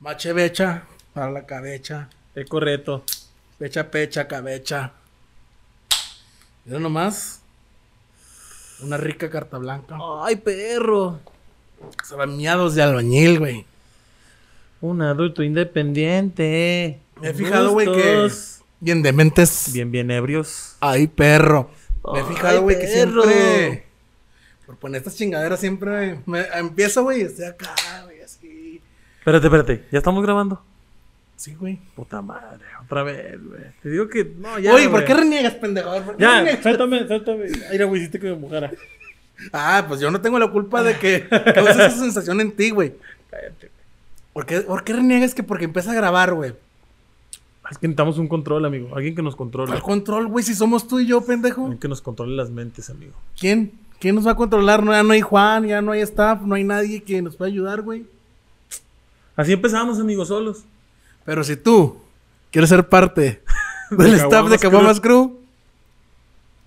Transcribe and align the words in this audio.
Mache 0.00 0.32
becha 0.32 0.84
para 1.12 1.30
la 1.30 1.44
cabeza. 1.44 2.08
Es 2.34 2.48
correcto. 2.48 3.04
Pecha, 3.58 3.90
pecha, 3.90 4.26
cabeza. 4.26 4.92
Mira 6.64 6.78
nomás. 6.78 7.42
Una 8.80 8.96
rica 8.96 9.28
carta 9.28 9.58
blanca. 9.58 9.98
Ay, 10.22 10.36
perro. 10.36 11.20
Miados 12.28 12.74
de 12.74 12.82
albañil, 12.82 13.38
güey. 13.40 13.66
Un 14.80 15.02
adulto 15.02 15.42
independiente. 15.42 16.98
Me 17.20 17.28
he 17.28 17.34
fijado, 17.34 17.72
güey, 17.72 17.86
que. 17.86 18.30
Bien 18.80 19.02
dementes. 19.02 19.70
Bien, 19.70 19.92
bien 19.92 20.10
ebrios. 20.10 20.76
Ay, 20.80 21.08
perro. 21.08 21.70
Me 22.10 22.20
he 22.20 22.24
fijado, 22.24 22.62
güey, 22.62 22.78
que 22.78 22.88
siempre. 22.88 23.84
Por 24.64 24.78
poner 24.78 25.00
estas 25.00 25.16
chingaderas 25.16 25.60
siempre. 25.60 26.20
Me, 26.24 26.40
empiezo, 26.54 27.02
güey, 27.02 27.20
y 27.20 27.24
estoy 27.24 27.44
acá. 27.44 27.74
Espérate, 29.30 29.46
espérate. 29.46 29.84
¿Ya 29.92 29.98
estamos 29.98 30.22
grabando? 30.24 30.60
Sí, 31.36 31.54
güey. 31.54 31.78
Puta 31.94 32.20
madre. 32.20 32.64
Otra 32.84 33.04
vez, 33.04 33.38
güey. 33.42 33.62
Te 33.80 33.88
digo 33.88 34.08
que... 34.08 34.24
No, 34.24 34.58
ya, 34.58 34.74
Oye, 34.74 34.88
¿por 34.88 35.04
qué 35.04 35.14
reniegas, 35.14 35.54
pendejo? 35.54 35.88
¿por 36.04 36.16
qué 36.16 36.22
Ya, 36.24 36.38
reniegas? 36.38 36.62
suéltame, 36.64 37.06
suéltame. 37.06 37.44
Mira, 37.70 37.84
güey, 37.84 38.00
hiciste 38.00 38.18
que 38.18 38.26
me 38.26 38.34
mojara. 38.36 38.72
Ah, 39.52 39.84
pues 39.86 40.00
yo 40.00 40.10
no 40.10 40.20
tengo 40.20 40.38
la 40.40 40.50
culpa 40.50 40.82
de 40.82 40.98
que 40.98 41.28
causes 41.28 41.76
esa 41.76 41.90
sensación 41.90 42.40
en 42.40 42.50
ti, 42.50 42.70
güey. 42.70 42.92
Cállate. 43.30 43.70
¿Por 44.32 44.46
qué, 44.46 44.60
¿Por 44.62 44.82
qué 44.82 44.94
reniegas 44.94 45.32
que 45.32 45.44
porque 45.44 45.64
empieza 45.64 45.92
a 45.92 45.94
grabar, 45.94 46.34
güey? 46.34 46.50
Es 47.70 47.78
que 47.78 47.86
necesitamos 47.86 48.18
un 48.18 48.26
control, 48.26 48.64
amigo. 48.64 48.96
Alguien 48.96 49.14
que 49.14 49.22
nos 49.22 49.36
controle. 49.36 49.72
Al 49.72 49.80
control, 49.80 50.26
güey, 50.26 50.44
si 50.44 50.56
somos 50.56 50.88
tú 50.88 50.98
y 50.98 51.06
yo, 51.06 51.20
pendejo. 51.24 51.62
Alguien 51.62 51.78
que 51.78 51.88
nos 51.88 52.02
controle 52.02 52.34
las 52.34 52.50
mentes, 52.50 52.90
amigo. 52.90 53.12
¿Quién? 53.38 53.70
¿Quién 54.00 54.16
nos 54.16 54.26
va 54.26 54.32
a 54.32 54.36
controlar? 54.36 54.82
No, 54.82 54.90
ya 54.92 55.04
no 55.04 55.12
hay 55.12 55.20
Juan, 55.20 55.66
ya 55.68 55.80
no 55.80 55.92
hay 55.92 56.00
staff, 56.00 56.42
no 56.42 56.56
hay 56.56 56.64
nadie 56.64 57.04
que 57.04 57.22
nos 57.22 57.36
pueda 57.36 57.48
ayudar, 57.48 57.82
güey. 57.82 58.04
Así 59.40 59.54
empezamos, 59.54 59.98
amigos, 59.98 60.28
solos. 60.28 60.64
Pero 61.24 61.42
si 61.44 61.56
tú 61.56 61.98
quieres 62.50 62.68
ser 62.68 62.90
parte 62.90 63.42
del 63.90 64.10
De 64.10 64.16
staff 64.18 64.50
de 64.50 64.58
Caguamas 64.58 65.00
Crew, 65.00 65.38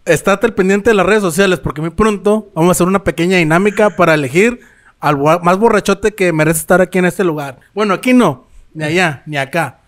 estate 0.05 0.47
al 0.47 0.55
pendiente 0.55 0.89
de 0.89 0.95
las 0.95 1.05
redes 1.05 1.21
sociales 1.21 1.59
porque 1.59 1.81
muy 1.81 1.91
pronto 1.91 2.49
vamos 2.55 2.69
a 2.69 2.71
hacer 2.71 2.87
una 2.87 3.03
pequeña 3.03 3.37
dinámica 3.37 3.91
para 3.91 4.15
elegir 4.15 4.59
al 4.99 5.19
más 5.43 5.57
borrachote 5.59 6.15
que 6.15 6.33
merece 6.33 6.61
estar 6.61 6.81
aquí 6.81 6.97
en 6.97 7.05
este 7.05 7.23
lugar. 7.23 7.59
Bueno, 7.75 7.93
aquí 7.93 8.11
no, 8.13 8.47
ni 8.73 8.85
allá, 8.85 9.21
ni 9.27 9.37
acá. 9.37 9.81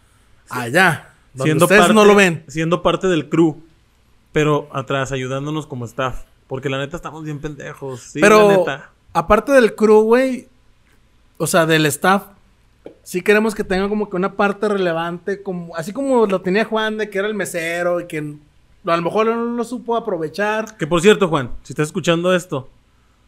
Allá, 0.48 1.10
donde 1.34 1.56
ustedes 1.64 1.92
no 1.92 2.06
lo 2.06 2.14
ven. 2.14 2.44
Siendo 2.48 2.84
parte 2.84 3.08
del 3.08 3.30
crew. 3.30 3.64
Pero 4.32 4.70
atrás, 4.72 5.12
ayudándonos 5.12 5.66
como 5.66 5.86
staff. 5.86 6.22
Porque 6.46 6.70
la 6.70 6.78
neta 6.78 6.98
estamos 6.98 7.24
bien 7.24 7.40
pendejos. 7.40 8.02
Sí, 8.02 8.20
la 8.20 8.28
Pero 8.28 8.50
neta. 8.50 8.92
aparte 9.12 9.54
del 9.54 9.74
crew, 9.74 10.02
güey, 10.02 10.50
o 11.38 11.48
sea, 11.48 11.66
del 11.66 11.88
staff, 11.88 12.24
sí 13.06 13.22
queremos 13.22 13.54
que 13.56 13.64
tenga 13.64 13.88
como 13.88 14.10
que 14.10 14.16
una 14.18 14.34
parte 14.34 14.68
relevante, 14.68 15.42
como 15.44 15.76
así 15.76 15.94
como 15.94 16.26
lo 16.26 16.42
tenía 16.42 16.66
Juan 16.66 16.98
de 16.98 17.10
que 17.10 17.20
era 17.20 17.28
el 17.28 17.36
mesero 17.36 18.02
y 18.02 18.08
que 18.08 18.18
a 18.18 18.98
lo 18.98 19.02
mejor 19.02 19.28
no 19.28 19.36
lo 19.36 19.64
supo 19.64 19.96
aprovechar. 19.96 20.76
Que 20.76 20.88
por 20.88 21.02
cierto, 21.02 21.28
Juan, 21.30 21.52
si 21.64 21.74
estás 21.74 21.88
escuchando 21.88 22.34
esto, 22.36 22.68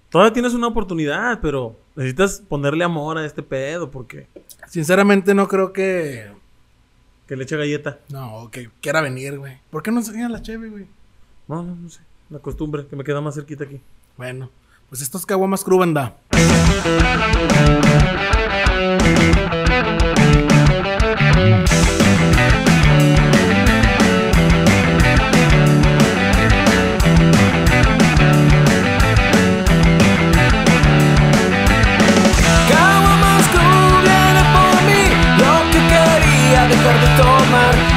todavía 0.10 0.34
tienes 0.34 0.54
una 0.54 0.68
oportunidad, 0.68 1.40
pero 1.42 1.76
necesitas 1.96 2.42
ponerle 2.48 2.84
amor 2.84 3.18
a 3.18 3.26
este 3.26 3.44
pedo 3.44 3.90
porque 3.90 4.28
Sinceramente 4.68 5.34
no 5.34 5.48
creo 5.48 5.72
que 5.72 6.36
que 7.28 7.36
le 7.36 7.44
eche 7.44 7.56
galleta. 7.58 8.00
no, 8.10 8.50
que 8.52 8.70
quiera 8.82 9.02
venir, 9.02 9.38
güey. 9.38 9.60
¿Por 9.70 9.84
qué 9.84 9.92
no 9.92 10.00
enseñan 10.00 10.32
la 10.32 10.42
cheve, 10.42 10.70
güey? 10.70 10.88
No, 11.48 11.62
no, 11.62 11.76
no 11.76 11.90
sé. 11.90 12.00
La 12.30 12.40
costumbre, 12.40 12.88
que 12.88 12.96
me 12.96 13.04
queda 13.04 13.22
más 13.22 13.36
cerquita 13.36 13.66
aquí. 13.66 13.80
Bueno, 14.18 14.50
pues 14.90 15.02
esto 15.02 15.18
es 15.18 15.26
Caguamas 15.26 15.64
Crew, 15.64 15.78
banda. 15.78 16.16
De 37.50 37.97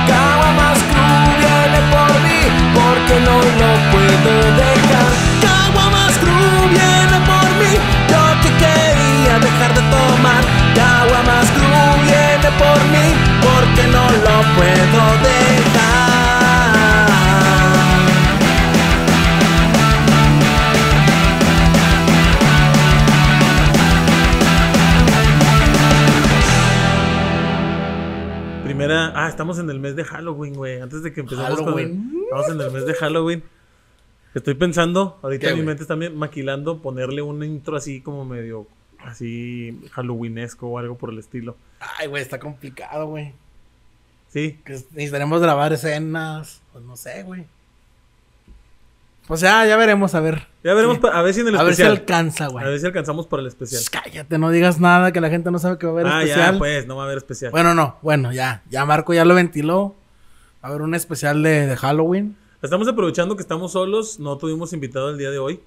estamos 29.40 29.58
en 29.58 29.70
el 29.70 29.80
mes 29.80 29.96
de 29.96 30.04
Halloween, 30.04 30.52
güey. 30.52 30.82
Antes 30.82 31.02
de 31.02 31.14
que 31.14 31.20
empecemos 31.20 31.62
con 31.62 31.78
el-. 31.78 31.98
Estamos 32.24 32.48
en 32.50 32.60
el 32.60 32.70
mes 32.70 32.84
de 32.84 32.92
Halloween. 32.92 33.42
Estoy 34.34 34.52
pensando, 34.52 35.18
ahorita 35.22 35.46
¿Qué, 35.46 35.52
en 35.54 35.58
mi 35.60 35.64
mente 35.64 35.86
también 35.86 36.14
maquilando 36.14 36.82
ponerle 36.82 37.22
un 37.22 37.42
intro 37.42 37.74
así 37.74 38.02
como 38.02 38.26
medio 38.26 38.66
así 38.98 39.80
halloweenesco 39.92 40.68
o 40.68 40.78
algo 40.78 40.98
por 40.98 41.10
el 41.10 41.18
estilo. 41.18 41.56
Ay, 41.98 42.06
güey, 42.08 42.22
está 42.22 42.38
complicado, 42.38 43.06
güey. 43.06 43.32
Sí, 44.28 44.60
Que 44.62 44.74
necesitaremos 44.74 45.40
grabar 45.40 45.72
escenas, 45.72 46.60
pues 46.72 46.84
no 46.84 46.96
sé, 46.98 47.22
güey. 47.22 47.46
Pues 49.30 49.40
ya, 49.42 49.64
ya 49.64 49.76
veremos, 49.76 50.14
a 50.14 50.20
ver. 50.20 50.48
ya 50.64 50.74
veremos 50.74 50.96
Sí. 51.00 51.02
a 51.12 51.22
ver 51.22 51.32
si 51.34 51.40
en 51.40 51.48
el 51.48 51.56
A 51.56 51.62
ver 51.62 51.74
si 51.74 51.82
especial. 51.82 51.92
alcanza, 52.00 52.44
a 52.46 52.48
güey. 52.48 52.64
ver 52.66 52.80
si 52.80 52.86
alcanzamos 52.86 53.26
para 53.28 53.40
el 53.42 53.46
especial. 53.48 53.80
Shh, 53.80 53.88
Cállate, 53.88 54.38
no 54.38 54.50
digas 54.50 54.80
nada, 54.80 55.12
que 55.12 55.20
la 55.20 55.30
gente 55.30 55.50
no 55.52 55.58
sabe 55.58 55.78
que 55.78 55.86
va 55.86 55.92
a 55.92 55.94
haber 55.94 56.06
Ah, 56.08 56.22
especial. 56.22 56.52
ya, 56.54 56.58
pues, 56.58 56.86
no 56.86 56.96
va 56.96 57.02
a 57.02 57.06
haber 57.06 57.18
especial. 57.18 57.50
Bueno, 57.52 57.74
no, 57.74 57.96
bueno, 58.02 58.32
ya. 58.32 58.62
Ya 58.68 58.84
Marco 58.84 59.14
ya 59.14 59.24
lo 59.24 59.34
ventiló. 59.34 59.94
Va 60.62 60.66
a 60.66 60.72
haber 60.72 60.82
un 60.82 60.94
especial 60.94 61.42
de, 61.42 61.66
de 61.68 61.76
Halloween. 61.76 62.36
Estamos 62.60 62.86
aprovechando 62.88 63.36
que 63.36 63.42
estamos 63.42 63.72
solos, 63.72 64.18
no 64.18 64.36
tuvimos 64.36 64.72
invitado 64.74 65.08
el 65.10 65.16
día 65.16 65.30
de 65.30 65.38
hoy, 65.38 65.60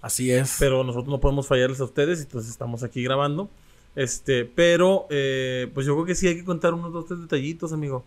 Así 0.00 0.30
es. 0.30 0.56
pero 0.58 0.84
nosotros 0.84 1.08
no 1.08 1.18
podemos 1.20 1.46
fallarles 1.46 1.80
a 1.80 1.84
ustedes, 1.84 2.20
entonces 2.22 2.50
estamos 2.50 2.82
aquí 2.84 3.02
grabando. 3.02 3.50
Este, 3.96 4.44
pero 4.44 5.06
eh, 5.10 5.68
pues 5.74 5.86
yo 5.86 5.94
creo 5.94 6.06
que 6.06 6.14
sí 6.14 6.28
hay 6.28 6.36
que 6.36 6.44
contar 6.44 6.72
unos 6.72 6.92
dos, 6.92 7.04
tres 7.06 7.20
detallitos, 7.20 7.72
amigo. 7.72 8.04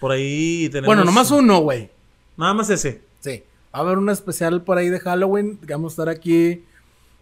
Por 0.00 0.10
ahí 0.10 0.68
tenemos. 0.68 0.86
bueno, 0.86 1.04
nomás 1.04 1.30
uno, 1.30 1.60
güey. 1.60 1.90
Nada 2.36 2.54
más 2.54 2.68
ese. 2.70 3.02
Sí. 3.20 3.44
Va 3.74 3.80
a 3.80 3.82
haber 3.82 3.98
un 3.98 4.08
especial 4.10 4.62
por 4.62 4.78
ahí 4.78 4.88
de 4.88 4.98
Halloween. 5.00 5.58
Vamos 5.68 5.92
a 5.92 5.94
estar 5.94 6.08
aquí 6.08 6.64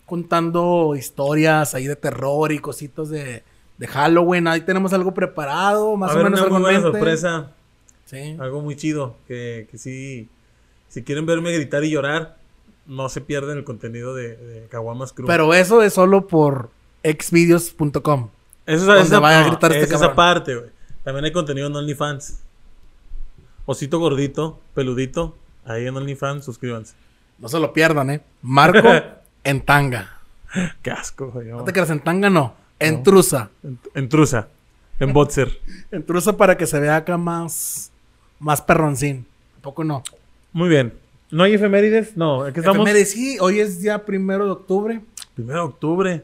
contando 0.07 0.95
historias 0.97 1.75
ahí 1.75 1.87
de 1.87 1.97
terror 1.97 2.53
y 2.53 2.59
cositas 2.59 3.09
de, 3.09 3.43
de 3.79 3.87
Halloween. 3.87 4.47
Ahí 4.47 4.61
tenemos 4.61 4.93
algo 4.93 5.13
preparado, 5.13 5.97
más 5.97 6.11
a 6.11 6.15
o 6.15 6.17
haber 6.19 6.25
menos 6.31 6.41
una 6.41 6.47
algo 6.47 6.59
muy 6.59 6.65
buena 6.73 6.81
sorpresa, 6.81 7.53
Sí. 8.05 8.37
algo 8.39 8.61
muy 8.63 8.77
chido, 8.77 9.17
que, 9.27 9.67
que 9.69 9.79
sí, 9.79 10.29
si 10.89 11.03
quieren 11.03 11.27
verme 11.27 11.53
gritar 11.53 11.83
y 11.83 11.91
llorar, 11.91 12.39
no 12.87 13.09
se 13.09 13.21
pierden 13.21 13.59
el 13.59 13.65
contenido 13.65 14.15
de, 14.15 14.37
de 14.37 14.69
Caguamas 14.69 15.13
Crew. 15.13 15.27
Pero 15.27 15.53
eso 15.55 15.83
es 15.83 15.95
solo 15.95 16.29
por 16.29 16.71
exvideos.com. 17.03 18.29
Eso 18.65 18.95
es, 18.97 19.07
esa, 19.07 19.19
vaya 19.19 19.41
a 19.41 19.43
no, 19.43 19.49
gritar 19.51 19.73
este 19.73 19.85
es 19.87 19.93
esa 19.93 20.15
parte, 20.15 20.55
güey. 20.55 20.71
También 21.03 21.25
hay 21.25 21.33
contenido 21.33 21.67
en 21.67 21.75
OnlyFans. 21.75 22.41
Osito 23.65 23.99
gordito, 23.99 24.61
peludito, 24.75 25.37
ahí 25.67 25.87
en 25.87 25.97
OnlyFans, 25.97 26.45
suscríbanse. 26.45 26.95
No 27.39 27.49
se 27.49 27.61
lo 27.61 27.73
pierdan, 27.73 28.11
¿eh? 28.11 28.21
Marco 28.43 28.89
en 29.45 29.61
tanga. 29.61 30.21
Qué 30.83 30.91
asco, 30.91 31.31
güey. 31.31 31.49
No 31.49 31.65
te 31.65 31.73
creas 31.73 31.91
en 31.91 32.01
tanga, 32.01 32.31
no. 32.31 32.55
En 32.79 33.03
trusa. 33.03 33.51
En, 33.63 33.79
en 33.95 34.09
trusa, 34.09 34.49
en 34.99 35.13
boxer. 35.13 35.61
En 35.91 36.05
trusa 36.05 36.37
para 36.37 36.57
que 36.57 36.67
se 36.67 36.81
vea 36.81 36.97
acá 36.97 37.17
más, 37.17 37.91
más 38.39 38.61
perroncín. 38.63 39.27
¿A 39.59 39.63
poco 39.63 39.85
no? 39.85 40.03
Muy 40.53 40.69
bien. 40.69 40.95
¿No 41.31 41.43
hay 41.43 41.55
efemérides? 41.55 42.17
No, 42.17 42.43
aquí 42.45 42.61
estamos. 42.61 42.79
Efemérides, 42.79 43.11
sí, 43.11 43.39
hoy 43.41 43.61
es 43.61 43.81
día 43.81 44.05
primero 44.05 44.45
de 44.45 44.53
octubre. 44.53 45.01
Primero 45.35 45.61
de 45.61 45.67
octubre. 45.67 46.23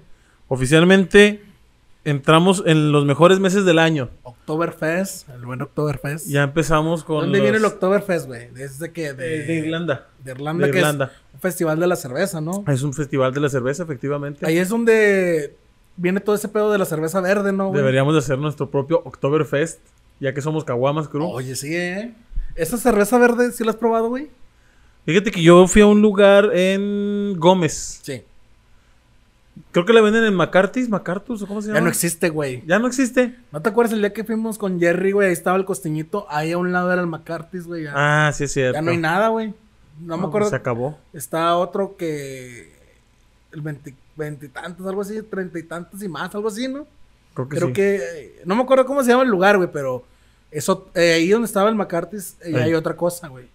Oficialmente 0.49 1.43
entramos 2.05 2.63
en 2.67 2.93
los 2.93 3.05
mejores 3.05 3.39
meses 3.41 3.65
del 3.65 3.79
año. 3.79 4.11
Oktoberfest, 4.23 5.29
el 5.31 5.45
buen 5.47 5.63
Oktoberfest. 5.63 6.27
Ya 6.29 6.43
empezamos 6.43 7.05
con. 7.05 7.21
¿Dónde 7.23 7.39
los- 7.39 7.43
viene 7.45 7.59
el 7.59 7.65
Oktoberfest, 7.65 8.27
güey? 8.27 8.49
¿Desde 8.51 8.93
que 8.93 9.13
de, 9.13 9.45
de 9.45 9.55
Irlanda. 9.55 10.09
De 10.23 10.33
Irlanda, 10.33 10.67
De 10.67 10.73
que 10.73 10.79
Irlanda. 10.79 11.13
es 11.29 11.35
un 11.35 11.41
festival 11.41 11.79
de 11.81 11.87
la 11.87 11.97
cerveza, 11.97 12.41
¿no? 12.41 12.65
Es 12.69 12.83
un 12.83 12.93
festival 12.93 13.33
de 13.33 13.41
la 13.41 13.49
cerveza, 13.49 13.83
efectivamente. 13.85 14.47
Ahí 14.47 14.59
es 14.59 14.69
donde 14.69 15.57
viene 15.97 16.21
todo 16.21 16.35
ese 16.35 16.49
pedo 16.49 16.73
de 16.73 16.79
la 16.79 16.85
cerveza 16.85 17.21
verde, 17.21 17.53
¿no, 17.53 17.69
güey? 17.69 17.79
Deberíamos 17.79 18.15
de 18.15 18.19
hacer 18.19 18.39
nuestro 18.39 18.71
propio 18.71 19.03
Oktoberfest, 19.05 19.81
ya 20.21 20.33
que 20.35 20.41
somos 20.41 20.65
Caguamas 20.65 21.09
Crew. 21.09 21.25
Oye, 21.29 21.55
sí, 21.55 21.75
¿eh? 21.75 22.15
¿Esa 22.55 22.77
cerveza 22.79 23.19
verde 23.19 23.53
sí 23.53 23.65
la 23.65 23.71
has 23.71 23.77
probado, 23.77 24.09
güey? 24.09 24.29
Fíjate 25.07 25.31
que 25.31 25.43
yo 25.43 25.67
fui 25.67 25.83
a 25.83 25.87
un 25.87 26.01
lugar 26.01 26.51
en 26.55 27.35
Gómez. 27.39 28.01
Sí. 28.03 28.23
Creo 29.71 29.85
que 29.85 29.93
la 29.93 30.01
venden 30.01 30.25
en 30.25 30.35
McCarthy's, 30.35 30.89
o 30.91 31.47
cómo 31.47 31.61
se 31.61 31.69
llama. 31.69 31.79
Ya 31.81 31.85
no 31.85 31.89
existe, 31.91 32.31
güey. 32.31 32.63
Ya 32.67 32.79
no 32.79 32.87
existe. 32.87 33.37
¿No 33.53 33.61
te 33.61 33.69
acuerdas 33.69 33.93
el 33.93 34.01
día 34.01 34.13
que 34.13 34.25
fuimos 34.25 34.57
con 34.59 34.81
Jerry, 34.81 35.13
güey? 35.13 35.29
Ahí 35.29 35.33
estaba 35.33 35.57
el 35.59 35.65
costeñito. 35.67 36.27
Ahí 36.31 36.53
a 36.53 36.59
un 36.59 36.73
lado 36.73 36.91
era 36.93 37.01
el 37.03 37.07
McCarthy's, 37.07 37.67
güey. 37.67 37.85
Ya, 37.85 37.93
Ah, 37.95 38.33
sí 38.33 38.45
es 38.45 38.53
cierto. 38.53 38.75
ya 38.75 38.83
no 38.83 38.91
hay 38.91 38.97
nada, 38.97 39.29
güey. 39.29 39.55
No, 40.01 40.17
me 40.17 40.23
No, 40.23 40.29
acuerdo. 40.29 40.49
Se 40.49 40.57
acabó. 40.57 40.99
Está 41.13 41.57
otro 41.57 41.97
que. 41.97 42.73
El 43.53 43.63
veinti- 43.63 43.95
veintitantos, 44.17 44.87
algo 44.87 45.03
así, 45.03 45.21
treinta 45.23 45.59
y 45.59 45.63
tantos 45.65 46.03
y 46.03 46.09
más, 46.09 46.35
algo 46.35 46.49
así, 46.49 46.67
¿no? 46.69 46.87
Creo 47.35 47.49
que 47.49 47.57
Creo 47.57 47.69
sí. 47.69 47.75
que. 47.75 48.43
No 48.47 48.57
me 48.57 48.63
acuerdo 48.63 48.87
cómo 48.87 49.03
se 49.03 49.11
llama 49.11 49.23
el 49.25 49.29
lugar, 49.31 49.57
güey, 49.59 49.69
pero. 49.71 50.05
Eso, 50.51 50.91
eh, 50.95 51.15
ahí 51.15 51.29
donde 51.31 51.47
estaba 51.47 51.69
el 51.71 51.75
McCarthy's, 51.75 52.37
eh, 52.43 52.49
Ahí. 52.57 52.63
hay 52.65 52.75
otra 52.75 52.95
cosa, 52.97 53.29
güey. 53.29 53.47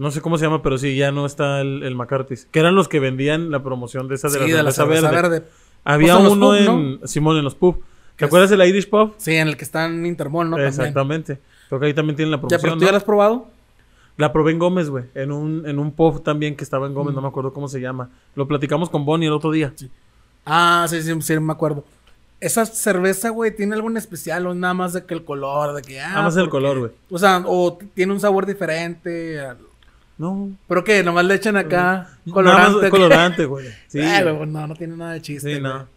No 0.00 0.10
sé 0.10 0.20
cómo 0.22 0.38
se 0.38 0.46
llama, 0.46 0.62
pero 0.62 0.78
sí, 0.78 0.96
ya 0.96 1.12
no 1.12 1.26
está 1.26 1.60
el, 1.60 1.82
el 1.82 1.94
McCarthy's. 1.94 2.46
Que 2.50 2.60
eran 2.60 2.74
los 2.74 2.88
que 2.88 3.00
vendían 3.00 3.50
la 3.50 3.62
promoción 3.62 4.08
de 4.08 4.14
esa 4.14 4.28
de 4.28 4.38
Sí, 4.38 4.50
la 4.50 4.56
de 4.56 4.62
la 4.62 4.72
cerveza 4.72 5.10
verde. 5.10 5.28
verde. 5.40 5.48
Había 5.84 6.14
Pues 6.14 6.26
en 6.26 6.32
uno 6.32 6.46
pub, 6.48 6.56
en 6.56 7.08
Simón 7.08 7.36
en 7.36 7.44
los 7.44 7.54
pub. 7.54 7.82
¿Te 8.16 8.24
acuerdas 8.24 8.50
del 8.50 8.66
Irish 8.66 8.88
Pub? 8.88 9.14
Sí, 9.18 9.34
en 9.34 9.48
el 9.48 9.56
que 9.56 9.64
está 9.64 9.86
en 9.86 10.04
Intermol, 10.06 10.48
¿no? 10.50 10.58
Exactamente. 10.58 11.38
Creo 11.68 11.80
que 11.80 11.86
ahí 11.86 11.94
también 11.94 12.16
tienen 12.16 12.30
la 12.30 12.36
¿Ya, 12.36 12.40
promoción. 12.40 12.60
pero 12.62 12.74
tú 12.74 12.80
¿no? 12.80 12.86
ya 12.86 12.90
lo 12.92 12.96
has 12.98 13.04
probado? 13.04 13.48
La 14.16 14.32
probé 14.32 14.52
en 14.52 14.58
Gómez, 14.58 14.90
güey. 14.90 15.04
En 15.14 15.32
un, 15.32 15.66
en 15.66 15.78
un 15.78 15.92
pub 15.92 16.22
también 16.22 16.56
que 16.56 16.64
estaba 16.64 16.86
en 16.86 16.92
Mm. 16.92 16.96
Gómez, 16.96 17.14
no 17.14 17.22
me 17.22 17.28
acuerdo 17.28 17.52
cómo 17.52 17.68
se 17.68 17.80
llama. 17.80 18.10
Lo 18.34 18.46
platicamos 18.48 18.90
con 18.90 19.04
Bonnie 19.06 19.26
el 19.28 19.32
otro 19.34 19.50
día. 19.50 19.72
Ah, 20.44 20.86
sí, 20.88 21.00
sí, 21.02 21.12
sí, 21.20 21.38
me 21.40 21.52
acuerdo. 21.52 21.84
Esa 22.40 22.64
cerveza, 22.66 23.28
güey, 23.30 23.54
¿tiene 23.54 23.74
algún 23.74 23.96
especial 23.98 24.46
o 24.46 24.54
nada 24.54 24.72
más 24.74 24.94
de 24.94 25.04
que 25.04 25.12
el 25.14 25.24
color? 25.24 25.74
De 25.74 25.82
que, 25.82 26.00
ah, 26.00 26.08
Nada 26.10 26.22
más 26.22 26.36
el 26.38 26.48
color, 26.48 26.78
güey. 26.78 26.90
O 27.10 27.18
sea, 27.18 27.42
o 27.46 27.78
tiene 27.94 28.12
un 28.14 28.20
sabor 28.20 28.46
diferente. 28.46 29.38
No. 30.20 30.50
¿Pero 30.68 30.84
qué? 30.84 31.02
Nomás 31.02 31.24
le 31.24 31.34
echan 31.34 31.56
acá 31.56 32.10
colorante. 32.30 32.90
colorante, 32.90 33.46
güey. 33.46 33.68
Sí, 33.88 34.00
Ah, 34.02 34.20
no, 34.22 34.66
no 34.66 34.74
tiene 34.76 34.94
nada 34.94 35.12
de 35.14 35.22
chiste. 35.22 35.54
Sí, 35.54 35.60
güey. 35.60 35.72
no. 35.72 35.88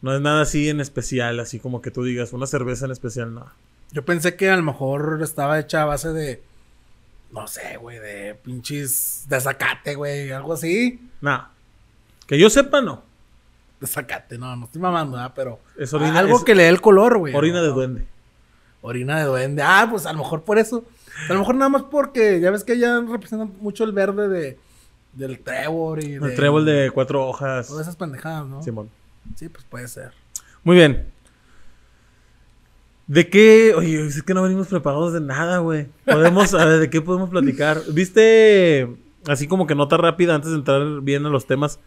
No 0.00 0.14
es 0.14 0.20
nada 0.22 0.40
así 0.42 0.70
en 0.70 0.80
especial, 0.80 1.38
así 1.40 1.58
como 1.58 1.82
que 1.82 1.90
tú 1.90 2.02
digas, 2.04 2.32
una 2.32 2.46
cerveza 2.46 2.86
en 2.86 2.92
especial, 2.92 3.34
no. 3.34 3.46
Yo 3.92 4.02
pensé 4.02 4.34
que 4.34 4.48
a 4.48 4.56
lo 4.56 4.62
mejor 4.62 5.20
estaba 5.22 5.58
hecha 5.60 5.82
a 5.82 5.84
base 5.84 6.08
de. 6.14 6.42
No 7.32 7.46
sé, 7.46 7.76
güey, 7.76 7.98
de 7.98 8.34
pinches. 8.34 9.26
De 9.28 9.38
zacate, 9.40 9.94
güey, 9.94 10.30
algo 10.30 10.54
así. 10.54 11.00
No. 11.20 11.46
Que 12.26 12.38
yo 12.38 12.48
sepa, 12.48 12.80
no. 12.80 13.02
De 13.78 13.86
zacate, 13.86 14.38
no, 14.38 14.56
no 14.56 14.64
estoy 14.64 14.80
mamando, 14.80 15.16
¿verdad? 15.18 15.32
Pero. 15.36 15.60
Es 15.76 15.92
orina- 15.92 16.18
algo 16.20 16.38
es 16.38 16.44
que 16.44 16.54
le 16.54 16.62
dé 16.62 16.68
el 16.70 16.80
color, 16.80 17.18
güey. 17.18 17.34
Orina 17.34 17.60
de 17.60 17.68
duende. 17.68 18.06
Orina 18.80 19.18
de 19.18 19.24
duende. 19.24 19.62
Ah, 19.62 19.86
pues 19.90 20.06
a 20.06 20.12
lo 20.12 20.18
mejor 20.20 20.44
por 20.44 20.58
eso. 20.58 20.84
A 21.28 21.32
lo 21.32 21.38
mejor 21.40 21.54
nada 21.54 21.68
más 21.68 21.82
porque 21.82 22.40
ya 22.40 22.50
ves 22.50 22.64
que 22.64 22.78
ya 22.78 23.00
representan 23.00 23.52
mucho 23.60 23.84
el 23.84 23.92
verde 23.92 24.28
de. 24.28 24.58
Del 25.12 25.38
trébol 25.38 26.02
y 26.02 26.18
de. 26.18 26.26
El 26.26 26.34
trébol 26.34 26.64
de 26.64 26.90
cuatro 26.92 27.26
hojas. 27.26 27.68
Todas 27.68 27.82
esas 27.86 27.96
pendejadas, 27.96 28.46
¿no? 28.46 28.62
Simón. 28.62 28.90
Sí, 29.36 29.48
pues 29.48 29.64
puede 29.64 29.88
ser. 29.88 30.12
Muy 30.64 30.76
bien. 30.76 31.06
¿De 33.06 33.28
qué? 33.28 33.74
Oye, 33.76 34.06
es 34.06 34.22
que 34.22 34.34
no 34.34 34.42
venimos 34.42 34.68
preparados 34.68 35.12
de 35.12 35.20
nada, 35.20 35.58
güey. 35.58 35.86
Podemos, 36.04 36.54
a 36.54 36.64
ver, 36.64 36.80
¿de 36.80 36.90
qué 36.90 37.02
podemos 37.02 37.28
platicar? 37.28 37.82
¿Viste, 37.92 38.88
así 39.26 39.46
como 39.46 39.66
que 39.66 39.74
nota 39.74 39.96
rápida 39.98 40.34
antes 40.34 40.50
de 40.50 40.56
entrar 40.56 41.02
bien 41.02 41.26
a 41.26 41.28
los 41.28 41.46
temas, 41.46 41.80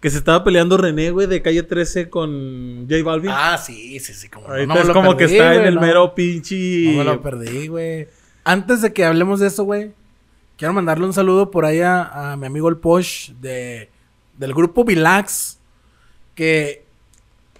que 0.00 0.08
se 0.08 0.18
estaba 0.18 0.44
peleando 0.44 0.76
René, 0.76 1.10
güey, 1.10 1.26
de 1.26 1.42
calle 1.42 1.64
13 1.64 2.08
con 2.10 2.86
J 2.88 3.02
Balvin? 3.02 3.32
Ah, 3.34 3.58
sí, 3.58 3.98
sí, 3.98 4.14
sí. 4.14 4.28
Como 4.28 4.46
no, 4.46 4.54
Ahorita 4.54 4.74
no 4.74 4.80
es 4.80 4.88
como 4.90 5.16
que 5.16 5.24
perdí, 5.24 5.34
está 5.34 5.54
en 5.56 5.64
el 5.64 5.74
no. 5.74 5.80
mero 5.80 6.14
pinche... 6.14 6.92
No 6.92 6.98
me 6.98 7.04
lo 7.04 7.20
perdí, 7.20 7.66
güey. 7.66 8.08
Antes 8.48 8.80
de 8.80 8.92
que 8.92 9.04
hablemos 9.04 9.40
de 9.40 9.48
eso, 9.48 9.64
güey, 9.64 9.92
quiero 10.56 10.72
mandarle 10.72 11.04
un 11.04 11.12
saludo 11.12 11.50
por 11.50 11.64
ahí 11.64 11.80
a, 11.80 12.32
a 12.32 12.36
mi 12.36 12.46
amigo 12.46 12.68
el 12.68 12.76
Posh 12.76 13.32
de, 13.40 13.90
del 14.38 14.54
grupo 14.54 14.84
Vilax, 14.84 15.58
que 16.36 16.84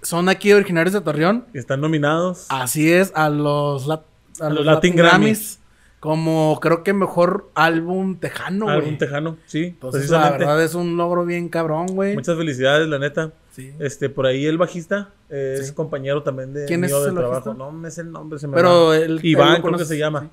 son 0.01 0.29
aquí 0.29 0.53
originarios 0.53 0.93
de 0.93 1.01
Torreón. 1.01 1.45
están 1.53 1.81
nominados. 1.81 2.45
Así 2.49 2.89
es, 2.91 3.11
a 3.15 3.29
los, 3.29 3.89
a 3.89 3.93
A 4.39 4.49
los 4.49 4.59
los 4.59 4.65
Latin, 4.65 4.65
Latin 4.65 4.95
Grammys. 4.95 5.09
Grammys. 5.19 5.59
Como 5.99 6.59
creo 6.61 6.83
que 6.83 6.93
mejor 6.93 7.49
álbum 7.55 8.17
tejano, 8.19 8.65
güey. 8.65 8.77
Algún 8.77 8.97
tejano, 8.99 9.37
sí, 9.47 9.63
Entonces, 9.65 10.09
la 10.11 10.29
verdad 10.29 10.63
es 10.63 10.75
un 10.75 10.95
logro 10.95 11.25
bien 11.25 11.49
cabrón, 11.49 11.87
güey. 11.87 12.13
Muchas 12.13 12.37
felicidades, 12.37 12.87
la 12.87 12.99
neta. 12.99 13.33
Sí. 13.51 13.73
Este, 13.79 14.07
por 14.07 14.27
ahí 14.27 14.45
el 14.45 14.57
bajista 14.59 15.09
eh, 15.29 15.57
es 15.59 15.71
compañero 15.71 16.21
también 16.21 16.53
de 16.53 16.65
¿Quién 16.65 16.83
es 16.83 16.91
mío 16.91 17.01
de 17.01 17.09
el 17.09 17.15
trabajo. 17.15 17.45
bajista? 17.49 17.57
No 17.57 17.71
me 17.71 17.89
sé 17.89 18.01
el 18.01 18.11
nombre, 18.11 18.37
se 18.37 18.47
me 18.47 18.53
Pero 18.55 18.87
va. 18.89 18.97
él 18.97 19.19
Iván, 19.23 19.61
creo 19.63 19.77
que 19.77 19.85
se 19.85 19.97
llama. 19.97 20.21
sí. 20.21 20.29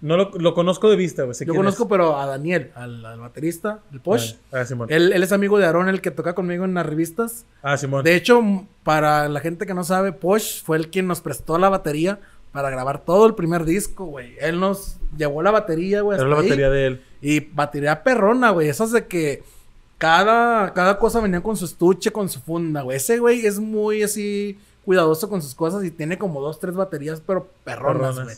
No 0.00 0.16
lo, 0.16 0.30
lo 0.38 0.54
conozco 0.54 0.88
de 0.88 0.96
vista, 0.96 1.24
güey. 1.24 1.36
Yo 1.44 1.54
conozco, 1.54 1.82
es. 1.84 1.88
pero 1.88 2.16
a 2.18 2.26
Daniel, 2.26 2.70
al, 2.76 3.04
al 3.04 3.18
baterista, 3.18 3.80
el 3.92 4.00
Posh. 4.00 4.34
Ah, 4.52 4.64
Simón. 4.64 4.86
Él, 4.90 5.12
él 5.12 5.22
es 5.22 5.32
amigo 5.32 5.58
de 5.58 5.66
Aaron, 5.66 5.88
el 5.88 6.00
que 6.00 6.12
toca 6.12 6.34
conmigo 6.34 6.64
en 6.64 6.74
las 6.74 6.86
revistas. 6.86 7.44
Ah, 7.62 7.76
Simón. 7.76 8.04
De 8.04 8.14
hecho, 8.14 8.40
para 8.84 9.28
la 9.28 9.40
gente 9.40 9.66
que 9.66 9.74
no 9.74 9.82
sabe, 9.82 10.12
Posh 10.12 10.62
fue 10.62 10.76
el 10.76 10.88
quien 10.90 11.08
nos 11.08 11.20
prestó 11.20 11.58
la 11.58 11.68
batería 11.68 12.20
para 12.52 12.70
grabar 12.70 13.00
todo 13.04 13.26
el 13.26 13.34
primer 13.34 13.64
disco, 13.64 14.04
güey. 14.04 14.36
Él 14.40 14.60
nos 14.60 14.98
llevó 15.16 15.42
la 15.42 15.50
batería, 15.50 16.02
güey. 16.02 16.16
Era 16.18 16.28
la 16.28 16.36
ahí. 16.36 16.42
batería 16.44 16.70
de 16.70 16.86
él. 16.86 17.02
Y 17.20 17.40
batería 17.40 18.02
perrona, 18.04 18.50
güey. 18.50 18.68
Esas 18.68 18.92
de 18.92 19.06
que 19.06 19.42
cada, 19.98 20.72
cada 20.74 20.98
cosa 20.98 21.20
venía 21.20 21.40
con 21.42 21.56
su 21.56 21.64
estuche, 21.64 22.12
con 22.12 22.28
su 22.28 22.40
funda, 22.40 22.82
güey. 22.82 22.96
Ese 22.96 23.18
güey 23.18 23.44
es 23.44 23.58
muy 23.58 24.02
así 24.04 24.58
cuidadoso 24.84 25.28
con 25.28 25.42
sus 25.42 25.54
cosas 25.54 25.84
y 25.84 25.90
tiene 25.90 26.16
como 26.18 26.40
dos, 26.40 26.60
tres 26.60 26.74
baterías, 26.74 27.20
pero 27.20 27.48
perronas, 27.64 28.14
Perronas. 28.16 28.24
güey. 28.24 28.36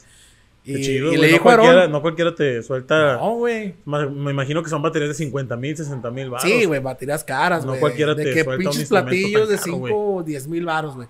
Y, 0.62 0.82
chido, 0.82 1.12
y 1.12 1.16
le 1.16 1.26
no, 1.28 1.32
dijo 1.32 1.50
a 1.50 1.54
cualquiera, 1.54 1.78
Aaron. 1.80 1.92
no 1.92 2.02
cualquiera 2.02 2.34
te 2.34 2.62
suelta. 2.62 3.14
No, 3.14 3.36
güey. 3.36 3.74
Me 3.86 4.30
imagino 4.30 4.62
que 4.62 4.68
son 4.68 4.82
baterías 4.82 5.08
de 5.08 5.14
50 5.14 5.56
mil, 5.56 5.76
60 5.76 6.10
mil 6.10 6.30
baros. 6.30 6.48
Sí, 6.48 6.64
güey, 6.64 6.80
baterías 6.80 7.24
caras, 7.24 7.64
No 7.64 7.70
güey. 7.72 7.80
cualquiera 7.80 8.14
de 8.14 8.24
te 8.24 8.34
que 8.34 8.44
suelta 8.44 8.58
pinches 8.70 8.88
platillos 8.88 9.48
de 9.48 9.56
caro, 9.56 9.64
5 9.64 10.14
o 10.16 10.22
10 10.22 10.48
mil 10.48 10.66
baros, 10.66 10.94
güey. 10.96 11.08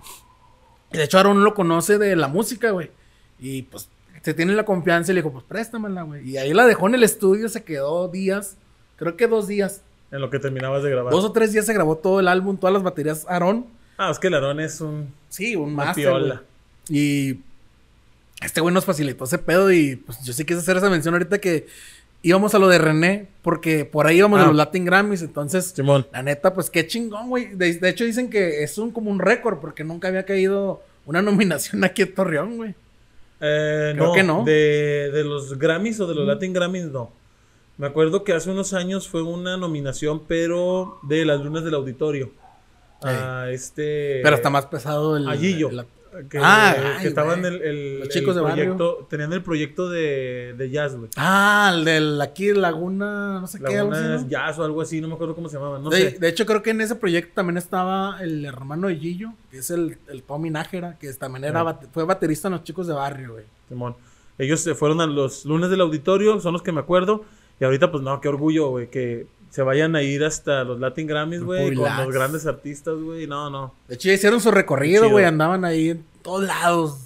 De 0.93 1.03
hecho, 1.05 1.19
Aaron 1.19 1.43
lo 1.45 1.55
conoce 1.55 1.99
de 1.99 2.15
la 2.17 2.29
música, 2.29 2.71
güey. 2.71 2.91
Y 3.39 3.63
pues 3.63 3.89
se 4.23 4.35
tiene 4.35 4.53
la 4.55 4.65
confianza 4.65 5.11
y 5.11 5.15
le 5.15 5.23
dijo, 5.23 5.33
pues 5.33 5.45
préstamela, 5.45 6.03
güey. 6.03 6.29
Y 6.29 6.37
ahí 6.37 6.53
la 6.53 6.67
dejó 6.67 6.87
en 6.89 6.95
el 6.95 7.03
estudio, 7.03 7.49
se 7.49 7.65
quedó 7.65 8.07
días, 8.09 8.57
creo 8.97 9.17
que 9.17 9.27
dos 9.27 9.49
días. 9.49 9.83
En 10.13 10.21
lo 10.21 10.31
que 10.31 10.39
terminabas 10.39 10.83
de 10.83 10.91
grabar. 10.91 11.13
Dos 11.13 11.25
o 11.25 11.33
tres 11.33 11.53
días 11.53 11.67
se 11.67 11.73
grabó 11.73 11.97
todo 11.97 12.21
el 12.21 12.29
álbum, 12.29 12.57
todas 12.57 12.75
las 12.75 12.83
baterías 12.83 13.27
Aaron. 13.29 13.67
Ah, 13.97 14.11
es 14.11 14.19
que 14.19 14.29
el 14.29 14.35
Aarón 14.35 14.61
es 14.61 14.81
un. 14.81 15.13
Sí, 15.29 15.55
un 15.57 15.75
máster. 15.75 16.41
Y 16.89 17.35
este 18.43 18.61
güey 18.61 18.75
nos 18.75 18.85
facilitó 18.85 19.25
ese 19.25 19.39
pedo 19.39 19.71
y 19.73 19.97
pues 19.97 20.23
yo 20.25 20.33
sí 20.33 20.45
quise 20.45 20.61
hacer 20.61 20.77
esa 20.77 20.89
mención 20.91 21.15
ahorita 21.15 21.39
que 21.39 21.67
íbamos 22.23 22.55
a 22.55 22.59
lo 22.59 22.69
de 22.69 22.79
René, 22.79 23.29
porque 23.43 23.85
por 23.85 24.07
ahí 24.07 24.19
íbamos 24.19 24.41
Ah. 24.41 24.45
a 24.45 24.47
los 24.49 24.57
Latin 24.57 24.85
Grammys, 24.85 25.23
entonces 25.23 25.73
Simón. 25.75 26.07
la 26.13 26.23
neta, 26.23 26.53
pues 26.55 26.69
qué 26.71 26.87
chingón, 26.87 27.29
güey. 27.29 27.55
De, 27.55 27.73
de 27.75 27.89
hecho 27.89 28.05
dicen 28.05 28.29
que 28.31 28.63
es 28.63 28.77
un 28.79 28.91
como 28.91 29.11
un 29.11 29.19
récord 29.19 29.59
porque 29.59 29.85
nunca 29.85 30.09
había 30.09 30.25
caído 30.25 30.83
una 31.07 31.23
nominación 31.23 31.83
aquí 31.85 32.03
en 32.03 32.15
Torreón, 32.15 32.57
güey. 32.57 32.75
Eh, 33.43 33.93
Creo 33.95 34.07
no, 34.09 34.13
que 34.13 34.23
no. 34.23 34.45
De, 34.45 35.11
de 35.13 35.25
los 35.25 35.59
Grammys 35.59 35.99
o 36.01 36.07
de 36.07 36.15
los 36.15 36.27
Latin 36.27 36.53
Grammys, 36.53 36.87
no. 36.87 37.11
Me 37.79 37.87
acuerdo 37.87 38.23
que 38.25 38.35
hace 38.35 38.51
unos 38.51 38.75
años 38.75 39.09
fue 39.09 39.23
una 39.23 39.57
nominación, 39.57 40.23
pero 40.29 40.99
de 41.03 41.25
las 41.25 41.41
lunas 41.41 41.65
del 41.65 41.73
auditorio. 41.75 42.31
A 43.03 43.47
este. 43.51 44.21
Pero 44.23 44.37
está 44.37 44.51
más 44.51 44.67
pesado 44.67 45.17
el... 45.17 45.27
A 45.27 45.35
Gillo. 45.37 45.71
el- 45.71 45.87
Que, 46.29 46.39
Ah, 46.43 46.97
ay, 46.99 47.07
estaban 47.07 47.45
el, 47.45 47.63
el, 47.63 47.99
Los 48.01 48.09
el 48.09 48.13
chicos 48.13 48.35
de 48.35 48.41
barrio. 48.41 48.77
proyecto. 48.77 49.07
Tenían 49.09 49.33
el 49.33 49.43
proyecto 49.43 49.89
de, 49.89 50.55
de 50.59 50.71
jazz, 50.71 50.97
güey. 50.97 51.09
ah, 51.17 51.73
el 51.75 51.85
del 51.85 52.21
aquí 52.21 52.53
Laguna, 52.53 53.39
no 53.41 53.47
sé 53.47 53.59
qué. 53.59 53.77
Laguna 53.77 54.17
¿no? 54.19 54.29
Jazz 54.29 54.59
o 54.59 54.65
algo 54.65 54.81
así, 54.83 55.01
no 55.01 55.07
me 55.09 55.15
acuerdo 55.15 55.35
cómo 55.37 55.49
se 55.49 55.57
llamaba. 55.57 55.79
No 55.79 55.89
de, 55.89 56.11
sé. 56.13 56.19
de 56.19 56.29
hecho, 56.29 56.47
creo 56.47 56.63
que 56.63 56.71
en 56.71 56.81
ese 56.81 56.97
proyecto 56.97 57.33
también 57.35 57.57
estaba 57.59 58.21
el 58.23 58.45
hermano 58.45 58.89
de 58.89 58.97
Gillo, 58.97 59.33
que 59.51 59.59
es 59.59 59.71
el, 59.71 59.99
el 60.09 60.23
Tommy 60.25 60.51
Nájera, 60.51 60.99
que 60.99 61.13
también 61.15 61.45
era, 61.45 61.61
Ah. 61.61 61.65
bate- 61.65 61.87
fue 61.93 62.05
baterista 62.05 62.49
en 62.49 62.53
los 62.55 62.65
chicos 62.65 62.87
de 62.89 62.95
barrio, 62.95 63.33
güey. 63.35 63.45
Simón. 63.69 63.95
Ellos 64.39 64.61
se 64.61 64.75
fueron 64.75 65.01
a 65.01 65.07
los 65.07 65.45
lunes 65.45 65.71
del 65.71 65.81
auditorio, 65.81 66.41
son 66.41 66.53
los 66.55 66.63
que 66.63 66.73
me 66.73 66.81
acuerdo. 66.81 67.25
Y 67.61 67.65
ahorita, 67.65 67.91
pues 67.93 68.03
no, 68.03 68.21
qué 68.21 68.29
orgullo, 68.29 68.69
güey, 68.71 68.89
que 68.91 69.27
se 69.51 69.63
vayan 69.63 69.97
a 69.97 70.03
ir 70.03 70.25
hasta 70.25 70.63
los 70.65 70.79
Latin 70.79 71.07
Grammys, 71.07 71.43
güey, 71.43 71.75
con 71.75 71.85
los 71.85 72.15
grandes 72.15 72.47
artistas, 72.47 72.95
güey. 72.97 73.27
No, 73.27 73.51
no. 73.51 73.75
De 73.89 73.97
hecho, 73.97 74.09
ya 74.09 74.15
hicieron 74.15 74.41
su 74.41 74.51
recorrido, 74.51 75.11
güey, 75.11 75.25
andaban 75.25 75.65
ahí 75.65 75.91
en 75.91 76.05
todos 76.23 76.45
lados. 76.45 76.99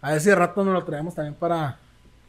A 0.00 0.12
ver 0.12 0.20
si 0.20 0.30
de 0.30 0.34
rato 0.34 0.64
nos 0.64 0.72
lo 0.72 0.84
traemos 0.84 1.14
también 1.14 1.34
para, 1.34 1.78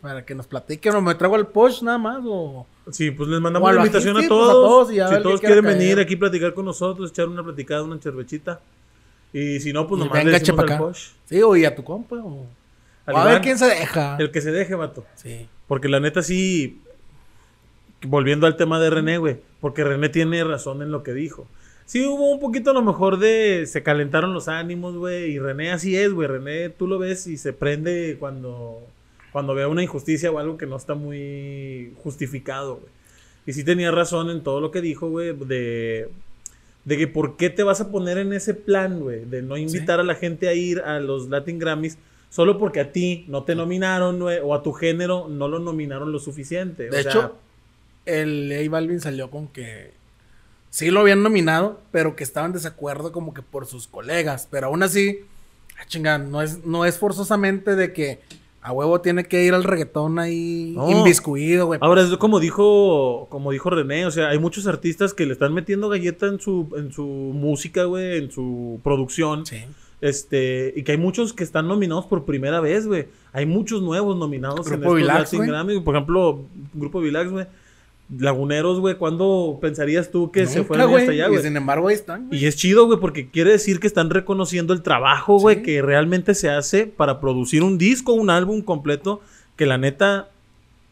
para 0.01 0.25
que 0.25 0.36
nos 0.36 0.48
platiquen. 0.48 0.96
O 0.96 1.01
me 1.01 1.16
traigo 1.16 1.36
al 1.36 1.48
Posh 1.48 1.82
nada 1.82 1.98
más, 1.98 2.20
o... 2.25 2.66
Sí, 2.92 3.12
pues 3.12 3.30
les 3.30 3.39
mandamos 3.39 3.74
la 3.74 3.80
invitación 3.82 4.16
a 4.18 4.20
pues, 4.20 4.25
a 4.25 4.30
todos. 4.30 4.92
y 4.92 5.00
a 5.00 5.08
si 5.08 5.22
todos 5.22 5.39
quieren 5.39 5.63
caer. 5.63 5.77
venir 5.77 6.00
aquí 6.00 6.16
a 6.16 6.20
platicar 6.20 6.54
con 6.54 6.66
nosotros, 6.66 7.12
echar 7.12 7.27
una 7.27 7.44
platicada, 7.44 7.84
una 7.84 7.98
cervechita. 8.00 8.60
Y 9.32 9.60
si 9.60 9.72
no, 9.74 9.88
pues 9.88 10.00
Y 10.00 10.04
nomás 10.04 10.18
venga, 10.20 10.32
le 10.32 10.39
decimos 10.39 10.72
al. 10.72 10.77
Posh. 10.77 11.10
Sí, 11.25 11.42
o 11.42 11.56
y 11.56 11.66
a 11.66 11.75
tu 11.75 11.84
compa, 11.84 12.18
o... 12.18 12.46
A 13.06 13.24
ver 13.24 13.42
quién 13.42 13.58
se 13.58 13.66
deja. 13.66 14.18
El 14.20 14.32
que 14.32 14.42
se 14.42 14.51
deje, 14.51 14.75
vato. 14.75 15.06
Sí. 15.16 15.48
Porque 15.68 15.88
la 15.88 16.00
neta 16.01 16.22
sí, 16.22 16.82
volviendo 18.04 18.48
al 18.48 18.58
tema 18.58 18.80
de 18.80 18.89
René, 18.89 19.18
güey, 19.18 19.38
porque 19.60 19.84
René 19.84 20.10
tiene 20.10 20.44
razón 20.44 20.82
en 20.82 20.92
lo 20.92 21.04
que 21.04 21.13
dijo. 21.13 21.48
Sí 21.86 22.06
hubo 22.06 22.32
un 22.32 22.39
poquito 22.39 22.72
a 22.72 22.74
lo 22.74 22.82
mejor 22.82 23.18
de, 23.18 23.66
se 23.66 23.82
calentaron 23.82 24.34
los 24.34 24.50
ánimos, 24.50 24.96
güey, 24.98 25.32
y 25.32 25.39
René 25.39 25.72
así 25.72 25.96
es, 25.96 26.12
güey, 26.12 26.27
René 26.27 26.70
tú 26.70 26.86
lo 26.86 27.00
ves 27.00 27.27
y 27.27 27.38
se 27.38 27.54
prende 27.54 28.18
cuando, 28.20 28.82
cuando 29.32 29.56
ve 29.56 29.66
una 29.66 29.84
injusticia 29.84 30.30
o 30.30 30.38
algo 30.38 30.58
que 30.58 30.66
no 30.66 30.75
está 30.75 30.96
muy 30.96 31.94
justificado, 32.04 32.75
güey. 32.75 32.92
Y 33.46 33.54
sí 33.54 33.63
tenía 33.63 33.92
razón 33.92 34.30
en 34.30 34.44
todo 34.44 34.60
lo 34.60 34.72
que 34.72 34.82
dijo, 34.82 35.10
güey, 35.10 35.34
de, 35.34 36.10
De 36.84 36.98
que 36.98 37.08
por 37.08 37.38
qué 37.38 37.50
te 37.50 37.63
vas 37.63 37.80
a 37.80 37.89
poner 37.89 38.18
en 38.18 38.34
ese 38.34 38.54
plan, 38.54 39.00
güey, 39.00 39.24
de 39.24 39.42
no 39.42 39.56
invitar 39.56 40.01
a 40.01 40.04
la 40.04 40.16
gente 40.16 40.50
a 40.50 40.54
ir 40.54 40.82
a 40.82 41.00
los 41.00 41.30
Latin 41.30 41.58
Grammys 41.58 41.98
solo 42.30 42.58
porque 42.58 42.82
a 42.82 42.92
ti 42.92 43.24
no 43.30 43.44
te 43.44 43.56
nominaron, 43.56 44.20
güey, 44.20 44.39
o 44.44 44.54
a 44.54 44.62
tu 44.62 44.74
género 44.74 45.30
no 45.30 45.48
lo 45.48 45.60
nominaron 45.60 46.12
lo 46.12 46.20
suficiente. 46.20 46.89
De 46.89 46.89
O 46.89 47.01
sea, 47.01 47.12
hecho, 47.12 47.36
el 48.08 48.52
A 48.52 48.70
Balvin 48.70 49.00
salió 49.00 49.30
con 49.30 49.48
que 49.48 49.94
sí 50.70 50.90
lo 50.92 51.02
habían 51.02 51.24
nominado, 51.24 51.82
pero 51.92 52.16
que 52.16 52.24
estaban 52.24 52.50
en 52.52 52.56
desacuerdo 52.56 53.12
como 53.12 53.34
que 53.34 53.42
por 53.42 53.66
sus 53.66 53.88
colegas. 53.88 54.48
Pero 54.50 54.68
aún 54.68 54.84
así, 54.84 55.20
ah, 55.80 55.86
chinga, 55.88 56.18
no 56.18 56.42
es, 56.42 56.66
no 56.66 56.86
es 56.86 56.98
forzosamente 56.98 57.76
de 57.76 57.94
que 57.94 58.20
a 58.62 58.74
huevo 58.74 59.00
tiene 59.00 59.24
que 59.26 59.44
ir 59.46 59.54
al 59.54 59.64
reggaetón 59.64 60.20
ahí 60.20 60.74
No. 60.76 60.90
inviscuido, 60.92 61.68
güey. 61.68 61.80
Ahora, 61.82 62.02
es 62.02 62.10
como 62.18 62.40
dijo, 62.40 63.28
como 63.30 63.52
dijo 63.52 63.70
René, 63.70 64.06
o 64.06 64.12
sea, 64.12 64.30
hay 64.30 64.40
muchos 64.40 64.68
artistas 64.68 65.14
que 65.14 65.26
le 65.26 65.34
están 65.34 65.54
metiendo 65.54 65.88
galleta 65.88 66.28
en 66.28 66.40
su, 66.40 66.68
en 66.76 66.92
su 66.92 67.06
música, 67.06 67.86
güey, 67.86 68.18
en 68.18 68.32
su 68.32 68.82
producción. 68.84 69.46
Sí. 69.46 69.64
Este, 70.00 70.74
y 70.76 70.84
que 70.84 70.92
hay 70.92 70.98
muchos 70.98 71.34
que 71.34 71.44
están 71.44 71.68
nominados 71.68 72.06
por 72.06 72.26
primera 72.26 72.60
vez, 72.60 72.86
güey. 72.86 73.08
Hay 73.32 73.46
muchos 73.46 73.82
nuevos 73.82 74.16
nominados 74.18 74.68
Grupo 74.68 74.74
en 74.74 74.82
estos 74.82 74.96
Vilax, 74.96 75.34
Latin. 75.34 75.48
Grammy. 75.48 75.80
Por 75.80 75.96
ejemplo, 75.96 76.46
Grupo 76.74 77.00
Vilax, 77.00 77.32
güey. 77.32 77.48
Laguneros, 78.16 78.80
güey. 78.80 78.96
¿Cuándo 78.96 79.58
pensarías 79.62 80.12
tú 80.12 80.32
que 80.32 80.46
se 80.46 80.64
fueran 80.64 80.90
güey. 80.90 81.02
hasta 81.02 81.12
allá, 81.12 81.26
Y 81.28 81.30
güey? 81.32 81.44
sin 81.44 81.58
embargo, 81.58 81.88
ahí 81.90 81.96
están. 81.96 82.30
Y 82.32 82.46
es 82.46 82.56
chido, 82.56 82.86
güey, 82.86 83.00
porque 83.00 83.30
quiere 83.30 83.52
decir 83.52 83.80
que 83.80 83.88
están 83.88 84.10
reconociendo 84.10 84.74
el 84.74 84.82
trabajo, 84.82 85.40
güey, 85.40 85.58
Sí. 85.58 85.64
que 85.64 85.82
realmente 85.82 86.34
se 86.34 86.50
hace 86.50 86.86
para 86.88 87.20
producir 87.20 87.64
un 87.64 87.78
disco, 87.78 88.14
un 88.14 88.30
álbum 88.30 88.62
completo, 88.62 89.22
que 89.56 89.66
la 89.66 89.78
neta 89.78 90.30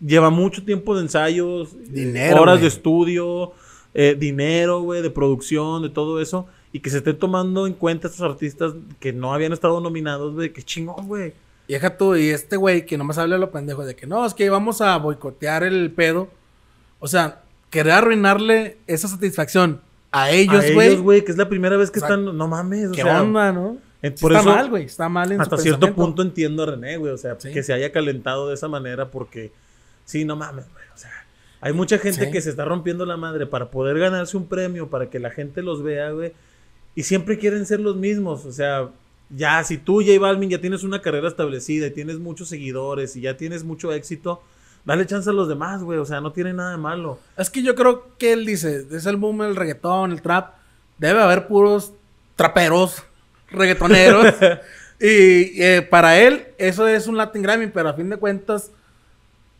lleva 0.06 0.30
mucho 0.30 0.64
tiempo 0.66 0.96
de 0.96 1.04
ensayos, 1.04 1.74
eh, 1.74 1.78
Dinero, 1.90 2.42
horas 2.42 2.60
de 2.62 2.68
estudio, 2.68 3.54
eh, 3.94 4.16
dinero, 4.20 4.82
güey, 4.82 5.02
de 5.02 5.10
producción, 5.10 5.84
de 5.84 5.90
todo 5.90 6.20
eso, 6.20 6.48
y 6.74 6.82
que 6.82 6.90
se 6.90 6.98
esté 6.98 7.14
tomando 7.14 7.66
en 7.66 7.74
cuenta 7.74 8.10
estos 8.10 8.22
artistas 8.30 8.74
que 9.00 9.14
no 9.14 9.34
habían 9.34 9.54
estado 9.54 9.80
nominados, 9.80 10.34
güey, 10.34 10.52
qué 10.52 10.62
chingón, 10.64 11.08
güey. 11.08 11.32
Y 11.68 11.74
deja 11.74 11.96
tú, 11.98 12.16
y 12.18 12.30
este 12.30 12.58
güey 12.58 12.86
que 12.86 12.98
nomás 12.98 13.18
habla 13.18 13.38
lo 13.38 13.52
pendejo 13.52 13.86
de 13.86 13.96
que 13.96 14.06
no, 14.06 14.26
es 14.26 14.34
que 14.34 14.50
vamos 14.50 14.82
a 14.82 14.98
boicotear 14.98 15.64
el 15.64 15.90
pedo. 15.92 16.28
O 17.00 17.08
sea, 17.08 17.42
querer 17.70 17.94
arruinarle 17.94 18.78
esa 18.88 19.08
satisfacción 19.08 19.82
a 20.12 20.32
ellos, 20.32 20.64
A 20.66 20.74
güey. 20.74 20.88
ellos, 20.90 21.02
güey, 21.02 21.26
que 21.26 21.32
es 21.32 21.38
la 21.38 21.50
primera 21.50 21.76
vez 21.78 21.92
que 21.92 22.00
están, 22.00 22.26
no 22.38 22.48
mames, 22.48 22.90
o 22.90 22.92
¿Qué 22.92 23.02
sea, 23.02 23.22
onda, 23.22 23.52
no? 23.52 23.78
Sí 24.02 24.10
por 24.22 24.32
está 24.34 24.42
eso- 24.42 24.50
mal, 24.56 24.70
güey. 24.70 24.84
Está 24.86 25.10
mal 25.10 25.32
en 25.32 25.38
su 25.38 25.42
hasta 25.44 25.58
cierto 25.58 25.94
punto 25.96 26.22
entiendo 26.22 26.64
a 26.64 26.68
René, 26.68 26.98
güey. 26.98 27.12
O 27.12 27.18
sea, 27.18 27.36
Sí. 27.40 27.52
que 27.52 27.64
se 27.64 27.74
haya 27.74 27.92
calentado 27.92 28.48
de 28.48 28.54
esa 28.54 28.68
manera 28.68 29.10
porque, 29.10 29.52
sí, 30.06 30.26
no 30.26 30.36
mames, 30.36 30.66
güey. 30.72 30.86
O 30.94 30.98
sea, 30.98 31.12
hay 31.60 31.74
mucha 31.74 31.98
gente 31.98 32.26
Sí. 32.26 32.32
que 32.32 32.40
se 32.42 32.52
está 32.52 32.66
rompiendo 32.66 33.06
la 33.06 33.18
madre 33.18 33.48
para 33.48 33.72
poder 33.72 33.98
ganarse 33.98 34.38
un 34.38 34.48
premio, 34.48 34.90
para 34.90 35.10
que 35.10 35.18
la 35.20 35.32
gente 35.32 35.64
los 35.64 35.82
vea, 35.82 36.12
güey. 36.12 36.34
Y 36.94 37.04
siempre 37.04 37.40
quieren 37.40 37.66
ser 37.66 37.80
los 37.80 37.96
mismos. 37.96 38.46
O 38.46 38.52
sea, 38.52 38.90
ya, 39.32 39.64
si 39.64 39.78
tú, 39.80 40.04
J 40.06 40.20
Balvin, 40.20 40.52
ya 40.52 40.62
tienes 40.62 40.84
una 40.84 41.02
carrera 41.02 41.28
establecida 41.28 41.88
y 41.88 41.92
tienes 41.92 42.20
muchos 42.20 42.48
seguidores 42.48 43.16
y 43.16 43.22
ya 43.22 43.36
tienes 43.38 43.64
mucho 43.64 43.92
éxito, 43.92 44.42
dale 44.86 45.06
chance 45.06 45.30
a 45.30 45.34
los 45.34 45.48
demás, 45.48 45.84
güey. 45.84 46.00
O 46.00 46.06
sea, 46.06 46.22
no 46.22 46.32
tiene 46.32 46.54
nada 46.54 46.72
de 46.72 46.78
malo. 46.78 47.20
Es 47.36 47.50
que 47.50 47.62
yo 47.62 47.76
creo 47.76 48.16
que 48.18 48.34
él 48.34 48.46
dice, 48.46 48.86
es 48.92 49.06
el 49.06 49.18
boom 49.18 49.40
del 49.40 49.56
reggaetón, 49.56 50.12
el 50.12 50.22
trap. 50.22 50.54
Debe 50.98 51.22
haber 51.22 51.48
puros 51.48 51.92
traperos, 52.36 53.04
reggaetoneros. 53.50 54.34
y 55.00 55.62
eh, 55.62 55.86
para 55.90 56.20
él, 56.20 56.48
eso 56.58 56.88
es 56.88 57.08
un 57.08 57.18
Latin 57.18 57.42
Grammy, 57.42 57.68
pero 57.68 57.90
a 57.90 57.94
fin 57.94 58.10
de 58.10 58.18
cuentas, 58.18 58.72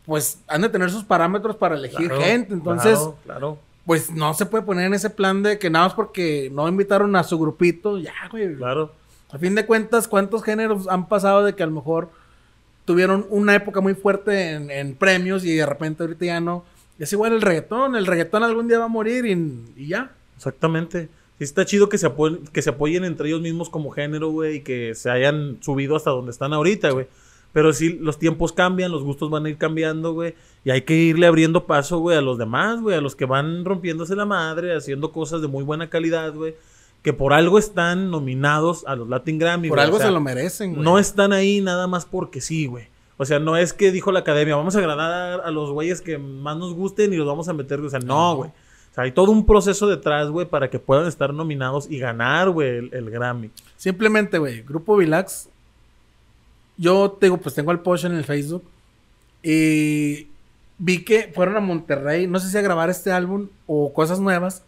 pues 0.06 0.38
han 0.46 0.62
de 0.62 0.68
tener 0.68 0.90
sus 0.90 1.04
parámetros 1.04 1.56
para 1.56 1.74
elegir 1.74 2.08
Claro, 2.08 2.22
gente. 2.22 2.54
Entonces, 2.54 2.98
claro, 2.98 3.18
claro, 3.24 3.58
pues 3.84 4.10
no 4.10 4.32
se 4.34 4.46
puede 4.46 4.64
poner 4.64 4.86
en 4.86 4.94
ese 4.94 5.10
plan 5.10 5.42
de 5.42 5.58
que 5.58 5.68
nada 5.68 5.86
más 5.86 5.94
porque 5.94 6.50
no 6.52 6.68
invitaron 6.68 7.14
a 7.16 7.24
su 7.24 7.38
grupito, 7.38 7.98
ya, 7.98 8.14
güey. 8.30 8.54
claro. 8.56 8.92
A 9.32 9.38
fin 9.38 9.56
de 9.56 9.66
cuentas, 9.66 10.06
¿cuántos 10.06 10.44
géneros 10.44 10.86
han 10.88 11.08
pasado 11.08 11.44
de 11.44 11.54
que 11.54 11.62
a 11.64 11.66
lo 11.66 11.72
mejor 11.72 12.10
tuvieron 12.86 13.26
una 13.28 13.54
época 13.54 13.82
muy 13.82 13.94
fuerte 13.94 14.52
en, 14.52 14.70
en 14.70 14.94
premios 14.94 15.44
y 15.44 15.54
de 15.54 15.66
repente 15.66 16.02
ahorita 16.02 16.24
ya 16.24 16.40
no? 16.40 16.64
Es 16.98 17.12
igual 17.12 17.34
el 17.34 17.42
reggaetón, 17.42 17.94
el 17.94 18.06
reggaetón 18.06 18.42
algún 18.42 18.68
día 18.68 18.78
va 18.78 18.86
a 18.86 18.88
morir 18.88 19.26
y, 19.26 19.32
y 19.76 19.88
ya. 19.88 20.12
Exactamente. 20.36 21.10
Sí 21.38 21.44
está 21.44 21.66
chido 21.66 21.90
que 21.90 21.98
se, 21.98 22.06
apoyen, 22.06 22.46
que 22.46 22.62
se 22.62 22.70
apoyen 22.70 23.04
entre 23.04 23.28
ellos 23.28 23.42
mismos 23.42 23.68
como 23.68 23.90
género, 23.90 24.30
güey, 24.30 24.56
y 24.56 24.60
que 24.60 24.94
se 24.94 25.10
hayan 25.10 25.58
subido 25.60 25.94
hasta 25.96 26.10
donde 26.10 26.30
están 26.30 26.54
ahorita, 26.54 26.90
güey. 26.90 27.08
Pero 27.52 27.72
sí, 27.72 27.98
los 28.00 28.18
tiempos 28.18 28.52
cambian, 28.52 28.90
los 28.90 29.02
gustos 29.02 29.30
van 29.30 29.44
a 29.44 29.50
ir 29.50 29.58
cambiando, 29.58 30.12
güey. 30.12 30.34
Y 30.64 30.70
hay 30.70 30.82
que 30.82 30.94
irle 30.94 31.26
abriendo 31.26 31.66
paso, 31.66 31.98
güey, 31.98 32.16
a 32.16 32.22
los 32.22 32.38
demás, 32.38 32.80
güey, 32.80 32.96
a 32.96 33.00
los 33.02 33.14
que 33.14 33.26
van 33.26 33.64
rompiéndose 33.64 34.16
la 34.16 34.24
madre, 34.24 34.74
haciendo 34.74 35.12
cosas 35.12 35.42
de 35.42 35.48
muy 35.48 35.62
buena 35.62 35.90
calidad, 35.90 36.34
güey. 36.34 36.54
Que 37.06 37.12
por 37.12 37.32
algo 37.32 37.56
están 37.56 38.10
nominados 38.10 38.82
a 38.84 38.96
los 38.96 39.08
Latin 39.08 39.38
Grammy, 39.38 39.68
Por 39.68 39.76
güey. 39.78 39.84
algo 39.84 39.96
O 39.98 40.00
sea, 40.00 40.08
se 40.08 40.12
lo 40.12 40.20
merecen, 40.20 40.72
güey. 40.72 40.82
no 40.82 40.98
están 40.98 41.32
ahí 41.32 41.60
nada 41.60 41.86
más 41.86 42.04
porque 42.04 42.40
sí, 42.40 42.66
güey. 42.66 42.88
O 43.16 43.24
sea, 43.24 43.38
no 43.38 43.56
es 43.56 43.72
que 43.72 43.92
dijo 43.92 44.10
la 44.10 44.18
academia, 44.18 44.56
vamos 44.56 44.74
a 44.74 44.80
agradar 44.80 45.40
a 45.44 45.50
los 45.52 45.70
güeyes 45.70 46.00
que 46.00 46.18
más 46.18 46.56
nos 46.56 46.74
gusten 46.74 47.12
y 47.12 47.16
los 47.16 47.24
vamos 47.28 47.48
a 47.48 47.52
meter. 47.52 47.78
O 47.78 47.88
sea, 47.88 48.00
no, 48.00 48.34
güey. 48.34 48.50
O 48.50 48.94
sea, 48.96 49.04
hay 49.04 49.12
todo 49.12 49.30
un 49.30 49.46
proceso 49.46 49.86
detrás, 49.86 50.28
güey, 50.30 50.46
para 50.48 50.68
que 50.68 50.80
puedan 50.80 51.06
estar 51.06 51.32
nominados 51.32 51.88
y 51.88 52.00
ganar, 52.00 52.50
güey, 52.50 52.70
el, 52.78 52.90
el 52.92 53.08
Grammy. 53.08 53.52
Simplemente, 53.76 54.38
güey, 54.38 54.62
Grupo 54.62 54.96
Vilax. 54.96 55.48
Yo 56.76 57.12
tengo, 57.20 57.36
pues 57.36 57.54
tengo 57.54 57.70
el 57.70 57.78
post 57.78 58.04
en 58.06 58.16
el 58.16 58.24
Facebook. 58.24 58.64
Y 59.44 60.26
vi 60.78 61.04
que 61.04 61.30
fueron 61.32 61.56
a 61.56 61.60
Monterrey, 61.60 62.26
no 62.26 62.40
sé 62.40 62.50
si 62.50 62.58
a 62.58 62.62
grabar 62.62 62.90
este 62.90 63.12
álbum 63.12 63.46
o 63.68 63.92
cosas 63.92 64.18
nuevas. 64.18 64.64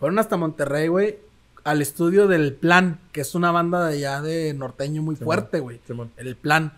Fueron 0.00 0.18
hasta 0.18 0.36
Monterrey, 0.36 0.88
güey, 0.88 1.18
al 1.66 1.82
estudio 1.82 2.28
del 2.28 2.54
Plan, 2.54 3.00
que 3.10 3.22
es 3.22 3.34
una 3.34 3.50
banda 3.50 3.88
de 3.88 3.96
allá 3.96 4.22
de 4.22 4.54
norteño 4.54 5.02
muy 5.02 5.16
fuerte, 5.16 5.58
güey. 5.58 5.80
El 6.16 6.36
Plan. 6.36 6.72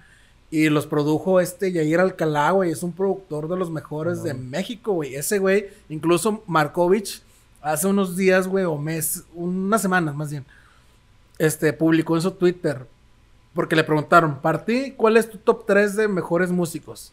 Y 0.51 0.71
los 0.71 0.87
produjo 0.87 1.41
este 1.41 1.73
Yair 1.73 2.01
Alcalá, 2.01 2.53
güey. 2.53 2.71
Es 2.71 2.83
un 2.83 2.93
productor 2.93 3.49
de 3.49 3.57
los 3.59 3.71
mejores 3.71 4.23
de 4.23 4.33
México, 4.33 4.95
güey. 4.95 5.15
Ese 5.15 5.41
güey, 5.41 5.67
incluso 5.91 6.43
Markovich, 6.47 7.21
hace 7.61 7.87
unos 7.87 8.17
días, 8.17 8.49
güey, 8.49 8.65
o 8.65 8.79
mes, 8.79 9.25
unas 9.35 9.83
semanas 9.83 10.15
más 10.15 10.31
bien, 10.31 10.47
este, 11.37 11.75
publicó 11.75 12.17
en 12.17 12.23
su 12.23 12.31
Twitter. 12.31 12.87
Porque 13.53 13.77
le 13.77 13.85
preguntaron, 13.85 14.41
para 14.41 14.65
ti, 14.65 14.95
¿cuál 14.97 15.19
es 15.19 15.29
tu 15.29 15.37
top 15.37 15.67
3 15.67 15.97
de 15.97 16.09
mejores 16.09 16.51
músicos? 16.51 17.13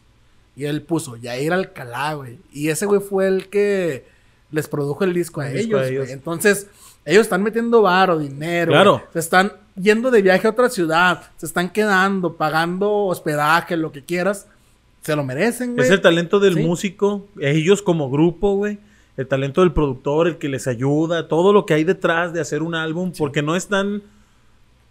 Y 0.56 0.64
él 0.64 0.80
puso, 0.80 1.16
Yair 1.18 1.52
Alcalá, 1.52 2.14
güey. 2.14 2.38
Y 2.52 2.70
ese 2.70 2.86
güey 2.86 3.02
fue 3.02 3.28
el 3.28 3.50
que 3.50 4.06
les 4.50 4.66
produjo 4.66 5.04
el 5.04 5.12
disco 5.12 5.42
a 5.42 5.48
disco 5.48 5.78
ellos, 5.78 5.82
a 5.82 6.04
güey. 6.04 6.12
Entonces, 6.12 6.68
ellos 7.06 7.22
están 7.22 7.42
metiendo 7.42 7.80
varo, 7.82 8.18
dinero. 8.18 8.72
Claro. 8.72 9.02
Se 9.12 9.20
están 9.20 9.52
yendo 9.80 10.10
de 10.10 10.20
viaje 10.22 10.46
a 10.46 10.50
otra 10.50 10.68
ciudad. 10.68 11.22
Se 11.36 11.46
están 11.46 11.70
quedando, 11.70 12.34
pagando 12.36 12.92
hospedaje, 13.06 13.76
lo 13.76 13.92
que 13.92 14.04
quieras. 14.04 14.46
Se 15.02 15.14
lo 15.16 15.24
merecen, 15.24 15.74
güey. 15.74 15.86
Es 15.86 15.92
el 15.92 16.00
talento 16.00 16.40
del 16.40 16.54
Sí. 16.54 16.60
músico, 16.64 17.26
ellos 17.40 17.80
como 17.80 18.10
grupo, 18.10 18.56
güey. 18.56 18.78
El 19.16 19.26
talento 19.26 19.62
del 19.62 19.72
productor, 19.72 20.26
el 20.26 20.36
que 20.36 20.48
les 20.50 20.66
ayuda, 20.66 21.26
todo 21.28 21.52
lo 21.54 21.64
que 21.64 21.72
hay 21.74 21.84
detrás 21.84 22.32
de 22.34 22.40
hacer 22.40 22.62
un 22.62 22.74
álbum, 22.74 23.12
porque 23.16 23.40
no 23.40 23.56
están. 23.56 24.02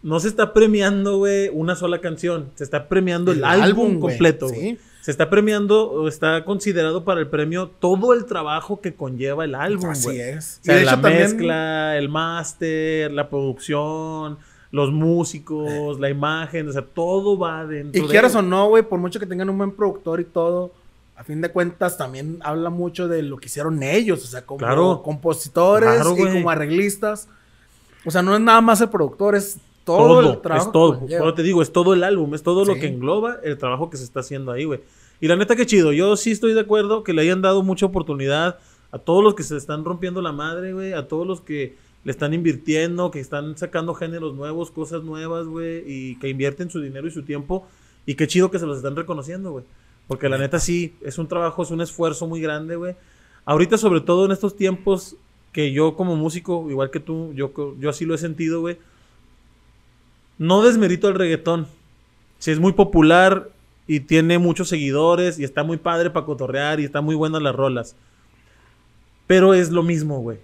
No 0.01 0.19
se 0.19 0.27
está 0.27 0.53
premiando, 0.53 1.17
güey, 1.17 1.50
una 1.51 1.75
sola 1.75 2.00
canción. 2.00 2.50
Se 2.55 2.63
está 2.63 2.88
premiando 2.88 3.31
el, 3.31 3.39
El 3.39 3.43
álbum, 3.43 3.63
álbum, 3.65 4.00
güey, 4.00 4.13
completo. 4.15 4.50
sí. 4.50 4.77
Se 5.06 5.12
está 5.12 5.30
premiando 5.30 5.92
o 5.92 6.08
está 6.08 6.44
considerado 6.46 7.04
para 7.04 7.20
el 7.20 7.28
premio 7.28 7.70
todo 7.80 8.12
el 8.14 8.26
trabajo 8.26 8.82
que 8.82 8.96
conlleva 8.96 9.46
el 9.46 9.54
álbum, 9.54 9.92
Así 9.92 10.20
es. 10.20 10.58
O 10.62 10.66
sea, 10.66 10.76
Y 10.76 10.80
de 10.80 10.86
la 10.86 10.94
hecho 10.94 11.02
también- 11.02 11.22
mezcla, 11.24 11.96
el 11.96 12.10
máster, 12.10 13.12
la 13.12 13.30
producción, 13.30 14.40
los 14.72 14.92
músicos, 14.92 16.00
la 16.00 16.10
imagen, 16.10 16.68
o 16.70 16.72
sea, 16.72 16.82
todo 16.84 17.38
va 17.38 17.68
dentro 17.68 18.04
Y 18.04 18.08
quieras 18.08 18.34
o 18.34 18.42
no, 18.42 18.68
güey, 18.70 18.82
por 18.82 18.98
mucho 18.98 19.20
que 19.20 19.28
tengan 19.28 19.48
un 19.48 19.60
buen 19.60 19.72
productor 19.76 20.20
y 20.22 20.24
todo, 20.26 20.72
a 21.16 21.24
fin 21.24 21.40
de 21.40 21.50
cuentas 21.50 22.00
también 22.00 22.40
habla 22.42 22.72
mucho 22.72 23.08
de 23.08 23.22
lo 23.22 23.38
que 23.38 23.46
hicieron 23.46 23.84
ellos, 23.84 24.24
o 24.24 24.28
sea, 24.28 24.42
como 24.44 24.58
Claro. 24.58 25.04
compositores 25.04 25.88
Claro, 26.02 26.16
y 26.18 26.34
como 26.34 26.50
arreglistas. 26.50 27.28
O 28.06 28.10
sea, 28.12 28.24
no 28.24 28.34
es 28.34 28.42
nada 28.42 28.60
más 28.62 28.82
el 28.82 28.90
productor, 28.90 29.36
es 29.36 29.60
todo, 29.86 30.22
todo, 30.22 30.34
el 30.34 30.42
trabajo. 30.42 30.65
es 30.68 30.72
todo. 30.74 31.01
Pero 31.08 31.34
te 31.34 31.44
digo, 31.44 31.62
es 31.62 31.72
todo 31.72 31.94
el 31.94 32.04
álbum, 32.04 32.34
es 32.36 32.44
todo 32.44 32.65
lo 32.65 32.74
Sí. 32.74 32.82
que 32.82 32.88
engloba 32.88 33.38
el 33.44 33.58
trabajo 33.58 33.89
que 33.89 33.98
se 33.98 34.04
está 34.04 34.20
haciendo 34.20 34.51
ahí, 34.51 34.65
güey. 34.65 34.82
Y 35.22 35.27
la 35.30 35.38
neta 35.38 35.56
que 35.56 35.65
chido, 35.65 35.94
yo 35.94 36.18
sí 36.18 36.32
estoy 36.32 36.54
de 36.54 36.60
acuerdo 36.60 37.04
que 37.04 37.13
le 37.13 37.22
hayan 37.22 37.42
dado 37.42 37.63
mucha 37.63 37.86
oportunidad 37.86 38.58
a 38.92 38.98
todos 39.00 39.24
los 39.24 39.36
que 39.36 39.44
se 39.44 39.56
están 39.56 39.86
rompiendo 39.86 40.22
la 40.22 40.32
madre, 40.34 40.74
güey, 40.74 40.92
a 40.94 41.08
todos 41.08 41.25
los 41.25 41.39
que 41.39 41.77
le 42.04 42.12
están 42.12 42.34
invirtiendo, 42.34 43.10
que 43.12 43.20
están 43.20 43.58
sacando 43.58 43.94
géneros 43.94 44.36
nuevos, 44.36 44.72
cosas 44.72 45.04
nuevas, 45.04 45.48
güey, 45.48 45.84
y 45.88 46.20
que 46.20 46.30
invierten 46.30 46.70
su 46.70 46.82
dinero 46.82 47.08
y 47.08 47.12
su 47.12 47.24
tiempo. 47.24 47.65
Y 48.06 48.15
qué 48.15 48.27
chido 48.27 48.51
que 48.51 48.60
se 48.60 48.65
los 48.65 48.77
están 48.77 48.96
reconociendo, 48.96 49.51
güey. 49.51 49.65
Porque 50.08 50.30
la 50.30 50.38
neta 50.38 50.60
sí, 50.60 50.94
es 51.01 51.18
un 51.18 51.27
trabajo, 51.27 51.63
es 51.63 51.72
un 51.72 51.82
esfuerzo 51.82 52.27
muy 52.27 52.39
grande, 52.42 52.75
güey. 52.75 52.96
Ahorita, 53.46 53.77
sobre 53.77 54.01
todo 54.01 54.25
en 54.25 54.32
estos 54.32 54.56
tiempos 54.56 55.15
que 55.51 55.72
yo 55.72 55.96
como 55.96 56.15
músico, 56.15 56.70
igual 56.70 56.92
que 56.92 57.00
tú, 57.00 57.32
yo, 57.34 57.51
yo 57.80 57.89
así 57.89 58.06
lo 58.06 58.13
he 58.13 58.18
sentido, 58.18 58.60
güey. 58.62 58.77
No 60.38 60.62
desmerito 60.63 61.08
el 61.08 61.15
reggaetón. 61.15 61.68
Si 62.39 62.51
es 62.51 62.60
muy 62.60 62.74
popular 62.74 63.50
y 63.88 64.01
tiene 64.01 64.38
muchos 64.39 64.70
seguidores 64.70 65.39
y 65.39 65.44
está 65.44 65.63
muy 65.63 65.77
padre 65.77 66.10
para 66.10 66.25
cotorrear 66.25 66.80
y 66.80 66.86
está 66.86 67.01
muy 67.01 67.15
buenas 67.15 67.42
las 67.42 67.56
rolas. 67.56 67.96
Pero 69.27 69.54
es 69.54 69.72
lo 69.72 69.84
mismo, 69.84 70.20
güey. 70.20 70.38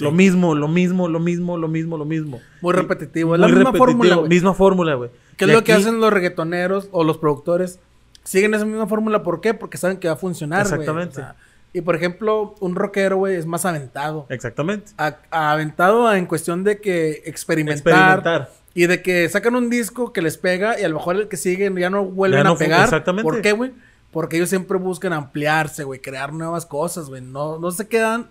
Lo 0.00 0.10
mismo, 0.10 0.54
lo 0.54 0.68
mismo, 0.68 1.06
lo 1.08 1.20
mismo, 1.20 1.56
lo 1.58 1.68
mismo, 1.68 1.98
lo 1.98 2.04
mismo. 2.04 2.40
Muy 2.62 2.72
repetitivo. 2.72 3.34
Es 3.34 3.40
la 3.40 3.48
misma 3.48 3.72
fórmula, 3.74 4.14
güey. 4.16 4.28
Misma 4.28 4.54
fórmula, 4.54 4.94
güey. 4.94 5.10
¿Qué 5.36 5.44
es 5.44 5.50
Y 5.50 5.54
lo 5.54 5.62
que 5.64 5.72
hacen 5.74 6.00
los 6.00 6.12
reggaetoneros 6.12 6.88
o 6.92 7.04
los 7.04 7.18
productores? 7.18 7.78
Siguen 8.24 8.54
esa 8.54 8.64
misma 8.64 8.86
fórmula. 8.86 9.22
¿Por 9.22 9.40
qué? 9.40 9.52
Porque 9.54 9.76
saben 9.76 9.98
que 9.98 10.08
va 10.08 10.14
a 10.14 10.16
funcionar, 10.16 10.62
güey. 10.66 10.72
Exactamente. 10.80 11.12
O 11.20 11.24
sea, 11.24 11.36
y 11.74 11.80
por 11.82 11.94
ejemplo, 11.94 12.54
un 12.60 12.74
rockero, 12.74 13.16
güey, 13.18 13.36
es 13.36 13.44
más 13.46 13.64
aventado. 13.66 14.26
Exactamente. 14.30 14.92
A- 14.96 15.18
aventado 15.30 16.12
en 16.14 16.26
cuestión 16.26 16.64
de 16.64 16.80
que 16.80 17.22
experimentar, 17.26 17.76
Experimentar. 18.18 18.50
Y 18.74 18.86
de 18.86 19.02
que 19.02 19.28
sacan 19.28 19.54
un 19.54 19.68
disco 19.70 20.12
que 20.12 20.22
les 20.22 20.38
pega 20.38 20.80
y 20.80 20.84
a 20.84 20.88
lo 20.88 20.96
mejor 20.96 21.16
el 21.16 21.28
que 21.28 21.36
sigue 21.36 21.70
ya 21.78 21.90
no 21.90 22.04
vuelven 22.04 22.40
Ya 22.40 22.44
no 22.44 22.50
a 22.52 22.56
pegar. 22.58 22.84
exactamente. 22.84 23.22
¿Por 23.22 23.42
qué, 23.42 23.52
güey? 23.52 23.72
Porque 24.10 24.36
ellos 24.36 24.48
siempre 24.48 24.78
buscan 24.78 25.12
ampliarse, 25.12 25.84
güey, 25.84 26.00
crear 26.00 26.32
nuevas 26.32 26.66
cosas, 26.66 27.08
güey. 27.08 27.22
No, 27.22 27.58
no 27.58 27.70
se 27.70 27.88
quedan 27.88 28.28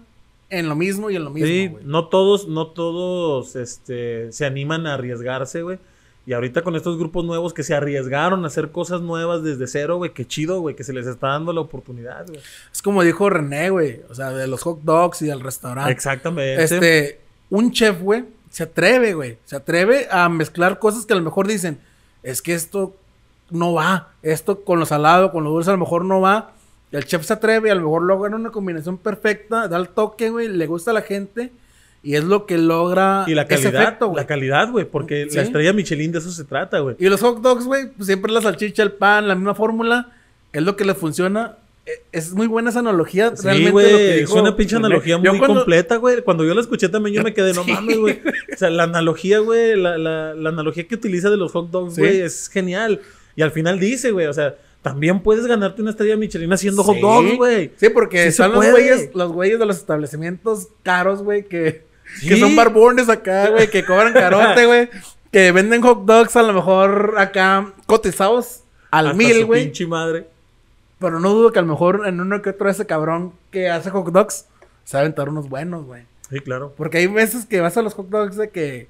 en 0.50 0.67
lo 0.69 0.75
mismo 0.75 1.10
y 1.10 1.15
en 1.15 1.24
lo 1.24 1.29
mismo, 1.29 1.48
Sí, 1.48 1.71
no 1.86 2.07
todos, 2.10 2.48
no 2.48 2.67
todos 2.67 3.55
este, 3.55 4.31
se 4.31 4.45
animan 4.45 4.86
a 4.86 4.95
arriesgarse, 4.95 5.62
güey. 5.62 5.79
Y 6.25 6.33
ahorita 6.33 6.62
con 6.62 6.75
estos 6.75 7.00
grupos 7.00 7.25
nuevos 7.25 7.51
que 7.53 7.63
se 7.63 7.74
arriesgaron 7.74 8.43
a 8.43 8.48
hacer 8.48 8.69
cosas 8.71 9.01
nuevas 9.01 9.43
desde 9.43 9.65
cero, 9.65 9.98
güey, 9.98 10.13
qué 10.13 10.27
chido, 10.27 10.60
güey, 10.60 10.75
que 10.75 10.83
se 10.83 10.93
les 10.93 11.07
está 11.07 11.29
dando 11.29 11.51
la 11.51 11.62
oportunidad, 11.62 12.27
güey. 12.27 12.39
Es 12.71 12.81
como 12.83 13.01
dijo 13.03 13.27
René, 13.29 13.71
güey. 13.71 14.01
O 14.10 14.13
sea, 14.13 14.29
de 14.31 14.45
los 14.48 14.62
hot 14.62 14.81
dogs 14.83 15.21
y 15.24 15.25
del 15.27 15.39
restaurante. 15.39 15.91
Exactamente. 15.91 16.63
Este, 16.63 17.19
un 17.50 17.71
chef, 17.71 18.00
güey, 18.01 18.24
se 18.51 18.63
atreve, 18.63 19.13
güey. 19.15 19.38
Se 19.46 19.55
atreve 19.55 20.08
a 20.12 20.29
mezclar 20.29 20.77
cosas 20.77 21.08
que 21.08 21.13
a 21.13 21.15
lo 21.15 21.24
mejor 21.24 21.48
dicen, 21.48 21.79
es 22.22 22.43
que 22.43 22.53
esto 22.53 22.96
no 23.50 23.74
va. 23.74 24.10
Esto 24.22 24.63
con 24.63 24.79
lo 24.79 24.86
salado, 24.86 25.31
con 25.31 25.43
lo 25.43 25.50
dulce, 25.50 25.72
a 25.72 25.74
lo 25.74 25.79
mejor 25.79 26.05
no 26.05 26.22
va. 26.22 26.51
Y 26.91 26.98
el 26.98 27.05
chef 27.05 27.25
se 27.25 27.34
atreve, 27.34 27.72
a 27.72 27.75
lo 27.75 27.81
mejor 27.81 28.03
logra 28.03 28.36
una 28.36 28.51
combinación 28.51 28.98
perfecta, 28.98 29.67
da 29.67 29.77
el 29.77 29.89
toque, 29.89 30.29
güey, 30.29 30.48
le 30.50 30.67
gusta 30.67 30.91
a 30.91 30.93
la 30.93 31.01
gente. 31.01 31.51
Y 32.03 32.15
es 32.15 32.24
lo 32.24 32.46
que 32.48 32.58
logra 32.58 33.25
y 33.27 33.36
la 33.36 33.43
ese 33.43 33.63
calidad, 33.65 33.84
efecto, 33.84 34.08
güey. 34.08 34.17
la 34.17 34.27
calidad, 34.27 34.72
güey, 34.72 34.86
porque 34.86 35.27
Sí. 35.29 35.36
la 35.38 35.43
estrella 35.43 35.72
Michelin 35.72 36.12
de 36.12 36.17
eso 36.20 36.31
se 36.31 36.43
trata, 36.43 36.79
güey. 36.79 36.96
Y 37.00 37.08
los 37.10 37.22
hot 37.22 37.41
dogs, 37.41 37.65
güey, 37.65 37.88
pues 37.91 38.08
siempre 38.08 38.31
la 38.31 38.41
salchicha, 38.41 38.81
el 38.84 38.91
pan, 38.93 39.27
la 39.27 39.36
misma 39.36 39.53
fórmula, 39.55 40.10
es 40.51 40.63
lo 40.63 40.75
que 40.75 40.84
le 40.84 40.96
funciona. 40.96 41.58
E- 41.85 42.03
Es 42.11 42.31
muy 42.33 42.47
buena 42.47 42.69
esa 42.69 42.79
analogía. 42.79 43.35
Sí, 43.35 43.43
realmente 43.43 43.71
lo 43.91 43.97
que 43.97 44.19
es 44.21 44.29
una 44.31 44.55
pinche 44.55 44.75
analogía 44.75 45.17
muy 45.17 45.38
cuando- 45.39 45.55
completa, 45.61 45.95
güey. 45.97 46.21
Cuando 46.21 46.43
yo 46.45 46.53
la 46.53 46.61
escuché 46.61 46.89
también 46.89 47.15
yo 47.15 47.23
me 47.23 47.33
quedé, 47.33 47.53
no 47.53 47.63
Sí. 47.65 47.71
mames, 47.71 47.97
güey. 47.97 48.21
O 48.53 48.57
sea, 48.57 48.69
la 48.69 48.83
analogía, 48.83 49.39
güey, 49.39 49.75
la, 49.75 49.97
la, 49.97 50.33
la 50.35 50.50
analogía 50.50 50.88
que 50.88 50.95
utiliza 50.95 51.29
de 51.29 51.38
los 51.38 51.51
hot 51.53 51.69
dogs, 51.71 51.95
Sí. 51.95 52.01
güey, 52.01 52.21
es 52.21 52.50
genial. 52.50 53.01
Y 53.35 53.41
al 53.41 53.51
final 53.51 53.79
dice, 53.79 54.11
güey, 54.11 54.27
o 54.27 54.33
sea, 54.33 54.55
también 54.81 55.21
puedes 55.21 55.45
ganarte 55.45 55.81
una 55.81 55.91
estrella 55.91 56.17
Michelin 56.17 56.51
haciendo 56.53 56.83
hot 56.83 56.97
dogs, 56.97 57.35
güey. 57.38 57.71
Sí, 57.77 57.89
porque 57.89 58.25
están 58.27 58.51
los 58.51 58.65
güeyes, 58.69 59.09
los 59.13 59.31
güeyes 59.31 59.57
de 59.59 59.65
los 59.65 59.77
establecimientos 59.77 60.67
caros, 60.83 61.23
güey, 61.23 61.45
que, 61.47 61.83
que 62.27 62.38
son 62.38 62.55
barbones 62.55 63.07
acá, 63.09 63.50
güey, 63.50 63.69
que 63.69 63.85
cobran 63.85 64.11
carote, 64.13 64.65
güey, 64.65 64.89
que 65.31 65.51
venden 65.51 65.81
hot 65.81 66.05
dogs 66.05 66.35
a 66.35 66.41
lo 66.43 66.53
mejor 66.53 67.15
acá 67.17 67.73
cotizados 67.85 68.63
al 68.89 69.07
Hasta 69.07 69.17
mil, 69.17 69.45
güey. 69.45 69.63
pinche 69.65 69.85
madre. 69.88 70.27
Pero 71.01 71.20
no 71.20 71.34
dudo 71.34 71.51
que 71.51 71.58
a 71.58 71.63
lo 71.63 71.67
mejor 71.67 72.03
en 72.05 72.22
uno 72.22 72.43
que 72.43 72.51
otro 72.51 72.70
ese 72.70 72.86
cabrón 72.86 73.34
que 73.50 73.70
hace 73.70 73.89
hot 73.89 74.12
dogs 74.12 74.46
se 74.84 74.96
va 74.96 75.00
a 75.00 75.01
aventar 75.01 75.29
unos 75.29 75.50
buenos, 75.50 75.84
güey. 75.86 76.03
Sí, 76.29 76.39
claro. 76.41 76.74
Porque 76.77 77.00
hay 77.00 77.08
veces 77.08 77.46
que 77.48 77.60
vas 77.60 77.75
a 77.75 77.81
los 77.81 77.96
hot 77.96 78.08
dogs 78.08 78.38
de 78.38 78.51
que, 78.51 78.88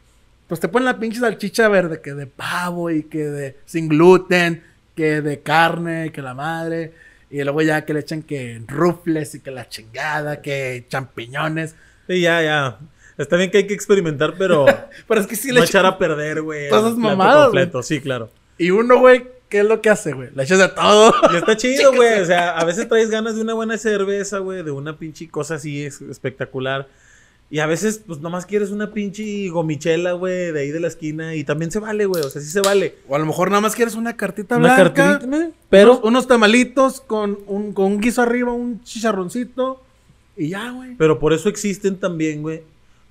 pues 0.47 0.59
te 0.59 0.67
ponen 0.67 0.85
la 0.85 0.99
pinche 0.99 1.21
salchicha 1.21 1.69
verde, 1.69 2.01
que 2.01 2.13
de 2.13 2.27
pavo 2.27 2.89
y 2.89 3.03
que 3.03 3.23
de 3.23 3.57
sin 3.65 3.87
gluten, 3.87 4.61
que 4.93 5.21
de 5.21 5.39
carne, 5.39 6.11
que 6.11 6.21
la 6.21 6.33
madre. 6.33 6.91
Y 7.29 7.41
luego 7.43 7.61
ya 7.61 7.85
que 7.85 7.93
le 7.93 8.01
echan 8.01 8.23
que 8.23 8.61
rufles 8.67 9.33
y 9.35 9.39
que 9.39 9.51
la 9.51 9.69
chingada, 9.69 10.41
que 10.41 10.85
champiñones. 10.89 11.75
Sí, 12.07 12.19
ya, 12.19 12.41
ya. 12.41 12.77
Está 13.17 13.37
bien 13.37 13.51
que 13.51 13.59
hay 13.59 13.67
que 13.67 13.73
experimentar, 13.73 14.33
pero 14.37 14.65
Pero 15.07 15.21
es 15.21 15.27
que 15.27 15.37
sí 15.37 15.47
no 15.47 15.55
le 15.55 15.59
echar 15.61 15.85
echan. 15.85 15.93
a 15.93 15.97
perder, 15.97 16.41
güey. 16.41 16.67
Todas 16.67 16.97
mamadas, 16.97 17.45
completo. 17.45 17.81
Sí, 17.81 18.01
claro. 18.01 18.29
Y 18.57 18.71
uno, 18.71 18.99
güey, 18.99 19.27
¿qué 19.51 19.59
es 19.59 19.65
lo 19.65 19.81
que 19.81 19.91
hace, 19.91 20.13
güey? 20.13 20.29
Le 20.33 20.41
echas 20.43 20.57
de 20.57 20.69
todo. 20.69 21.13
Y 21.31 21.35
está 21.35 21.55
chido, 21.57 21.93
güey. 21.93 22.21
O 22.21 22.25
sea, 22.25 22.57
a 22.57 22.65
veces 22.65 22.87
traes 22.87 23.11
ganas 23.11 23.35
de 23.35 23.41
una 23.41 23.53
buena 23.53 23.77
cerveza, 23.77 24.39
güey, 24.39 24.63
de 24.63 24.71
una 24.71 24.97
pinche 24.97 25.29
cosa 25.29 25.55
así 25.55 25.83
es- 25.85 26.01
espectacular. 26.01 26.87
Y 27.51 27.59
a 27.59 27.65
veces, 27.65 28.01
pues 28.07 28.21
nomás 28.21 28.45
quieres 28.45 28.71
una 28.71 28.93
pinche 28.93 29.49
gomichela, 29.49 30.13
güey, 30.13 30.53
de 30.53 30.61
ahí 30.61 30.71
de 30.71 30.79
la 30.79 30.87
esquina. 30.87 31.35
Y 31.35 31.43
también 31.43 31.69
se 31.69 31.79
vale, 31.79 32.05
güey. 32.05 32.23
O 32.23 32.29
sea, 32.29 32.41
sí 32.41 32.47
se 32.47 32.61
vale. 32.61 32.95
O 33.09 33.15
a 33.15 33.19
lo 33.19 33.25
mejor 33.25 33.49
nada 33.49 33.59
más 33.59 33.75
quieres 33.75 33.95
una 33.95 34.15
cartita 34.15 34.55
Una 34.55 34.73
blanca. 34.75 35.19
pero. 35.69 35.91
unos, 35.95 36.03
unos 36.05 36.27
tamalitos 36.27 37.01
con 37.01 37.39
un, 37.47 37.73
con 37.73 37.85
un 37.87 37.99
guiso 37.99 38.21
arriba, 38.21 38.53
un 38.53 38.81
chicharroncito. 38.83 39.83
Y 40.37 40.47
ya, 40.49 40.71
güey. 40.71 40.95
Pero 40.97 41.19
por 41.19 41.33
eso 41.33 41.49
existen 41.49 41.97
también, 41.99 42.41
güey. 42.41 42.63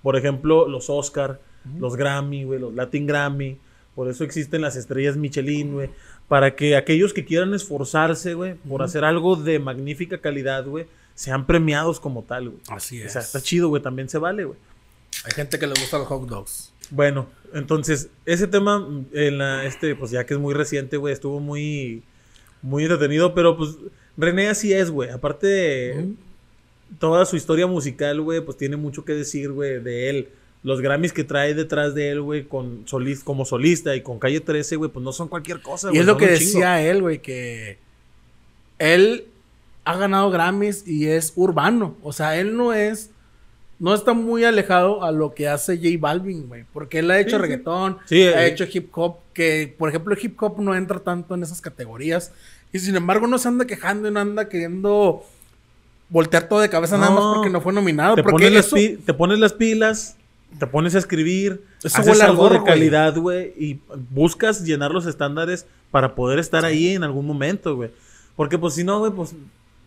Por 0.02 0.16
ejemplo, 0.16 0.66
los 0.66 0.88
Oscar, 0.88 1.38
los 1.78 1.94
Grammy, 1.96 2.44
güey, 2.44 2.58
los 2.58 2.74
Latin 2.74 3.06
Grammy. 3.06 3.58
Por 3.94 4.08
eso 4.08 4.24
existen 4.24 4.62
las 4.62 4.74
estrellas 4.76 5.18
Michelin, 5.18 5.74
güey. 5.74 5.90
Para 6.30 6.54
que 6.54 6.76
aquellos 6.76 7.12
que 7.12 7.24
quieran 7.24 7.54
esforzarse, 7.54 8.34
güey, 8.34 8.54
por 8.54 8.84
hacer 8.84 9.04
algo 9.04 9.34
de 9.34 9.58
magnífica 9.58 10.18
calidad, 10.18 10.64
güey, 10.64 10.86
sean 11.16 11.44
premiados 11.44 11.98
como 11.98 12.22
tal, 12.22 12.50
güey. 12.50 12.62
Así 12.68 13.02
O 13.02 13.08
sea, 13.08 13.20
está 13.20 13.40
chido, 13.40 13.66
güey, 13.66 13.82
también 13.82 14.08
se 14.08 14.16
vale, 14.16 14.44
güey. 14.44 14.56
Hay 15.24 15.32
gente 15.32 15.58
que 15.58 15.66
le 15.66 15.72
gusta 15.72 15.98
los 15.98 16.06
hot 16.06 16.28
dogs. 16.28 16.72
Bueno, 16.90 17.26
entonces, 17.52 18.10
ese 18.26 18.46
tema, 18.46 18.88
en 19.12 19.38
la, 19.38 19.64
este, 19.64 19.96
pues 19.96 20.12
ya 20.12 20.24
que 20.24 20.34
es 20.34 20.38
muy 20.38 20.54
reciente, 20.54 20.98
güey, 20.98 21.12
estuvo 21.12 21.40
muy, 21.40 22.04
muy 22.62 22.84
entretenido, 22.84 23.34
pero 23.34 23.56
pues 23.56 23.70
René 24.16 24.50
así 24.50 24.72
es, 24.72 24.88
güey. 24.88 25.10
Aparte 25.10 25.48
de 25.48 26.14
toda 27.00 27.26
su 27.26 27.34
historia 27.34 27.66
musical, 27.66 28.20
güey, 28.20 28.40
pues 28.40 28.56
tiene 28.56 28.76
mucho 28.76 29.04
que 29.04 29.14
decir, 29.14 29.50
güey, 29.50 29.82
de 29.82 30.10
él. 30.10 30.28
Los 30.62 30.80
Grammys 30.82 31.12
que 31.12 31.24
trae 31.24 31.54
detrás 31.54 31.94
de 31.94 32.10
él, 32.10 32.20
güey, 32.20 32.44
con 32.44 32.84
solis- 32.86 33.24
como 33.24 33.44
solista 33.46 33.96
y 33.96 34.02
con 34.02 34.18
Calle 34.18 34.40
13, 34.40 34.76
güey, 34.76 34.90
pues 34.90 35.02
no 35.02 35.12
son 35.12 35.28
cualquier 35.28 35.62
cosa, 35.62 35.88
Y 35.88 35.90
güey. 35.90 36.00
es 36.00 36.06
lo 36.06 36.16
que 36.18 36.26
decía 36.26 36.82
él, 36.82 37.00
güey, 37.00 37.20
que 37.22 37.78
él 38.78 39.26
ha 39.84 39.96
ganado 39.96 40.30
Grammys 40.30 40.86
y 40.86 41.06
es 41.06 41.32
urbano. 41.36 41.96
O 42.02 42.12
sea, 42.12 42.36
él 42.38 42.56
no 42.56 42.72
es, 42.74 43.10
no 43.78 43.94
está 43.94 44.12
muy 44.12 44.44
alejado 44.44 45.02
a 45.04 45.12
lo 45.12 45.34
que 45.34 45.48
hace 45.48 45.76
J 45.78 45.88
Balvin, 45.98 46.46
güey. 46.48 46.64
Porque 46.72 46.98
él 46.98 47.10
ha 47.10 47.18
hecho 47.18 47.36
Sí, 47.36 47.42
reggaetón, 47.42 47.98
Sí, 48.06 48.22
ha 48.24 48.44
eh. 48.46 48.48
hecho 48.48 48.64
hip 48.70 48.90
hop, 48.96 49.16
que 49.32 49.74
por 49.78 49.88
ejemplo 49.88 50.14
el 50.14 50.22
hip 50.22 50.40
hop 50.42 50.60
no 50.60 50.74
entra 50.74 50.98
tanto 51.00 51.34
en 51.34 51.42
esas 51.42 51.60
categorías. 51.60 52.32
Y 52.72 52.78
sin 52.78 52.94
embargo 52.96 53.26
no 53.26 53.38
se 53.38 53.48
anda 53.48 53.64
quejando 53.64 54.08
y 54.08 54.10
no 54.10 54.20
anda 54.20 54.48
queriendo 54.48 55.24
voltear 56.08 56.48
todo 56.48 56.60
de 56.60 56.68
cabeza 56.68 56.98
nada 56.98 57.10
más 57.12 57.24
porque 57.34 57.50
no 57.50 57.60
fue 57.60 57.72
nominado. 57.72 58.14
te 58.16 58.22
porque 58.22 58.44
pones, 58.46 58.52
las 58.52 58.66
eso- 58.66 58.76
pi- 58.76 58.96
te 58.96 59.14
pones 59.14 59.38
las 59.38 59.52
pilas, 59.54 60.16
te 60.58 60.66
pones 60.66 60.94
a 60.94 60.98
escribir, 60.98 61.62
Eso 61.82 61.98
haces 62.00 62.20
algo 62.20 62.48
de 62.48 62.62
calidad, 62.62 63.16
güey, 63.16 63.52
y 63.58 63.80
buscas 64.10 64.64
llenar 64.64 64.90
los 64.90 65.06
estándares 65.06 65.66
para 65.90 66.14
poder 66.14 66.38
estar 66.38 66.64
ahí 66.64 66.94
en 66.94 67.04
algún 67.04 67.26
momento, 67.26 67.76
güey. 67.76 67.90
Porque 68.36 68.58
pues 68.58 68.74
si 68.74 68.84
no, 68.84 68.98
güey, 68.98 69.12
pues 69.12 69.34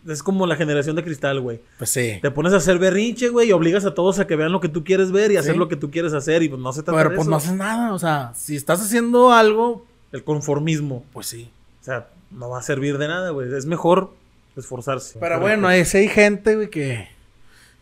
es 0.06 0.22
como 0.22 0.46
la 0.46 0.56
generación 0.56 0.96
de 0.96 1.02
cristal, 1.04 1.40
güey. 1.40 1.60
Pues 1.78 1.90
sí. 1.90 2.18
Te 2.20 2.30
pones 2.30 2.52
a 2.52 2.56
hacer 2.56 2.78
berrinche, 2.78 3.28
güey, 3.30 3.48
y 3.48 3.52
obligas 3.52 3.84
a 3.86 3.94
todos 3.94 4.18
a 4.18 4.26
que 4.26 4.36
vean 4.36 4.52
lo 4.52 4.60
que 4.60 4.68
tú 4.68 4.84
quieres 4.84 5.12
ver 5.12 5.32
y 5.32 5.36
hacer 5.36 5.52
Sí. 5.54 5.58
lo 5.58 5.68
que 5.68 5.76
tú 5.76 5.90
quieres 5.90 6.12
hacer 6.12 6.42
y 6.42 6.48
pues 6.48 6.60
no 6.60 6.72
se 6.72 6.82
trata 6.82 6.98
Pero 6.98 7.10
de 7.10 7.16
pues 7.16 7.24
eso. 7.24 7.30
no 7.30 7.36
haces 7.36 7.52
nada. 7.52 7.92
O 7.94 7.98
sea, 7.98 8.32
si 8.34 8.54
estás 8.56 8.80
haciendo 8.82 9.32
algo, 9.32 9.86
El 10.12 10.22
conformismo, 10.24 11.04
pues 11.12 11.26
sí. 11.26 11.50
o 11.80 11.84
sea, 11.84 12.08
no 12.30 12.50
va 12.50 12.58
a 12.58 12.62
servir 12.62 12.98
de 12.98 13.08
nada, 13.08 13.30
güey. 13.30 13.52
Es 13.54 13.66
mejor 13.66 14.12
esforzarse. 14.56 15.18
Pero 15.18 15.40
bueno, 15.40 15.66
hay, 15.68 15.84
sí 15.84 15.96
hay 15.98 16.08
gente, 16.08 16.54
güey, 16.54 16.70
que, 16.70 17.08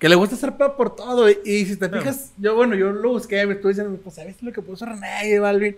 que 0.03 0.09
le 0.09 0.17
gusta 0.17 0.35
hacer 0.35 0.57
pedo 0.57 0.77
por 0.77 0.97
todo. 0.97 1.31
Y, 1.31 1.39
y 1.45 1.65
si 1.65 1.77
te 1.77 1.89
fijas, 1.89 2.33
yo, 2.37 2.57
bueno, 2.57 2.75
yo 2.75 2.91
lo 2.91 3.11
busqué, 3.11 3.47
me 3.47 3.55
estuve 3.55 3.71
diciendo, 3.73 3.97
pues, 4.03 4.17
¿sabes 4.17 4.43
lo 4.43 4.53
que 4.53 4.61
puso 4.61 4.85
René 4.85 5.29
y 5.31 5.39
Balvin? 5.39 5.77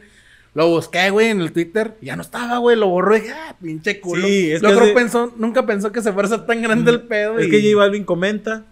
Lo 0.54 0.68
busqué, 0.70 1.10
güey, 1.10 1.28
en 1.28 1.42
el 1.42 1.52
Twitter. 1.52 1.94
y 2.00 2.06
Ya 2.06 2.16
no 2.16 2.22
estaba, 2.22 2.56
güey, 2.56 2.74
lo 2.74 2.88
borró 2.88 3.16
y 3.16 3.20
dije, 3.20 3.34
ah, 3.34 3.54
pinche 3.60 4.00
culo. 4.00 4.26
Sí, 4.26 4.50
es 4.50 4.62
que 4.62 4.66
hace- 4.68 4.94
pensó, 4.94 5.30
nunca 5.36 5.66
pensó 5.66 5.92
que 5.92 6.00
se 6.00 6.10
fuera 6.12 6.26
a 6.26 6.30
ser 6.30 6.46
tan 6.46 6.62
grande 6.62 6.90
el 6.90 7.02
pedo. 7.02 7.38
es 7.38 7.48
y- 7.48 7.50
que 7.50 7.60
J 7.62 7.76
Balvin 7.76 8.04
comenta 8.04 8.64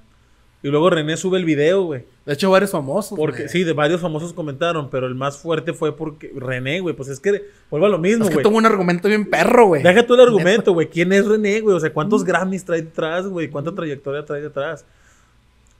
y 0.62 0.68
luego 0.68 0.88
René 0.88 1.18
sube 1.18 1.36
el 1.36 1.44
video, 1.44 1.82
güey. 1.82 2.04
De 2.24 2.32
hecho, 2.32 2.50
varios 2.50 2.70
famosos. 2.70 3.18
Porque 3.18 3.40
güey. 3.42 3.48
sí, 3.50 3.62
de 3.64 3.74
varios 3.74 4.00
famosos 4.00 4.32
comentaron, 4.32 4.88
pero 4.88 5.06
el 5.06 5.14
más 5.14 5.36
fuerte 5.36 5.74
fue 5.74 5.94
porque 5.94 6.32
René, 6.34 6.80
güey. 6.80 6.96
Pues 6.96 7.10
es 7.10 7.20
que 7.20 7.42
vuelvo 7.68 7.84
a 7.84 7.90
lo 7.90 7.98
mismo, 7.98 8.24
Es 8.24 8.30
que 8.30 8.36
güey. 8.36 8.44
tuvo 8.44 8.56
un 8.56 8.64
argumento 8.64 9.08
bien 9.08 9.28
perro, 9.28 9.66
güey. 9.66 9.82
Deja 9.82 10.06
tú 10.06 10.14
el 10.14 10.20
argumento, 10.20 10.72
güey. 10.72 10.88
¿Quién 10.88 11.12
es 11.12 11.26
René, 11.26 11.60
güey? 11.60 11.76
O 11.76 11.80
sea, 11.80 11.92
¿cuántos 11.92 12.24
Grammys 12.24 12.64
trae 12.64 12.80
detrás, 12.80 13.26
güey? 13.26 13.48
¿Cuánta 13.50 13.74
trayectoria 13.74 14.24
trae 14.24 14.40
detrás? 14.40 14.86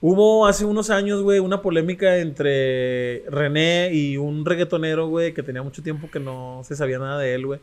Hubo 0.05 0.45
hace 0.47 0.65
unos 0.65 0.89
años, 0.89 1.21
güey, 1.21 1.39
una 1.39 1.61
polémica 1.61 2.17
entre 2.17 3.23
René 3.29 3.91
y 3.93 4.17
un 4.17 4.43
reggaetonero, 4.45 5.07
güey, 5.07 5.33
que 5.33 5.43
tenía 5.43 5.63
mucho 5.63 5.81
tiempo 5.81 6.09
que 6.11 6.19
no 6.19 6.59
se 6.65 6.75
sabía 6.75 6.99
nada 6.99 7.19
de 7.19 7.33
él, 7.33 7.45
güey. 7.45 7.61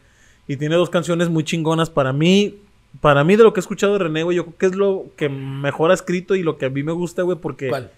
Y 0.49 0.57
tiene 0.57 0.77
dos 0.77 0.89
canciones 0.89 1.29
muy 1.29 1.45
chingonas 1.45 1.91
para 1.91 2.15
mí. 2.15 2.59
Para 3.03 3.25
mí, 3.25 3.37
de 3.37 3.43
lo 3.43 3.53
que 3.53 3.61
he 3.61 3.63
escuchado 3.63 3.93
de 3.93 3.99
René, 3.99 4.23
güey, 4.23 4.39
yo 4.39 4.45
creo 4.47 4.57
que 4.59 4.67
es 4.67 4.75
lo 4.75 5.05
que 5.17 5.29
mejor 5.29 5.91
ha 5.91 5.95
escrito 5.95 6.35
y 6.35 6.43
lo 6.43 6.57
que 6.57 6.65
a 6.65 6.71
mí 6.71 6.83
me 6.83 6.93
gusta, 6.93 7.21
güey, 7.23 7.37
porque 7.37 7.69
¿Cuál? 7.69 7.91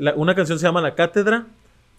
la- 0.00 0.14
una 0.14 0.34
canción 0.34 0.58
se 0.58 0.64
llama 0.64 0.80
La 0.80 0.94
Cátedra 0.94 1.44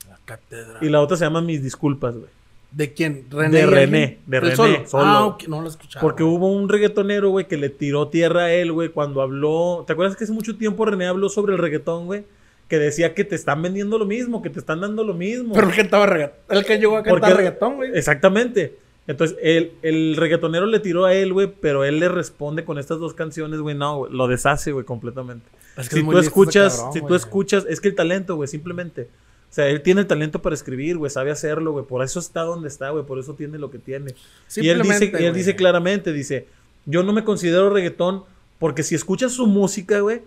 La 0.10 0.18
cátedra. 0.26 0.80
y 0.82 0.90
la 0.90 1.02
otra 1.02 1.18
se 1.18 1.24
llama 1.26 1.42
Mis 1.42 1.62
Disculpas, 1.62 2.16
güey. 2.16 2.30
¿De 2.76 2.94
quién? 2.94 3.30
De 3.30 3.62
y 3.62 3.66
René, 3.66 4.20
de 4.26 4.38
¿El 4.38 4.44
René, 4.44 4.56
solo? 4.56 4.88
solo. 4.88 5.04
Ah, 5.06 5.38
no 5.48 5.62
lo 5.62 5.70
escuchaba. 5.70 6.02
Porque 6.02 6.24
güey. 6.24 6.36
hubo 6.36 6.52
un 6.52 6.68
reggaetonero, 6.68 7.30
güey, 7.30 7.48
que 7.48 7.56
le 7.56 7.70
tiró 7.70 8.10
tierra 8.10 8.44
a 8.46 8.54
él, 8.54 8.74
güey, 8.74 8.90
cuando 8.90 9.22
habló. 9.22 9.86
¿Te 9.88 9.94
acuerdas 9.94 10.18
que 10.18 10.26
hace 10.26 10.34
mucho 10.34 10.58
tiempo 10.58 10.86
René 10.86 11.08
habló 11.08 11.30
sobre 11.30 11.54
el 11.54 11.60
reggaetón, 11.60 12.06
güey? 12.06 12.24
que 12.68 12.80
decía 12.80 13.14
que 13.14 13.24
te 13.24 13.36
están 13.36 13.62
vendiendo 13.62 13.98
lo 14.00 14.06
mismo, 14.06 14.42
que 14.42 14.50
te 14.50 14.60
están 14.60 14.82
dando 14.82 15.04
lo 15.04 15.14
mismo. 15.14 15.54
Pero 15.54 15.70
él 15.70 15.76
cantaba 15.76 16.08
reggaetón. 16.08 16.40
El 16.50 16.66
que 16.66 16.80
llegó 16.80 16.98
a 16.98 17.04
cantar 17.04 17.20
Porque- 17.20 17.34
reggaetón, 17.36 17.76
güey. 17.76 17.92
Exactamente. 17.94 18.78
Entonces, 19.08 19.38
el, 19.42 19.74
el 19.84 20.16
reggaetonero 20.18 20.66
le 20.66 20.80
tiró 20.80 21.06
a 21.06 21.14
él, 21.14 21.32
güey, 21.32 21.54
pero 21.62 21.84
él 21.84 22.00
le 22.00 22.10
responde 22.10 22.66
con 22.66 22.80
estas 22.80 23.00
dos 23.00 23.14
canciones, 23.14 23.60
güey, 23.60 23.76
no, 23.76 23.98
güey, 24.00 24.12
lo 24.12 24.28
deshace, 24.28 24.72
güey, 24.72 24.84
completamente. 24.84 25.46
Es 25.78 25.90
que 25.90 25.98
si 25.98 26.02
es 26.02 26.08
tú 26.08 26.18
escuchas, 26.18 26.78
cabrón, 26.78 26.94
si 26.94 27.02
tú 27.02 27.14
escuchas, 27.14 27.66
es 27.70 27.80
que 27.80 27.90
el 27.90 27.96
talento, 27.96 28.36
güey, 28.36 28.48
simplemente. 28.48 29.08
O 29.56 29.60
sea, 29.64 29.70
él 29.70 29.82
tiene 29.82 30.02
el 30.02 30.08
talento 30.08 30.42
para 30.42 30.54
escribir, 30.54 30.98
güey, 30.98 31.10
sabe 31.10 31.32
hacerlo, 31.32 31.72
güey, 31.72 31.86
por 31.86 32.04
eso 32.04 32.20
está 32.20 32.42
donde 32.42 32.68
está, 32.68 32.90
güey, 32.90 33.06
por 33.06 33.20
eso 33.20 33.36
tiene 33.36 33.58
lo 33.58 33.72
que 33.72 33.80
tiene. 33.80 34.14
Y 34.58 34.68
él 34.68 34.82
dice, 34.82 35.14
y 35.18 35.24
él 35.24 35.34
dice 35.34 35.56
claramente, 35.56 36.12
dice, 36.12 36.46
yo 36.86 37.04
no 37.04 37.14
me 37.14 37.24
considero 37.24 37.70
reggaetón 37.70 38.26
porque 38.60 38.84
si 38.84 38.96
escuchas 38.96 39.32
su 39.32 39.48
música, 39.48 40.02
güey, 40.02 40.24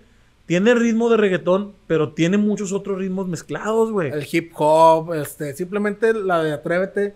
tiene 0.46 0.74
ritmo 0.74 1.10
de 1.10 1.18
reggaetón, 1.18 1.72
pero 1.86 2.14
tiene 2.14 2.38
muchos 2.38 2.72
otros 2.72 2.96
ritmos 2.96 3.28
mezclados, 3.28 3.92
güey. 3.92 4.10
El 4.12 4.26
hip 4.32 4.50
hop, 4.56 5.12
este, 5.12 5.54
simplemente 5.54 6.14
la 6.14 6.42
de 6.42 6.54
Atrévete 6.54 7.14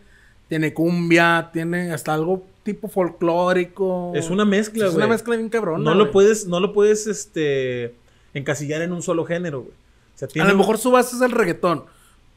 tiene 0.51 0.75
cumbia, 0.75 1.49
tiene 1.51 1.93
hasta 1.93 2.13
algo 2.13 2.45
tipo 2.63 2.89
folclórico. 2.89 4.13
Es 4.15 4.29
una 4.29 4.45
mezcla, 4.45 4.85
Es 4.85 4.93
güey. 4.93 5.03
una 5.07 5.15
mezcla 5.15 5.35
bien 5.37 5.49
cabrón. 5.49 5.83
no 5.83 5.95
lo 5.95 6.11
puedes, 6.11 6.47
no 6.47 6.61
lo 6.61 6.75
puedes, 6.75 7.07
este, 7.07 7.95
encasillar 8.35 8.83
en 8.83 8.93
un 8.93 9.01
solo 9.01 9.25
género, 9.25 9.63
güey. 9.63 9.73
O 10.15 10.19
sea, 10.29 10.45
A 10.45 10.49
lo 10.49 10.59
mejor 10.59 10.77
su 10.77 10.91
base 10.91 11.17
es 11.17 11.23
el 11.23 11.31
reggaetón, 11.31 11.85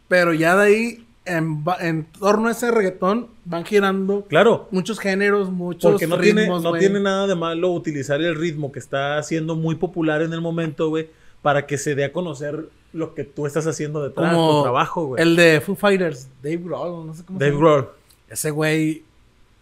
pero 0.07 0.33
ya 0.33 0.55
de 0.55 0.63
ahí, 0.65 1.05
en, 1.25 1.63
en 1.79 2.05
torno 2.05 2.47
a 2.47 2.51
ese 2.51 2.69
reggaetón, 2.71 3.27
van 3.45 3.65
girando 3.65 4.25
Claro, 4.27 4.67
muchos 4.71 4.99
géneros, 4.99 5.49
muchos 5.51 5.91
porque 5.93 6.07
no, 6.07 6.19
tiene, 6.19 6.41
ritmos, 6.41 6.61
no 6.63 6.69
güey. 6.69 6.79
tiene 6.79 6.99
nada 6.99 7.25
de 7.27 7.35
malo 7.35 7.71
utilizar 7.71 8.21
el 8.21 8.35
ritmo 8.35 8.71
que 8.71 8.79
está 8.79 9.21
siendo 9.23 9.55
muy 9.55 9.75
popular 9.75 10.21
en 10.21 10.33
el 10.33 10.41
momento, 10.41 10.89
güey, 10.89 11.09
para 11.41 11.65
que 11.65 11.77
se 11.77 11.95
dé 11.95 12.05
a 12.05 12.11
conocer 12.13 12.69
lo 12.93 13.13
que 13.13 13.23
tú 13.23 13.45
estás 13.45 13.67
haciendo 13.67 14.01
detrás, 14.03 14.31
tu 14.31 14.37
Como 14.37 14.63
trabajo, 14.63 15.05
güey. 15.07 15.21
el 15.21 15.35
de 15.35 15.61
Foo 15.61 15.75
Fighters, 15.75 16.29
Dave 16.41 16.57
Grohl, 16.57 17.07
no 17.07 17.13
sé 17.13 17.23
cómo 17.25 17.39
se 17.39 17.45
Dave 17.45 17.55
llama. 17.57 17.69
Grohl. 17.71 17.89
Ese 18.29 18.51
güey, 18.51 19.03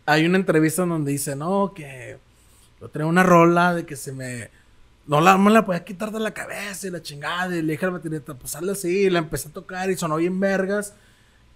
hay 0.06 0.25
una 0.25 0.38
entrevista 0.38 0.84
en 0.84 0.89
donde 0.89 1.12
dice, 1.12 1.36
no, 1.36 1.73
que 1.75 2.17
yo 2.79 2.89
traía 2.89 3.08
una 3.08 3.23
rola 3.23 3.73
de 3.73 3.86
que 3.86 3.95
se 3.95 4.12
me... 4.12 4.49
No 5.05 5.19
la, 5.19 5.37
no 5.37 5.49
la 5.49 5.65
podía 5.65 5.83
quitar 5.83 6.11
de 6.11 6.19
la 6.19 6.31
cabeza 6.33 6.87
y 6.87 6.89
la 6.91 7.01
chingada. 7.01 7.55
Y 7.55 7.61
le 7.61 7.73
dije 7.73 7.85
a 7.85 7.89
la 7.89 7.97
baterista, 7.97 8.33
pues 8.35 8.55
hazle 8.55 8.71
así. 8.71 8.87
Y 9.05 9.09
la 9.09 9.19
empecé 9.19 9.49
a 9.49 9.51
tocar 9.51 9.89
y 9.91 9.97
sonó 9.97 10.17
bien 10.17 10.39
vergas. 10.39 10.93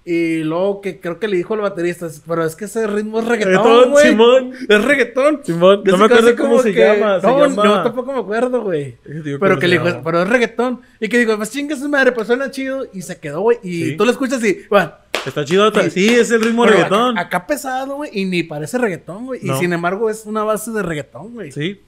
Y 0.03 0.43
luego 0.43 0.79
que 0.79 1.01
creo 1.01 1.19
que 1.19 1.27
le 1.27 1.35
dijo 1.35 1.53
al 1.53 1.59
baterista, 1.59 2.07
pero 2.25 2.45
es 2.45 2.55
que 2.55 2.63
ese 2.65 2.87
ritmo 2.87 3.19
es 3.19 3.25
reggaetón, 3.25 3.91
güey. 3.91 4.07
Simón. 4.07 4.53
Es 4.69 4.83
reggaetón. 4.85 5.41
Simón, 5.43 5.81
no 5.83 5.91
se 5.91 5.97
me 5.97 6.05
acuerdo 6.05 6.35
cómo 6.37 6.61
se 6.61 6.73
que- 6.73 6.79
llama. 6.79 7.19
se 7.19 7.27
No, 7.27 7.45
llama- 7.45 7.63
yo 7.65 7.83
tampoco 7.83 8.13
me 8.13 8.19
acuerdo, 8.19 8.61
güey. 8.63 8.97
Pero 9.03 9.37
¿cómo 9.39 9.55
que 9.55 9.61
se 9.61 9.67
le 9.67 9.79
dijo, 9.79 10.01
pero 10.05 10.21
es 10.23 10.29
reggaetón. 10.29 10.81
Y 11.01 11.09
que 11.09 11.17
dijo, 11.19 11.35
pues 11.35 11.51
chinga 11.51 11.75
su 11.75 11.89
madre, 11.89 12.13
pues 12.13 12.27
suena 12.27 12.49
chido. 12.51 12.85
Y 12.93 13.01
se 13.01 13.19
quedó, 13.19 13.41
güey. 13.41 13.57
Y 13.63 13.83
Sí. 13.83 13.97
tú 13.97 14.05
lo 14.05 14.11
escuchas 14.11 14.41
y, 14.43 14.59
bueno, 14.69 14.93
Está 15.25 15.43
chido. 15.43 15.69
Sí. 15.73 15.89
Sí, 15.89 16.07
es 16.15 16.31
el 16.31 16.41
ritmo 16.41 16.63
pero 16.63 16.75
reggaetón. 16.77 17.17
Acá, 17.17 17.37
acá 17.39 17.47
pesado, 17.47 17.95
güey. 17.97 18.11
Y 18.13 18.23
ni 18.23 18.43
parece 18.43 18.77
reggaetón, 18.77 19.25
güey. 19.25 19.41
Y 19.43 19.47
No. 19.47 19.59
sin 19.59 19.73
embargo 19.73 20.09
es 20.09 20.25
una 20.25 20.43
base 20.43 20.71
de 20.71 20.81
reggaetón, 20.83 21.33
güey. 21.33 21.51
Sí. 21.51 21.81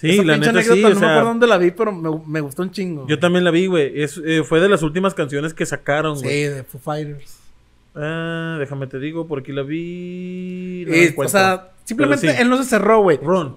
Sí, 0.00 0.10
Esa 0.12 0.22
la 0.24 0.36
neta 0.38 0.44
sí. 0.52 0.56
anécdota, 0.70 0.80
o 0.80 0.82
no 0.82 0.94
me 0.94 1.00
sea, 1.00 1.10
acuerdo 1.10 1.28
dónde 1.28 1.46
la 1.46 1.58
vi, 1.58 1.70
pero 1.72 1.92
me, 1.92 2.10
me 2.26 2.40
gustó 2.40 2.62
un 2.62 2.70
chingo. 2.70 3.06
yo 3.06 3.18
también 3.18 3.44
la 3.44 3.50
vi, 3.50 3.66
güey. 3.66 4.00
Es, 4.02 4.20
eh, 4.24 4.42
fue 4.44 4.60
de 4.60 4.68
las 4.68 4.82
últimas 4.82 5.12
canciones 5.14 5.52
que 5.52 5.66
sacaron, 5.66 6.16
Sí, 6.16 6.24
güey. 6.24 6.42
de 6.48 6.64
Foo 6.64 6.80
Fighters. 6.80 7.36
Ah, 7.94 8.56
déjame 8.58 8.86
te 8.86 8.98
digo, 8.98 9.26
por 9.26 9.40
aquí 9.40 9.52
la 9.52 9.62
vi. 9.62 10.86
no 11.16 11.22
o 11.24 11.28
sea, 11.28 11.70
simplemente 11.84 12.32
sí. 12.32 12.36
él 12.40 12.48
no 12.48 12.56
se 12.56 12.64
cerró, 12.64 13.02
güey. 13.02 13.18
Run. 13.22 13.56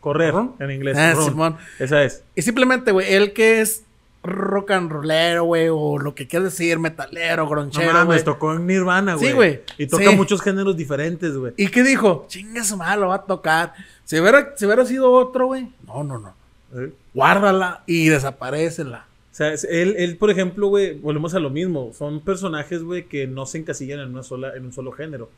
Correr, 0.00 0.32
Run. 0.34 0.54
en 0.58 0.70
inglés. 0.70 0.96
Ah, 0.98 1.14
run. 1.14 1.24
Simón. 1.24 1.56
Esa 1.78 2.02
es. 2.04 2.22
Y 2.34 2.42
simplemente, 2.42 2.90
güey, 2.92 3.12
él 3.14 3.32
que 3.32 3.60
es 3.60 3.84
rock 4.26 4.72
and 4.72 4.90
rollero, 4.90 5.44
güey, 5.44 5.68
o 5.70 5.98
lo 5.98 6.14
que 6.14 6.26
quieras 6.26 6.50
decir, 6.52 6.78
metalero, 6.78 7.44
No 7.44 7.50
gronchero, 7.50 7.92
mames, 7.92 8.06
güey. 8.06 8.24
tocó 8.24 8.52
en 8.54 8.66
Nirvana, 8.66 9.14
güey. 9.14 9.26
Sí, 9.28 9.32
güey. 9.34 9.60
Y 9.78 9.86
toca 9.86 10.10
Sí. 10.10 10.16
muchos 10.16 10.42
géneros 10.42 10.76
diferentes, 10.76 11.36
güey. 11.36 11.52
¿Y 11.56 11.68
qué 11.68 11.82
dijo? 11.82 12.26
Chinga 12.28 12.62
su 12.64 12.76
lo 12.76 13.08
va 13.08 13.14
a 13.16 13.22
tocar. 13.24 13.72
Si 14.04 14.18
hubiera, 14.20 14.52
si 14.56 14.66
hubiera 14.66 14.84
sido 14.84 15.10
otro, 15.10 15.46
güey. 15.46 15.68
No, 15.86 16.04
no, 16.04 16.18
no. 16.18 16.34
Eh. 16.74 16.92
Guárdala 17.14 17.82
y 17.86 18.08
desaparecela. 18.08 19.06
O 19.32 19.34
sea, 19.36 19.52
él, 19.68 19.94
él, 19.98 20.16
por 20.16 20.30
ejemplo, 20.30 20.68
güey, 20.68 20.94
volvemos 20.98 21.34
a 21.34 21.38
lo 21.40 21.50
mismo. 21.50 21.92
Son 21.92 22.20
personajes, 22.20 22.82
güey, 22.82 23.04
que 23.06 23.26
no 23.26 23.46
se 23.46 23.58
encasillan 23.58 24.00
en, 24.00 24.08
una 24.10 24.22
sola, 24.22 24.54
en 24.56 24.64
un 24.64 24.72
solo 24.72 24.92
género. 24.92 25.30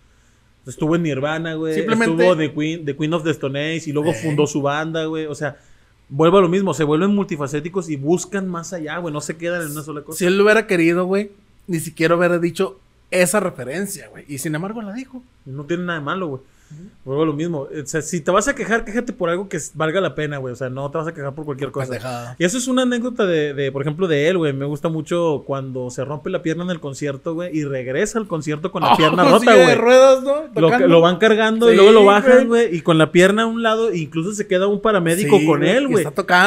Estuvo 0.66 0.96
en 0.96 1.03
Nirvana, 1.03 1.55
güey. 1.55 1.74
Simplemente- 1.74 2.12
Estuvo 2.22 2.37
The 2.37 2.53
Queen, 2.53 2.85
The 2.85 2.96
Queen 2.96 3.14
of 3.14 3.24
the 3.24 3.31
Stone 3.31 3.59
Age 3.59 3.85
y 3.88 3.92
luego 3.92 4.11
Eh. 4.11 4.14
fundó 4.14 4.46
su 4.46 4.61
banda, 4.62 5.05
güey. 5.07 5.27
O 5.27 5.35
sea, 5.35 5.57
vuelvo 6.09 6.38
a 6.38 6.40
lo 6.40 6.49
mismo. 6.49 6.75
Se 6.75 6.85
vuelven 6.85 7.14
multifacéticos 7.14 7.88
y 7.88 7.97
buscan 7.97 8.49
más 8.49 8.73
allá, 8.73 8.99
güey. 8.99 9.12
No 9.12 9.21
se 9.21 9.37
quedan 9.37 9.62
en 9.62 9.73
una 9.73 9.83
sola 9.83 10.03
cosa. 10.03 10.18
Si 10.18 10.25
él 10.27 10.37
lo 10.37 10.44
hubiera 10.44 10.66
querido, 10.66 11.05
güey, 11.07 11.31
ni 11.66 11.81
siquiera 11.81 12.16
hubiera 12.16 12.38
dicho 12.38 12.79
esa 13.11 13.40
referencia, 13.40 14.09
güey. 14.09 14.25
Y 14.29 14.38
sin 14.38 14.55
embargo 14.55 14.83
la 14.83 14.92
dijo. 14.92 15.23
No 15.44 15.64
tiene 15.64 15.85
nada 15.85 15.99
de 15.99 16.05
malo, 16.05 16.27
güey. 16.29 16.42
Vuelvo 17.05 17.23
a 17.23 17.27
lo 17.27 17.33
mismo. 17.33 17.61
O 17.61 17.87
sea, 17.87 18.03
si 18.03 18.21
te 18.21 18.31
vas 18.31 18.47
a 18.49 18.55
quejar, 18.55 18.85
quéjate 18.85 19.15
por 19.15 19.31
algo 19.31 19.49
que 19.49 19.59
valga 19.75 20.01
la 20.03 20.15
pena, 20.15 20.37
güey. 20.37 20.53
O 20.53 20.57
sea, 20.57 20.69
no 20.69 20.91
te 20.91 20.99
vas 20.99 21.07
a 21.07 21.15
quejar 21.15 21.35
por 21.35 21.47
cualquier 21.47 21.71
cosa. 21.71 21.87
Pendejada. 21.89 22.37
Y 22.39 22.45
eso 22.45 22.59
es 22.59 22.69
una 22.69 22.83
anécdota 22.83 23.25
de, 23.25 23.55
de, 23.55 23.73
por 23.73 23.81
ejemplo, 23.83 24.07
de 24.07 24.29
él, 24.29 24.37
güey. 24.37 24.53
Me 24.53 24.67
gusta 24.67 24.91
mucho 24.91 25.45
cuando 25.47 25.89
se 25.91 26.05
rompe 26.05 26.29
la 26.29 26.43
pierna 26.43 26.65
en 26.65 26.71
el 26.71 26.81
concierto, 26.81 27.33
güey, 27.35 27.57
y 27.57 27.65
regresa 27.65 28.19
al 28.19 28.27
concierto 28.27 28.71
con 28.71 28.83
la 28.83 28.93
Oh, 28.93 28.97
pierna 28.97 29.25
rota, 29.25 29.55
de 29.55 29.63
güey. 29.65 29.75
ruedas, 29.77 30.23
¿no? 30.23 30.43
Lo, 30.61 30.79
lo 30.89 31.01
van 31.01 31.17
cargando 31.17 31.73
y 31.73 31.77
luego 31.77 31.93
lo 31.93 32.05
bajan, 32.05 32.49
güey. 32.49 32.75
y 32.77 32.83
con 32.83 32.99
la 32.99 33.13
pierna 33.13 33.43
a 33.45 33.47
un 33.47 33.63
lado, 33.63 33.91
e 33.91 33.99
incluso 33.99 34.33
se 34.35 34.47
queda 34.47 34.67
un 34.67 34.81
paramédico 34.83 35.39
Sí, 35.39 35.47
con 35.47 35.65
él, 35.65 35.89
güey. 35.89 36.05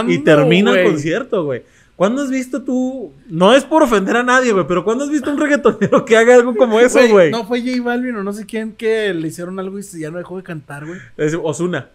Y 0.08 0.20
termina 0.20 0.80
el 0.80 0.88
concierto, 0.88 1.44
güey. 1.46 1.64
¿Cuándo 2.02 2.24
has 2.24 2.32
visto 2.32 2.64
tú? 2.64 3.14
No 3.28 3.54
es 3.54 3.64
por 3.64 3.84
ofender 3.84 4.18
a 4.18 4.24
nadie, 4.24 4.52
güey, 4.54 4.66
pero 4.66 4.84
¿cuándo 4.84 5.04
has 5.04 5.12
visto 5.12 5.30
un 5.30 5.38
reggaetonero 5.40 6.04
que 6.04 6.18
haga 6.18 6.34
algo 6.34 6.56
como 6.56 6.80
eso, 6.80 7.00
güey? 7.08 7.30
No 7.30 7.46
fue 7.46 7.62
J 7.62 7.80
Balvin 7.84 8.16
o 8.16 8.24
no 8.24 8.34
sé 8.34 8.48
quién 8.48 8.72
que 8.72 9.14
le 9.14 9.28
hicieron 9.28 9.60
algo 9.60 9.78
y 9.78 9.84
ya 10.00 10.10
no 10.10 10.18
dejó 10.18 10.36
de 10.38 10.42
cantar, 10.42 10.88
güey. 10.88 11.00
Es 11.16 11.38
Osuna. 11.40 11.90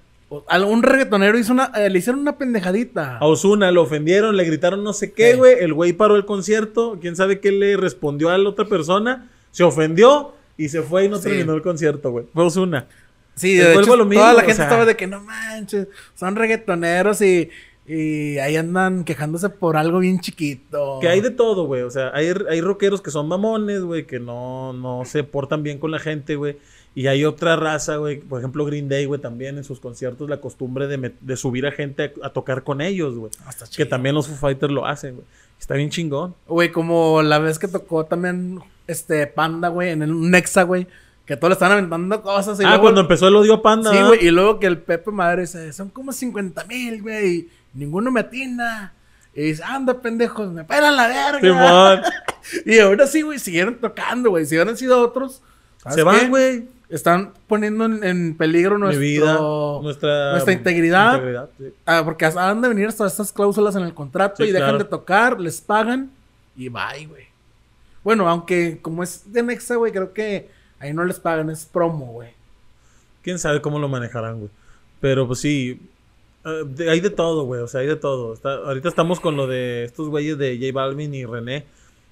Algún 0.47 0.85
reggaetonero 0.85 1.37
hizo 1.37 1.53
una, 1.53 1.73
eh, 1.75 1.90
le 1.90 1.99
hicieron 1.99 2.21
una 2.21 2.38
pendejadita. 2.38 3.19
A 3.19 3.27
Osuna 3.27 3.73
lo 3.73 3.83
ofendieron, 3.83 4.37
le 4.37 4.45
gritaron 4.45 4.85
no 4.85 4.92
sé 4.92 5.11
qué, 5.11 5.35
güey. 5.35 5.57
El 5.59 5.75
güey 5.75 5.92
paró 5.92 6.14
el 6.14 6.25
concierto. 6.25 6.99
Quién 7.01 7.16
sabe 7.16 7.40
qué 7.40 7.51
le 7.51 7.77
respondió 7.77 8.31
a 8.31 8.38
la 8.38 8.49
otra 8.49 8.66
persona. 8.66 9.29
Se 9.51 9.64
ofendió 9.64 10.35
y 10.57 10.69
se 10.69 10.83
fue 10.83 11.07
y 11.07 11.09
no 11.09 11.16
Sí. 11.16 11.25
terminó 11.31 11.53
el 11.55 11.62
concierto, 11.62 12.12
güey. 12.12 12.27
Fue 12.33 12.45
Osuna. 12.45 12.87
Sí, 13.35 13.57
de 13.57 13.75
hecho, 13.75 13.97
lo 13.97 14.05
mismo, 14.05 14.23
toda 14.23 14.35
la 14.35 14.38
o 14.38 14.47
gente 14.47 14.55
sea. 14.55 14.64
estaba 14.66 14.85
de 14.85 14.97
que 14.97 15.09
no 15.09 15.21
manches, 15.21 15.88
son 16.14 16.37
reggaetoneros 16.37 17.21
y, 17.23 17.51
y 17.88 18.38
ahí 18.38 18.57
andan 18.57 19.05
quejándose 19.05 19.49
por 19.49 19.77
algo 19.77 20.01
bien 20.01 20.20
chiquito. 20.20 20.99
Que 21.01 21.09
hay 21.09 21.20
de 21.20 21.31
todo, 21.31 21.66
güey. 21.66 21.83
O 21.83 21.90
sea, 21.90 22.11
hay, 22.14 22.33
hay 22.49 22.61
rockeros 22.61 23.01
que 23.01 23.11
son 23.11 23.29
mamones, 23.29 23.83
güey, 23.83 24.07
que 24.07 24.18
no, 24.18 24.72
no 24.72 25.05
se 25.05 25.22
portan 25.25 25.62
bien 25.62 25.79
con 25.79 25.90
la 25.90 25.99
gente, 25.99 26.37
güey. 26.37 26.57
Y 26.96 27.09
hay 27.09 27.25
otra 27.25 27.57
raza, 27.57 27.96
güey. 27.96 28.20
Por 28.20 28.40
ejemplo, 28.40 28.64
Green 28.64 28.88
Day, 28.88 29.05
güey, 29.05 29.20
también 29.20 29.59
en 29.59 29.64
sus 29.64 29.81
conciertos 29.81 30.31
la 30.31 30.40
costumbre 30.40 30.87
de, 30.87 31.12
de 31.20 31.37
subir 31.37 31.66
a 31.66 31.72
gente 31.72 32.14
a, 32.22 32.27
a 32.27 32.31
tocar 32.31 32.64
con 32.64 32.81
ellos, 32.81 33.14
güey. 33.14 33.31
Hasta 33.46 33.66
Que 33.66 33.85
también 33.85 34.14
los 34.14 34.27
Foo 34.27 34.37
Fighters 34.37 34.72
lo 34.72 34.87
hacen, 34.87 35.16
güey. 35.16 35.27
Está 35.61 35.75
bien 35.75 35.90
chingón. 35.90 36.35
Güey, 36.49 36.72
como 36.72 37.22
la 37.22 37.38
vez 37.38 37.59
que 37.59 37.68
tocó 37.68 38.05
también 38.05 38.61
este 38.87 39.27
Panda, 39.27 39.68
güey, 39.68 39.90
en 39.90 40.03
el 40.03 40.31
Nexa, 40.31 40.62
güey, 40.62 40.87
que 41.27 41.37
todos 41.37 41.51
le 41.51 41.53
estaban 41.55 41.72
aventando 41.79 42.22
cosas. 42.22 42.59
Y 42.61 42.64
ah, 42.64 42.68
luego- 42.68 42.83
cuando 42.83 43.01
empezó 43.03 43.29
el 43.29 43.37
odio 43.37 43.55
a 43.55 43.62
Panda. 43.62 43.90
Sí, 43.92 43.99
güey, 44.07 44.27
y 44.27 44.31
luego 44.31 44.59
que 44.59 44.66
el 44.66 44.79
Pepe 44.79 45.11
Madre 45.11 45.42
dice, 45.42 45.72
son 45.72 45.90
como 45.90 46.12
50 46.12 46.64
mil, 46.64 47.03
güey, 47.03 47.49
ninguno 47.77 48.11
me 48.11 48.21
atina. 48.21 48.93
Y 49.35 49.43
dice, 49.43 49.62
anda, 49.65 50.01
pendejos, 50.01 50.51
me 50.51 50.65
pelan 50.65 50.97
la 50.97 51.09
verga. 51.09 52.03
Y 52.65 52.79
ahora 52.79 53.07
sí, 53.09 53.23
güey, 53.23 53.39
siguieron 53.41 53.75
tocando, 53.75 54.31
güey. 54.31 54.47
Si 54.47 54.55
hubieran 54.55 54.77
sido 54.77 55.01
otros, 55.03 55.43
¿sabes 55.79 55.97
Se 55.97 56.03
van, 56.05 56.31
güey. 56.31 56.69
Están 56.89 57.33
poniendo 57.49 57.85
en, 57.87 58.05
en 58.05 58.37
peligro 58.37 58.77
Mi 58.77 58.83
nuestro, 58.83 59.01
vida, 59.01 59.39
nuestra, 59.83 60.31
nuestra 60.31 60.53
integridad. 60.53 61.15
integridad, 61.15 61.51
sí. 61.59 61.75
Ah, 61.85 62.03
porque 62.05 62.25
han 62.25 62.62
de 62.62 62.69
venir 62.69 62.87
hasta 62.87 63.09
estas 63.09 63.33
cláusulas 63.33 63.75
en 63.75 63.83
el 63.83 63.93
contrato 63.93 64.37
Sí, 64.45 64.51
y 64.51 64.53
dejan 64.53 64.69
claro. 64.69 64.79
de 64.79 64.85
tocar, 64.85 65.41
les 65.41 65.61
pagan 65.61 66.12
y 66.57 66.69
bye, 66.69 67.07
güey. 67.09 67.25
Bueno, 68.05 68.29
aunque 68.29 68.79
como 68.81 69.03
es 69.03 69.33
de 69.33 69.43
Nexa, 69.43 69.75
güey, 69.75 69.91
creo 69.91 70.12
que 70.12 70.49
ahí 70.79 70.93
no 70.93 71.05
les 71.05 71.19
pagan, 71.19 71.51
es 71.51 71.65
promo, 71.67 72.07
güey. 72.12 72.31
Quién 73.23 73.41
sabe 73.41 73.61
cómo 73.61 73.81
lo 73.81 73.89
manejarán, 73.89 74.39
güey. 74.39 74.51
Pero 75.01 75.27
pues 75.27 75.41
sí. 75.41 75.81
De- 76.66 76.90
hay 76.90 77.00
de 77.00 77.11
todo, 77.11 77.44
güey. 77.44 77.61
O 77.61 77.68
sea, 77.68 77.80
hay 77.80 77.87
de 77.87 77.96
todo. 77.96 78.32
Está- 78.35 78.56
ahorita 78.56 78.88
estamos 78.88 79.20
con 79.20 79.37
lo 79.37 79.46
de 79.46 79.85
estos 79.85 80.09
güeyes 80.09 80.38
de 80.38 80.56
J 80.59 80.72
Balvin 80.72 81.14
y 81.14 81.24
René. 81.24 81.64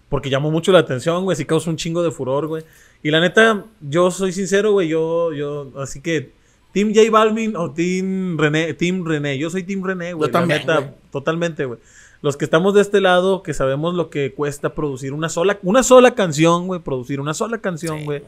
Porque 0.09 0.31
llamó 0.31 0.51
mucho 0.51 0.71
la 0.73 0.81
atención, 0.81 1.25
güey. 1.25 1.37
Sí 1.37 1.45
causó 1.45 1.71
un 1.71 1.77
chingo 1.77 2.03
de 2.03 2.11
furor, 2.11 2.47
güey. 2.47 2.63
Y 3.03 3.11
la 3.11 3.21
neta, 3.21 3.65
yo 3.81 4.11
soy 4.11 4.33
sincero, 4.33 4.73
güey. 4.73 4.89
Yo, 4.89 5.33
yo, 5.33 5.71
así 5.79 6.01
que. 6.01 6.33
Team 6.73 6.93
J 6.95 7.09
Balvin 7.11 7.57
o 7.57 7.71
Team 7.73 8.37
René. 8.37 8.75
Team 8.75 9.05
René. 9.07 9.39
Yo 9.39 9.49
soy 9.49 9.63
Team 9.63 9.85
René, 9.85 10.13
güey. 10.13 10.29
Yo 10.29 10.33
también, 10.33 10.63
La 10.67 10.81
neta, 10.81 10.95
totalmente, 11.13 11.65
güey. 11.67 11.79
Los 12.21 12.37
que 12.37 12.45
estamos 12.45 12.75
de 12.75 12.81
este 12.81 13.01
lado, 13.01 13.43
que 13.45 13.55
sabemos 13.55 13.95
lo 13.95 14.11
que 14.11 14.33
cuesta 14.35 14.75
producir 14.75 15.13
una 15.13 15.29
sola, 15.29 15.59
una 15.63 15.83
sola 15.85 16.15
canción, 16.17 16.67
güey. 16.67 16.81
Producir 16.81 17.21
una 17.21 17.33
sola 17.35 17.59
canción, 17.59 17.99
Sí, 18.01 18.05
güey. 18.05 18.23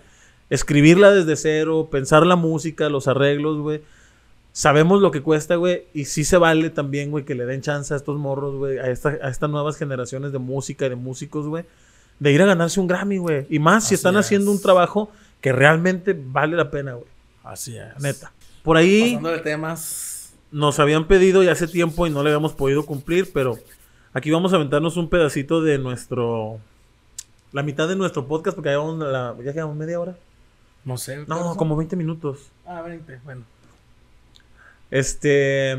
Escribirla 0.48 1.10
desde 1.10 1.34
cero, 1.36 1.88
pensar 1.90 2.24
la 2.26 2.36
música, 2.36 2.88
los 2.88 3.08
arreglos, 3.08 3.58
güey. 3.58 3.80
Sabemos 4.58 5.02
lo 5.02 5.10
que 5.10 5.20
cuesta, 5.20 5.56
güey, 5.56 5.84
y 5.92 6.06
sí 6.06 6.24
se 6.24 6.38
vale 6.38 6.70
también, 6.70 7.10
güey, 7.10 7.26
que 7.26 7.34
le 7.34 7.44
den 7.44 7.60
chance 7.60 7.92
a 7.92 7.96
estos 7.98 8.18
morros, 8.18 8.54
güey, 8.56 8.78
a, 8.78 8.86
esta- 8.88 9.18
a 9.22 9.28
estas 9.28 9.50
nuevas 9.50 9.76
generaciones 9.76 10.32
de 10.32 10.38
música 10.38 10.86
y 10.86 10.88
de 10.88 10.94
músicos, 10.96 11.46
güey, 11.46 11.66
de 12.20 12.32
ir 12.32 12.40
a 12.40 12.46
ganarse 12.46 12.80
un 12.80 12.86
Grammy, 12.86 13.18
güey. 13.18 13.46
Y 13.50 13.58
más 13.58 13.82
si 13.84 13.88
Así 13.88 13.94
están 13.96 14.14
es. 14.16 14.20
haciendo 14.24 14.50
un 14.50 14.58
trabajo 14.62 15.10
que 15.42 15.52
realmente 15.52 16.18
vale 16.18 16.56
la 16.56 16.70
pena, 16.70 16.94
güey. 16.94 17.06
Así 17.44 17.76
es. 17.76 18.00
Neta. 18.02 18.32
Por 18.62 18.78
ahí 18.78 19.10
Pasando 19.10 19.28
de 19.32 19.38
temas. 19.40 20.32
nos 20.50 20.78
habían 20.80 21.06
pedido 21.06 21.42
ya 21.42 21.52
hace 21.52 21.68
tiempo 21.68 22.06
y 22.06 22.10
no 22.10 22.22
le 22.22 22.30
habíamos 22.30 22.54
podido 22.54 22.86
cumplir, 22.86 23.30
pero 23.34 23.58
aquí 24.14 24.30
vamos 24.30 24.54
a 24.54 24.56
aventarnos 24.56 24.96
un 24.96 25.10
pedacito 25.10 25.60
de 25.60 25.76
nuestro... 25.76 26.58
La 27.52 27.62
mitad 27.62 27.88
de 27.88 27.96
nuestro 27.96 28.26
podcast, 28.26 28.54
porque 28.54 28.70
ya, 28.70 28.78
la- 28.78 29.36
ya 29.44 29.52
quedamos 29.52 29.76
media 29.76 30.00
hora. 30.00 30.16
No 30.86 30.96
sé. 30.96 31.16
¿qué 31.16 31.24
No, 31.28 31.56
como 31.56 31.76
20 31.76 31.94
minutos. 31.94 32.48
Ah, 32.66 32.80
20, 32.80 33.20
bueno. 33.24 33.42
Este... 34.90 35.76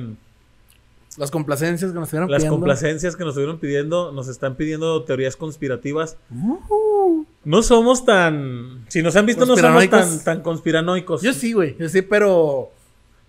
Las 1.18 1.32
complacencias 1.32 1.92
que 1.92 1.96
nos 1.96 2.04
estuvieron 2.10 2.30
Las 2.30 2.42
pidiendo. 2.42 2.58
complacencias 2.58 3.16
que 3.16 3.24
nos 3.24 3.32
estuvieron 3.32 3.58
pidiendo, 3.60 4.12
nos 4.12 4.28
están 4.28 4.56
pidiendo 4.56 5.04
teorías 5.04 5.36
conspirativas. 5.36 6.18
Uh, 6.30 7.24
No 7.44 7.64
somos 7.64 8.06
tan... 8.06 8.86
Si 8.88 9.02
nos 9.02 9.16
han 9.16 9.26
visto, 9.26 9.48
no 9.48 9.56
somos 9.56 9.62
tan, 9.62 9.74
Conspiranoicos. 9.74 10.24
tan 10.24 10.42
conspiranoicos. 10.42 11.22
yo 11.24 11.34
sí, 11.34 11.54
güey. 11.54 11.76
Yo 11.80 11.90
sí, 11.90 12.04
pero. 12.04 12.72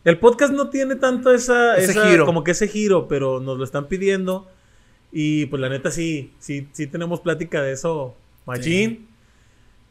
El 0.04 0.18
podcast 0.18 0.52
no 0.52 0.68
tiene 0.68 0.96
tanto 0.96 1.32
esa, 1.32 1.76
Ese 1.78 1.92
esa- 1.92 2.06
giro. 2.08 2.26
como 2.26 2.44
que 2.44 2.50
ese 2.50 2.68
giro, 2.68 3.08
pero 3.08 3.40
nos 3.40 3.56
lo 3.56 3.64
están 3.64 3.86
pidiendo. 3.88 4.46
Y 5.10 5.46
pues 5.46 5.60
la 5.60 5.70
neta 5.70 5.90
sí, 5.90 6.32
sí, 6.38 6.68
sí 6.72 6.86
tenemos 6.88 7.20
plática 7.20 7.62
de 7.62 7.72
eso, 7.72 8.14
machín. 8.44 9.08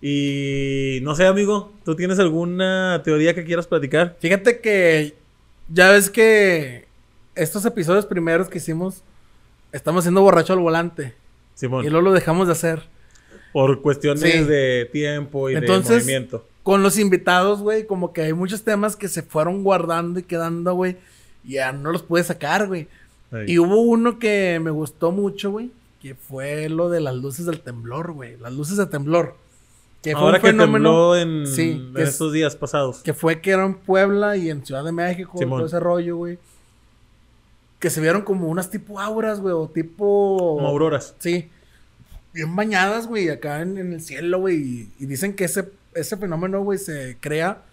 Y 0.02 1.00
no 1.02 1.16
sé, 1.16 1.26
amigo, 1.26 1.72
¿tú 1.84 1.96
tienes 1.96 2.20
alguna 2.20 3.02
teoría 3.04 3.34
que 3.34 3.44
quieras 3.44 3.66
platicar? 3.66 4.18
Fíjate 4.20 4.60
que. 4.62 5.16
Ya 5.70 5.92
ves 5.92 6.10
que. 6.10 6.88
Estos 7.36 7.66
episodios 7.66 8.06
primeros 8.06 8.50
que 8.50 8.58
hicimos. 8.58 9.04
Estamos 9.72 10.02
haciendo 10.02 10.22
borracho 10.22 10.54
al 10.54 10.60
volante. 10.60 11.14
Simón, 11.56 11.86
Y 11.86 11.90
luego 11.90 12.06
lo 12.06 12.14
dejamos 12.14 12.48
de 12.48 12.54
hacer. 12.54 12.84
por 13.54 13.82
cuestiones 13.82 14.22
Sí. 14.22 14.44
de 14.44 14.88
tiempo 14.92 15.50
y 15.50 15.56
Entonces, 15.56 15.90
de 15.90 16.14
movimiento. 16.14 16.46
Con 16.64 16.84
los 16.84 17.00
invitados, 17.00 17.62
güey, 17.62 17.88
como 17.88 18.14
que 18.14 18.22
hay 18.22 18.34
muchos 18.34 18.64
temas 18.64 18.96
que 18.96 19.08
se 19.08 19.24
fueron 19.24 19.64
guardando 19.64 20.20
y 20.20 20.24
quedando, 20.24 20.74
güey. 20.76 20.98
Y 21.44 21.54
ya 21.54 21.72
no 21.72 21.92
los 21.92 22.04
pude 22.04 22.24
sacar, 22.24 22.68
güey. 22.68 22.88
Y 23.48 23.58
hubo 23.60 23.82
uno 23.82 24.20
que 24.20 24.60
me 24.62 24.70
gustó 24.72 25.12
mucho, 25.12 25.52
güey. 25.52 25.72
Que 26.02 26.14
fue 26.14 26.70
lo 26.70 26.90
de 26.90 27.00
las 27.02 27.16
luces 27.16 27.46
del 27.46 27.62
temblor, 27.62 28.12
güey. 28.12 28.38
Las 28.38 28.54
luces 28.54 28.78
de 28.78 28.86
temblor. 28.86 29.36
Que 30.02 30.12
fue 30.14 30.22
Ahora 30.22 30.38
un 30.38 30.42
que 30.42 30.48
fenómeno. 30.48 30.90
tembló 30.90 31.16
en, 31.18 31.48
Sí, 31.48 31.72
en 31.94 32.02
es- 32.02 32.10
estos 32.10 32.32
días 32.32 32.56
pasados. 32.56 33.00
Que 33.00 33.14
fue 33.14 33.42
que 33.42 33.52
era 33.52 33.66
en 33.66 33.74
Puebla 33.76 34.38
y 34.38 34.50
en 34.50 34.66
Ciudad 34.66 34.84
de 34.84 34.92
México, 34.92 35.38
Simón. 35.38 35.60
todo 35.60 35.68
ese 35.68 35.80
rollo, 35.80 36.18
güey. 36.18 36.38
Que 37.80 37.90
se 37.90 38.02
vieron 38.02 38.22
como 38.24 38.48
unas 38.48 38.70
tipo 38.72 39.00
auras, 39.00 39.40
güey, 39.40 39.54
o 39.54 39.68
tipo. 39.68 40.38
Como 40.58 40.68
auroras. 40.68 41.16
Sí. 41.20 41.50
Bien 42.34 42.56
bañadas, 42.56 43.08
güey, 43.08 43.30
acá 43.30 43.62
en, 43.62 43.78
en 43.78 43.94
el 43.94 44.02
cielo, 44.02 44.40
güey. 44.40 44.56
Y, 44.58 44.92
y 45.00 45.06
dicen 45.06 45.36
que 45.36 45.46
ese, 45.46 45.70
ese 45.94 46.18
fenómeno, 46.18 46.62
güey, 46.64 46.78
se 46.80 47.18
crea, 47.20 47.64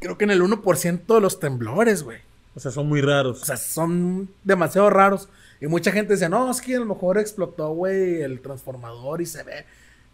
creo 0.00 0.16
que 0.18 0.24
en 0.24 0.30
el 0.30 0.42
1% 0.42 1.14
de 1.14 1.20
los 1.20 1.40
temblores, 1.40 2.02
güey. 2.02 2.18
O 2.54 2.60
sea, 2.60 2.70
son 2.70 2.88
muy 2.88 3.00
raros. 3.00 3.42
O 3.42 3.44
sea, 3.44 3.56
son 3.56 4.28
demasiado 4.44 4.88
raros. 4.90 5.28
Y 5.60 5.66
mucha 5.66 5.90
gente 5.92 6.14
dice, 6.14 6.28
no, 6.28 6.50
es 6.50 6.60
que 6.60 6.76
a 6.76 6.80
lo 6.80 6.86
mejor 6.86 7.18
explotó, 7.18 7.70
güey, 7.70 8.22
el 8.22 8.40
transformador 8.40 9.20
y 9.20 9.26
se 9.26 9.42
ve. 9.42 9.64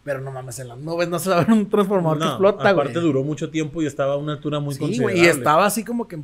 Pero 0.05 0.21
no 0.23 0.31
mames, 0.33 0.59
en 0.59 0.69
las 0.69 0.79
nubes 0.79 1.09
no 1.09 1.19
se 1.19 1.29
va 1.31 1.37
a 1.37 1.45
ver 1.45 1.53
un 1.53 1.69
transformador 1.69 2.19
que 2.19 2.25
No, 2.25 2.31
explota, 2.31 2.73
güey. 2.73 2.73
aparte 2.73 3.01
duró 3.01 3.23
mucho 3.23 3.51
tiempo 3.51 3.83
y 3.83 3.87
estaba 3.87 4.15
a 4.15 4.17
una 4.17 4.33
altura 4.33 4.59
muy 4.59 4.75
Sí, 4.75 4.81
considerable. 4.81 5.19
y 5.21 5.27
estaba 5.27 5.67
así 5.67 5.85
como 5.85 6.09
que 6.09 6.19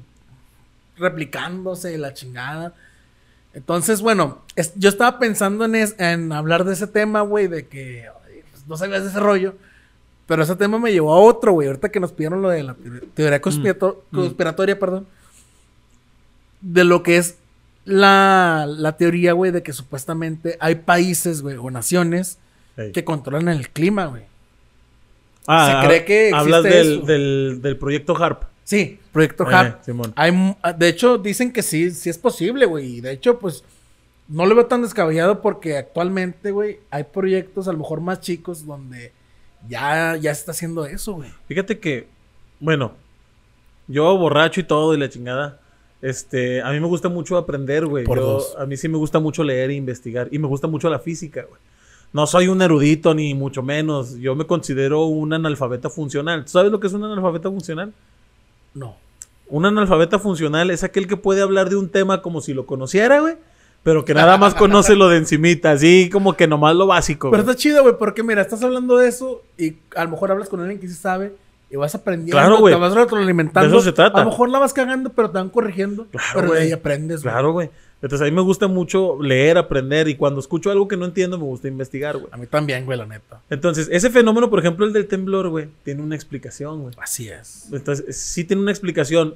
replicándose 0.97 1.97
la 1.99 2.15
chingada. 2.15 2.75
Entonces, 3.53 4.01
bueno, 4.01 4.43
es- 4.55 4.73
yo 4.77 4.89
estaba 4.89 5.19
pensando 5.19 5.65
en, 5.65 5.75
es- 5.75 5.95
en 5.99 6.33
hablar 6.33 6.65
de 6.65 6.73
ese 6.73 6.87
tema, 6.87 7.21
güey, 7.23 7.49
de 7.49 7.67
que 7.67 8.07
pues, 8.53 8.67
no 8.67 8.77
sabías 8.77 9.03
de 9.03 9.11
ese 9.11 9.21
rollo. 9.21 9.55
Pero 10.27 10.43
ese 10.43 10.57
tema 10.57 10.79
me 10.79 10.91
llevó 10.93 11.15
a 11.15 11.21
otro, 11.21 11.53
güey. 11.53 11.69
Ahorita 11.69 11.89
que 11.91 12.01
nos 12.01 12.13
pidieron 12.13 12.43
lo 12.43 12.49
de 12.49 12.63
la 12.65 12.75
teoría- 12.75 13.01
teoría 13.15 13.41
conspirato- 13.41 14.03
Mm. 14.11 14.17
conspiratoria, 14.17 14.79
perdón. 14.79 15.07
De 16.61 16.83
lo 16.85 17.03
que 17.03 17.19
es 17.19 17.37
la, 17.85 18.67
la 18.69 18.97
teoría, 18.97 19.35
güey, 19.35 19.53
de 19.53 19.63
que 19.63 19.73
supuestamente 19.73 20.57
hay 20.61 20.77
países, 20.77 21.43
güey, 21.43 21.57
o 21.57 21.71
naciones 21.71 22.39
Ey. 22.77 22.93
que 22.93 23.05
controlan 23.05 23.49
el 23.49 23.69
clima, 23.71 24.07
güey. 24.07 24.23
Ah, 25.47 25.81
se 25.83 25.87
cree 25.89 26.05
que 26.05 26.31
Hablas 26.35 26.63
del, 26.65 27.07
del, 27.07 27.59
del 27.63 27.77
proyecto 27.77 28.17
HARP. 28.17 28.43
Sí, 28.65 28.99
Proyecto 29.13 29.49
Eh, 29.49 29.55
HARP. 29.55 29.83
Simón. 29.85 30.13
Hay, 30.17 30.57
ah, 30.63 30.73
de 30.73 30.89
hecho, 30.89 31.19
dicen 31.19 31.53
que 31.53 31.63
sí, 31.63 31.91
sí 31.93 32.11
es 32.11 32.19
posible, 32.19 32.67
güey. 32.67 32.97
Y 32.97 33.01
de 33.01 33.13
hecho, 33.13 33.39
pues, 33.39 33.63
no 34.29 34.45
lo 34.45 34.55
veo 34.57 34.67
tan 34.67 34.83
descabellado 34.83 35.41
porque 35.41 35.77
actualmente, 35.79 36.51
güey, 36.51 36.81
hay 36.91 37.05
proyectos 37.05 37.69
a 37.69 37.73
lo 37.73 37.79
mejor 37.79 38.01
más 38.01 38.21
chicos 38.21 38.67
donde 38.67 39.13
ya, 39.69 40.17
ya 40.17 40.35
se 40.35 40.41
está 40.41 40.51
haciendo 40.51 40.85
eso, 40.85 41.13
güey. 41.15 41.31
Fíjate 41.47 41.79
que, 41.79 42.09
bueno, 42.59 42.95
yo 43.87 44.17
borracho 44.19 44.61
y 44.61 44.65
todo 44.65 44.95
y 44.95 44.99
la 44.99 45.09
chingada. 45.09 45.61
Este, 46.03 46.61
a 46.61 46.71
mí 46.73 46.81
me 46.81 46.89
gusta 46.89 47.09
mucho 47.09 47.37
aprender, 47.37 47.87
güey. 47.87 48.05
Por 48.05 48.19
Yo- 48.19 48.25
dos. 48.27 48.57
A 48.59 48.67
mí 48.67 48.77
sí 48.77 48.89
me 48.89 48.99
gusta 48.99 49.21
mucho 49.21 49.45
leer 49.45 49.71
e 49.71 49.75
investigar. 49.75 50.29
Y 50.33 50.39
me 50.41 50.49
gusta 50.49 50.67
mucho 50.67 50.91
la 50.91 50.99
física, 50.99 51.45
güey. 51.49 51.61
No 52.13 52.27
soy 52.27 52.49
un 52.49 52.63
erudito, 52.63 53.15
ni 53.15 53.35
mucho 53.35 53.63
menos. 53.63 54.17
Yo 54.19 54.35
me 54.35 54.47
considero 54.47 55.05
un 55.05 55.33
analfabeta 55.33 55.91
funcional. 55.91 56.45
¿Tú 56.45 56.53
sabes 56.53 56.73
lo 56.73 56.81
que 56.81 56.87
es 56.87 56.93
un 56.93 57.05
analfabeta 57.05 57.51
funcional? 57.51 57.93
No. 58.75 58.97
Un 59.49 59.67
analfabeta 59.67 60.19
funcional 60.19 60.71
es 60.71 60.83
aquel 60.83 61.07
que 61.07 61.17
puede 61.17 61.43
hablar 61.43 61.69
de 61.69 61.77
un 61.77 61.89
tema 61.89 62.23
como 62.23 62.41
si 62.41 62.55
lo 62.55 62.67
conociera, 62.67 63.21
güey. 63.21 63.37
Pero 63.83 64.05
que 64.05 64.15
nada 64.15 64.37
más 64.37 64.55
conoce 64.55 64.97
lo 64.97 65.09
de 65.09 65.19
encimita, 65.19 65.71
así 65.71 66.11
como 66.11 66.33
que 66.37 66.49
nomás 66.49 66.75
lo 66.75 66.89
básico. 66.89 67.31
Pero 67.31 67.45
güey. 67.45 67.53
está 67.53 67.63
chido, 67.63 67.83
güey, 67.83 67.95
porque 67.97 68.25
mira, 68.25 68.43
estás 68.43 68.63
hablando 68.65 68.97
de 68.97 69.09
eso 69.09 69.43
y 69.57 69.77
a 69.95 70.03
lo 70.03 70.11
mejor 70.11 70.33
hablas 70.33 70.49
con 70.49 70.59
alguien 70.61 70.81
que 70.81 70.89
sí 70.89 70.95
sabe 70.95 71.35
y 71.71 71.77
vas 71.77 71.95
aprendiendo. 71.95 72.33
Claro, 72.37 72.59
güey. 72.59 72.75
Te 72.75 72.81
vas 72.81 72.95
retroalimentando. 72.95 73.71
De 73.71 73.77
eso 73.77 73.85
se 73.85 73.93
trata. 73.93 74.21
A 74.21 74.25
lo 74.25 74.31
mejor 74.31 74.49
la 74.51 74.59
vas 74.59 74.73
cagando, 74.73 75.11
pero 75.11 75.31
te 75.31 75.39
van 75.39 75.51
corrigiendo. 75.51 76.07
Claro, 76.11 76.27
pero 76.35 76.43
de 76.43 76.49
güey. 76.49 76.63
ahí 76.63 76.73
aprendes, 76.73 77.23
güey. 77.23 77.33
Claro, 77.33 77.53
güey. 77.53 77.71
Entonces 78.03 78.21
a 78.27 78.31
mí 78.31 78.31
me 78.31 78.43
gusta 78.43 78.67
mucho 78.69 79.21
leer, 79.23 79.57
aprender 79.59 80.07
y 80.09 80.17
cuando 80.17 80.41
escucho 80.41 80.71
algo 80.71 80.87
que 80.87 80.97
no 80.97 81.07
entiendo 81.07 81.39
me 81.39 81.45
gusta 81.45 81.67
investigar, 81.69 82.17
güey. 82.19 82.29
A 82.31 82.37
mí 82.37 82.47
también, 82.47 82.85
güey, 82.85 82.99
la 82.99 83.07
neta. 83.07 83.41
Entonces, 83.51 83.89
ese 83.91 84.11
fenómeno, 84.11 84.51
por 84.51 84.59
ejemplo, 84.59 84.85
el 84.87 84.93
del 84.93 85.07
temblor, 85.07 85.49
güey, 85.49 85.69
tiene 85.83 86.03
una 86.03 86.15
explicación, 86.15 86.83
güey. 86.83 86.95
Así 87.01 87.29
es. 87.29 87.69
Entonces, 87.73 88.17
sí 88.17 88.45
tiene 88.45 88.63
una 88.63 88.71
explicación. 88.71 89.35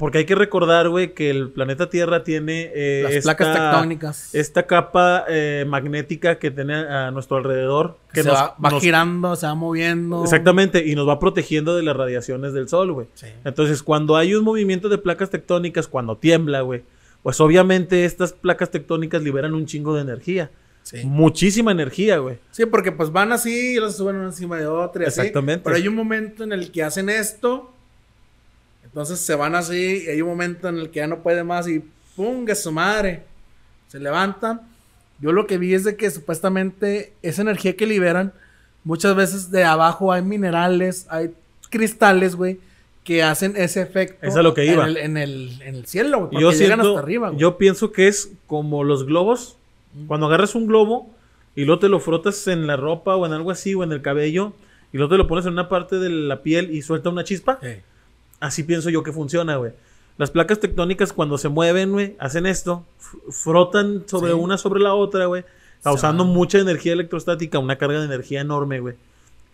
Porque 0.00 0.18
hay 0.18 0.24
que 0.24 0.34
recordar, 0.34 0.88
güey, 0.88 1.14
que 1.14 1.30
el 1.30 1.48
planeta 1.48 1.88
Tierra 1.88 2.24
tiene 2.24 2.72
eh, 2.74 3.02
Las 3.04 3.12
esta, 3.12 3.36
placas 3.36 3.54
tectónicas. 3.56 4.34
esta 4.34 4.64
capa 4.66 5.24
eh, 5.28 5.64
magnética 5.68 6.40
que 6.40 6.50
tiene 6.50 6.74
a 6.74 7.12
nuestro 7.12 7.36
alrededor. 7.36 7.96
que 8.08 8.14
Que 8.14 8.22
se 8.24 8.28
nos- 8.30 8.36
va, 8.36 8.56
va 8.62 8.70
nos- 8.70 8.82
girando, 8.82 9.36
se 9.36 9.46
va 9.46 9.54
moviendo. 9.54 10.24
Exactamente, 10.24 10.84
y 10.84 10.96
nos 10.96 11.08
va 11.08 11.20
protegiendo 11.20 11.76
de 11.76 11.84
las 11.84 11.96
radiaciones 11.96 12.52
del 12.52 12.68
sol, 12.68 12.92
güey. 12.92 13.06
Sí. 13.14 13.28
Entonces, 13.44 13.84
cuando 13.84 14.16
hay 14.16 14.34
un 14.34 14.42
movimiento 14.42 14.88
de 14.88 14.98
placas 14.98 15.30
tectónicas, 15.30 15.86
cuando 15.86 16.16
tiembla, 16.16 16.62
güey, 16.62 16.82
pues 17.22 17.40
obviamente 17.40 18.04
estas 18.04 18.32
placas 18.32 18.70
tectónicas 18.70 19.22
liberan 19.22 19.54
un 19.54 19.66
chingo 19.66 19.94
de 19.94 20.02
energía. 20.02 20.50
Sí. 20.82 21.04
Muchísima 21.04 21.72
energía, 21.72 22.18
güey. 22.18 22.38
Sí, 22.52 22.64
porque 22.66 22.92
pues 22.92 23.10
van 23.10 23.32
así 23.32 23.74
y 23.74 23.76
los 23.76 23.96
suben 23.96 24.16
una 24.16 24.26
encima 24.26 24.56
de 24.56 24.66
otra 24.66 25.04
y 25.04 25.06
así. 25.06 25.20
Exactamente. 25.20 25.64
Pero 25.64 25.76
hay 25.76 25.88
un 25.88 25.96
momento 25.96 26.44
en 26.44 26.52
el 26.52 26.70
que 26.70 26.84
hacen 26.84 27.08
esto. 27.08 27.72
Entonces 28.84 29.18
se 29.18 29.34
van 29.34 29.56
así 29.56 30.04
y 30.06 30.08
hay 30.08 30.22
un 30.22 30.28
momento 30.28 30.68
en 30.68 30.78
el 30.78 30.90
que 30.90 31.00
ya 31.00 31.06
no 31.06 31.22
puede 31.22 31.42
más 31.42 31.66
y 31.68 31.82
¡pum! 32.14 32.46
su 32.54 32.72
madre. 32.72 33.24
Se 33.88 33.98
levantan. 33.98 34.60
Yo 35.20 35.32
lo 35.32 35.46
que 35.46 35.58
vi 35.58 35.74
es 35.74 35.84
de 35.84 35.96
que 35.96 36.10
supuestamente 36.10 37.12
esa 37.22 37.42
energía 37.42 37.76
que 37.76 37.86
liberan, 37.86 38.32
muchas 38.84 39.16
veces 39.16 39.50
de 39.50 39.64
abajo 39.64 40.12
hay 40.12 40.22
minerales, 40.22 41.06
hay 41.08 41.32
cristales, 41.70 42.36
güey, 42.36 42.60
que 43.06 43.22
hacen 43.22 43.54
ese 43.56 43.80
efecto. 43.80 44.26
Es 44.26 44.36
a 44.36 44.42
lo 44.42 44.52
que 44.52 44.66
iba. 44.66 44.82
En 44.84 44.90
el, 44.90 44.96
en 44.98 45.16
el, 45.16 45.62
en 45.62 45.74
el 45.76 45.86
cielo. 45.86 46.28
Y 46.30 46.40
Yo, 46.40 46.48
Porque 46.48 46.58
llegan 46.58 46.80
siento- 46.80 46.88
hasta 46.90 47.00
arriba, 47.00 47.28
güey. 47.28 47.40
yo 47.40 47.56
pienso 47.56 47.92
que 47.92 48.08
es 48.08 48.32
como 48.46 48.84
los 48.84 49.06
globos. 49.06 49.56
Cuando 50.08 50.26
agarras 50.26 50.54
un 50.54 50.66
globo 50.66 51.08
y 51.54 51.64
luego 51.64 51.78
te 51.78 51.88
lo 51.88 52.00
frotas 52.00 52.46
en 52.48 52.66
la 52.66 52.76
ropa 52.76 53.16
o 53.16 53.24
en 53.24 53.32
algo 53.32 53.50
así 53.50 53.74
o 53.74 53.82
en 53.82 53.92
el 53.92 54.02
cabello 54.02 54.52
y 54.92 54.98
luego 54.98 55.10
te 55.14 55.16
lo 55.16 55.26
pones 55.26 55.46
en 55.46 55.52
una 55.54 55.68
parte 55.70 55.96
de 55.98 56.10
la 56.10 56.42
piel 56.42 56.70
y 56.74 56.82
suelta 56.82 57.08
una 57.08 57.24
chispa. 57.24 57.58
Sí. 57.62 57.68
Así 58.40 58.62
pienso 58.64 58.90
yo 58.90 59.02
que 59.02 59.12
funciona, 59.12 59.56
güey. 59.56 59.72
Las 60.18 60.30
placas 60.30 60.60
tectónicas 60.60 61.12
cuando 61.12 61.38
se 61.38 61.48
mueven, 61.48 61.92
güey, 61.92 62.14
hacen 62.18 62.44
esto, 62.46 62.84
frotan 63.30 64.04
sobre 64.06 64.32
Sí. 64.32 64.38
una 64.38 64.58
sobre 64.58 64.80
la 64.80 64.94
otra, 64.94 65.26
güey, 65.26 65.44
causando 65.82 66.24
mucha 66.24 66.58
energía 66.58 66.92
electrostática, 66.92 67.58
una 67.58 67.76
carga 67.76 68.00
de 68.00 68.06
energía 68.06 68.40
enorme, 68.40 68.80
güey. 68.80 68.94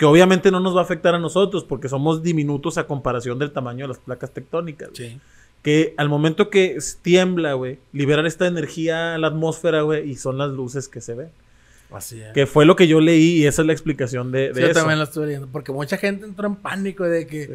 Que 0.03 0.07
obviamente 0.07 0.51
no 0.51 0.59
nos 0.59 0.75
va 0.75 0.81
a 0.81 0.83
afectar 0.83 1.15
a 1.15 1.21
nosotros 1.21 1.63
porque 1.63 1.89
somos 1.89 2.25
diminutos 2.25 2.77
a 2.77 2.89
comparación 2.89 3.39
del 3.39 3.53
tamaño 3.53 3.85
de 3.85 3.89
las 3.91 4.01
placas 4.01 4.33
tectónicas. 4.33 4.89
Sí. 4.95 5.21
Que 5.63 5.95
al 5.97 6.09
momento 6.09 6.51
que 6.51 6.77
tiembla, 7.03 7.53
güey, 7.53 7.79
liberan 7.93 8.27
esta 8.27 8.49
energía 8.49 9.15
a 9.15 9.19
la 9.19 9.29
atmósfera, 9.29 9.83
güey, 9.83 10.11
y 10.11 10.17
son 10.17 10.39
las 10.39 10.51
luces 10.51 10.89
que 10.89 11.01
se 11.01 11.15
ven. 11.15 11.29
Así 11.93 12.21
es. 12.21 12.33
Que 12.33 12.47
fue 12.49 12.65
lo 12.67 12.75
que 12.75 12.89
yo 12.89 13.01
leí 13.01 13.43
y 13.43 13.47
esa 13.47 13.63
es 13.63 13.67
la 13.67 13.73
explicación 13.75 14.33
de, 14.33 14.49
de 14.49 14.55
Sí, 14.55 14.61
yo 14.63 14.67
eso. 14.67 14.81
también 14.81 14.99
lo 14.99 15.05
estoy 15.05 15.27
leyendo. 15.27 15.47
Porque 15.53 15.71
mucha 15.71 15.97
gente 15.99 16.27
entró 16.27 16.49
en 16.49 16.57
pánico 16.57 17.05
de 17.05 17.29
que 17.29 17.47
Sí. 17.47 17.53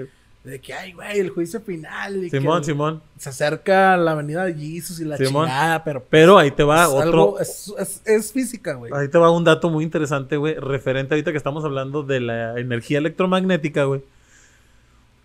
De 0.52 0.60
que, 0.60 0.74
ay, 0.74 0.94
güey, 0.94 1.20
el 1.20 1.30
juicio 1.30 1.62
final. 1.62 2.26
y 2.26 2.30
que 2.30 2.40
Simón, 2.40 2.60
el- 2.60 2.64
Simón. 2.66 3.02
Se 3.18 3.30
acerca 3.30 3.98
la 3.98 4.12
avenida 4.12 4.46
de 4.46 4.54
Jesus 4.54 5.00
y 5.00 5.06
la 5.06 5.18
Simón. 5.18 5.46
chingada, 5.46 5.84
pero. 5.84 6.04
Pero 6.10 6.38
ahí 6.38 6.52
te 6.52 6.64
va 6.64 6.84
es 6.84 6.90
otro. 6.90 7.02
algo- 7.04 7.40
es, 7.40 7.74
es- 7.78 8.02
es 8.06 8.32
física, 8.32 8.74
güey. 8.74 8.92
Ahí 8.94 9.08
te 9.10 9.18
va 9.18 9.30
un 9.32 9.44
dato 9.44 9.70
muy 9.70 9.84
interesante, 9.84 10.38
güey, 10.38 10.56
referente 10.56 11.14
ahorita 11.14 11.32
que 11.32 11.38
estamos 11.38 11.64
hablando 11.66 12.04
de 12.04 12.20
la 12.22 12.60
energía 12.60 12.98
electromagnética, 13.00 13.84
güey. 13.84 14.02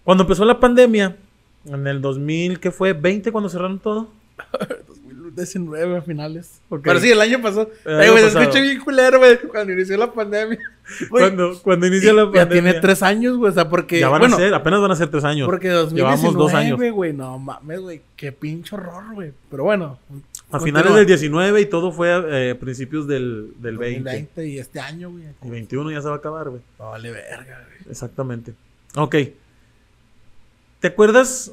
Cuando 0.04 0.24
empezó 0.24 0.44
la 0.44 0.58
pandemia, 0.58 1.16
en 1.64 1.86
el 1.86 2.00
2000, 2.02 2.58
¿qué 2.58 2.70
fue? 2.72 2.92
¿20 3.00 3.30
cuando 3.30 3.48
cerraron 3.48 3.78
todo? 3.78 4.08
2019 5.36 5.96
a 5.98 6.02
finales. 6.02 6.60
Ok. 6.68 6.80
Pero 6.84 7.00
sí, 7.00 7.10
el 7.10 7.20
año 7.20 7.40
pasado. 7.40 7.70
El 7.84 8.00
año 8.00 8.12
güey, 8.12 8.30
se 8.30 8.38
escucha 8.40 8.60
bien 8.60 8.80
culero, 8.80 9.18
güey, 9.18 9.38
cuando 9.50 9.72
inició 9.72 9.96
la 9.96 10.12
pandemia. 10.12 10.58
Cuando, 11.08 11.58
cuando 11.62 11.86
inicia 11.86 12.12
la 12.12 12.24
ya 12.24 12.30
pandemia. 12.30 12.48
tiene 12.48 12.80
tres 12.80 13.02
años, 13.02 13.36
güey, 13.36 13.50
o 13.50 13.54
sea, 13.54 13.68
porque. 13.68 14.00
Ya 14.00 14.08
van 14.08 14.20
bueno, 14.20 14.36
a 14.36 14.38
ser, 14.38 14.54
apenas 14.54 14.80
van 14.80 14.90
a 14.90 14.96
ser 14.96 15.10
tres 15.10 15.24
años. 15.24 15.46
Porque 15.46 15.68
Llevamos 15.68 16.34
dos 16.34 16.52
años. 16.54 16.78
2019, 16.78 16.90
güey, 16.90 17.12
no 17.12 17.38
mames, 17.38 17.80
güey, 17.80 18.02
qué 18.16 18.32
pinche 18.32 18.74
horror, 18.74 19.14
güey. 19.14 19.32
Pero 19.50 19.64
bueno. 19.64 19.98
A 20.50 20.60
finales 20.60 20.94
del 20.94 21.06
19 21.06 21.62
y 21.62 21.66
todo 21.66 21.92
fue 21.92 22.12
a 22.12 22.22
eh, 22.28 22.54
principios 22.54 23.06
del, 23.06 23.54
del 23.58 23.78
20. 23.78 24.00
2020 24.00 24.46
y 24.46 24.58
este 24.58 24.80
año, 24.80 25.10
güey. 25.10 25.24
Y 25.42 25.48
21 25.48 25.90
ya 25.90 26.02
se 26.02 26.08
va 26.08 26.14
a 26.14 26.18
acabar, 26.18 26.50
güey. 26.50 26.60
Vale, 26.78 27.10
verga, 27.10 27.64
güey. 27.66 27.90
Exactamente. 27.90 28.52
Ok. 28.94 29.16
¿Te 30.80 30.88
acuerdas? 30.88 31.52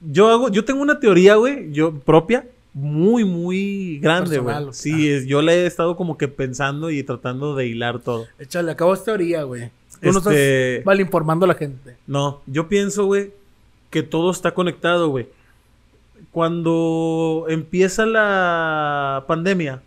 Yo 0.00 0.28
hago, 0.30 0.48
yo 0.48 0.64
tengo 0.64 0.80
una 0.80 1.00
teoría, 1.00 1.34
güey, 1.34 1.72
yo 1.72 1.98
propia, 1.98 2.46
muy, 2.78 3.24
muy 3.24 3.98
grande, 4.00 4.38
güey. 4.38 4.54
Sí, 4.72 5.08
es- 5.08 5.26
yo 5.26 5.40
la 5.40 5.54
he 5.54 5.64
estado 5.64 5.96
como 5.96 6.18
que 6.18 6.28
pensando 6.28 6.90
y 6.90 7.02
tratando 7.02 7.56
de 7.56 7.66
hilar 7.66 8.00
todo. 8.00 8.26
Échale, 8.38 8.70
acabo 8.72 8.92
esta 8.92 9.06
teoría, 9.06 9.44
güey. 9.44 9.70
Tú 10.02 10.12
no 10.12 10.18
Este- 10.18 10.74
estás 10.74 10.84
mal 10.86 11.00
informando 11.00 11.46
a 11.46 11.48
la 11.48 11.54
gente. 11.54 11.96
No, 12.06 12.42
yo 12.46 12.68
pienso, 12.68 13.06
güey, 13.06 13.32
que 13.88 14.02
todo 14.02 14.30
está 14.30 14.52
conectado, 14.52 15.08
güey. 15.08 15.26
Cuando 16.32 17.46
empieza 17.48 18.04
la 18.04 19.24
pandemia, 19.26 19.80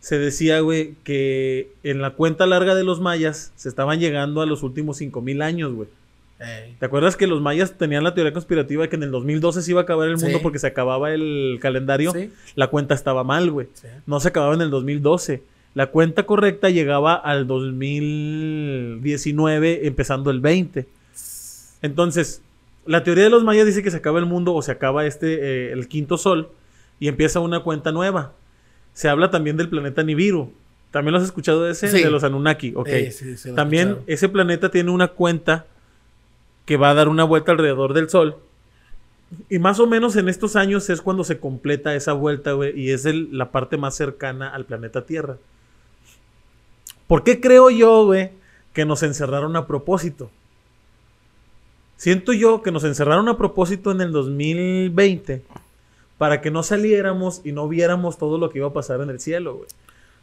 se 0.00 0.18
decía, 0.18 0.58
güey, 0.58 0.96
que 1.04 1.70
en 1.84 2.02
la 2.02 2.10
cuenta 2.14 2.46
larga 2.46 2.74
de 2.74 2.82
los 2.82 3.00
mayas 3.00 3.52
se 3.54 3.68
estaban 3.68 4.00
llegando 4.00 4.40
a 4.40 4.46
los 4.46 4.64
últimos 4.64 4.96
5000 4.96 5.40
años, 5.42 5.72
güey. 5.72 5.88
Ey. 6.38 6.76
¿Te 6.78 6.84
acuerdas 6.86 7.16
que 7.16 7.26
los 7.26 7.40
mayas 7.40 7.78
tenían 7.78 8.04
la 8.04 8.12
teoría 8.14 8.32
conspirativa 8.32 8.82
de 8.82 8.88
que 8.90 8.96
en 8.96 9.02
el 9.04 9.10
2012 9.10 9.62
se 9.62 9.70
iba 9.70 9.80
a 9.80 9.84
acabar 9.84 10.06
el 10.08 10.16
mundo 10.18 10.36
Sí. 10.38 10.42
porque 10.42 10.58
se 10.58 10.66
acababa 10.66 11.12
el 11.14 11.58
calendario? 11.62 12.12
Sí. 12.12 12.30
La 12.54 12.66
cuenta 12.68 12.94
estaba 12.94 13.24
mal, 13.24 13.50
güey. 13.50 13.68
Sí. 13.72 13.88
No 14.06 14.20
se 14.20 14.28
acababa 14.28 14.54
en 14.54 14.60
el 14.60 14.68
2012. 14.70 15.42
La 15.74 15.86
cuenta 15.86 16.24
correcta 16.24 16.68
llegaba 16.70 17.14
al 17.14 17.46
2019, 17.46 19.86
empezando 19.86 20.30
el 20.30 20.40
20. 20.40 20.86
Entonces, 21.82 22.42
la 22.86 23.02
teoría 23.02 23.24
de 23.24 23.30
los 23.30 23.44
mayas 23.44 23.66
dice 23.66 23.82
que 23.82 23.90
se 23.90 23.96
acaba 23.98 24.18
el 24.18 24.24
mundo 24.26 24.54
o 24.54 24.62
se 24.62 24.72
acaba 24.72 25.04
este, 25.06 25.68
eh, 25.68 25.72
el 25.72 25.88
quinto 25.88 26.16
sol 26.18 26.50
y 26.98 27.08
empieza 27.08 27.40
una 27.40 27.60
cuenta 27.60 27.92
nueva. 27.92 28.32
Se 28.92 29.08
habla 29.08 29.30
también 29.30 29.56
del 29.56 29.68
planeta 29.68 30.02
Nibiru. 30.02 30.52
¿También 30.90 31.12
lo 31.12 31.18
has 31.18 31.24
escuchado 31.24 31.64
de 31.64 31.72
ese? 31.72 31.88
Sí. 31.88 32.02
De 32.02 32.10
los 32.10 32.24
Anunnaki. 32.24 32.72
Ok. 32.74 32.88
También 33.54 33.88
escuchado. 33.88 34.04
ese 34.06 34.28
planeta 34.30 34.70
tiene 34.70 34.90
una 34.90 35.08
cuenta 35.08 35.66
que 36.66 36.76
va 36.76 36.90
a 36.90 36.94
dar 36.94 37.08
una 37.08 37.24
vuelta 37.24 37.52
alrededor 37.52 37.94
del 37.94 38.10
Sol. 38.10 38.36
Y 39.48 39.58
más 39.58 39.80
o 39.80 39.86
menos 39.86 40.16
en 40.16 40.28
estos 40.28 40.56
años 40.56 40.90
es 40.90 41.00
cuando 41.00 41.24
se 41.24 41.40
completa 41.40 41.94
esa 41.94 42.12
vuelta, 42.12 42.52
güey, 42.52 42.78
y 42.78 42.90
es 42.90 43.04
la 43.04 43.50
parte 43.50 43.76
más 43.76 43.94
cercana 43.96 44.48
al 44.50 44.66
planeta 44.66 45.06
Tierra. 45.06 45.38
¿Por 47.06 47.24
qué 47.24 47.40
creo 47.40 47.70
yo, 47.70 48.04
güey, 48.04 48.32
que 48.72 48.84
nos 48.84 49.02
encerraron 49.02 49.56
a 49.56 49.66
propósito? 49.66 50.30
Siento 51.96 52.32
yo 52.32 52.62
que 52.62 52.72
nos 52.72 52.84
encerraron 52.84 53.28
a 53.28 53.38
propósito 53.38 53.90
en 53.90 54.00
el 54.00 54.12
2020 54.12 55.44
para 56.18 56.40
que 56.40 56.50
no 56.50 56.62
saliéramos 56.62 57.40
y 57.44 57.52
no 57.52 57.68
viéramos 57.68 58.18
todo 58.18 58.38
lo 58.38 58.50
que 58.50 58.58
iba 58.58 58.68
a 58.68 58.72
pasar 58.72 59.00
en 59.00 59.10
el 59.10 59.20
cielo, 59.20 59.56
güey. 59.56 59.68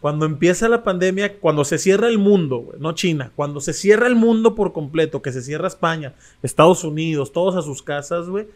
Cuando 0.03 0.25
empieza 0.25 0.67
la 0.67 0.83
pandemia, 0.83 1.39
cuando 1.39 1.63
se 1.63 1.77
cierra 1.77 2.09
el 2.09 2.17
mundo, 2.17 2.73
no 2.77 2.91
China, 2.91 3.31
cuando 3.37 3.61
se 3.61 3.71
cierra 3.71 4.05
el 4.05 4.15
mundo 4.15 4.53
por 4.53 4.73
completo, 4.73 5.21
que 5.21 5.31
se 5.31 5.41
cierra 5.41 5.69
España, 5.69 6.13
Estados 6.41 6.83
Unidos, 6.83 7.31
todos 7.31 7.55
a 7.55 7.61
sus 7.61 7.81
casas, 7.81 8.27
güey, 8.27 8.49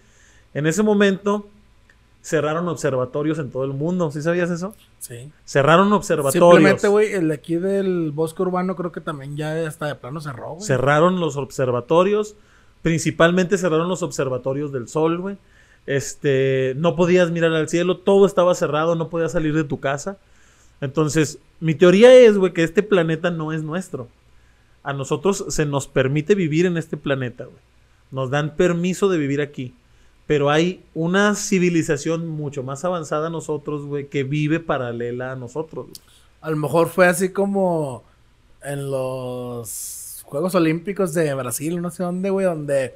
en 0.53 0.67
ese 0.67 0.83
momento 0.83 1.47
cerraron 2.21 2.67
observatorios 2.67 3.39
en 3.39 3.49
todo 3.49 3.63
el 3.63 3.71
mundo. 3.71 4.11
¿Sí 4.11 4.21
sabías 4.21 4.49
eso? 4.49 4.75
Sí. 4.99 5.31
Cerraron 5.45 5.93
observatorios. 5.93 6.51
Simplemente, 6.51 6.89
güey, 6.89 7.13
el 7.13 7.29
de 7.29 7.35
aquí 7.35 7.55
del 7.55 8.11
bosque 8.11 8.41
urbano 8.41 8.75
creo 8.75 8.91
que 8.91 8.99
también 8.99 9.37
ya 9.37 9.65
hasta 9.65 9.85
de 9.85 9.95
plano 9.95 10.19
cerró, 10.19 10.55
güey. 10.55 10.67
Cerraron 10.67 11.21
los 11.21 11.37
observatorios. 11.37 12.35
Principalmente 12.81 13.57
cerraron 13.57 13.87
los 13.87 14.03
observatorios 14.03 14.73
del 14.73 14.89
sol, 14.89 15.21
güey. 15.21 15.37
Este, 15.85 16.73
no 16.75 16.97
podías 16.97 17.31
mirar 17.31 17.53
al 17.53 17.69
cielo, 17.69 17.99
todo 17.99 18.25
estaba 18.25 18.53
cerrado, 18.53 18.95
no 18.95 19.07
podías 19.07 19.31
salir 19.31 19.55
de 19.55 19.63
tu 19.63 19.79
casa. 19.79 20.17
Entonces, 20.81 21.39
mi 21.59 21.75
teoría 21.75 22.13
es, 22.13 22.37
güey, 22.37 22.53
que 22.53 22.63
este 22.63 22.83
planeta 22.83 23.31
no 23.31 23.51
es 23.53 23.63
nuestro. 23.63 24.07
A 24.83 24.93
nosotros 24.93 25.45
se 25.49 25.65
nos 25.65 25.87
permite 25.87 26.35
vivir 26.35 26.65
en 26.65 26.77
este 26.77 26.97
planeta, 26.97 27.45
güey. 27.45 27.57
Nos 28.11 28.29
dan 28.29 28.55
permiso 28.55 29.09
de 29.09 29.17
vivir 29.17 29.41
aquí. 29.41 29.73
Pero 30.27 30.49
hay 30.49 30.83
una 30.93 31.35
civilización 31.35 32.27
mucho 32.27 32.61
más 32.63 32.83
avanzada 32.85 33.27
a 33.27 33.31
nosotros, 33.31 33.85
güey, 33.85 34.07
que 34.07 34.23
vive 34.23 34.59
paralela 34.59 35.31
a 35.31 35.35
nosotros. 35.35 35.87
A 36.41 36.49
lo 36.49 36.57
mejor 36.57 36.89
fue 36.89 37.07
así 37.07 37.29
como 37.29 38.03
en 38.63 38.91
los 38.91 40.21
Juegos 40.25 40.55
Olímpicos 40.55 41.13
de 41.13 41.33
Brasil, 41.33 41.81
no 41.81 41.89
sé 41.89 42.03
dónde, 42.03 42.29
güey, 42.29 42.45
donde 42.45 42.95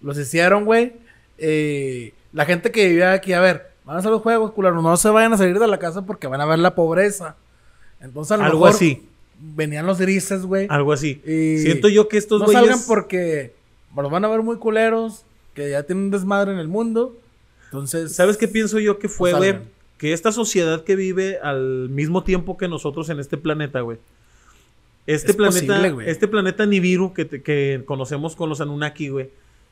los 0.00 0.18
hicieron, 0.18 0.64
güey. 0.64 0.94
eh, 1.38 2.12
la 2.32 2.44
gente 2.44 2.70
que 2.70 2.88
vivía 2.88 3.12
aquí, 3.12 3.32
a 3.32 3.40
ver, 3.40 3.71
van 3.84 3.96
a 3.96 3.98
hacer 3.98 4.10
los 4.10 4.22
juegos, 4.22 4.52
culeros, 4.52 4.82
no 4.82 4.96
se 4.96 5.08
vayan 5.10 5.32
a 5.32 5.36
salir 5.38 5.58
de 5.58 5.66
la 5.66 5.78
casa 5.78 6.04
porque 6.06 6.26
van 6.26 6.40
a 6.40 6.46
ver 6.46 6.58
la 6.58 6.74
pobreza. 6.74 7.36
Entonces, 8.00 8.32
a 8.32 8.36
lo 8.38 8.44
Algo 8.44 8.58
mejor 8.60 8.70
así, 8.76 9.06
venían 9.38 9.86
los 9.86 9.98
grises, 9.98 10.42
güey. 10.44 10.66
algo 10.70 10.92
así. 10.92 11.20
Y 11.26 11.58
Siento 11.58 11.88
yo 11.88 12.08
que 12.08 12.16
estos 12.18 12.40
no 12.40 12.46
güeyes... 12.46 12.62
salgan 12.62 12.80
porque 12.86 13.54
los 13.96 14.10
van 14.10 14.24
a 14.24 14.28
ver 14.28 14.42
muy 14.42 14.56
culeros, 14.56 15.24
que 15.54 15.70
ya 15.70 15.82
tienen 15.84 16.06
un 16.06 16.10
desmadre 16.10 16.52
en 16.52 16.58
el 16.58 16.68
mundo. 16.68 17.16
Entonces, 17.66 18.14
¿Sabes 18.14 18.36
qué 18.36 18.48
pienso 18.48 18.78
yo 18.78 18.98
que 18.98 19.08
fue, 19.08 19.32
No 19.32 19.38
güey? 19.38 19.58
Que 19.98 20.12
esta 20.12 20.32
sociedad 20.32 20.82
que 20.82 20.96
vive 20.96 21.38
al 21.42 21.88
mismo 21.88 22.24
tiempo 22.24 22.56
que 22.56 22.66
nosotros 22.68 23.08
en 23.08 23.20
este 23.20 23.36
planeta, 23.36 23.80
güey. 23.82 23.98
Este 25.06 25.30
Es 25.32 25.36
planeta, 25.36 25.76
posible, 25.80 26.10
este 26.10 26.28
planeta 26.28 26.64
Nibiru 26.66 27.12
que, 27.12 27.24
te- 27.24 27.42
que 27.42 27.82
conocemos 27.86 28.36
con 28.36 28.48
los 28.48 28.60
Anunnaki, 28.60 29.08
güey, 29.08 29.30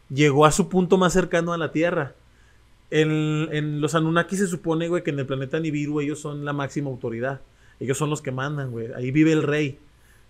llegó 0.08 0.44
a 0.46 0.50
su 0.52 0.68
punto 0.68 0.98
más 0.98 1.12
cercano 1.12 1.52
a 1.52 1.58
la 1.58 1.70
Tierra. 1.72 2.14
En, 2.90 3.48
en 3.52 3.80
los 3.80 3.94
Anunnaki 3.94 4.36
se 4.36 4.46
supone, 4.46 4.88
güey, 4.88 5.02
que 5.02 5.10
en 5.10 5.18
el 5.18 5.26
planeta 5.26 5.60
Nibiru 5.60 6.00
ellos 6.00 6.18
son 6.20 6.44
la 6.44 6.52
máxima 6.52 6.90
autoridad. 6.90 7.40
Ellos 7.78 7.96
son 7.96 8.10
los 8.10 8.20
que 8.20 8.32
mandan, 8.32 8.70
güey. 8.70 8.92
Ahí 8.94 9.10
vive 9.10 9.32
el 9.32 9.42
rey. 9.42 9.78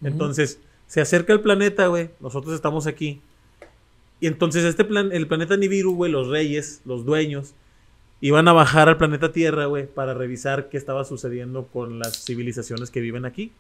Entonces, 0.03 0.61
se 0.87 1.01
acerca 1.01 1.33
el 1.33 1.41
planeta, 1.41 1.87
güey. 1.89 2.11
Nosotros 2.21 2.55
estamos 2.55 2.87
aquí. 2.87 3.21
Y 4.21 4.27
entonces 4.27 4.65
este 4.65 4.85
plan, 4.85 5.11
el 5.13 5.27
planeta 5.27 5.57
Nibiru, 5.57 5.95
güey, 5.95 6.13
los 6.13 6.29
reyes, 6.29 6.83
los 6.85 7.05
dueños, 7.05 7.55
iban 8.21 8.49
a 8.49 8.53
bajar 8.53 8.89
al 8.89 8.99
planeta 8.99 9.33
Tierra, 9.33 9.67
güey, 9.67 9.87
para 9.87 10.15
revisar 10.15 10.69
qué 10.69 10.77
estaba 10.77 11.05
sucediendo 11.05 11.67
con 11.67 11.99
las 11.99 12.25
civilizaciones 12.25 12.91
que 12.91 13.01
viven 13.01 13.25
aquí. 13.25 13.51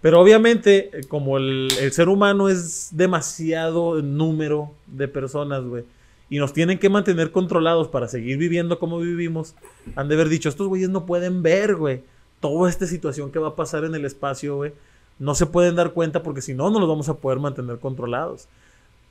Pero 0.00 0.20
obviamente, 0.20 0.90
eh, 0.92 1.00
como 1.08 1.36
el, 1.36 1.68
el 1.78 1.92
ser 1.92 2.08
humano 2.08 2.48
es 2.48 2.88
demasiado 2.92 4.00
número 4.02 4.72
de 4.86 5.08
personas, 5.08 5.62
güey, 5.62 5.84
y 6.32 6.38
nos 6.38 6.54
tienen 6.54 6.78
que 6.78 6.88
mantener 6.88 7.30
controlados 7.30 7.88
para 7.88 8.08
seguir 8.08 8.38
viviendo 8.38 8.78
como 8.78 8.98
vivimos, 8.98 9.54
han 9.96 10.08
de 10.08 10.14
haber 10.14 10.30
dicho, 10.30 10.48
estos 10.48 10.66
güeyes 10.66 10.88
no 10.88 11.04
pueden 11.04 11.42
ver, 11.42 11.76
güey, 11.76 12.04
toda 12.40 12.70
esta 12.70 12.86
situación 12.86 13.30
que 13.30 13.38
va 13.38 13.48
a 13.48 13.54
pasar 13.54 13.84
en 13.84 13.94
el 13.94 14.06
espacio, 14.06 14.56
güey. 14.56 14.72
No 15.18 15.34
se 15.34 15.44
pueden 15.44 15.76
dar 15.76 15.92
cuenta 15.92 16.22
porque 16.22 16.40
si 16.40 16.54
no, 16.54 16.70
no 16.70 16.80
los 16.80 16.88
vamos 16.88 17.10
a 17.10 17.18
poder 17.18 17.38
mantener 17.38 17.80
controlados. 17.80 18.48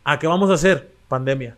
¿A 0.03 0.17
qué 0.17 0.25
vamos 0.25 0.49
a 0.49 0.53
hacer? 0.53 0.89
Pandemia. 1.09 1.57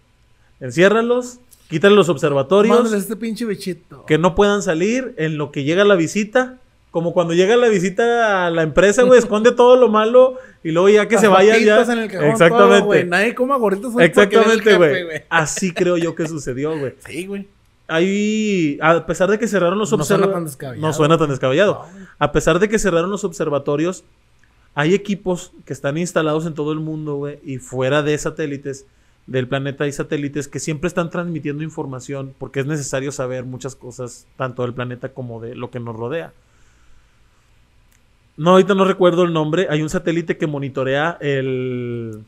Enciérralos, 0.60 1.40
quítale 1.70 1.96
los 1.96 2.10
observatorios, 2.10 2.76
mándales 2.76 3.04
este 3.04 3.16
pinche 3.16 3.46
bichito. 3.46 4.06
que 4.06 4.18
no 4.18 4.36
puedan 4.36 4.64
salir 4.64 5.16
en 5.18 5.38
lo 5.38 5.54
que 5.54 5.64
llega 5.64 5.86
la 5.86 5.96
visita. 5.96 6.60
Como 6.94 7.12
cuando 7.12 7.34
llega 7.34 7.56
la 7.58 7.70
visita 7.70 8.46
a 8.46 8.52
la 8.52 8.62
empresa, 8.62 9.02
güey, 9.02 9.18
esconde 9.18 9.52
todo 9.52 9.76
lo 9.78 9.90
malo 9.90 10.38
y 10.64 10.70
luego 10.70 10.90
ya 10.90 11.08
que 11.08 11.16
Las 11.16 11.22
se 11.24 11.28
vayan 11.28 11.60
ya. 11.60 11.82
en 11.82 11.98
el 11.98 12.10
cajón, 12.12 12.28
Exactamente. 12.30 12.76
todo, 12.78 12.86
güey. 12.86 13.04
Nadie 13.06 13.34
coma 13.34 13.58
porque 13.58 13.82
Exactamente, 14.06 14.78
güey. 14.78 15.24
Así 15.28 15.74
creo 15.74 15.98
yo 15.98 16.14
que 16.14 16.28
sucedió, 16.28 16.78
güey. 16.78 16.94
Sí, 17.06 17.26
güey. 17.26 17.48
Ahí, 17.88 18.78
a 18.80 19.06
pesar 19.08 19.30
de 19.32 19.40
que 19.40 19.48
cerraron 19.48 19.80
los 19.80 19.92
No 19.92 20.04
suena 20.04 20.26
tan 20.26 20.44
observatorios. 20.44 20.52
descabellado. 20.52 20.88
No 20.88 20.94
suena 20.94 21.18
tan 21.18 21.30
descabellado. 21.30 21.86
A 22.20 22.32
pesar 22.32 22.60
de 22.60 22.70
que 22.70 22.78
cerraron 22.78 23.10
los 23.10 23.24
observatorios, 23.24 24.04
hay 24.76 24.94
equipos 24.94 25.52
que 25.66 25.74
están 25.74 25.98
instalados 25.98 26.46
en 26.46 26.54
todo 26.54 26.74
el 26.74 26.80
mundo, 26.80 27.16
güey, 27.16 27.40
y 27.44 27.58
fuera 27.58 28.04
de 28.04 28.16
satélites 28.20 28.86
del 29.26 29.48
planeta 29.48 29.86
hay 29.86 29.92
satélites 29.94 30.48
que 30.48 30.60
siempre 30.60 30.90
están 30.90 31.10
transmitiendo 31.10 31.64
información 31.64 32.34
porque 32.38 32.60
es 32.60 32.66
necesario 32.66 33.12
saber 33.12 33.46
muchas 33.46 33.74
cosas, 33.76 34.28
tanto 34.38 34.62
del 34.64 34.74
planeta 34.74 35.10
como 35.10 35.40
de 35.42 35.56
lo 35.56 35.72
que 35.72 35.80
nos 35.80 35.96
rodea. 35.96 36.34
No, 38.38 38.52
ahorita 38.52 38.74
no 38.74 38.86
recuerdo 38.86 39.24
el 39.24 39.34
nombre. 39.34 39.68
Hay 39.70 39.82
un 39.82 39.90
satélite 39.90 40.38
que 40.38 40.48
monitorea 40.48 41.18
el 41.22 42.22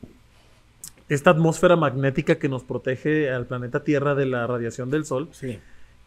esta 1.08 1.30
atmósfera 1.30 1.76
magnética 1.76 2.36
que 2.36 2.48
nos 2.48 2.64
protege 2.64 3.30
al 3.30 3.46
planeta 3.46 3.84
Tierra 3.84 4.14
de 4.16 4.26
la 4.26 4.46
radiación 4.46 4.90
del 4.90 5.04
Sol. 5.04 5.28
Sí. 5.32 5.58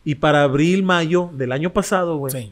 Y 0.03 0.15
para 0.15 0.43
abril, 0.43 0.83
mayo 0.83 1.29
del 1.33 1.51
año 1.53 1.71
pasado, 1.71 2.17
güey, 2.17 2.31
Sí. 2.33 2.51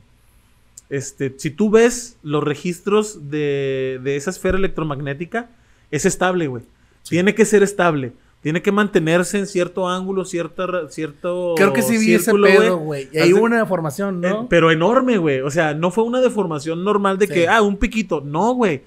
este, 0.90 1.34
si 1.38 1.52
tú 1.52 1.70
ves 1.70 2.18
los 2.24 2.44
registros 2.44 3.30
de, 3.30 4.00
de 4.04 4.16
esa 4.16 4.30
esfera 4.30 4.58
electromagnética, 4.58 5.50
es 5.92 6.06
estable, 6.06 6.48
güey. 6.48 6.64
Tiene 7.08 7.36
que 7.36 7.44
ser 7.46 7.64
estable. 7.64 8.14
Tiene 8.42 8.62
que 8.62 8.72
mantenerse 8.72 9.40
en 9.40 9.48
cierto 9.48 9.90
ángulo, 9.90 10.24
cierta, 10.24 10.88
cierto. 10.90 11.54
Creo 11.58 11.74
que 11.74 11.82
sí 11.82 11.98
vi 11.98 12.14
ese 12.14 12.32
pedo, 12.34 12.78
güey. 12.78 13.10
Y 13.12 13.18
hay 13.18 13.34
de- 13.34 13.40
una 13.40 13.58
deformación, 13.60 14.24
eh, 14.24 14.30
¿no? 14.30 14.48
pero 14.48 14.72
enorme, 14.72 15.18
güey. 15.18 15.42
O 15.42 15.50
sea, 15.52 15.74
no 15.74 15.92
fue 15.92 16.04
una 16.04 16.22
deformación 16.22 16.84
normal 16.84 17.18
de 17.18 17.28
Sí. 17.28 17.34
que, 17.34 17.48
ah, 17.48 17.62
un 17.62 17.78
piquito. 17.78 18.22
No, 18.22 18.54
güey. 18.54 18.84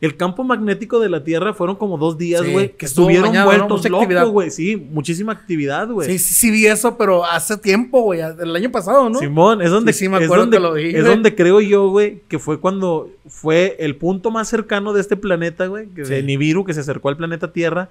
El 0.00 0.16
campo 0.16 0.42
magnético 0.42 0.98
de 0.98 1.08
la 1.08 1.22
Tierra 1.22 1.52
fueron 1.54 1.76
como 1.76 1.96
dos 1.98 2.18
días, 2.18 2.42
güey. 2.50 2.76
que 2.76 2.86
estuvieron 2.86 3.28
bañado, 3.28 3.52
¿no? 3.52 3.58
vueltos 3.68 3.86
actividad. 3.86 4.20
locos, 4.22 4.32
güey. 4.32 4.50
Sí, 4.50 4.76
muchísima 4.76 5.32
actividad, 5.32 5.88
güey. 5.88 6.08
Sí, 6.08 6.18
sí, 6.18 6.34
sí 6.34 6.50
vi 6.50 6.66
eso, 6.66 6.96
pero 6.96 7.24
hace 7.24 7.56
tiempo, 7.56 8.02
güey. 8.02 8.20
El 8.20 8.56
año 8.56 8.70
pasado, 8.72 9.08
¿no? 9.10 9.18
Simón, 9.20 9.62
es 9.62 9.70
donde, 9.70 9.92
Sí, 9.92 10.00
sí, 10.00 10.08
me 10.08 10.18
es 10.18 10.24
acuerdo 10.24 10.44
donde- 10.44 10.56
que 10.56 10.60
lo 10.62 10.72
vi, 10.74 10.94
es 10.96 11.04
donde 11.04 11.34
creo 11.36 11.60
yo, 11.60 11.88
güey, 11.88 12.22
que 12.28 12.40
fue 12.40 12.58
cuando 12.58 13.10
fue 13.28 13.76
el 13.78 13.94
punto 13.96 14.30
más 14.32 14.48
cercano 14.48 14.92
de 14.92 15.00
este 15.02 15.16
planeta, 15.16 15.66
güey, 15.66 15.86
de. 15.86 16.22
Nibiru, 16.24 16.64
que 16.64 16.74
se 16.74 16.80
acercó 16.80 17.08
al 17.08 17.16
planeta 17.16 17.52
Tierra, 17.52 17.90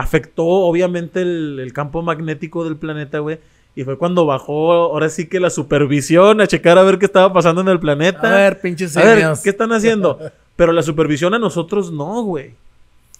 afectó 0.00 0.44
obviamente 0.44 1.20
el, 1.22 1.58
el 1.60 1.72
campo 1.72 2.02
magnético 2.02 2.64
del 2.64 2.76
planeta, 2.76 3.18
güey, 3.18 3.38
y 3.74 3.84
fue 3.84 3.98
cuando 3.98 4.26
bajó, 4.26 4.72
ahora 4.72 5.08
sí 5.08 5.28
que 5.28 5.38
la 5.38 5.50
supervisión 5.50 6.40
a 6.40 6.46
checar 6.46 6.78
a 6.78 6.82
ver 6.82 6.98
qué 6.98 7.06
estaba 7.06 7.32
pasando 7.32 7.60
en 7.60 7.68
el 7.68 7.78
planeta. 7.78 8.32
A 8.32 8.36
ver, 8.36 8.60
pinches 8.60 8.96
A 8.96 9.04
ver. 9.04 9.34
¿qué 9.42 9.50
están 9.50 9.72
haciendo? 9.72 10.18
Pero 10.56 10.72
la 10.72 10.82
supervisión 10.82 11.34
a 11.34 11.38
nosotros 11.38 11.92
no, 11.92 12.22
güey. 12.22 12.54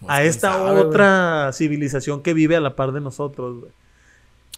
Pues, 0.01 0.11
A 0.11 0.23
esta 0.25 0.53
sabe, 0.53 0.81
otra 0.81 1.51
civilización 1.53 2.23
que 2.23 2.35
vive 2.35 2.57
a 2.57 2.61
la 2.61 2.75
par 2.75 2.93
de 2.93 3.01
nosotros, 3.01 3.61
güey. 3.61 3.73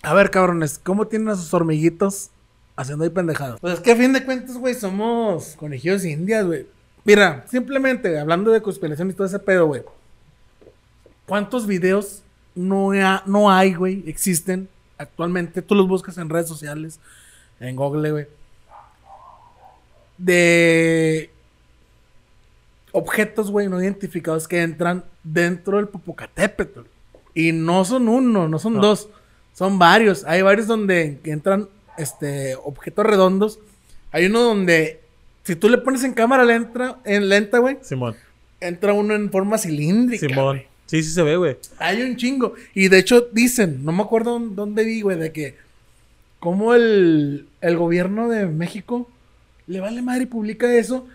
A 0.02 0.14
ver, 0.14 0.30
cabrones, 0.30 0.80
¿cómo 0.82 1.06
tienen 1.06 1.28
a 1.28 1.36
sus 1.36 1.52
hormiguitos 1.52 2.30
haciendo 2.76 3.04
ahí 3.04 3.10
pendejadas? 3.10 3.60
Pues 3.60 3.74
es 3.74 3.80
que 3.80 3.92
a 3.92 3.96
fin 3.96 4.12
de 4.12 4.24
cuentas, 4.24 4.56
güey, 4.56 4.74
somos 4.74 5.54
conejillos 5.56 6.04
indias, 6.04 6.46
güey. 6.46 6.66
Mira, 7.04 7.44
simplemente 7.48 8.18
hablando 8.18 8.50
de 8.50 8.62
conspiración 8.62 9.10
y 9.10 9.12
todo 9.12 9.26
ese 9.26 9.38
pedo, 9.38 9.66
güey. 9.66 9.82
¿Cuántos 11.26 11.66
videos 11.66 12.22
no, 12.54 12.92
ha- 12.92 13.22
no 13.26 13.50
hay, 13.50 13.74
güey? 13.74 14.02
Existen 14.06 14.68
actualmente. 14.98 15.62
Tú 15.62 15.74
los 15.74 15.88
buscas 15.88 16.18
en 16.18 16.28
redes 16.28 16.48
sociales, 16.48 16.98
en 17.60 17.76
Google, 17.76 18.10
güey. 18.10 18.26
De 20.18 21.30
objetos, 22.92 23.50
güey, 23.50 23.68
no 23.68 23.82
identificados 23.82 24.46
que 24.46 24.62
entran 24.62 25.04
dentro 25.24 25.78
del 25.78 25.88
Popocatépetl. 25.88 26.80
Y 27.34 27.52
no 27.52 27.84
son 27.84 28.08
uno, 28.08 28.48
no 28.48 28.58
son 28.58 28.74
No. 28.74 28.80
dos, 28.82 29.08
son 29.54 29.78
varios. 29.78 30.24
Hay 30.24 30.42
varios 30.42 30.66
donde 30.66 31.18
entran 31.24 31.68
este, 31.96 32.56
objetos 32.56 33.06
redondos. 33.06 33.58
Hay 34.12 34.26
uno 34.26 34.40
donde, 34.42 35.00
si 35.42 35.56
tú 35.56 35.70
le 35.70 35.78
pones 35.78 36.04
en 36.04 36.12
cámara 36.12 36.44
lenta, 36.44 36.98
en 37.04 37.28
lenta, 37.30 37.58
güey, 37.58 37.78
Simón. 37.82 38.14
entra 38.60 38.92
uno 38.92 39.14
en 39.14 39.30
forma 39.30 39.56
cilíndrica. 39.56 40.26
Simón. 40.28 40.62
Sí, 40.86 41.02
sí 41.02 41.10
se 41.10 41.22
ve, 41.22 41.36
güey. 41.36 41.56
Hay 41.78 42.02
un 42.02 42.16
chingo. 42.16 42.54
Y 42.74 42.88
de 42.88 42.98
hecho 42.98 43.28
dicen, 43.32 43.84
no 43.84 43.92
me 43.92 44.02
acuerdo 44.02 44.38
dónde- 44.38 44.84
vi, 44.84 45.00
güey, 45.00 45.18
de 45.18 45.32
que 45.32 45.56
como 46.38 46.74
el, 46.74 47.46
el 47.60 47.76
gobierno 47.76 48.28
de 48.28 48.46
México 48.46 49.08
le 49.66 49.80
vale 49.80 50.02
madre 50.02 50.24
y 50.24 50.26
publica 50.26 50.72
eso. 50.74 51.06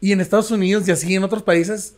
Y 0.00 0.12
en 0.12 0.20
Estados 0.20 0.50
Unidos 0.50 0.86
y 0.86 0.92
así 0.92 1.14
en 1.14 1.24
otros 1.24 1.42
países, 1.42 1.94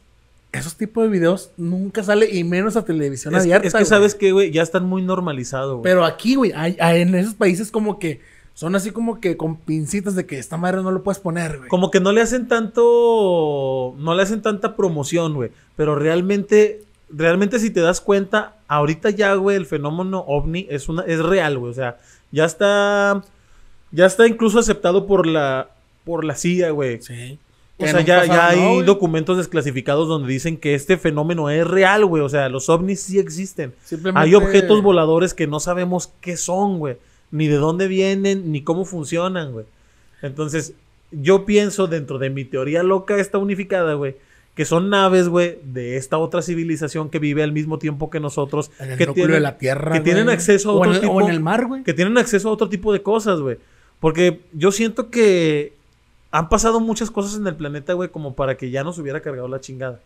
esos 0.52 0.76
tipos 0.76 1.04
de 1.04 1.10
videos 1.10 1.50
nunca 1.58 2.02
sale 2.02 2.30
y 2.32 2.44
menos 2.44 2.76
a 2.76 2.84
televisión 2.84 3.34
Es, 3.34 3.42
abierta. 3.42 3.66
es 3.66 3.72
que, 3.74 3.78
güey. 3.80 3.86
¿sabes 3.88 4.14
qué, 4.14 4.32
güey? 4.32 4.50
Ya 4.52 4.62
están 4.62 4.86
muy 4.86 5.02
normalizados, 5.02 5.72
güey. 5.72 5.82
Pero 5.82 6.04
aquí, 6.04 6.36
güey, 6.36 6.52
hay- 6.54 6.76
hay 6.80 7.02
en 7.02 7.14
esos 7.14 7.34
países 7.34 7.70
como 7.70 7.98
que 7.98 8.20
son 8.54 8.74
así 8.74 8.90
como 8.90 9.20
que 9.20 9.36
con 9.36 9.56
pincitas 9.56 10.14
de 10.14 10.24
que 10.26 10.38
esta 10.38 10.56
madre 10.56 10.82
no 10.82 10.90
lo 10.90 11.02
puedes 11.02 11.18
poner, 11.20 11.58
güey. 11.58 11.68
Como 11.68 11.90
que 11.90 12.00
no 12.00 12.12
le 12.12 12.22
hacen 12.22 12.48
tanto. 12.48 13.94
No 13.98 14.14
le 14.14 14.22
hacen 14.22 14.40
tanta 14.42 14.74
promoción, 14.76 15.34
güey. 15.34 15.50
Pero 15.76 15.94
realmente. 15.94 16.82
Realmente, 17.10 17.58
si 17.58 17.70
te 17.70 17.80
das 17.80 18.00
cuenta, 18.00 18.56
ahorita 18.68 19.10
ya, 19.10 19.34
güey, 19.34 19.56
el 19.56 19.66
fenómeno 19.66 20.24
ovni 20.26 20.66
es 20.68 20.88
una, 20.88 21.02
es 21.02 21.20
real, 21.20 21.58
güey. 21.58 21.70
O 21.70 21.74
sea, 21.74 21.98
ya 22.30 22.44
está. 22.44 23.22
Ya 23.90 24.06
está 24.06 24.26
incluso 24.26 24.58
aceptado 24.58 25.06
por 25.06 25.26
la. 25.26 25.70
por 26.04 26.24
la 26.24 26.34
CIA, 26.34 26.70
güey. 26.70 27.00
Sí. 27.02 27.38
O 27.80 27.86
sea, 27.86 28.00
ya, 28.00 28.20
pasado 28.20 28.34
ya 28.34 28.48
hay 28.48 28.78
no, 28.80 28.82
documentos 28.82 29.36
desclasificados 29.36 30.08
donde 30.08 30.32
dicen 30.32 30.56
que 30.56 30.74
este 30.74 30.96
fenómeno 30.96 31.48
es 31.48 31.64
real, 31.66 32.04
güey. 32.06 32.22
O 32.22 32.28
sea, 32.28 32.48
los 32.48 32.68
ovnis 32.68 33.00
sí 33.00 33.20
existen. 33.20 33.72
Simplemente- 33.84 34.20
Hay 34.26 34.34
objetos 34.34 34.82
voladores 34.82 35.32
que 35.32 35.46
no 35.46 35.60
sabemos 35.60 36.12
qué 36.20 36.36
son, 36.36 36.80
güey. 36.80 36.96
Ni 37.30 37.46
de 37.46 37.56
dónde 37.56 37.86
vienen, 37.86 38.50
ni 38.50 38.62
cómo 38.62 38.84
funcionan, 38.84 39.52
güey. 39.52 39.66
Entonces, 40.22 40.74
yo 41.12 41.44
pienso 41.46 41.86
dentro 41.86 42.18
de 42.18 42.30
mi 42.30 42.44
teoría 42.44 42.82
loca 42.82 43.16
esta 43.16 43.38
unificada, 43.38 43.94
güey, 43.94 44.16
que 44.58 44.64
son 44.64 44.90
naves, 44.90 45.28
güey, 45.28 45.60
de 45.62 45.96
esta 45.96 46.18
otra 46.18 46.42
civilización 46.42 47.10
que 47.10 47.20
vive 47.20 47.44
al 47.44 47.52
mismo 47.52 47.78
tiempo 47.78 48.10
que 48.10 48.18
nosotros. 48.18 48.72
En 48.80 48.90
el 48.90 48.98
que 48.98 49.06
núcleo 49.06 49.28
de 49.28 49.38
la 49.38 49.56
Tierra, 49.56 49.92
Que 49.92 50.00
tienen 50.00 50.28
acceso 50.28 50.70
a 50.70 50.72
O 50.72 50.76
en 50.84 50.90
otro 50.90 50.92
el- 50.94 51.00
tipo. 51.00 51.12
o 51.12 51.20
en 51.20 51.28
el 51.30 51.38
mar, 51.38 51.66
güey. 51.66 51.84
Que 51.84 51.94
tienen 51.94 52.18
acceso 52.18 52.48
a 52.48 52.52
otro 52.52 52.68
tipo 52.68 52.92
de 52.92 53.00
cosas, 53.00 53.38
güey. 53.38 53.56
Porque 54.00 54.40
yo 54.52 54.72
siento 54.72 55.10
que 55.10 55.74
han 56.32 56.48
pasado 56.48 56.80
muchas 56.80 57.12
cosas 57.12 57.38
en 57.38 57.46
el 57.46 57.54
planeta, 57.54 57.92
güey, 57.92 58.08
como 58.08 58.34
para 58.34 58.56
que 58.56 58.70
ya 58.72 58.82
nos 58.82 58.98
hubiera 58.98 59.20
cargado 59.20 59.46
la 59.46 59.60
chingada. 59.60 60.00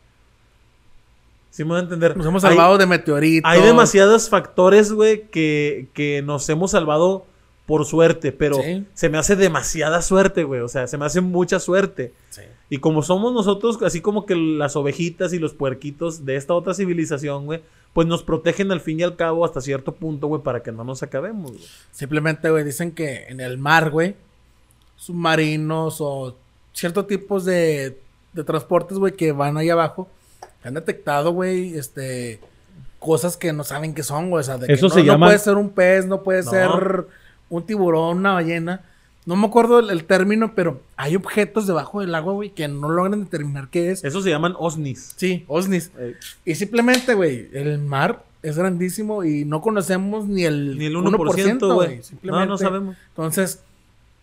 ¿Sí 1.50 1.64
me 1.64 1.70
voy 1.70 1.78
a 1.78 1.82
entender? 1.84 2.14
Nos 2.14 2.26
hemos 2.26 2.44
Hay- 2.44 2.50
salvado 2.50 2.76
de 2.76 2.84
meteoritos. 2.84 3.50
hay 3.50 3.62
demasiados 3.62 4.28
factores, 4.28 4.92
güey, 4.92 5.22
que, 5.30 5.88
que 5.94 6.20
nos 6.20 6.46
hemos 6.50 6.72
salvado 6.72 7.24
por 7.72 7.86
suerte, 7.86 8.32
pero 8.32 8.56
Sí. 8.56 8.84
se 8.92 9.08
me 9.08 9.16
hace 9.16 9.34
demasiada 9.34 10.02
suerte, 10.02 10.44
güey. 10.44 10.60
O 10.60 10.68
sea, 10.68 10.86
se 10.86 10.98
me 10.98 11.06
hace 11.06 11.22
mucha 11.22 11.58
suerte. 11.58 12.12
Sí. 12.28 12.42
Y 12.68 12.78
como 12.80 13.02
somos 13.02 13.32
nosotros, 13.32 13.78
así 13.82 14.02
como 14.02 14.26
que 14.26 14.34
las 14.36 14.76
ovejitas 14.76 15.32
y 15.32 15.38
los 15.38 15.54
puerquitos 15.54 16.26
de 16.26 16.36
esta 16.36 16.52
otra 16.52 16.74
civilización, 16.74 17.46
güey, 17.46 17.62
pues 17.94 18.06
nos 18.06 18.22
protegen 18.24 18.70
al 18.72 18.80
fin 18.82 19.00
y 19.00 19.04
al 19.04 19.16
cabo 19.16 19.46
hasta 19.46 19.62
cierto 19.62 19.92
punto, 19.94 20.26
güey, 20.26 20.42
para 20.42 20.62
que 20.62 20.70
no 20.70 20.84
nos 20.84 21.02
acabemos, 21.02 21.52
güey. 21.52 21.64
Simplemente, 21.92 22.50
güey, 22.50 22.62
dicen 22.62 22.92
que 22.92 23.24
en 23.28 23.40
el 23.40 23.56
mar, 23.56 23.88
güey, 23.88 24.16
submarinos 24.96 25.96
o 26.00 26.36
ciertos 26.74 27.06
tipos 27.06 27.44
de, 27.46 27.98
de 28.34 28.44
transportes, 28.44 28.98
güey, 28.98 29.14
que 29.14 29.32
van 29.32 29.56
ahí 29.56 29.70
abajo, 29.70 30.08
han 30.62 30.74
detectado, 30.74 31.32
güey, 31.32 31.74
este, 31.78 32.38
cosas 32.98 33.36
que 33.38 33.52
no 33.54 33.64
saben 33.64 33.94
qué 33.94 34.02
son, 34.02 34.30
güey. 34.30 34.40
O 34.40 34.44
sea, 34.44 34.58
de 34.58 34.66
que 34.66 34.74
Eso 34.74 34.88
no, 34.88 34.94
se 34.94 35.00
no 35.00 35.06
llama- 35.06 35.26
puede 35.26 35.38
ser 35.38 35.54
un 35.56 35.70
pez, 35.70 36.06
no 36.06 36.22
puede 36.22 36.42
No. 36.44 36.50
ser 36.50 37.06
un 37.56 37.64
tiburón, 37.64 38.18
una 38.18 38.32
ballena. 38.32 38.80
No 39.24 39.36
me 39.36 39.46
acuerdo 39.46 39.78
el, 39.78 39.90
el 39.90 40.04
término, 40.04 40.54
pero 40.54 40.80
hay 40.96 41.14
objetos 41.14 41.66
debajo 41.66 42.00
del 42.00 42.14
agua, 42.14 42.32
güey, 42.32 42.50
que 42.50 42.66
no 42.66 42.88
logran 42.88 43.22
determinar 43.22 43.68
qué 43.68 43.90
es. 43.90 44.02
Eso 44.02 44.20
se 44.20 44.30
llaman 44.30 44.54
OSNIs. 44.58 45.12
Sí, 45.16 45.44
OSNIs. 45.46 45.92
Eh, 45.98 46.16
Y 46.44 46.54
simplemente, 46.56 47.14
güey, 47.14 47.48
el 47.52 47.78
mar 47.78 48.24
es 48.42 48.58
grandísimo 48.58 49.22
y 49.22 49.44
no 49.44 49.60
conocemos 49.60 50.26
ni 50.26 50.44
el, 50.44 50.76
Ni 50.76 50.86
el 50.86 50.96
1%, 50.96 51.74
güey. 51.74 52.00
No, 52.22 52.44
no 52.46 52.58
sabemos. 52.58 52.96
Entonces, 53.10 53.60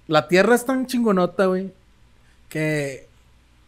la 0.08 0.28
Tierra 0.28 0.56
es 0.56 0.66
tan 0.66 0.86
chingonota, 0.86 1.46
güey, 1.46 1.72
que 2.50 3.08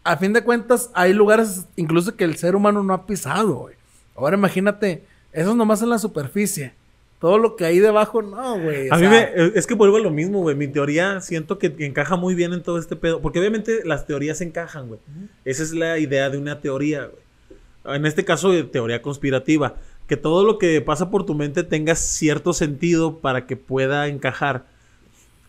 a 0.04 0.18
fin 0.18 0.34
de 0.34 0.44
cuentas 0.44 0.90
hay 0.94 1.14
lugares 1.14 1.66
incluso 1.76 2.16
que 2.16 2.24
el 2.24 2.36
ser 2.36 2.56
humano 2.56 2.84
no 2.84 2.94
ha 2.94 3.06
pisado, 3.06 3.54
güey. 3.54 3.76
Ahora 4.16 4.36
imagínate, 4.36 5.06
eso 5.32 5.52
es 5.52 5.56
nomás 5.56 5.82
en 5.82 5.90
la 5.90 6.00
superficie. 6.00 6.74
Todo 7.22 7.38
lo 7.38 7.56
que 7.56 7.66
hay 7.66 7.78
debajo, 7.78 8.24
no, 8.24 8.60
güey. 8.60 8.88
A 8.90 8.96
mí 8.96 9.02
sea, 9.02 9.10
me, 9.12 9.20
eh, 9.20 9.52
es 9.54 9.68
que 9.68 9.76
vuelvo 9.76 9.98
a 9.98 10.00
lo 10.00 10.10
mismo, 10.10 10.42
güey. 10.42 10.56
Mi 10.56 10.68
teoría 10.68 11.22
siento 11.22 11.60
que 11.60 11.72
encaja 11.78 12.16
muy 12.16 12.34
bien 12.34 12.52
en 12.52 12.64
todo 12.64 12.80
este 12.80 12.96
pedo. 12.96 13.22
Porque 13.22 13.38
obviamente 13.38 13.82
las 13.86 14.08
teorías 14.08 14.42
encajan, 14.42 14.88
güey. 14.88 15.00
Esa 15.46 15.62
es 15.62 15.72
la 15.72 16.00
idea 16.00 16.32
de 16.32 16.40
una 16.40 16.62
teoría, 16.62 17.06
güey. 17.06 17.96
En 17.96 18.08
este 18.08 18.26
caso, 18.26 18.66
teoría 18.66 19.04
conspirativa. 19.04 19.76
Que 20.08 20.18
todo 20.18 20.44
lo 20.44 20.58
que 20.58 20.82
pasa 20.82 21.12
por 21.12 21.24
tu 21.24 21.36
mente 21.36 21.62
tenga 21.62 21.94
cierto 21.94 22.54
sentido 22.54 23.20
para 23.20 23.46
que 23.46 23.56
pueda 23.56 24.08
encajar. 24.08 24.66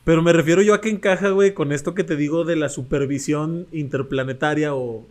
Pero 0.05 0.21
me 0.21 0.33
refiero 0.33 0.63
yo 0.63 0.75
a 0.75 0.81
que 0.81 0.89
encaja, 0.91 1.29
güey, 1.31 1.55
con 1.55 1.71
esto 1.71 1.95
que 1.95 2.03
te 2.03 2.17
digo 2.17 2.45
de 2.45 2.57
la 2.57 2.69
supervisión 2.69 3.69
interplanetaria 3.71 4.75
o, 4.75 5.07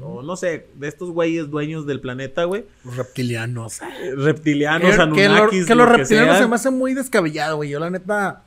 o 0.00 0.22
no 0.22 0.36
sé, 0.36 0.66
de 0.76 0.88
estos 0.88 1.10
güeyes 1.10 1.50
dueños 1.50 1.86
del 1.86 2.00
planeta, 2.00 2.44
güey. 2.44 2.64
Los 2.84 2.96
reptilianos. 2.96 3.80
Reptilianos, 4.16 4.80
que, 4.90 4.90
que 4.90 4.96
lo- 4.96 5.02
Anunnakis, 5.02 5.66
que 5.66 5.74
lo 5.74 5.84
los 5.84 5.96
reptilianos 5.96 6.38
se 6.38 6.48
me 6.48 6.54
hace 6.54 6.70
muy 6.70 6.94
descabellado, 6.94 7.56
güey. 7.56 7.68
Yo 7.68 7.78
la 7.78 7.90
neta, 7.90 8.42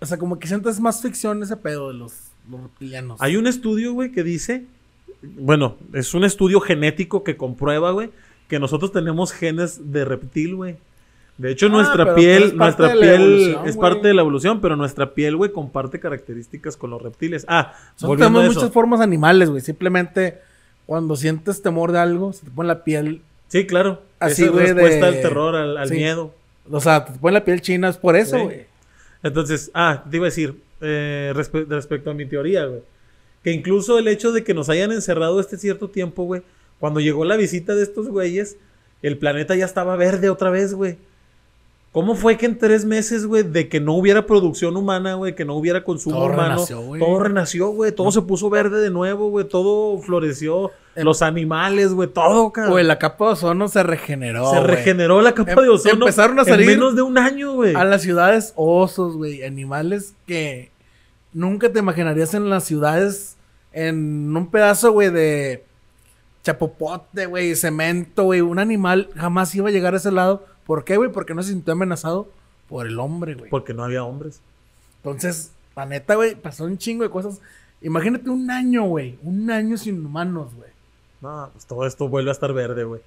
o 0.00 0.06
sea, 0.06 0.16
como 0.16 0.38
que 0.38 0.48
siento 0.48 0.70
es 0.70 0.80
más 0.80 1.02
ficción 1.02 1.42
ese 1.42 1.56
pedo 1.58 1.88
de 1.88 1.94
los, 1.94 2.12
los 2.50 2.62
reptilianos. 2.62 3.20
Hay 3.20 3.36
un 3.36 3.46
estudio, 3.46 3.92
güey, 3.92 4.12
que 4.12 4.22
dice, 4.22 4.64
bueno, 5.22 5.76
es 5.92 6.14
un 6.14 6.24
estudio 6.24 6.60
genético 6.60 7.22
que 7.22 7.36
comprueba, 7.36 7.90
güey, 7.90 8.10
que 8.48 8.58
nosotros 8.58 8.92
tenemos 8.92 9.32
genes 9.32 9.92
de 9.92 10.06
reptil, 10.06 10.54
güey. 10.54 10.76
De 11.38 11.52
hecho, 11.52 11.66
Ah, 11.66 11.70
nuestra 11.70 12.14
piel, 12.16 12.42
es 12.42 12.50
parte 12.52 12.56
nuestra 12.56 12.88
de 12.88 12.94
la 12.96 13.00
piel 13.00 13.20
evolución, 13.22 13.68
es 13.68 13.76
parte 13.76 14.08
de 14.08 14.14
la 14.14 14.22
evolución, 14.22 14.60
pero 14.60 14.76
nuestra 14.76 15.14
piel, 15.14 15.36
güey, 15.36 15.52
comparte 15.52 16.00
características 16.00 16.76
con 16.76 16.90
los 16.90 17.00
reptiles. 17.00 17.44
Ah, 17.48 17.74
Nosotros 17.94 18.18
tenemos 18.18 18.44
eso. 18.44 18.54
muchas 18.54 18.72
formas 18.72 19.00
animales, 19.00 19.48
güey. 19.48 19.62
Simplemente 19.62 20.38
cuando 20.84 21.14
sientes 21.16 21.62
temor 21.62 21.92
de 21.92 22.00
algo, 22.00 22.32
se 22.32 22.44
te 22.44 22.50
pone 22.50 22.66
la 22.66 22.82
piel 22.84 23.22
Sí, 23.48 23.66
claro. 23.66 24.02
Así, 24.20 24.42
Esa 24.44 24.52
es 24.52 24.58
respuesta 24.74 25.10
de- 25.10 25.16
al 25.16 25.22
terror, 25.22 25.56
al, 25.56 25.78
al 25.78 25.88
Sí. 25.88 25.94
miedo. 25.94 26.34
O 26.70 26.80
sea, 26.80 27.06
te 27.06 27.12
pone 27.18 27.32
la 27.32 27.44
piel 27.46 27.62
china, 27.62 27.88
es 27.88 27.96
por 27.96 28.14
eso, 28.14 28.36
Sí. 28.36 28.42
güey. 28.42 28.66
Entonces, 29.22 29.70
ah, 29.72 30.04
te 30.10 30.16
iba 30.18 30.26
a 30.26 30.30
decir, 30.30 30.54
eh, 30.82 31.32
respe- 31.34 31.66
respecto 31.66 32.10
a 32.10 32.14
mi 32.14 32.26
teoría, 32.26 32.66
güey. 32.66 32.82
Que 33.42 33.52
incluso 33.52 33.98
el 33.98 34.06
hecho 34.08 34.32
de 34.32 34.44
que 34.44 34.52
nos 34.52 34.68
hayan 34.68 34.92
encerrado 34.92 35.40
este 35.40 35.56
cierto 35.56 35.88
tiempo, 35.88 36.24
güey. 36.24 36.42
Cuando 36.78 37.00
llegó 37.00 37.24
la 37.24 37.36
visita 37.36 37.74
de 37.74 37.82
estos 37.84 38.08
güeyes, 38.08 38.56
el 39.02 39.16
planeta 39.16 39.54
ya 39.56 39.64
estaba 39.64 39.96
verde 39.96 40.28
otra 40.28 40.50
vez, 40.50 40.74
güey. 40.74 40.98
¿Cómo 41.90 42.14
fue 42.14 42.36
que 42.36 42.44
en 42.46 42.58
tres 42.58 42.84
meses, 42.84 43.24
güey, 43.26 43.42
de 43.44 43.68
que 43.68 43.80
no 43.80 43.94
hubiera 43.94 44.26
producción 44.26 44.76
humana, 44.76 45.14
güey, 45.14 45.34
que 45.34 45.44
no 45.46 45.54
hubiera 45.54 45.82
consumo 45.84 46.16
Todo 46.16 46.26
humano, 46.26 46.42
renació, 46.54 46.80
güey. 46.82 47.00
todo 47.00 47.18
renació, 47.18 47.68
güey, 47.70 47.92
todo 47.92 48.12
se 48.12 48.20
puso 48.22 48.50
verde 48.50 48.80
de 48.82 48.90
nuevo, 48.90 49.30
güey, 49.30 49.48
todo 49.48 49.98
floreció, 50.02 50.70
los 50.96 51.22
animales, 51.22 51.94
güey, 51.94 52.08
todo, 52.08 52.52
cabrón. 52.52 52.72
Güey, 52.72 52.84
la 52.84 52.98
capa 52.98 53.26
de 53.28 53.32
ozono 53.32 53.68
se 53.68 53.82
regeneró. 53.82 54.50
se 54.50 54.60
regeneró 54.60 55.22
la 55.22 55.32
capa 55.32 55.52
Em- 55.52 55.62
de 55.62 55.68
ozono 55.70 55.94
empezaron 55.94 56.38
a 56.38 56.42
en 56.42 56.48
salir 56.48 56.66
menos 56.66 56.94
de 56.94 57.02
un 57.02 57.16
año, 57.16 57.54
güey. 57.54 57.74
A 57.74 57.84
las 57.84 58.02
ciudades 58.02 58.52
osos, 58.54 59.16
güey. 59.16 59.42
Animales 59.42 60.14
que 60.26 60.70
nunca 61.32 61.72
te 61.72 61.78
imaginarías 61.78 62.34
en 62.34 62.50
las 62.50 62.64
ciudades. 62.64 63.36
En 63.72 64.36
un 64.36 64.50
pedazo, 64.50 64.92
güey, 64.92 65.10
de 65.10 65.64
chapopote, 66.42 67.26
güey, 67.26 67.54
cemento, 67.56 68.24
güey. 68.24 68.40
Un 68.40 68.58
animal 68.58 69.08
jamás 69.16 69.54
iba 69.54 69.68
a 69.68 69.72
llegar 69.72 69.94
a 69.94 69.98
ese 69.98 70.10
lado. 70.12 70.44
¿Por 70.68 70.84
qué, 70.84 70.96
güey? 70.98 71.10
Porque 71.10 71.34
no 71.34 71.42
se 71.42 71.48
sintió 71.50 71.72
amenazado 71.72 72.28
por 72.68 72.86
el 72.86 73.00
hombre, 73.00 73.34
güey. 73.34 73.50
Porque 73.50 73.74
no 73.74 73.82
había 73.82 74.04
hombres. 74.04 74.40
Entonces, 74.98 75.50
la 75.74 75.86
neta, 75.86 76.14
güey, 76.14 76.36
pasó 76.36 76.64
un 76.64 76.78
chingo 76.78 77.02
de 77.02 77.10
cosas. 77.10 77.40
Imagínate 77.82 78.28
un 78.30 78.50
año, 78.50 78.84
güey. 78.84 79.18
Un 79.22 79.50
año 79.50 79.76
sin 79.78 80.04
humanos, 80.04 80.54
güey. 80.54 80.70
No, 81.22 81.48
pues 81.52 81.66
todo 81.66 81.86
esto 81.86 82.08
vuelve 82.08 82.30
a 82.30 82.32
estar 82.32 82.52
verde, 82.52 82.84
güey. 82.84 83.00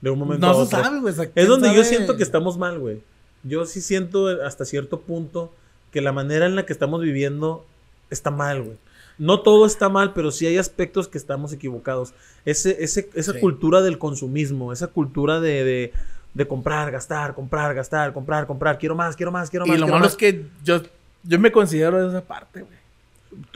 De 0.00 0.10
un 0.10 0.18
momento 0.18 0.46
a 0.46 0.50
No 0.50 0.54
se 0.56 0.62
otro. 0.62 0.82
sabe, 0.82 1.00
güey. 1.00 1.14
Es 1.14 1.28
¿quién 1.34 1.46
donde 1.48 1.74
yo 1.74 1.84
siento 1.84 2.16
que 2.16 2.22
estamos 2.22 2.56
mal, 2.58 2.78
güey. 2.78 3.02
Yo 3.44 3.66
sí 3.66 3.80
siento 3.80 4.28
hasta 4.44 4.64
cierto 4.64 5.00
punto 5.00 5.52
que 5.90 6.00
la 6.00 6.12
manera 6.12 6.46
en 6.46 6.56
la 6.56 6.64
que 6.64 6.72
estamos 6.72 7.02
viviendo 7.02 7.64
está 8.10 8.30
mal, 8.30 8.62
güey. 8.62 8.76
No 9.18 9.40
todo 9.42 9.66
está 9.66 9.88
mal, 9.90 10.14
pero 10.14 10.30
sí 10.30 10.46
hay 10.46 10.56
aspectos 10.56 11.06
que 11.08 11.18
estamos 11.18 11.52
equivocados. 11.52 12.14
Ese, 12.46 12.82
ese, 12.82 13.10
esa 13.14 13.32
Sí. 13.34 13.40
cultura 13.40 13.82
del 13.82 13.98
consumismo, 13.98 14.72
esa 14.72 14.86
cultura 14.86 15.38
de, 15.40 15.64
de, 15.64 15.92
de 16.34 16.46
comprar, 16.46 16.90
gastar, 16.90 17.34
comprar, 17.34 17.74
gastar, 17.74 18.12
comprar, 18.12 18.46
comprar. 18.46 18.78
Quiero 18.78 18.94
más, 18.94 19.16
quiero 19.16 19.32
más, 19.32 19.50
quiero 19.50 19.66
más. 19.66 19.76
Y 19.76 19.80
lo 19.80 19.86
malo 19.86 20.00
más. 20.00 20.12
es 20.12 20.16
que 20.16 20.46
yo, 20.64 20.80
yo 21.22 21.38
me 21.38 21.52
considero 21.52 22.02
de 22.02 22.08
esa 22.08 22.26
parte, 22.26 22.62
güey. 22.62 22.82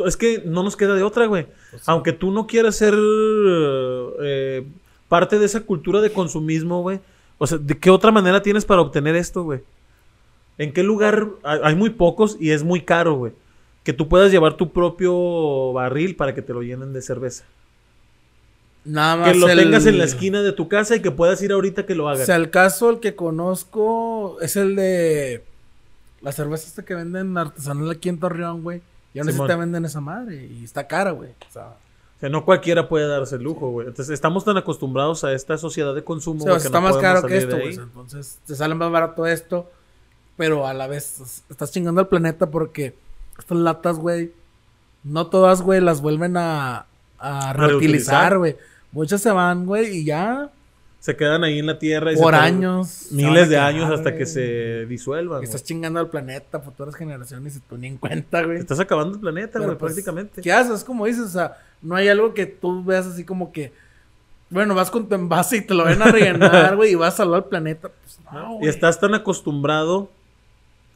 Es 0.07 0.17
que 0.17 0.43
no 0.45 0.63
nos 0.63 0.77
queda 0.77 0.95
de 0.95 1.03
otra, 1.03 1.27
güey. 1.27 1.47
Pues 1.71 1.83
sí. 1.83 1.91
Aunque 1.91 2.13
tú 2.13 2.31
no 2.31 2.47
quieras 2.47 2.77
ser 2.77 2.95
eh, 2.97 4.67
parte 5.09 5.39
de 5.39 5.47
esa 5.47 5.61
cultura 5.61 6.01
de 6.01 6.13
consumismo, 6.13 6.83
güey. 6.83 7.01
O 7.39 7.47
sea, 7.47 7.59
¿de 7.59 7.77
qué 7.79 7.91
otra 7.91 8.11
manera 8.11 8.43
tienes 8.43 8.65
para 8.65 8.81
obtener 8.81 9.17
esto, 9.17 9.43
güey? 9.43 9.61
¿En 10.59 10.73
qué 10.73 10.83
lugar? 10.83 11.29
Hay 11.43 11.75
muy 11.75 11.91
pocos 11.91 12.37
y 12.41 12.51
es 12.51 12.65
muy 12.65 12.81
caro, 12.81 13.15
güey. 13.15 13.33
Que 13.85 13.93
tú 13.93 14.09
puedas 14.09 14.33
llevar 14.33 14.55
tu 14.55 14.73
propio 14.73 15.73
barril 15.73 16.17
para 16.17 16.35
que 16.35 16.43
te 16.43 16.55
lo 16.55 16.63
llenen 16.63 16.93
de 16.93 17.03
cerveza. 17.03 17.45
Nada 18.87 19.17
más. 19.17 19.33
Que 19.33 19.39
lo 19.39 19.49
el- 19.49 19.59
tengas 19.59 19.85
en 19.87 19.99
la 19.99 20.05
esquina 20.05 20.43
de 20.43 20.53
tu 20.53 20.69
casa 20.69 20.97
y 20.97 21.01
que 21.03 21.11
puedas 21.11 21.43
ir 21.43 21.53
ahorita 21.53 21.85
que 21.87 21.95
lo 21.95 22.05
O 22.07 22.09
hagas. 22.09 22.27
sea, 22.27 22.37
el 22.37 22.51
caso, 22.51 22.89
el 22.91 23.01
que 23.01 23.15
conozco, 23.17 24.39
es 24.41 24.57
el 24.57 24.77
de 24.77 25.45
la 26.23 26.33
cerveza 26.33 26.67
esta 26.67 26.85
que 26.85 26.95
venden 26.95 27.37
artesanal 27.37 27.91
aquí 27.91 28.09
en 28.09 28.19
Torreón, 28.21 28.63
güey. 28.63 28.83
Ya 29.15 29.25
no 29.25 29.31
sé 29.33 29.39
si 29.39 29.47
te 29.47 29.55
venden 29.57 29.85
esa 29.85 30.01
madre 30.01 30.45
y 30.47 30.63
está 30.65 30.87
cara, 30.87 31.11
güey. 31.13 31.31
O 31.49 31.53
sea, 31.53 31.69
O 32.17 32.21
sea, 32.21 32.29
no 32.31 32.45
cualquiera 32.45 32.89
puede 32.89 33.07
darse 33.09 33.37
el 33.37 33.43
lujo, 33.43 33.71
güey. 33.71 33.89
Entonces, 33.89 34.13
estamos 34.15 34.45
tan 34.45 34.57
acostumbrados 34.57 35.23
a 35.25 35.33
esta 35.33 35.59
sociedad 35.59 35.95
de 35.95 36.03
consumo, 36.05 36.45
o 36.45 36.47
sea, 36.47 36.53
que 36.57 36.59
está 36.67 36.79
no 36.79 36.85
más 36.85 36.97
podemos 36.97 37.15
caro 37.15 37.29
que 37.29 37.35
salir 37.41 37.49
de 37.49 37.55
esto, 37.55 37.57
güey. 37.57 37.79
ahí. 37.79 37.83
Entonces, 37.83 38.39
te 38.47 38.55
sale 38.55 38.75
más 38.75 38.91
barato 38.91 39.27
esto, 39.27 39.71
pero 40.37 40.67
a 40.67 40.73
la 40.75 40.87
vez 40.87 41.21
es- 41.21 41.43
estás 41.51 41.73
chingando 41.73 42.01
al 42.01 42.09
planeta 42.09 42.51
porque 42.51 42.95
estas 43.39 43.59
latas, 43.59 43.99
güey, 43.99 44.33
no 45.05 45.27
todas, 45.27 45.61
güey, 45.63 45.81
las 45.81 46.01
vuelven 46.01 46.37
a, 46.37 46.87
a 47.19 47.53
reutilizar, 47.53 48.39
güey. 48.39 48.57
Muchas 48.97 49.21
se 49.21 49.31
van, 49.31 49.67
güey, 49.67 49.99
y 49.99 50.05
ya 50.07 50.51
Se 51.01 51.15
quedan 51.15 51.45
ahí 51.45 51.59
en 51.59 51.67
la 51.67 51.79
tierra. 51.79 52.15
Y 52.15 52.17
por 52.17 52.35
años. 52.35 53.09
Miles 53.11 53.51
de 53.51 53.57
quedar, 53.57 53.69
años 53.69 53.91
hasta 53.91 54.09
güey. 54.11 54.17
que 54.17 54.25
se 54.25 54.87
disuelvan. 54.87 55.37
Y 55.37 55.41
güey. 55.41 55.45
estás 55.45 55.65
chingando 55.65 56.01
al 56.01 56.09
planeta, 56.09 56.61
futuras 56.61 56.95
generaciones 56.95 57.57
y 57.57 57.61
tú 57.61 57.77
ni 57.77 57.89
en 57.89 57.99
cuenta, 57.99 58.43
güey. 58.43 58.57
Estás 58.57 58.81
acabando 58.81 59.17
el 59.17 59.21
planeta, 59.21 59.53
Pero, 59.53 59.67
güey, 59.67 59.77
pues, 59.77 59.93
prácticamente. 59.93 60.41
¿Qué 60.41 60.51
haces? 60.51 60.83
Como 60.83 61.05
dices, 61.05 61.25
o 61.25 61.29
sea, 61.29 61.59
no 61.83 61.95
hay 61.95 62.09
algo 62.09 62.33
que 62.33 62.47
tú 62.47 62.83
veas 62.83 63.07
así 63.07 63.23
como 63.23 63.53
que, 63.53 63.71
bueno, 64.49 64.75
vas 64.75 64.91
con 64.91 65.07
tu 65.07 65.15
envase 65.15 65.59
y 65.59 65.61
te 65.61 65.75
lo 65.75 65.85
ven 65.85 66.01
a 66.01 66.07
rellenar, 66.07 66.75
güey, 66.77 66.93
y 66.93 66.95
vas 66.95 67.13
a 67.13 67.17
salvar 67.19 67.43
el 67.43 67.49
planeta. 67.51 67.91
Pues 67.91 68.19
no, 68.33 68.55
y 68.55 68.59
güey. 68.61 68.69
estás 68.71 68.99
tan 68.99 69.13
acostumbrado 69.13 70.11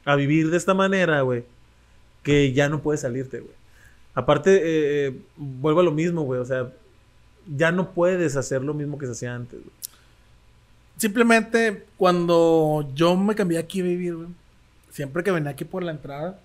a 0.07 0.17
vivir 0.17 0.51
de 0.51 0.57
esta 0.57 0.73
manera, 0.73 1.21
güey, 1.21 1.45
que 2.23 2.55
ya 2.55 2.71
no 2.71 2.81
puedes 2.81 3.03
salirte, 3.03 3.41
güey. 3.41 3.55
Aparte, 4.15 4.57
eh, 4.57 5.07
eh, 5.09 5.21
vuelvo 5.37 5.81
a 5.81 5.85
lo 5.85 5.93
mismo, 5.93 6.23
güey. 6.23 6.41
O 6.41 6.47
sea, 6.47 6.73
ya 7.57 7.73
no 7.73 7.93
puedes 7.93 8.37
hacer 8.37 8.63
lo 8.63 8.75
mismo 8.75 8.99
que 8.99 9.07
se 9.07 9.13
hacía 9.13 9.35
antes, 9.35 9.61
güey. 9.61 9.75
Simplemente 10.97 11.87
cuando 11.97 12.91
yo 12.95 13.17
me 13.17 13.35
cambié 13.35 13.59
aquí 13.59 13.81
a 13.81 13.85
vivir, 13.85 14.17
güey, 14.17 14.29
siempre 14.91 15.23
que 15.23 15.31
venía 15.31 15.51
aquí 15.51 15.65
por 15.65 15.83
la 15.83 15.93
entrada, 15.93 16.39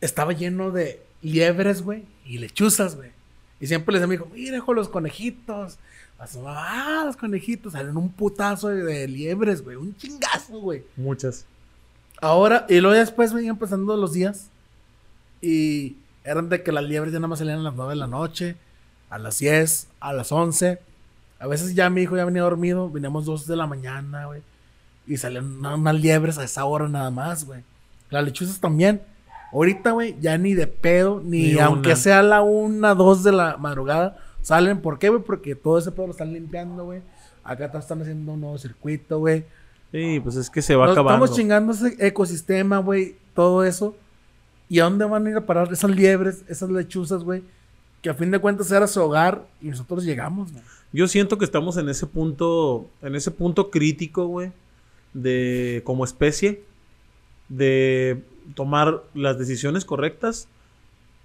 estaba 0.00 0.32
lleno 0.32 0.70
de 0.70 1.02
liebres, 1.20 1.82
güey, 1.82 2.04
y 2.24 2.38
lechuzas, 2.38 2.96
güey. 2.96 3.10
Y 3.60 3.66
siempre 3.66 3.92
les 3.92 4.00
decía 4.00 4.06
a 4.06 4.08
mi 4.08 4.14
hijo, 4.16 4.28
mira, 4.34 4.56
hijo, 4.56 4.74
los 4.74 4.88
conejitos. 4.88 5.78
Asomaba, 6.18 7.00
ah, 7.00 7.04
los 7.04 7.16
conejitos. 7.16 7.74
Salen 7.74 7.96
un 7.96 8.10
putazo 8.10 8.68
de, 8.68 8.82
de 8.82 9.06
liebres, 9.06 9.62
güey. 9.62 9.76
Un 9.76 9.96
chingazo, 9.96 10.58
güey. 10.58 10.82
Muchas. 10.96 11.44
Ahora, 12.20 12.66
y 12.68 12.80
luego 12.80 12.96
después 12.96 13.32
venían 13.32 13.58
pasando 13.58 13.96
los 13.96 14.12
días. 14.12 14.48
Y 15.40 15.96
eran 16.24 16.48
de 16.48 16.62
que 16.62 16.72
las 16.72 16.84
liebres 16.84 17.12
ya 17.12 17.18
nada 17.18 17.28
más 17.28 17.38
salían 17.38 17.60
a 17.60 17.62
las 17.62 17.74
9 17.74 17.90
de 17.90 17.96
la 17.96 18.06
noche, 18.06 18.56
a 19.12 19.18
las 19.18 19.38
10, 19.38 19.88
a 20.00 20.12
las 20.12 20.32
11. 20.32 20.78
A 21.38 21.46
veces 21.46 21.74
ya 21.74 21.90
mi 21.90 22.02
hijo 22.02 22.16
ya 22.16 22.24
venía 22.24 22.42
dormido, 22.42 22.90
veníamos 22.90 23.24
2 23.26 23.46
de 23.46 23.56
la 23.56 23.66
mañana, 23.66 24.26
güey. 24.26 24.40
Y 25.06 25.16
salían 25.18 25.58
una- 25.58 25.74
unas 25.74 25.94
liebres 26.00 26.38
a 26.38 26.44
esa 26.44 26.64
hora 26.64 26.88
nada 26.88 27.10
más, 27.10 27.44
güey. 27.44 27.62
Las 28.10 28.24
lechuzas 28.24 28.58
también. 28.60 29.02
Ahorita, 29.52 29.90
güey, 29.90 30.16
ya 30.20 30.38
ni 30.38 30.54
de 30.54 30.66
pedo, 30.66 31.20
ni, 31.22 31.52
Ni 31.52 31.58
aunque 31.58 31.90
una. 31.90 31.96
sea 31.96 32.22
la 32.22 32.40
1, 32.42 32.94
2 32.94 33.22
de 33.24 33.32
la 33.32 33.56
madrugada, 33.58 34.16
salen. 34.40 34.80
¿Por 34.80 34.98
qué, 34.98 35.08
güey? 35.10 35.22
Porque 35.22 35.54
todo 35.54 35.78
ese 35.78 35.92
pedo 35.92 36.06
lo 36.06 36.12
están 36.12 36.32
limpiando, 36.32 36.84
güey. 36.84 37.02
Acá 37.44 37.66
están 37.66 38.00
haciendo 38.00 38.32
un 38.32 38.40
nuevo 38.40 38.56
circuito, 38.56 39.18
güey. 39.18 39.44
Sí, 39.90 40.20
pues 40.20 40.36
es 40.36 40.48
que 40.48 40.62
se 40.62 40.74
va 40.74 40.86
Nos 40.86 40.92
acabando. 40.96 41.24
Estamos 41.24 41.36
chingando 41.38 41.72
ese 41.72 41.96
ecosistema, 42.06 42.78
güey, 42.78 43.16
todo 43.34 43.62
eso. 43.64 43.94
¿Y 44.70 44.80
a 44.80 44.84
dónde 44.84 45.04
van 45.04 45.26
a 45.26 45.30
ir 45.30 45.36
a 45.36 45.44
parar 45.44 45.70
esas 45.70 45.90
liebres, 45.90 46.44
esas 46.48 46.70
lechuzas, 46.70 47.22
güey? 47.24 47.42
Que 48.02 48.10
a 48.10 48.14
fin 48.14 48.30
de 48.30 48.38
cuentas 48.40 48.70
era 48.70 48.86
su 48.86 49.00
hogar 49.00 49.46
y 49.60 49.68
nosotros 49.68 50.04
llegamos, 50.04 50.52
güey. 50.52 50.64
Yo 50.92 51.08
siento 51.08 51.38
que 51.38 51.44
estamos 51.44 51.76
en 51.78 51.88
ese 51.88 52.06
punto, 52.06 52.86
en 53.00 53.14
ese 53.14 53.30
punto 53.30 53.70
crítico, 53.70 54.26
güey, 54.26 54.52
de 55.14 55.80
como 55.84 56.04
especie, 56.04 56.62
de 57.48 58.22
tomar 58.54 59.02
las 59.14 59.38
decisiones 59.38 59.84
correctas 59.84 60.48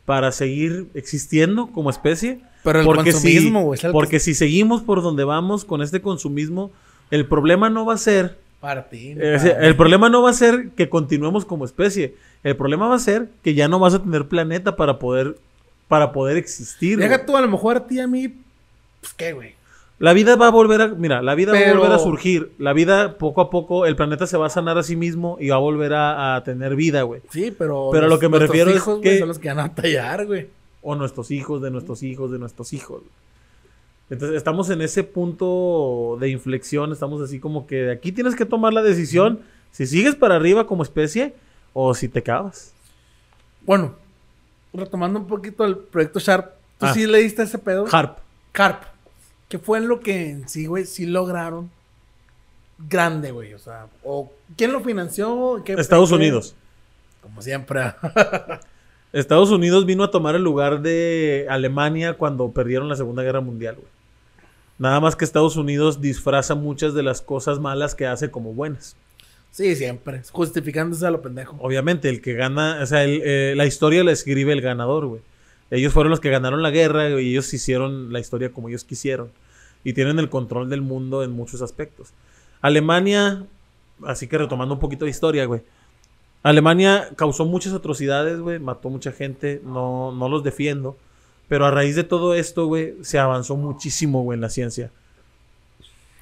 para 0.05 0.31
seguir 0.31 0.87
existiendo 0.93 1.67
como 1.67 1.89
especie. 1.89 2.39
Pero 2.63 2.79
el 2.79 2.85
porque 2.85 3.11
consumismo, 3.11 3.59
si, 3.59 3.65
güey, 3.65 3.79
el 3.83 3.91
porque 3.91 4.19
si 4.19 4.33
seguimos 4.33 4.81
por 4.81 5.01
donde 5.01 5.23
vamos 5.25 5.65
con 5.65 5.81
este 5.81 6.01
consumismo, 6.01 6.71
el 7.11 7.25
problema 7.25 7.69
no 7.69 7.85
va 7.85 7.95
a 7.95 7.97
ser, 7.97 8.37
Para 8.61 8.89
ti. 8.89 9.15
eh, 9.17 9.57
el 9.61 9.75
problema 9.75 10.09
no 10.09 10.21
va 10.21 10.29
a 10.29 10.33
ser 10.33 10.69
que 10.71 10.89
continuemos 10.89 11.43
como 11.43 11.65
especie. 11.65 12.15
El 12.43 12.55
problema 12.55 12.87
va 12.87 12.95
a 12.95 12.99
ser 12.99 13.29
que 13.43 13.53
ya 13.53 13.67
no 13.67 13.79
vas 13.79 13.95
a 13.95 14.01
tener 14.01 14.27
planeta 14.27 14.75
para 14.77 14.97
poder, 14.99 15.37
para 15.87 16.11
poder 16.11 16.37
existir. 16.37 16.97
Deja 16.97 17.25
tú, 17.25 17.35
a 17.37 17.41
lo 17.41 17.47
mejor 17.47 17.77
a 17.77 17.87
ti 17.87 17.95
y 17.95 17.99
a 17.99 18.07
mí, 18.07 18.27
pues 19.01 19.13
qué, 19.13 19.33
güey. 19.33 19.55
La 19.99 20.13
vida 20.13 20.35
va 20.35 20.47
a 20.47 20.51
volver 20.51 20.81
a, 20.81 20.87
mira, 20.89 21.23
la 21.23 21.33
vida 21.33 21.53
va 21.53 21.57
a 21.59 21.73
volver 21.73 21.91
a 21.91 21.97
surgir. 21.99 22.51
La 22.59 22.73
vida, 22.73 23.17
poco 23.17 23.41
a 23.41 23.49
poco, 23.49 23.87
el 23.87 23.95
planeta 23.95 24.27
se 24.27 24.37
va 24.37 24.45
a 24.45 24.49
sanar 24.51 24.77
a 24.77 24.83
sí 24.83 24.95
mismo 24.95 25.37
y 25.39 25.49
va 25.49 25.55
a 25.55 25.59
volver 25.59 25.93
a, 25.93 26.35
a 26.35 26.43
tener 26.43 26.75
vida, 26.75 27.01
güey. 27.01 27.21
Sí, 27.31 27.49
pero. 27.57 27.89
Pero 27.91 28.05
a 28.05 28.09
lo 28.09 28.19
que 28.19 28.29
me 28.29 28.37
refiero 28.37 28.69
es 28.69 28.75
hijos, 28.77 28.99
que- 29.01 29.17
son 29.17 29.27
los 29.27 29.39
que 29.39 29.47
van 29.47 29.59
a 29.59 29.73
tallar, 29.73 30.25
güey. 30.27 30.47
O 30.83 30.93
nuestros 30.95 31.31
hijos, 31.31 31.61
de 31.63 31.71
nuestros 31.71 32.03
hijos, 32.03 32.31
de 32.31 32.37
nuestros 32.37 32.73
hijos. 32.73 33.01
Entonces, 34.09 34.37
estamos 34.37 34.69
en 34.69 34.81
ese 34.81 35.03
punto 35.03 36.17
de 36.19 36.29
inflexión. 36.29 36.91
Estamos 36.93 37.21
así 37.21 37.39
como 37.39 37.65
que 37.67 37.75
de 37.77 37.91
aquí 37.91 38.11
tienes 38.11 38.35
que 38.35 38.45
tomar 38.45 38.73
la 38.73 38.81
decisión 38.83 39.39
si 39.71 39.85
sigues 39.87 40.15
para 40.15 40.35
arriba 40.35 40.67
como 40.67 40.83
especie 40.83 41.33
o 41.73 41.93
si 41.95 42.07
te 42.07 42.19
acabas. 42.19 42.73
Bueno, 43.65 43.95
retomando 44.77 45.19
un 45.19 45.27
poquito 45.27 45.65
el 45.65 45.77
proyecto 45.77 46.19
Sharp, 46.19 46.51
¿tú 46.77 46.85
Ah. 46.85 46.93
sí 46.93 47.05
le 47.07 47.19
diste 47.19 47.43
ese 47.43 47.57
pedo? 47.57 47.85
Harp. 47.91 48.17
Carp. 48.51 48.83
¿Qué 49.49 49.59
fue 49.59 49.79
lo 49.81 49.99
que 49.99 50.29
en 50.31 50.47
sí, 50.49 50.65
güey, 50.65 50.85
sí 50.85 51.05
lograron 51.05 51.69
grande, 52.89 53.31
güey? 53.31 53.53
O 53.53 53.59
sea, 53.59 53.87
o 54.03 54.31
¿quién 54.55 54.71
lo 54.73 54.81
financió? 54.81 55.61
¿Qué- 55.65 55.73
Estados 55.73 56.11
Unidos. 56.11 56.55
Como 57.21 57.41
siempre. 57.41 57.81
Estados 59.13 59.51
Unidos 59.51 59.85
vino 59.85 60.03
a 60.03 60.11
tomar 60.11 60.35
el 60.35 60.43
lugar 60.43 60.81
de 60.81 61.47
Alemania 61.49 62.13
cuando 62.15 62.51
perdieron 62.51 62.89
la 62.89 62.95
Segunda 62.95 63.23
Guerra 63.23 63.41
Mundial, 63.41 63.75
güey. 63.75 63.87
Nada 64.79 64.99
más 64.99 65.15
que 65.15 65.25
Estados 65.25 65.55
Unidos 65.55 66.01
disfraza 66.01 66.53
muchas 66.53 66.93
de 66.93 67.01
las 67.03 67.21
cosas 67.21 67.59
malas 67.59 67.95
que 67.95 68.05
hace 68.05 68.29
como 68.29 68.53
buenas. 68.53 68.95
Sí, 69.57 69.75
siempre. 69.75 70.21
Justificándose 70.31 71.07
a 71.07 71.09
lo 71.09 71.19
pendejo. 71.23 71.57
Obviamente, 71.59 72.09
el 72.09 72.21
que 72.21 72.35
gana, 72.35 72.77
o 72.79 72.85
sea, 72.85 73.03
el, 73.03 73.23
eh, 73.25 73.55
la 73.57 73.65
historia 73.65 74.03
la 74.03 74.11
escribe 74.11 74.53
el 74.53 74.61
ganador, 74.61 75.07
güey. 75.07 75.21
Ellos 75.71 75.91
fueron 75.93 76.11
los 76.11 76.19
que 76.19 76.29
ganaron 76.29 76.61
la 76.61 76.69
guerra 76.69 77.09
y 77.19 77.31
ellos 77.31 77.51
hicieron 77.51 78.13
la 78.13 78.19
historia 78.19 78.51
como 78.51 78.69
ellos 78.69 78.83
quisieron. 78.83 79.31
Y 79.83 79.93
tienen 79.93 80.19
el 80.19 80.29
control 80.29 80.69
del 80.69 80.83
mundo 80.83 81.23
en 81.23 81.31
muchos 81.31 81.63
aspectos. 81.63 82.13
Alemania, 82.61 83.47
así 84.05 84.27
que 84.27 84.37
retomando 84.37 84.75
un 84.75 84.79
poquito 84.79 85.05
de 85.05 85.11
historia, 85.11 85.45
güey. 85.45 85.63
Alemania 86.43 87.09
causó 87.15 87.43
muchas 87.43 87.73
atrocidades, 87.73 88.39
güey. 88.39 88.59
Mató 88.59 88.91
mucha 88.91 89.11
gente. 89.11 89.59
No, 89.65 90.11
no 90.11 90.29
los 90.29 90.43
defiendo. 90.43 90.95
Pero 91.47 91.65
a 91.65 91.71
raíz 91.71 91.95
de 91.95 92.03
todo 92.03 92.35
esto, 92.35 92.67
güey, 92.67 92.93
se 93.01 93.17
avanzó 93.17 93.55
muchísimo, 93.55 94.21
güey, 94.21 94.37
en 94.37 94.41
la 94.41 94.49
ciencia. 94.49 94.91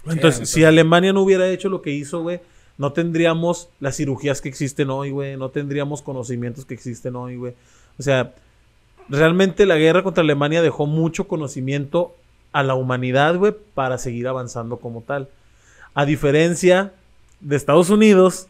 Entonces, 0.06 0.50
si 0.50 0.64
Alemania 0.64 1.12
no 1.12 1.22
hubiera 1.22 1.50
hecho 1.50 1.68
lo 1.68 1.82
que 1.82 1.90
hizo, 1.90 2.22
güey, 2.22 2.40
no 2.78 2.92
tendríamos 2.94 3.70
las 3.80 3.96
cirugías 3.96 4.42
que 4.42 4.50
existen 4.50 4.90
hoy, 4.90 5.12
güey. 5.12 5.38
No 5.38 5.50
tendríamos 5.50 6.02
conocimientos 6.02 6.66
que 6.66 6.74
existen 6.74 7.16
hoy, 7.16 7.38
güey. 7.38 7.54
O 7.98 8.04
sea, 8.04 8.34
realmente 9.08 9.66
la 9.66 9.78
guerra 9.78 10.04
contra 10.04 10.24
Alemania 10.24 10.62
dejó 10.62 10.86
mucho 10.86 11.28
conocimiento 11.28 12.16
a 12.52 12.64
la 12.64 12.76
humanidad, 12.76 13.36
güey, 13.38 13.54
para 13.74 13.98
seguir 13.98 14.28
avanzando 14.28 14.78
como 14.78 15.02
tal. 15.02 15.30
A 15.94 16.06
diferencia 16.06 16.94
de 17.40 17.56
Estados 17.56 17.90
Unidos, 17.90 18.48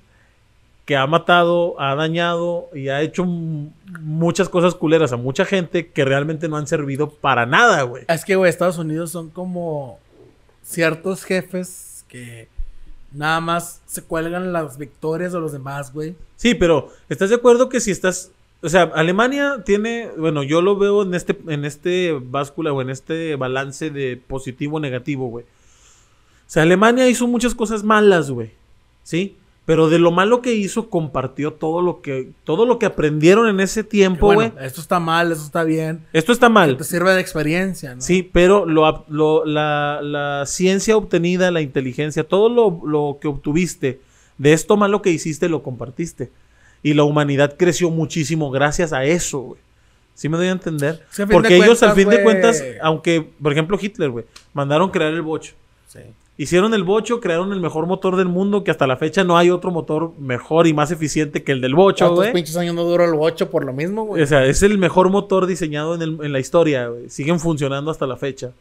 que 0.86 0.96
ha 0.96 1.06
matado, 1.08 1.80
ha 1.80 1.96
dañado 1.96 2.70
y 2.74 2.90
ha 2.90 3.02
hecho 3.02 3.26
muchas 3.26 4.50
cosas 4.50 4.76
culeras 4.76 5.12
a 5.12 5.18
mucha 5.18 5.44
gente 5.46 5.88
que 5.88 6.06
realmente 6.06 6.48
no 6.48 6.58
han 6.58 6.68
servido 6.68 7.10
para 7.10 7.46
nada, 7.46 7.82
güey. 7.84 8.06
Es 8.08 8.24
que, 8.24 8.36
güey, 8.36 8.50
Estados 8.50 8.78
Unidos 8.78 9.12
son 9.12 9.30
como 9.30 10.00
ciertos 10.64 11.24
jefes 11.24 12.06
que 12.08 12.48
nada 13.16 13.40
más 13.40 13.82
se 13.86 14.04
cuelgan 14.04 14.54
las 14.54 14.78
victorias 14.78 15.34
de 15.34 15.40
los 15.40 15.52
demás, 15.52 15.94
güey. 15.94 16.16
Sí, 16.36 16.54
pero 16.54 16.92
¿estás 17.10 17.30
de 17.30 17.36
acuerdo 17.36 17.70
que 17.70 17.80
si 17.80 17.92
estás... 17.92 18.32
O 18.62 18.70
sea, 18.70 18.84
Alemania 18.96 19.64
tiene, 19.66 20.10
bueno, 20.18 20.44
yo 20.44 20.62
lo 20.62 20.76
veo 20.78 21.04
en 21.04 21.14
este, 21.14 21.38
en 21.48 21.66
este 21.66 22.14
báscula 22.14 22.74
o 22.74 22.82
en 22.82 22.90
este 22.90 23.36
balance 23.36 23.90
de 23.90 24.22
positivo-negativo, 24.28 25.28
güey. 25.28 25.46
O 25.46 26.48
sea, 26.48 26.64
Alemania 26.64 27.08
hizo 27.08 27.28
muchas 27.28 27.54
cosas 27.56 27.84
malas, 27.84 28.32
güey. 28.32 28.52
¿Sí? 29.04 29.38
Pero 29.66 29.90
de 29.90 29.98
lo 29.98 30.12
malo 30.12 30.44
que 30.44 30.54
hizo, 30.54 30.90
compartió 30.92 31.54
todo 31.54 31.82
lo 31.82 32.02
que, 32.02 32.30
todo 32.44 32.68
lo 32.68 32.78
que 32.78 32.86
aprendieron 32.86 33.50
en 33.50 33.60
ese 33.60 33.84
tiempo, 33.84 34.28
güey. 34.28 34.50
Bueno, 34.52 34.62
esto 34.62 34.80
está 34.80 35.00
mal, 35.00 35.32
esto 35.32 35.44
está 35.44 35.64
bien. 35.64 36.06
Esto 36.14 36.32
está 36.32 36.50
mal. 36.50 36.78
Te 36.78 36.84
sirve 36.84 37.14
de 37.14 37.22
experiencia, 37.22 37.96
¿no? 37.96 38.02
Sí, 38.02 38.22
pero 38.22 38.66
lo, 38.68 39.44
la, 39.46 40.02
la 40.04 40.44
ciencia 40.46 40.96
obtenida, 40.96 41.50
la 41.50 41.62
inteligencia, 41.62 42.24
todo 42.24 42.48
lo, 42.48 42.80
lo 42.86 43.18
que 43.20 43.28
obtuviste 43.28 44.00
de 44.38 44.54
esto 44.54 44.78
malo 44.78 45.02
que 45.02 45.10
hiciste, 45.10 45.50
lo 45.50 45.64
compartiste. 45.64 46.32
Y 46.84 46.94
la 46.94 47.04
humanidad 47.04 47.56
creció 47.58 47.90
muchísimo 47.90 48.52
gracias 48.52 48.94
a 48.94 49.04
eso, 49.04 49.40
güey. 49.40 49.62
¿Sí 50.14 50.30
me 50.30 50.38
doy 50.38 50.48
a 50.48 50.52
entender? 50.52 51.04
Sí, 51.10 51.24
a 51.24 51.28
Porque 51.28 51.58
ellos, 51.58 51.84
al 51.84 51.94
fin 51.94 52.08
de 52.08 52.24
cuentas, 52.24 52.64
aunque, 52.82 53.28
por 53.42 53.52
ejemplo, 53.52 53.78
Hitler, 53.82 54.10
güey, 54.10 54.26
mandaron 54.54 54.90
crear 54.90 55.12
el 55.12 55.22
bocho. 55.22 55.54
Sí. 55.88 56.00
Hicieron 56.38 56.74
el 56.74 56.84
bocho, 56.84 57.22
crearon 57.22 57.54
el 57.54 57.62
mejor 57.62 57.86
motor 57.88 58.18
del 58.18 58.28
mundo, 58.28 58.64
que 58.66 58.72
hasta 58.72 58.86
la 58.88 58.98
fecha 58.98 59.24
no 59.24 59.38
hay 59.38 59.50
otro 59.50 59.72
motor 59.72 60.12
mejor 60.20 60.68
y 60.68 60.74
más 60.74 60.92
eficiente 60.92 61.44
que 61.44 61.54
el 61.54 61.62
del 61.62 61.76
bocho, 61.76 62.06
¿Cuántos 62.06 62.26
güey. 62.26 62.34
pinches 62.34 62.58
años 62.58 62.76
no 62.76 62.84
duró 62.84 63.06
el 63.06 63.14
8 63.18 63.50
por 63.50 63.64
lo 63.64 63.72
mismo, 63.72 64.04
güey? 64.06 64.22
O 64.22 64.28
sea, 64.28 64.44
es 64.46 64.62
el 64.62 64.78
mejor 64.78 65.10
motor 65.10 65.46
diseñado 65.46 65.96
en, 65.96 66.02
el- 66.02 66.18
en 66.22 66.34
la 66.34 66.40
historia, 66.40 66.90
güey. 66.90 67.10
Siguen 67.10 67.40
funcionando 67.40 67.90
hasta 67.90 68.06
la 68.06 68.18
fecha. 68.18 68.52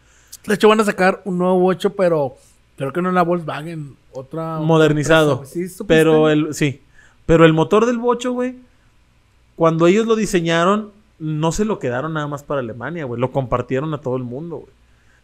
De 0.47 0.55
hecho, 0.55 0.69
van 0.69 0.81
a 0.81 0.85
sacar 0.85 1.21
un 1.25 1.39
nuevo 1.39 1.67
8, 1.67 1.95
pero 1.97 2.37
creo 2.77 2.93
que 2.93 3.03
no 3.03 3.09
en 3.09 3.17
la 3.17 3.23
Volkswagen. 3.23 3.97
Otra. 4.13 4.59
modernizado. 4.61 5.35
otra- 5.39 5.47
¿Sí 5.47 5.63
supiste? 5.69 5.85
pero 5.87 6.29
el 6.31 6.55
sí, 6.55 6.81
pero 7.27 7.45
el 7.45 7.53
motor 7.53 7.87
del 7.87 7.99
bocho, 7.99 8.31
güey, 8.33 8.55
cuando 9.57 9.87
ellos 9.89 10.07
lo 10.07 10.15
diseñaron 10.17 10.91
no 11.19 11.51
se 11.53 11.65
lo 11.65 11.79
quedaron 11.81 12.13
nada 12.13 12.27
más 12.29 12.43
para 12.45 12.61
Alemania, 12.61 13.05
güey, 13.05 13.21
lo 13.21 13.33
compartieron 13.33 13.93
a 13.95 13.99
todo 13.99 14.17
el 14.17 14.23
mundo, 14.23 14.57
güey. 14.59 14.71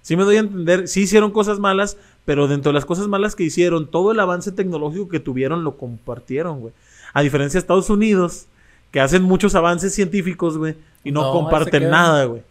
Sí 0.02 0.16
me 0.16 0.24
doy 0.24 0.36
a 0.36 0.40
entender, 0.40 0.88
sí 0.88 1.02
hicieron 1.02 1.30
cosas 1.30 1.58
malas, 1.58 1.96
pero 2.30 2.46
dentro 2.46 2.70
de 2.70 2.74
las 2.74 2.84
cosas 2.84 3.08
malas 3.08 3.34
que 3.34 3.42
hicieron, 3.42 3.90
todo 3.90 4.12
el 4.12 4.20
avance 4.20 4.52
tecnológico 4.52 5.08
que 5.08 5.18
tuvieron 5.18 5.64
lo 5.64 5.76
compartieron, 5.76 6.60
güey. 6.60 6.72
A 7.12 7.22
diferencia 7.22 7.58
de 7.58 7.62
Estados 7.62 7.90
Unidos, 7.90 8.46
que 8.92 9.00
hacen 9.00 9.24
muchos 9.24 9.56
avances 9.56 9.92
científicos, 9.92 10.56
güey, 10.56 10.76
y 11.02 11.10
no, 11.10 11.32
comparten 11.32 11.80
quedan. 11.80 11.90
nada, 11.90 12.26
güey. 12.26 12.42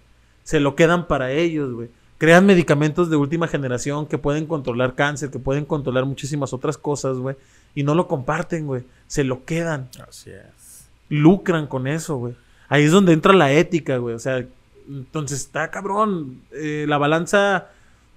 Se 0.43 0.59
lo 0.59 0.75
quedan 0.75 1.07
para 1.07 1.31
ellos, 1.31 1.71
güey. 1.71 1.87
Crean 2.17 2.45
medicamentos 2.45 3.09
de 3.09 3.15
última 3.15 3.47
generación 3.47 4.05
que 4.05 4.17
pueden 4.17 4.47
controlar 4.47 4.95
cáncer, 4.95 5.31
que 5.31 5.39
pueden 5.39 5.63
controlar 5.63 6.03
muchísimas 6.03 6.51
otras 6.51 6.77
cosas, 6.77 7.15
güey. 7.15 7.37
Y 7.73 7.83
no 7.83 7.95
lo 7.95 8.09
comparten, 8.09 8.67
güey. 8.67 8.83
Se 9.07 9.23
lo 9.23 9.45
quedan. 9.45 9.87
Así 10.05 10.29
es. 10.31 10.89
Lucran 11.07 11.67
con 11.67 11.87
eso, 11.87 12.17
güey. 12.17 12.33
Ahí 12.67 12.83
es 12.83 12.91
donde 12.91 13.13
entra 13.13 13.31
la 13.31 13.53
ética, 13.53 13.95
güey. 13.95 14.13
O 14.13 14.19
sea, 14.19 14.45
entonces 14.89 15.39
está 15.39 15.71
cabrón. 15.71 16.41
Eh, 16.51 16.83
la 16.85 16.97
balanza. 16.97 17.69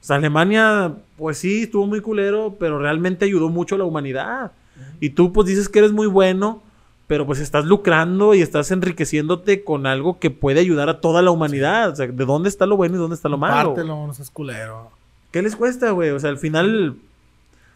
O 0.03 0.05
sea, 0.05 0.17
Alemania, 0.17 0.93
pues 1.17 1.39
sí, 1.39 1.63
estuvo 1.63 1.87
muy 1.87 2.01
culero, 2.01 2.57
pero 2.59 2.79
realmente 2.81 3.25
ayudó 3.25 3.49
mucho 3.49 3.77
a 3.77 3.79
la 3.79 3.85
humanidad. 3.85 4.51
Y 4.99 5.11
tú, 5.11 5.33
pues 5.33 5.47
dices 5.47 5.69
que 5.69 5.79
eres 5.79 5.93
muy 5.93 6.09
bueno, 6.09 6.61
pero 7.07 7.25
pues 7.25 7.39
estás 7.39 7.65
lucrando 7.67 8.35
y 8.35 8.43
estás 8.43 8.71
enriqueciéndote 8.73 9.63
con 9.65 9.87
algo 9.87 10.19
que 10.19 10.31
puede 10.31 10.59
ayudar 10.61 10.89
a 10.89 11.01
toda 11.01 11.23
la 11.23 11.31
humanidad. 11.31 11.91
O 11.91 11.97
sea, 11.97 12.07
¿de 12.09 12.25
dónde 12.25 12.49
está 12.49 12.67
lo 12.67 12.77
bueno 12.77 12.97
y 12.97 12.99
dónde 12.99 13.15
está 13.15 13.29
lo 13.29 13.39
malo? 13.39 13.75
Pártelo, 13.75 14.07
no 14.07 14.13
seas 14.13 14.31
culero. 14.31 14.91
¿Qué 15.31 15.41
les 15.41 15.55
cuesta, 15.57 15.91
güey? 15.93 16.11
O 16.11 16.19
sea, 16.19 16.31
al 16.31 16.39
final, 16.39 16.97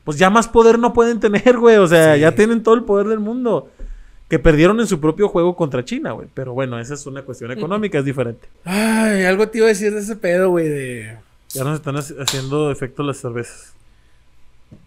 pues 0.04 0.18
ya 0.18 0.28
más 0.30 0.48
poder 0.48 0.78
no 0.80 0.92
pueden 0.92 1.20
tener, 1.20 1.56
güey. 1.58 1.76
O 1.76 1.86
sea, 1.86 2.14
Sí. 2.14 2.20
ya 2.20 2.32
tienen 2.34 2.62
todo 2.62 2.74
el 2.74 2.82
poder 2.82 3.06
del 3.06 3.20
mundo. 3.20 3.70
Que 4.28 4.40
perdieron 4.40 4.80
en 4.80 4.88
su 4.88 4.98
propio 5.00 5.28
juego 5.28 5.54
contra 5.54 5.84
China, 5.84 6.10
güey. 6.12 6.26
Pero 6.34 6.52
bueno, 6.54 6.80
esa 6.80 6.94
es 6.94 7.06
una 7.06 7.22
cuestión 7.22 7.50
económica, 7.52 7.98
es 8.00 8.04
diferente. 8.04 8.48
Ay, 8.64 9.22
algo 9.24 9.46
te 9.48 9.58
iba 9.58 9.66
a 9.66 9.68
decir 9.68 9.92
de 9.94 10.00
ese 10.00 10.16
pedo, 10.16 10.50
güey, 10.50 10.68
de... 10.68 11.18
Ya 11.50 11.64
nos 11.64 11.76
están 11.78 11.94
haci- 11.96 12.20
haciendo 12.20 12.70
efecto 12.70 13.02
las 13.02 13.18
cervezas. 13.18 13.72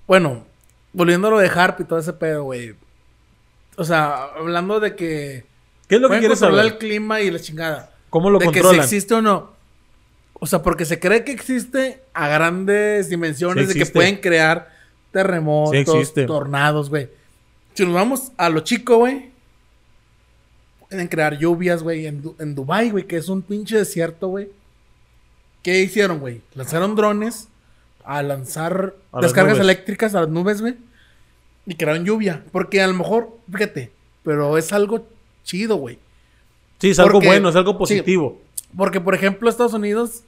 Bueno, 0.07 0.45
volviendo 0.93 1.27
a 1.27 1.31
lo 1.31 1.39
de 1.39 1.47
Harp 1.49 1.79
y 1.81 1.83
todo 1.85 1.99
ese 1.99 2.13
pedo, 2.13 2.43
güey. 2.43 2.75
O 3.77 3.83
sea, 3.83 4.23
hablando 4.37 4.79
de 4.79 4.95
que... 4.95 5.45
¿Qué 5.87 5.95
es 5.95 6.01
lo 6.01 6.09
que 6.09 6.19
quieres 6.19 6.39
controlar 6.39 6.65
saber? 6.65 6.73
el 6.73 6.77
clima 6.79 7.21
y 7.21 7.31
la 7.31 7.39
chingada. 7.39 7.93
¿Cómo 8.09 8.29
lo 8.29 8.37
de 8.39 8.45
que 8.51 8.59
si 8.61 8.75
existe 8.83 9.13
o 9.15 9.21
no. 9.21 9.51
O 10.33 10.45
sea, 10.45 10.61
porque 10.61 10.85
se 10.85 10.99
cree 10.99 11.23
que 11.23 11.31
existe 11.31 12.01
a 12.13 12.27
grandes 12.27 13.09
dimensiones 13.09 13.67
Sí 13.67 13.73
de 13.73 13.79
que 13.79 13.85
pueden 13.91 14.17
crear 14.17 14.69
terremotos, 15.11 15.73
Sí 15.73 16.25
tornados, 16.25 16.89
güey. 16.89 17.09
Si 17.73 17.85
nos 17.85 17.93
vamos 17.93 18.31
a 18.37 18.49
lo 18.49 18.59
chico, 18.61 18.97
güey. 18.97 19.31
Pueden 20.89 21.07
crear 21.07 21.37
lluvias, 21.37 21.83
güey, 21.83 22.07
en, 22.07 22.21
Du- 22.21 22.35
en 22.39 22.55
Dubai, 22.55 22.89
güey, 22.89 23.05
que 23.05 23.17
es 23.17 23.29
un 23.29 23.41
pinche 23.41 23.77
desierto, 23.77 24.27
güey. 24.27 24.49
¿Qué 25.63 25.81
hicieron, 25.81 26.19
güey? 26.19 26.41
Lanzaron 26.55 26.95
drones 26.95 27.47
a 28.03 28.23
lanzar 28.23 28.95
A 29.11 29.21
descargas 29.21 29.59
eléctricas 29.59 30.15
a 30.15 30.21
las 30.21 30.29
nubes, 30.29 30.61
güey. 30.61 30.75
Y 31.65 31.75
crearon 31.75 32.05
lluvia. 32.05 32.43
Porque 32.51 32.81
a 32.81 32.87
lo 32.87 32.93
mejor, 32.93 33.37
fíjate, 33.51 33.91
pero 34.23 34.57
es 34.57 34.71
algo 34.73 35.05
chido, 35.43 35.75
güey. 35.75 35.99
Sí, 36.79 36.91
es 36.91 36.99
algo 36.99 37.13
porque- 37.13 37.27
bueno, 37.27 37.49
es 37.49 37.55
algo 37.55 37.73
sí. 37.73 37.77
positivo. 37.77 38.41
Porque, 38.75 39.01
por 39.01 39.13
ejemplo, 39.15 39.49
Estados 39.49 39.73
Unidos 39.73 40.23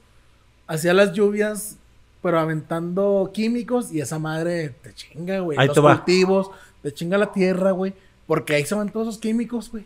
hacía 0.66 0.92
las 0.94 1.12
lluvias, 1.12 1.76
pero 2.22 2.38
aventando 2.38 3.30
químicos 3.32 3.90
y 3.92 4.00
esa 4.00 4.18
madre 4.18 4.74
te 4.82 4.92
chinga, 4.94 5.40
güey. 5.40 5.58
Los 5.58 5.74
te 5.74 5.80
va. 5.80 5.96
cultivos, 5.96 6.50
te 6.82 6.92
chinga 6.92 7.18
la 7.18 7.32
tierra, 7.32 7.70
güey. 7.72 7.94
Porque 8.26 8.54
ahí 8.54 8.64
se 8.64 8.74
van 8.74 8.90
todos 8.90 9.08
esos 9.08 9.20
químicos, 9.20 9.70
güey. 9.70 9.84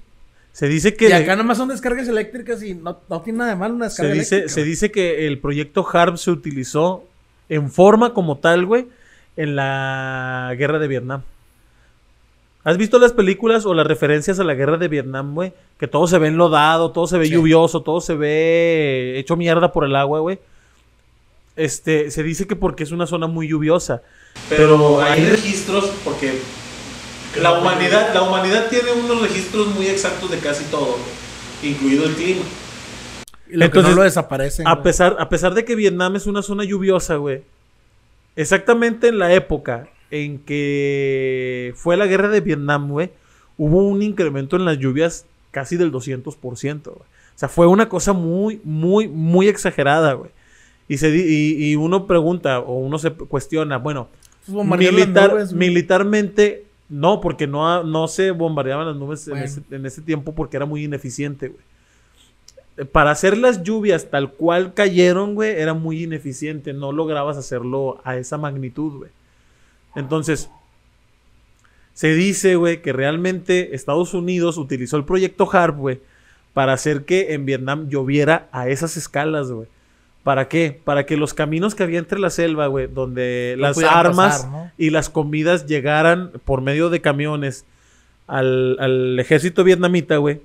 Se 0.56 0.68
dice 0.68 0.94
que... 0.94 1.10
Y 1.10 1.12
acá 1.12 1.36
nomás 1.36 1.58
son 1.58 1.68
descargas 1.68 2.08
eléctricas 2.08 2.62
y 2.62 2.72
no, 2.72 2.98
no 3.10 3.20
tiene 3.20 3.40
nada 3.40 3.50
de 3.50 3.56
malo 3.56 3.74
una 3.74 3.90
se 3.90 4.04
descarga 4.04 4.14
dice, 4.14 4.34
eléctrica. 4.36 4.54
se 4.54 4.60
güey. 4.62 4.70
dice 4.70 4.90
que 4.90 5.26
el 5.26 5.38
proyecto 5.38 5.86
HARP 5.86 6.16
se 6.16 6.30
utilizó 6.30 7.04
en 7.50 7.70
forma 7.70 8.14
como 8.14 8.38
tal, 8.38 8.64
güey, 8.64 8.86
en 9.36 9.54
la 9.54 10.54
guerra 10.56 10.78
de 10.78 10.88
Vietnam. 10.88 11.20
¿Has 12.64 12.78
visto 12.78 12.98
las 12.98 13.12
películas 13.12 13.66
o 13.66 13.74
las 13.74 13.86
referencias 13.86 14.40
a 14.40 14.44
la 14.44 14.54
guerra 14.54 14.78
de 14.78 14.88
Vietnam, 14.88 15.34
güey? 15.34 15.52
Que 15.78 15.88
todo 15.88 16.06
se 16.06 16.18
ve 16.18 16.28
enlodado, 16.28 16.90
todo 16.90 17.06
se 17.06 17.18
ve 17.18 17.26
Sí. 17.26 17.32
lluvioso, 17.32 17.82
todo 17.82 18.00
se 18.00 18.14
ve 18.14 19.18
hecho 19.18 19.36
mierda 19.36 19.72
por 19.74 19.84
el 19.84 19.94
agua, 19.94 20.20
güey. 20.20 20.38
Este, 21.54 22.10
se 22.10 22.22
dice 22.22 22.46
que 22.46 22.56
porque 22.56 22.82
es 22.84 22.92
una 22.92 23.06
zona 23.06 23.26
muy 23.26 23.46
lluviosa. 23.46 24.00
Pero 24.48 25.02
hay 25.02 25.22
registros 25.26 25.92
porque 26.02 26.40
la 27.40 27.58
humanidad, 27.58 28.14
la 28.14 28.22
humanidad 28.22 28.68
tiene 28.68 28.92
unos 28.92 29.22
registros 29.22 29.74
muy 29.74 29.86
exactos 29.86 30.30
de 30.30 30.38
casi 30.38 30.64
todo, 30.64 30.96
incluido 31.62 32.04
el 32.04 32.14
clima. 32.14 32.42
Y 33.48 33.56
lo 33.56 33.64
Entonces, 33.64 33.84
que 33.84 33.90
no 33.90 33.96
lo 33.96 34.02
desaparecen. 34.02 34.66
A 34.66 34.82
pesar, 34.82 35.16
a 35.18 35.28
pesar 35.28 35.54
de 35.54 35.64
que 35.64 35.74
Vietnam 35.74 36.16
es 36.16 36.26
una 36.26 36.42
zona 36.42 36.64
lluviosa, 36.64 37.16
güey. 37.16 37.42
Exactamente 38.34 39.08
en 39.08 39.18
la 39.18 39.32
época 39.32 39.88
en 40.10 40.38
que 40.38 41.72
fue 41.76 41.96
la 41.96 42.06
guerra 42.06 42.28
de 42.28 42.40
Vietnam, 42.40 42.88
güey, 42.88 43.10
hubo 43.56 43.86
un 43.86 44.02
incremento 44.02 44.56
en 44.56 44.64
las 44.64 44.78
lluvias 44.78 45.26
casi 45.50 45.76
del 45.76 45.92
200%, 45.92 46.82
güey. 46.84 46.96
O 46.96 47.38
sea, 47.38 47.48
fue 47.48 47.66
una 47.66 47.88
cosa 47.88 48.12
muy, 48.12 48.60
muy, 48.64 49.08
muy 49.08 49.48
exagerada, 49.48 50.14
güey. 50.14 50.30
Y, 50.88 50.98
se, 50.98 51.08
y, 51.08 51.70
y 51.70 51.76
uno 51.76 52.06
pregunta 52.06 52.60
o 52.60 52.74
uno 52.74 52.98
se 52.98 53.10
cuestiona, 53.10 53.78
bueno, 53.78 54.08
militar, 54.48 55.32
nubes, 55.32 55.52
militarmente, 55.52 56.65
no, 56.88 57.20
porque 57.20 57.46
no, 57.46 57.82
no 57.82 58.08
se 58.08 58.30
bombardeaban 58.30 58.86
las 58.86 58.96
nubes 58.96 59.26
en, 59.28 59.38
ese, 59.38 59.62
en 59.70 59.86
ese 59.86 60.02
tiempo 60.02 60.34
porque 60.34 60.56
era 60.56 60.66
muy 60.66 60.84
ineficiente, 60.84 61.48
güey. 61.48 61.60
Eh, 62.76 62.84
Para 62.84 63.10
hacer 63.10 63.36
las 63.38 63.62
lluvias 63.62 64.10
tal 64.10 64.32
cual 64.32 64.74
cayeron, 64.74 65.34
güey, 65.34 65.50
era 65.60 65.74
muy 65.74 66.04
ineficiente. 66.04 66.72
No 66.72 66.92
lograbas 66.92 67.36
hacerlo 67.36 68.00
a 68.04 68.16
esa 68.16 68.38
magnitud, 68.38 68.98
güey. 68.98 69.10
Entonces, 69.94 70.50
se 71.94 72.14
dice, 72.14 72.56
güey, 72.56 72.82
que 72.82 72.92
realmente 72.92 73.74
Estados 73.74 74.12
Unidos 74.14 74.58
utilizó 74.58 74.96
el 74.96 75.04
proyecto 75.04 75.48
HARP, 75.50 75.78
güey, 75.78 76.00
para 76.52 76.74
hacer 76.74 77.04
que 77.04 77.32
en 77.32 77.46
Vietnam 77.46 77.88
lloviera 77.88 78.48
a 78.52 78.68
esas 78.68 78.96
escalas, 78.96 79.50
güey. 79.50 79.66
¿Para 80.26 80.48
qué? 80.48 80.80
Para 80.82 81.06
que 81.06 81.16
los 81.16 81.34
caminos 81.34 81.76
que 81.76 81.84
había 81.84 82.00
entre 82.00 82.18
la 82.18 82.30
selva, 82.30 82.66
güey, 82.66 82.88
donde 82.88 83.54
No 83.56 83.62
las 83.62 83.78
armas 83.78 84.38
pasar, 84.38 84.50
¿no? 84.50 84.70
y 84.76 84.90
las 84.90 85.08
comidas 85.08 85.66
llegaran 85.66 86.32
por 86.44 86.62
medio 86.62 86.90
de 86.90 87.00
camiones 87.00 87.64
al, 88.26 88.76
al 88.80 89.20
ejército 89.20 89.62
vietnamita, 89.62 90.16
güey, 90.16 90.40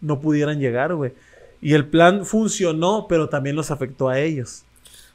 no 0.00 0.20
pudieran 0.20 0.58
llegar, 0.58 0.94
güey. 0.94 1.12
Y 1.60 1.74
el 1.74 1.84
plan 1.84 2.24
funcionó, 2.24 3.04
pero 3.06 3.28
también 3.28 3.56
los 3.56 3.70
afectó 3.70 4.08
a 4.08 4.18
ellos. 4.20 4.62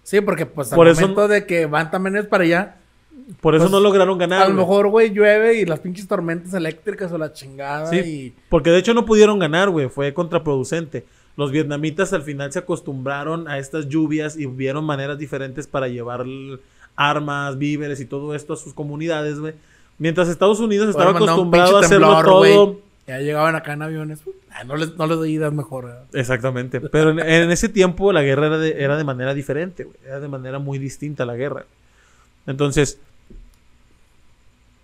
Sí, 0.04 0.22
porque 0.22 0.46
pues 0.46 0.72
al 0.72 0.76
Por 0.76 0.88
eso- 0.88 1.02
momento 1.02 1.28
de 1.28 1.48
que 1.48 1.66
van 1.66 1.90
también 1.90 2.16
es 2.18 2.28
para 2.28 2.44
allá, 2.44 2.76
Por 3.42 3.56
eso 3.56 3.64
Pues, 3.64 3.72
no 3.72 3.80
lograron 3.80 4.20
ganar. 4.20 4.44
a 4.44 4.50
lo 4.50 4.54
mejor, 4.54 4.88
güey, 4.90 5.10
llueve 5.12 5.60
y 5.62 5.66
las 5.66 5.80
pinches 5.80 6.08
tormentas 6.08 6.54
eléctricas 6.54 7.12
o 7.12 7.18
la 7.18 7.34
chingada 7.34 7.88
Sí, 7.90 7.98
y... 7.98 8.34
porque 8.50 8.70
de 8.70 8.78
hecho 8.78 8.94
no 8.94 9.06
pudieron 9.06 9.40
ganar, 9.40 9.70
güey. 9.72 9.90
Fue 9.90 10.14
contraproducente. 10.14 11.06
Los 11.40 11.54
vietnamitas 11.54 12.12
al 12.12 12.24
final 12.24 12.52
se 12.52 12.60
acostumbraron 12.60 13.48
a 13.48 13.60
estas 13.60 13.88
lluvias 13.88 14.36
y 14.36 14.46
vieron 14.46 14.84
maneras 14.84 15.18
diferentes 15.18 15.68
para 15.68 15.88
llevar 15.88 16.26
armas, 16.98 17.58
víveres 17.58 18.02
y 18.02 18.06
todo 18.06 18.36
esto 18.36 18.52
a 18.52 18.58
sus 18.58 18.74
comunidades, 18.74 19.40
güey. 19.40 19.54
Mientras 20.00 20.28
Estados 20.28 20.60
Unidos 20.60 20.90
estaba 20.90 21.12
acostumbrado 21.12 21.78
a 21.78 21.80
hacerlo 21.80 22.08
temblor, 22.08 22.26
todo. 22.26 22.82
Ya 23.08 23.20
llegaban 23.20 23.56
acá 23.56 23.72
en 23.72 23.84
aviones. 23.84 24.20
Ah, 24.52 24.66
no, 24.66 24.76
les, 24.76 24.98
no 24.98 25.08
les 25.08 25.16
doy 25.16 25.32
ideas 25.32 25.54
mejor. 25.54 25.86
¿verdad? 25.86 26.04
Exactamente. 26.12 26.82
Pero 26.82 27.12
en, 27.12 27.20
en 27.20 27.52
ese 27.52 27.70
tiempo 27.70 28.12
la 28.12 28.22
guerra 28.22 28.48
era 28.48 28.58
de, 28.58 28.84
era 28.84 28.98
de 28.98 29.06
manera 29.06 29.34
diferente, 29.34 29.86
güey. 29.86 29.96
Era 30.06 30.20
de 30.20 30.28
manera 30.28 30.60
muy 30.60 30.78
distinta 30.78 31.26
la 31.26 31.38
guerra. 31.38 31.64
Entonces, 32.48 33.00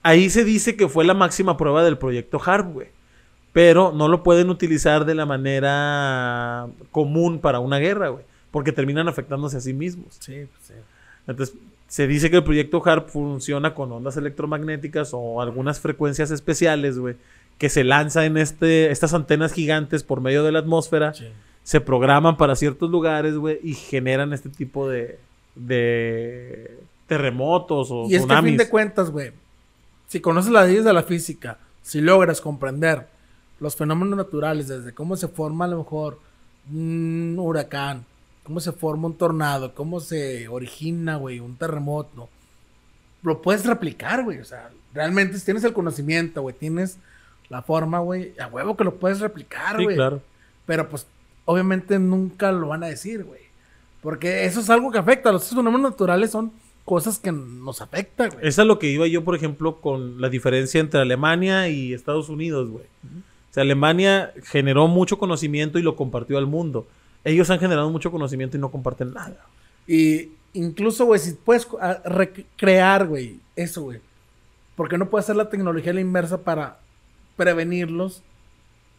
ahí 0.04 0.30
se 0.30 0.46
dice 0.46 0.78
que 0.78 0.88
fue 0.88 1.04
la 1.04 1.14
máxima 1.14 1.58
prueba 1.58 1.84
del 1.84 1.98
proyecto 1.98 2.42
HARP, 2.42 2.72
güey. 2.72 2.88
Pero 3.56 3.94
no 3.96 4.10
lo 4.10 4.22
pueden 4.22 4.50
utilizar 4.50 5.06
de 5.06 5.16
la 5.16 5.26
manera 5.26 6.68
común 6.92 7.40
para 7.40 7.60
una 7.62 7.78
guerra, 7.78 8.10
güey. 8.10 8.26
Porque 8.52 8.74
terminan 8.74 9.08
afectándose 9.08 9.56
a 9.56 9.62
sí 9.62 9.72
mismos. 9.74 10.18
Sí, 10.20 10.46
pues 10.52 10.68
sí. 10.68 10.74
Entonces, 11.26 11.56
se 11.88 12.06
dice 12.06 12.30
que 12.30 12.36
el 12.36 12.44
proyecto 12.44 12.82
HARP 12.86 13.08
funciona 13.08 13.74
con 13.74 13.90
ondas 13.94 14.18
electromagnéticas 14.18 15.12
o 15.14 15.42
algunas 15.42 15.80
frecuencias 15.80 16.32
especiales, 16.32 17.00
güey, 17.00 17.16
que 17.58 17.70
se 17.70 17.86
lanza 17.86 18.26
en 18.26 18.36
este, 18.36 18.92
estas 18.92 19.14
antenas 19.14 19.54
gigantes 19.54 20.04
por 20.04 20.20
medio 20.20 20.44
de 20.44 20.52
la 20.52 20.60
atmósfera 20.60 21.14
Sí. 21.14 21.30
se 21.64 21.80
programan 21.80 22.36
para 22.36 22.58
ciertos 22.58 22.92
lugares, 22.92 23.36
güey, 23.38 23.60
y 23.64 23.74
generan 23.74 24.34
este 24.34 24.50
tipo 24.50 24.90
de, 24.90 25.18
de 25.56 26.78
terremotos 27.08 27.88
o 27.90 28.08
Y 28.10 28.16
es 28.16 28.26
que 28.26 28.34
a 28.34 28.36
fin 28.42 28.44
tsunamis. 28.44 28.58
de 28.58 28.70
cuentas, 28.70 29.12
güey, 29.12 29.32
si 30.10 30.20
conoces 30.20 30.52
las 30.52 30.68
leyes 30.68 30.84
de 30.84 30.92
la 30.94 31.04
física, 31.04 31.58
si 31.82 32.02
logras 32.02 32.42
comprender 32.42 33.08
los 33.66 33.76
fenómenos 33.76 34.16
naturales, 34.18 34.68
desde 34.68 34.94
cómo 34.94 35.18
se 35.18 35.28
forma 35.28 35.66
a 35.66 35.68
lo 35.68 35.80
mejor 35.80 36.20
un 36.72 37.36
huracán, 37.40 38.06
cómo 38.44 38.60
se 38.60 38.72
forma 38.72 39.08
un 39.08 39.18
tornado, 39.18 39.74
cómo 39.74 40.00
se 40.00 40.48
origina, 40.48 41.18
güey, 41.18 41.40
un 41.40 41.56
terremoto, 41.58 42.30
lo 43.24 43.42
puedes 43.42 43.66
replicar, 43.66 44.24
güey. 44.24 44.40
O 44.40 44.46
sea, 44.46 44.70
realmente 44.94 45.38
si 45.38 45.46
tienes 45.46 45.64
el 45.64 45.74
conocimiento, 45.74 46.42
güey, 46.44 46.56
tienes 46.56 46.98
la 47.50 47.62
forma, 47.62 48.00
güey, 48.00 48.34
a 48.40 48.48
huevo 48.48 48.78
que 48.78 48.84
lo 48.84 48.96
puedes 48.96 49.20
replicar, 49.20 49.78
Sí, 49.78 49.84
güey. 49.84 49.96
claro. 49.96 50.22
Pero 50.66 50.90
pues 50.90 51.06
obviamente 51.46 52.00
nunca 52.00 52.52
lo 52.52 52.68
van 52.70 52.84
a 52.84 52.88
decir, 52.88 53.24
güey. 53.24 53.42
Porque 54.02 54.46
eso 54.46 54.60
es 54.60 54.70
algo 54.70 54.92
que 54.92 55.00
afecta. 55.00 55.32
Los 55.32 55.50
fenómenos 55.50 55.82
naturales 55.92 56.30
son 56.32 56.52
cosas 56.86 57.18
que 57.18 57.32
nos 57.32 57.82
afectan, 57.82 58.30
güey. 58.30 58.48
Es 58.48 58.60
a 58.60 58.64
lo 58.66 58.78
que 58.78 58.88
iba 58.92 59.08
yo, 59.08 59.24
por 59.24 59.36
ejemplo, 59.36 59.82
con 59.82 60.22
la 60.22 60.30
diferencia 60.30 60.80
entre 60.80 61.00
Alemania 61.02 61.68
y 61.70 61.94
Estados 61.94 62.30
Unidos, 62.30 62.70
güey. 62.70 62.86
O 62.86 63.35
sea, 63.56 63.64
Alemania 63.64 64.34
generó 64.44 64.88
mucho 64.88 65.18
conocimiento 65.18 65.80
y 65.80 65.82
lo 65.82 65.96
compartió 65.96 66.38
al 66.38 66.46
mundo. 66.46 66.88
Ellos 67.24 67.50
han 67.50 67.60
generado 67.60 67.90
mucho 67.90 68.12
conocimiento 68.12 68.58
y 68.58 68.60
no 68.60 68.70
comparten 68.70 69.14
nada. 69.14 69.48
Y 69.88 70.32
incluso, 70.54 71.06
güey, 71.06 71.20
si 71.20 71.34
puedes 71.34 71.68
recrear, 72.04 73.08
güey, 73.08 73.40
eso, 73.56 73.84
güey. 73.84 74.00
¿Por 74.76 74.90
qué 74.90 74.98
no 74.98 75.10
puedes 75.10 75.26
hacer 75.26 75.38
la 75.38 75.50
tecnología 75.50 75.94
la 75.94 76.02
inversa 76.02 76.44
para 76.44 76.80
prevenirlos 77.38 78.22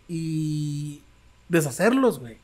y 0.08 1.02
deshacerlos, 1.48 2.18
güey? 2.18 2.38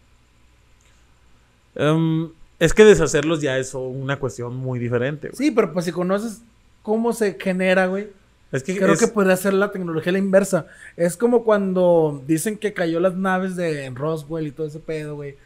Em, 1.75 2.31
es 2.59 2.75
que 2.75 2.85
deshacerlos 2.85 3.41
ya 3.41 3.57
es 3.59 3.75
una 3.75 4.19
cuestión 4.19 4.55
muy 4.55 4.79
diferente, 4.79 5.29
güey. 5.29 5.37
Sí, 5.37 5.51
pero 5.51 5.73
pues 5.73 5.87
si 5.87 5.93
conoces 5.93 6.43
cómo 6.83 7.13
se 7.13 7.39
genera, 7.41 7.87
güey. 7.87 8.11
Es 8.53 8.63
que, 8.63 8.77
Creo 8.77 8.93
es- 8.93 9.01
que 9.01 9.07
podría 9.09 9.37
ser 9.37 9.55
la 9.55 9.71
tecnología 9.73 10.13
la 10.13 10.19
inversa. 10.19 10.67
Es 10.97 11.17
como 11.17 11.43
cuando 11.43 12.23
dicen 12.27 12.59
que 12.59 12.73
cayó 12.75 13.01
las 13.01 13.15
naves 13.17 13.57
de 13.57 13.89
Roswell 13.91 14.47
y 14.47 14.51
todo 14.51 14.67
ese 14.67 14.79
pedo, 14.79 15.15
güey. 15.17 15.37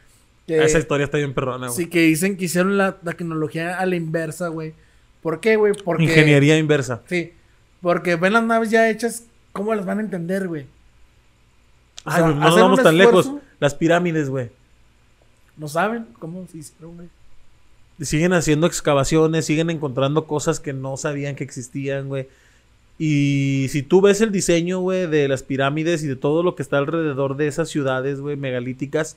Que- 0.47 0.65
esa 0.65 0.79
historia 0.79 1.05
está 1.05 1.19
bien 1.19 1.33
perrona, 1.35 1.69
güey. 1.69 1.77
Sí, 1.77 1.89
que 1.89 2.01
dicen 2.01 2.37
que 2.37 2.47
hicieron 2.47 2.77
la, 2.77 2.99
la 3.03 3.13
tecnología 3.13 3.79
a 3.79 3.87
la 3.87 3.97
inversa, 3.97 4.49
güey. 4.49 4.75
¿Por 5.23 5.41
qué, 5.41 5.57
güey? 5.57 5.73
Porque... 5.85 6.05
Ingeniería 6.05 6.59
inversa. 6.59 7.03
Sí, 7.07 7.33
porque 7.81 8.17
ven 8.17 8.33
las 8.33 8.45
naves 8.45 8.71
ya 8.71 8.89
hechas, 8.91 9.25
¿cómo 9.53 9.75
las 9.75 9.85
van 9.87 9.99
a 9.99 10.03
entender, 10.03 10.47
güey? 10.49 10.67
O 12.05 12.11
Ay, 12.11 12.17
sea, 12.17 12.23
güey, 12.23 12.35
no 12.35 12.41
nos 12.41 12.61
vamos 12.61 12.83
tan 12.83 12.97
esfuerzo, 13.01 13.31
lejos. 13.33 13.43
Las 13.59 13.75
pirámides, 13.75 14.29
güey. 14.29 14.51
No 15.57 15.69
saben 15.69 16.07
cómo 16.19 16.47
se 16.51 16.59
hicieron, 16.59 16.97
güey. 16.97 17.09
Siguen 18.01 18.33
haciendo 18.35 18.67
excavaciones, 18.67 19.47
siguen 19.47 19.71
encontrando 19.71 20.27
cosas 20.27 20.61
que 20.61 20.73
no 20.73 20.97
sabían 20.97 21.35
que 21.35 21.45
existían, 21.45 22.09
güey. 22.09 22.29
Y 22.99 23.67
si 23.71 23.83
tú 23.83 24.01
ves 24.01 24.21
el 24.21 24.33
diseño, 24.33 24.81
güey, 24.81 25.07
de 25.07 25.29
las 25.29 25.43
pirámides 25.43 26.03
y 26.03 26.07
de 26.07 26.17
todo 26.17 26.43
lo 26.43 26.55
que 26.55 26.63
está 26.63 26.79
alrededor 26.79 27.37
de 27.37 27.47
esas 27.47 27.69
ciudades, 27.69 28.21
güey, 28.21 28.37
megalíticas, 28.37 29.17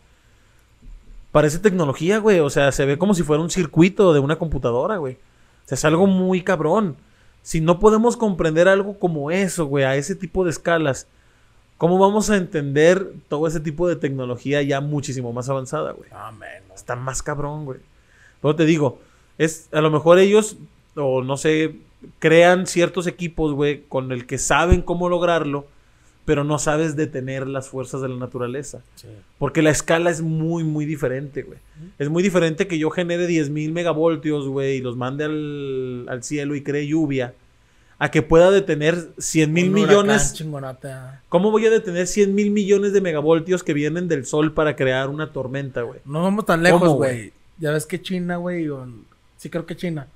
parece 1.32 1.60
tecnología, 1.60 2.18
güey. 2.20 2.40
O 2.40 2.50
sea, 2.50 2.72
se 2.72 2.86
ve 2.86 2.98
como 2.98 3.14
si 3.14 3.24
fuera 3.24 3.42
un 3.42 3.50
circuito 3.50 4.14
de 4.14 4.20
una 4.20 4.38
computadora, 4.38 4.98
güey. 4.98 5.14
O 5.14 5.68
sea, 5.68 5.76
es 5.76 5.86
algo 5.86 6.08
muy 6.08 6.42
cabrón. 6.42 6.98
Si 7.42 7.62
no 7.62 7.80
podemos 7.80 8.18
comprender 8.18 8.68
algo 8.68 9.00
como 9.00 9.32
eso, 9.32 9.66
güey, 9.66 9.86
a 9.86 9.96
ese 9.96 10.16
tipo 10.16 10.44
de 10.44 10.52
escalas, 10.52 11.08
¿cómo 11.78 11.98
vamos 11.98 12.30
a 12.30 12.36
entender 12.36 13.14
todo 13.30 13.48
ese 13.48 13.62
tipo 13.62 13.88
de 13.88 13.96
tecnología 13.96 14.62
ya 14.62 14.82
muchísimo 14.82 15.32
más 15.32 15.48
avanzada, 15.48 15.94
güey? 15.94 16.10
Amén. 16.12 16.64
Está 16.76 16.98
más 16.98 17.24
cabrón, 17.24 17.64
güey. 17.64 17.80
Luego 18.44 18.58
te 18.58 18.66
digo, 18.66 19.00
es 19.38 19.70
a 19.72 19.80
lo 19.80 19.90
mejor 19.90 20.20
ellos, 20.20 20.58
o 20.96 21.24
no 21.24 21.38
sé, 21.38 21.76
crean 22.20 22.68
ciertos 22.68 23.08
equipos, 23.08 23.54
güey, 23.54 23.84
con 23.88 24.12
el 24.12 24.26
que 24.26 24.38
saben 24.38 24.82
cómo 24.82 25.10
lograrlo, 25.10 25.68
pero 26.26 26.44
no 26.44 26.60
sabes 26.60 26.96
detener 26.96 27.48
las 27.48 27.70
fuerzas 27.70 28.02
de 28.02 28.10
la 28.10 28.16
naturaleza. 28.16 28.82
Porque 29.38 29.62
la 29.62 29.72
escala 29.72 30.10
es 30.10 30.22
muy, 30.22 30.64
muy 30.64 30.86
diferente, 30.86 31.42
güey. 31.44 31.58
Es 31.98 32.10
muy 32.10 32.22
diferente 32.22 32.68
que 32.68 32.78
yo 32.78 32.90
genere 32.92 33.28
10.000 33.28 33.72
megavoltios, 33.72 34.48
güey, 34.48 34.78
y 34.78 34.82
los 34.82 34.96
mande 34.96 35.24
al, 35.26 36.06
al 36.08 36.24
cielo 36.24 36.56
y 36.56 36.62
cree 36.62 36.88
lluvia, 36.88 37.34
a 37.98 38.12
que 38.12 38.22
pueda 38.22 38.50
detener 38.52 39.10
100 39.18 39.52
mil 39.52 39.72
millones. 39.72 40.34
¿Cómo 41.28 41.52
voy 41.52 41.66
a 41.66 41.70
detener 41.70 42.08
100 42.08 42.34
mil 42.34 42.50
millones 42.52 42.94
de 42.94 43.02
megavoltios 43.02 43.62
que 43.64 43.74
vienen 43.74 44.08
del 44.08 44.26
sol 44.26 44.54
para 44.54 44.76
crear 44.78 45.10
una 45.10 45.34
tormenta, 45.34 45.82
güey? 45.82 46.00
No 46.06 46.22
vamos 46.24 46.46
tan 46.46 46.64
lejos, 46.64 46.80
¿Cómo, 46.80 46.94
güey. 46.96 47.34
Ya 47.58 47.72
ves 47.72 47.86
que 47.86 48.02
China, 48.02 48.38
güey, 48.38 48.70
o- 48.70 48.88
sí 49.36 49.50
creo 49.50 49.66
que 49.66 49.76
China, 49.76 50.08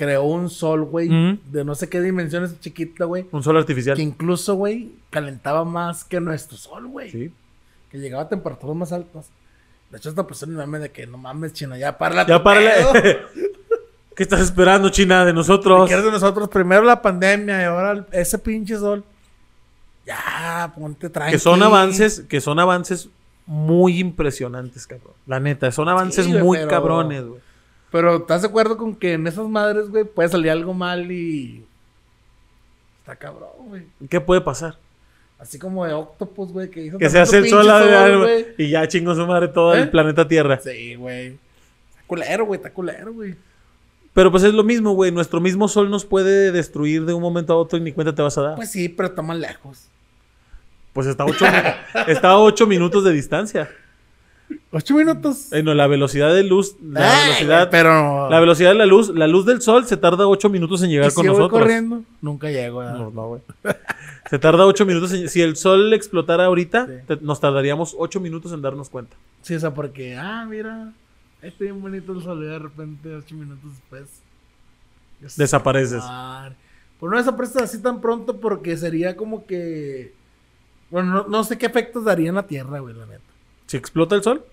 creó 0.00 0.22
un 0.22 0.48
sol, 0.48 0.84
güey, 0.86 1.08
de 1.44 1.62
no 1.62 1.74
sé 1.74 1.90
qué 1.90 2.00
dimensiones 2.00 2.58
chiquita, 2.58 3.04
güey, 3.04 3.26
Un 3.32 3.42
sol 3.42 3.58
artificial. 3.58 3.94
que 3.96 4.02
incluso, 4.02 4.54
güey, 4.54 4.92
calentaba 5.10 5.62
más 5.66 6.04
que 6.04 6.20
nuestro 6.22 6.56
sol, 6.56 6.86
güey. 6.86 7.10
Sí. 7.10 7.30
Que 7.90 7.98
llegaba 7.98 8.22
a 8.22 8.28
temperaturas 8.30 8.74
más 8.74 8.92
altas. 8.92 9.26
De 9.90 9.98
hecho, 9.98 10.08
esta 10.08 10.26
persona 10.26 10.56
meme 10.56 10.78
de 10.78 10.90
que 10.90 11.06
no 11.06 11.18
mames, 11.18 11.52
China, 11.52 11.76
ya 11.76 11.98
para 11.98 12.26
Ya 12.26 12.42
párale. 12.42 12.70
¿Qué 14.16 14.22
estás 14.22 14.40
esperando, 14.40 14.88
China, 14.88 15.26
de 15.26 15.34
nosotros? 15.34 15.86
¿Quieres 15.86 16.04
de 16.06 16.10
nosotros? 16.12 16.48
Primero 16.48 16.82
la 16.82 17.02
pandemia 17.02 17.60
y 17.60 17.64
ahora 17.64 18.06
ese 18.12 18.38
pinche 18.38 18.78
sol. 18.78 19.04
Ya, 20.06 20.72
ponte 20.74 21.10
tranquilo. 21.10 21.36
Que 21.36 21.38
son 21.42 21.62
avances, 21.62 22.20
que 22.26 22.40
son 22.40 22.58
avances 22.58 23.10
muy 23.44 23.98
impresionantes, 23.98 24.86
cabrón. 24.86 25.12
La 25.26 25.40
neta, 25.40 25.70
son 25.72 25.88
avances 25.90 26.24
Sí, 26.24 26.32
muy 26.32 26.56
pero- 26.58 26.70
cabrones, 26.70 27.24
güey. 27.26 27.40
Pero 27.90 28.18
¿estás 28.18 28.42
de 28.42 28.48
acuerdo 28.48 28.76
con 28.76 28.94
que 28.94 29.14
en 29.14 29.26
esas 29.26 29.48
madres, 29.48 29.88
güey, 29.88 30.04
puede 30.04 30.28
salir 30.28 30.50
algo 30.50 30.74
mal 30.74 31.10
y. 31.10 31.64
Está 33.00 33.16
cabrón, 33.16 33.50
güey. 33.68 33.82
¿Qué 34.08 34.20
puede 34.20 34.40
pasar? 34.40 34.76
Así 35.38 35.58
como 35.58 35.86
de 35.86 35.94
Octopus, 35.94 36.52
güey, 36.52 36.70
que 36.70 36.84
hizo. 36.84 36.98
Que 36.98 37.08
se 37.08 37.18
hace 37.18 37.38
el 37.38 37.48
sol, 37.48 37.66
güey. 38.18 38.46
y 38.58 38.68
ya 38.70 38.86
chingó 38.86 39.14
su 39.14 39.26
madre 39.26 39.48
todo 39.48 39.74
¿Eh? 39.74 39.82
el 39.82 39.90
planeta 39.90 40.28
Tierra. 40.28 40.60
Sí, 40.62 40.94
güey. 40.94 41.38
Está 41.90 42.02
culero, 42.06 42.44
güey, 42.46 42.58
está 42.58 42.70
culero, 42.72 43.12
güey. 43.12 43.34
Pero 44.12 44.30
pues 44.30 44.42
es 44.42 44.52
lo 44.52 44.62
mismo, 44.64 44.92
güey. 44.92 45.10
Nuestro 45.10 45.40
mismo 45.40 45.66
sol 45.66 45.90
nos 45.90 46.04
puede 46.04 46.52
destruir 46.52 47.06
de 47.06 47.14
un 47.14 47.22
momento 47.22 47.54
a 47.54 47.56
otro 47.56 47.78
y 47.78 47.80
ni 47.80 47.92
cuenta 47.92 48.14
te 48.14 48.22
vas 48.22 48.36
a 48.36 48.42
dar. 48.42 48.56
Pues, 48.56 48.68
Pues 48.68 48.72
sí, 48.72 48.88
pero 48.88 49.08
está 49.08 49.22
más 49.22 49.38
lejos. 49.38 49.88
está, 51.06 51.22
a 51.22 51.26
ocho, 51.26 51.46
está 52.06 52.28
a 52.30 52.38
ocho 52.38 52.66
minutos 52.66 53.02
de 53.02 53.12
distancia. 53.12 53.70
Ocho 54.72 54.94
minutos. 54.94 55.52
Eh, 55.52 55.62
no, 55.62 55.74
la 55.74 55.86
velocidad 55.88 56.32
de 56.32 56.44
luz, 56.44 56.76
la 56.82 57.00
Ay, 57.12 57.24
velocidad, 57.26 57.68
pero. 57.70 58.28
la 58.30 58.38
velocidad 58.40 58.70
de 58.70 58.76
la 58.76 58.86
luz, 58.86 59.08
la 59.08 59.26
luz 59.26 59.44
del 59.46 59.60
sol 59.62 59.84
se 59.86 59.96
tarda 59.96 60.26
ocho 60.28 60.48
minutos 60.48 60.82
en 60.82 60.90
¿Y 60.90 60.94
llegar 60.94 61.10
si 61.10 61.16
con 61.16 61.24
yo 61.26 61.32
voy 61.32 61.38
nosotros. 61.40 61.60
corriendo? 61.62 62.02
Nunca 62.20 62.50
llego. 62.50 62.82
No, 62.84 63.10
no, 63.10 63.26
güey. 63.28 63.42
Se 64.30 64.38
tarda 64.38 64.64
ocho 64.66 64.86
minutos. 64.86 65.12
en- 65.12 65.28
si 65.28 65.42
el 65.42 65.56
sol 65.56 65.92
explotara 65.92 66.44
ahorita, 66.44 66.86
Sí. 66.86 66.92
te- 67.08 67.16
nos 67.16 67.40
tardaríamos 67.40 67.96
ocho 67.98 68.20
minutos 68.20 68.52
en 68.52 68.62
darnos 68.62 68.88
cuenta. 68.88 69.16
Sí, 69.42 69.54
o 69.56 69.60
sea, 69.60 69.74
porque, 69.74 70.14
ah, 70.16 70.46
mira, 70.48 70.92
está 71.42 71.64
bien 71.64 71.80
bonito 71.82 72.12
el 72.12 72.22
sol 72.22 72.40
y 72.44 72.46
de 72.46 72.58
repente, 72.60 73.12
ocho 73.16 73.34
minutos 73.34 73.72
después. 73.72 74.22
Desapareces. 75.36 76.02
Pues 76.98 77.10
no 77.10 77.16
desapareces 77.18 77.62
así 77.62 77.82
tan 77.82 78.00
pronto 78.00 78.36
porque 78.38 78.76
sería 78.76 79.16
como 79.16 79.46
que. 79.46 80.14
Bueno, 80.90 81.12
no, 81.12 81.26
no 81.28 81.44
sé 81.44 81.58
qué 81.58 81.66
efectos 81.66 82.04
daría 82.04 82.28
en 82.28 82.34
la 82.36 82.46
Tierra, 82.46 82.78
güey, 82.80 82.94
la 82.94 83.06
neta. 83.06 83.20
Si 83.70 83.76
explota 83.76 84.16
el 84.16 84.24
sol, 84.24 84.44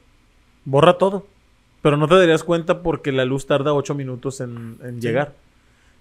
borra 0.63 0.99
todo. 0.99 1.25
Pero 1.81 1.97
no 1.97 2.07
te 2.07 2.13
darías 2.13 2.43
cuenta 2.43 2.83
porque 2.83 3.11
la 3.11 3.25
luz 3.25 3.47
tarda 3.47 3.73
ocho 3.73 3.95
minutos 3.95 4.41
en, 4.41 4.77
en 4.83 5.01
llegar. 5.01 5.33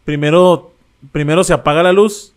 Primero, 0.04 0.74
primero 1.12 1.42
se 1.42 1.54
apaga 1.54 1.82
la 1.82 1.94
luz, 1.94 2.34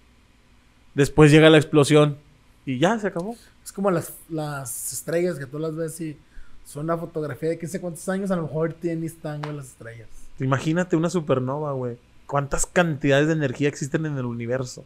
después 0.93 1.31
llega 1.31 1.49
la 1.49 1.57
explosión 1.57 2.17
y 2.65 2.79
ya 2.79 2.97
se 2.97 3.07
acabó. 3.07 3.35
Es 3.61 3.73
como 3.73 3.91
las, 3.91 4.13
las 4.29 4.93
estrellas 4.93 5.37
que 5.37 5.47
tú 5.47 5.59
las 5.59 5.75
ves 5.75 5.99
y 5.99 6.17
son 6.63 6.85
una 6.85 6.97
fotografía 6.97 7.49
de 7.49 7.57
quién 7.57 7.69
sé 7.69 7.81
cuántos 7.81 8.07
años, 8.07 8.31
a 8.31 8.37
lo 8.37 8.43
mejor 8.43 8.71
tienen 8.71 9.03
y 9.03 9.07
están, 9.07 9.41
güey, 9.41 9.57
las 9.57 9.65
estrellas. 9.65 10.07
Imagínate 10.39 10.95
una 10.95 11.09
supernova, 11.09 11.73
güey. 11.73 11.97
¿Cuántas 12.25 12.65
cantidades 12.65 13.27
de 13.27 13.33
energía 13.33 13.67
existen 13.67 14.05
en 14.05 14.17
el 14.17 14.23
universo? 14.23 14.85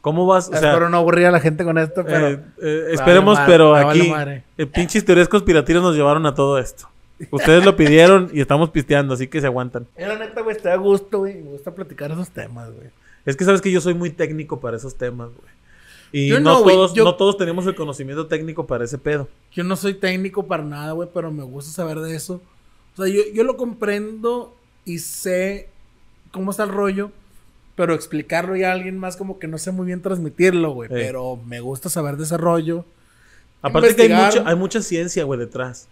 ¿Cómo 0.00 0.26
vas? 0.26 0.48
O 0.48 0.52
sea, 0.52 0.70
Espero 0.70 0.88
no 0.88 0.98
aburrir 0.98 1.26
a 1.26 1.30
la 1.30 1.40
gente 1.40 1.64
con 1.64 1.76
esto, 1.78 2.04
pero. 2.04 2.28
Eh, 2.28 2.40
eh, 2.62 2.88
esperemos, 2.92 3.36
madre, 3.38 3.52
pero 3.52 3.70
vale 3.72 4.00
aquí 4.00 4.10
madre. 4.10 4.44
eh, 4.56 4.66
pinches 4.66 5.04
teorías 5.04 5.28
conspirativas 5.28 5.82
nos 5.82 5.96
llevaron 5.96 6.24
a 6.26 6.34
todo 6.34 6.58
esto. 6.58 6.88
Ustedes 7.32 7.64
lo 7.64 7.74
pidieron 7.76 8.30
y 8.32 8.40
estamos 8.40 8.70
pisteando, 8.70 9.14
así 9.14 9.26
que 9.26 9.40
se 9.40 9.46
aguantan. 9.48 9.86
Eh, 9.96 10.06
la 10.06 10.16
neta, 10.16 10.40
güey, 10.40 10.56
estoy 10.56 10.70
a 10.70 10.76
gusto, 10.76 11.18
güey. 11.18 11.34
Me 11.42 11.50
gusta 11.50 11.72
platicar 11.74 12.12
esos 12.12 12.30
temas, 12.30 12.70
güey. 12.70 12.88
Es 13.26 13.36
que 13.36 13.44
sabes 13.44 13.60
que 13.60 13.72
yo 13.72 13.80
soy 13.80 13.94
muy 13.94 14.10
técnico 14.10 14.60
para 14.60 14.76
esos 14.76 14.94
temas, 14.94 15.28
güey. 15.30 15.48
Y 16.10 16.28
Yo 16.28 16.40
no, 16.40 16.52
no, 16.58 16.62
güey, 16.62 16.76
todos, 16.76 16.94
yo- 16.94 17.04
no 17.04 17.16
todos 17.16 17.36
tenemos 17.36 17.66
el 17.66 17.74
conocimiento 17.74 18.28
técnico 18.28 18.66
para 18.66 18.84
ese 18.84 18.96
pedo. 18.98 19.28
Yo 19.52 19.64
no 19.64 19.74
soy 19.76 19.94
técnico 19.94 20.46
para 20.46 20.62
nada, 20.62 20.92
güey, 20.92 21.08
pero 21.12 21.30
me 21.32 21.42
gusta 21.42 21.70
saber 21.72 21.98
de 21.98 22.14
eso. 22.14 22.40
O 22.96 23.02
sea, 23.04 23.12
yo, 23.12 23.20
yo 23.34 23.42
lo 23.42 23.56
comprendo 23.56 24.54
y 24.84 25.00
sé 25.00 25.68
cómo 26.30 26.52
está 26.52 26.62
el 26.62 26.70
rollo, 26.70 27.10
pero 27.78 27.94
explicarlo 27.94 28.56
ya 28.56 28.70
a 28.70 28.72
alguien 28.72 28.98
más 28.98 29.16
como 29.16 29.38
que 29.38 29.46
no 29.46 29.56
sé 29.56 29.70
muy 29.70 29.86
bien 29.86 30.02
transmitirlo, 30.02 30.72
güey. 30.72 30.90
Pero 30.90 31.36
me 31.46 31.60
gusta 31.60 31.88
saber 31.88 32.16
de 32.16 32.24
ese 32.24 32.36
rollo. 32.36 32.84
Aparte 33.62 33.88
que 33.96 34.02
hay 34.02 34.08
mucha, 34.26 34.48
hay 34.50 34.56
mucha 34.56 34.82
ciencia, 34.82 35.22
güey, 35.24 35.38
detrás. 35.38 35.88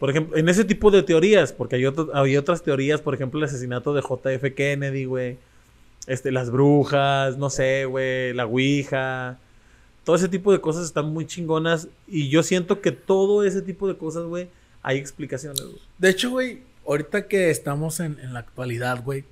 Por 0.00 0.08
ejemplo, 0.10 0.36
en 0.38 0.48
ese 0.48 0.64
tipo 0.64 0.90
de 0.90 1.02
teorías, 1.02 1.52
porque 1.52 1.76
hay, 1.76 1.84
otro- 1.86 2.10
hay 2.14 2.36
otras 2.36 2.62
teorías, 2.62 3.00
por 3.02 3.14
ejemplo, 3.14 3.38
el 3.38 3.44
asesinato 3.44 3.92
de 3.94 4.00
JF 4.02 4.54
Kennedy, 4.56 5.04
güey. 5.04 5.36
Este, 6.06 6.32
las 6.32 6.50
brujas, 6.50 7.36
no 7.38 7.50
sé, 7.50 7.84
güey, 7.84 8.32
la 8.32 8.46
Ouija. 8.46 9.38
Todo 10.04 10.16
ese 10.16 10.28
tipo 10.28 10.50
de 10.50 10.60
cosas 10.60 10.84
están 10.86 11.10
muy 11.12 11.26
chingonas. 11.26 11.88
Y 12.08 12.30
yo 12.30 12.42
siento 12.42 12.80
que 12.80 12.90
todo 12.92 13.44
ese 13.44 13.60
tipo 13.62 13.86
de 13.86 13.96
cosas, 13.96 14.24
güey, 14.24 14.48
hay 14.82 14.96
explicaciones, 14.98 15.62
güey. 15.62 15.78
De 15.98 16.08
hecho, 16.10 16.30
güey, 16.30 16.62
ahorita 16.86 17.28
que 17.28 17.50
estamos 17.50 18.00
en, 18.00 18.18
en 18.20 18.32
la 18.32 18.40
actualidad, 18.40 19.02
güey. 19.04 19.24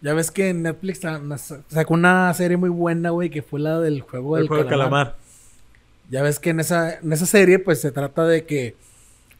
Ya 0.00 0.14
ves 0.14 0.30
que 0.30 0.54
Netflix 0.54 1.00
sa- 1.00 1.18
nas- 1.20 1.60
sacó 1.68 1.94
una 1.94 2.32
serie 2.34 2.56
muy 2.56 2.68
buena, 2.70 3.10
güey, 3.10 3.30
que 3.30 3.42
fue 3.42 3.58
la 3.60 3.80
del 3.80 4.00
juego 4.02 4.36
del 4.36 4.44
El 4.44 4.48
juego 4.48 4.62
de 4.64 4.70
calamar. 4.70 5.16
Ya 6.10 6.22
ves 6.22 6.38
que 6.38 6.50
en 6.50 6.60
esa, 6.60 6.94
en 6.98 7.12
esa 7.12 7.26
serie, 7.26 7.58
pues 7.58 7.80
se 7.80 7.90
trata 7.92 8.24
de 8.26 8.44
que 8.44 8.76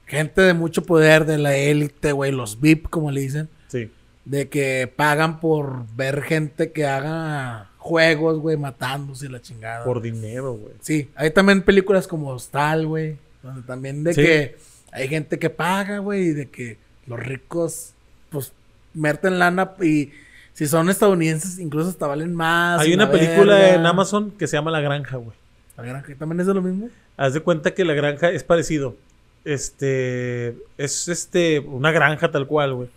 gente 0.06 0.40
de 0.42 0.54
mucho 0.54 0.82
poder, 0.82 1.24
de 1.26 1.38
la 1.38 1.54
élite, 1.56 2.12
güey, 2.12 2.32
los 2.32 2.60
VIP, 2.60 2.88
como 2.88 3.10
le 3.10 3.20
dicen, 3.20 3.48
Sí. 3.68 3.90
de 4.24 4.48
que 4.48 4.92
pagan 4.94 5.38
por 5.40 5.84
ver 5.96 6.22
gente 6.22 6.72
que 6.72 6.86
haga 6.86 7.70
juegos, 7.78 8.38
güey, 8.40 8.56
matándose 8.56 9.28
la 9.28 9.40
chingada. 9.40 9.84
Por 9.84 10.02
dinero, 10.02 10.54
güey. 10.54 10.74
Sí, 10.80 11.08
hay 11.14 11.30
también 11.30 11.62
películas 11.62 12.06
como 12.08 12.30
Hostal, 12.30 12.86
güey, 12.86 13.16
donde 13.42 13.62
también 13.62 14.02
de 14.04 14.12
Sí. 14.14 14.22
que 14.22 14.56
hay 14.92 15.08
gente 15.08 15.38
que 15.38 15.50
paga, 15.50 15.98
güey, 15.98 16.28
y 16.28 16.32
de 16.32 16.48
que 16.50 16.78
los 17.06 17.18
ricos, 17.20 17.92
pues, 18.30 18.52
merten 18.92 19.38
lana 19.38 19.72
y 19.80 20.10
si 20.58 20.66
son 20.66 20.90
estadounidenses, 20.90 21.60
incluso 21.60 21.90
hasta 21.90 22.08
valen 22.08 22.34
más. 22.34 22.80
Hay 22.80 22.92
una 22.92 23.04
la 23.04 23.12
película 23.12 23.54
verga. 23.54 23.74
en 23.76 23.86
Amazon 23.86 24.32
que 24.32 24.48
se 24.48 24.56
llama 24.56 24.72
La 24.72 24.80
Granja, 24.80 25.16
güey. 25.16 25.36
La 25.76 25.84
granja 25.84 26.12
también 26.18 26.40
es 26.40 26.48
de 26.48 26.54
lo 26.54 26.60
mismo. 26.60 26.88
Haz 27.16 27.34
de 27.34 27.40
cuenta 27.42 27.74
que 27.74 27.84
la 27.84 27.94
granja 27.94 28.32
es 28.32 28.42
parecido. 28.42 28.96
Este. 29.44 30.56
Es 30.76 31.06
este. 31.06 31.60
Una 31.60 31.92
granja 31.92 32.32
tal 32.32 32.48
cual, 32.48 32.74
güey. 32.74 32.88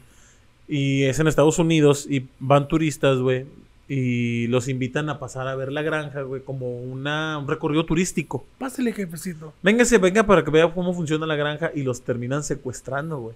Y 0.68 1.04
es 1.04 1.20
en 1.20 1.28
Estados 1.28 1.60
Unidos. 1.60 2.08
Y 2.10 2.30
van 2.40 2.68
turistas, 2.68 3.20
güey. 3.20 3.46
Y 3.88 4.48
los 4.48 4.68
invitan 4.68 5.10
a 5.10 5.20
pasar 5.20 5.48
a 5.48 5.54
ver 5.54 5.72
la 5.72 5.84
granja, 5.84 6.24
güey. 6.24 6.42
Como 6.42 6.80
una, 6.82 7.38
un 7.38 7.48
recorrido 7.48 7.86
turístico. 7.86 8.44
Pásale, 8.58 8.92
jefecito. 8.92 9.54
Véngase, 9.62 10.00
venga 10.00 10.24
para 10.24 10.44
que 10.44 10.50
vea 10.50 10.74
cómo 10.74 10.96
funciona 10.96 11.28
la 11.28 11.36
granja. 11.36 11.70
Y 11.76 11.84
los 11.84 12.02
terminan 12.02 12.42
secuestrando, 12.44 13.20
güey. 13.20 13.36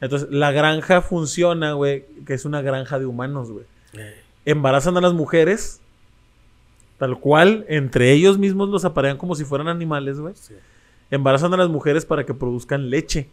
Entonces, 0.00 0.28
la 0.30 0.50
granja 0.52 1.02
funciona, 1.02 1.72
güey. 1.72 2.04
Que 2.26 2.34
es 2.34 2.44
una 2.44 2.62
granja 2.62 2.98
de 2.98 3.06
humanos, 3.06 3.50
güey. 3.50 3.64
Embarazan 4.44 4.96
a 4.96 5.00
las 5.00 5.12
mujeres. 5.12 5.80
Tal 6.98 7.18
cual, 7.18 7.64
entre 7.68 8.12
ellos 8.12 8.38
mismos 8.38 8.68
los 8.68 8.84
aparean 8.84 9.16
como 9.16 9.34
si 9.34 9.44
fueran 9.44 9.68
animales, 9.68 10.18
güey. 10.20 10.34
Embarazan 11.10 11.52
a 11.54 11.56
las 11.56 11.68
mujeres 11.68 12.04
para 12.04 12.24
que 12.24 12.34
produzcan 12.34 12.90
leche. 12.90 13.28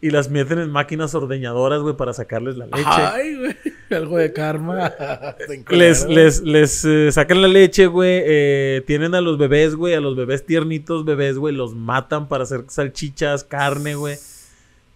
Y 0.00 0.10
las 0.10 0.28
meten 0.28 0.58
en 0.58 0.68
máquinas 0.68 1.14
ordeñadoras, 1.14 1.80
güey, 1.80 1.96
para 1.96 2.12
sacarles 2.12 2.56
la 2.56 2.66
leche. 2.66 2.82
Ay, 2.84 3.36
güey. 3.36 3.56
Algo 3.90 4.18
de 4.18 4.32
karma. 4.32 4.92
Les 5.70 6.06
les, 6.08 6.40
les 6.42 6.84
eh, 6.84 7.12
sacan 7.12 7.40
la 7.40 7.46
leche, 7.46 7.86
güey. 7.86 8.22
eh, 8.24 8.82
tienen 8.86 9.14
a 9.14 9.20
los 9.20 9.38
bebés, 9.38 9.76
güey. 9.76 9.94
A 9.94 10.00
los 10.00 10.16
bebés 10.16 10.44
tiernitos, 10.44 11.04
bebés, 11.04 11.38
güey. 11.38 11.54
Los 11.54 11.76
matan 11.76 12.26
para 12.26 12.42
hacer 12.42 12.64
salchichas, 12.68 13.44
carne, 13.44 13.94
güey. 13.94 14.16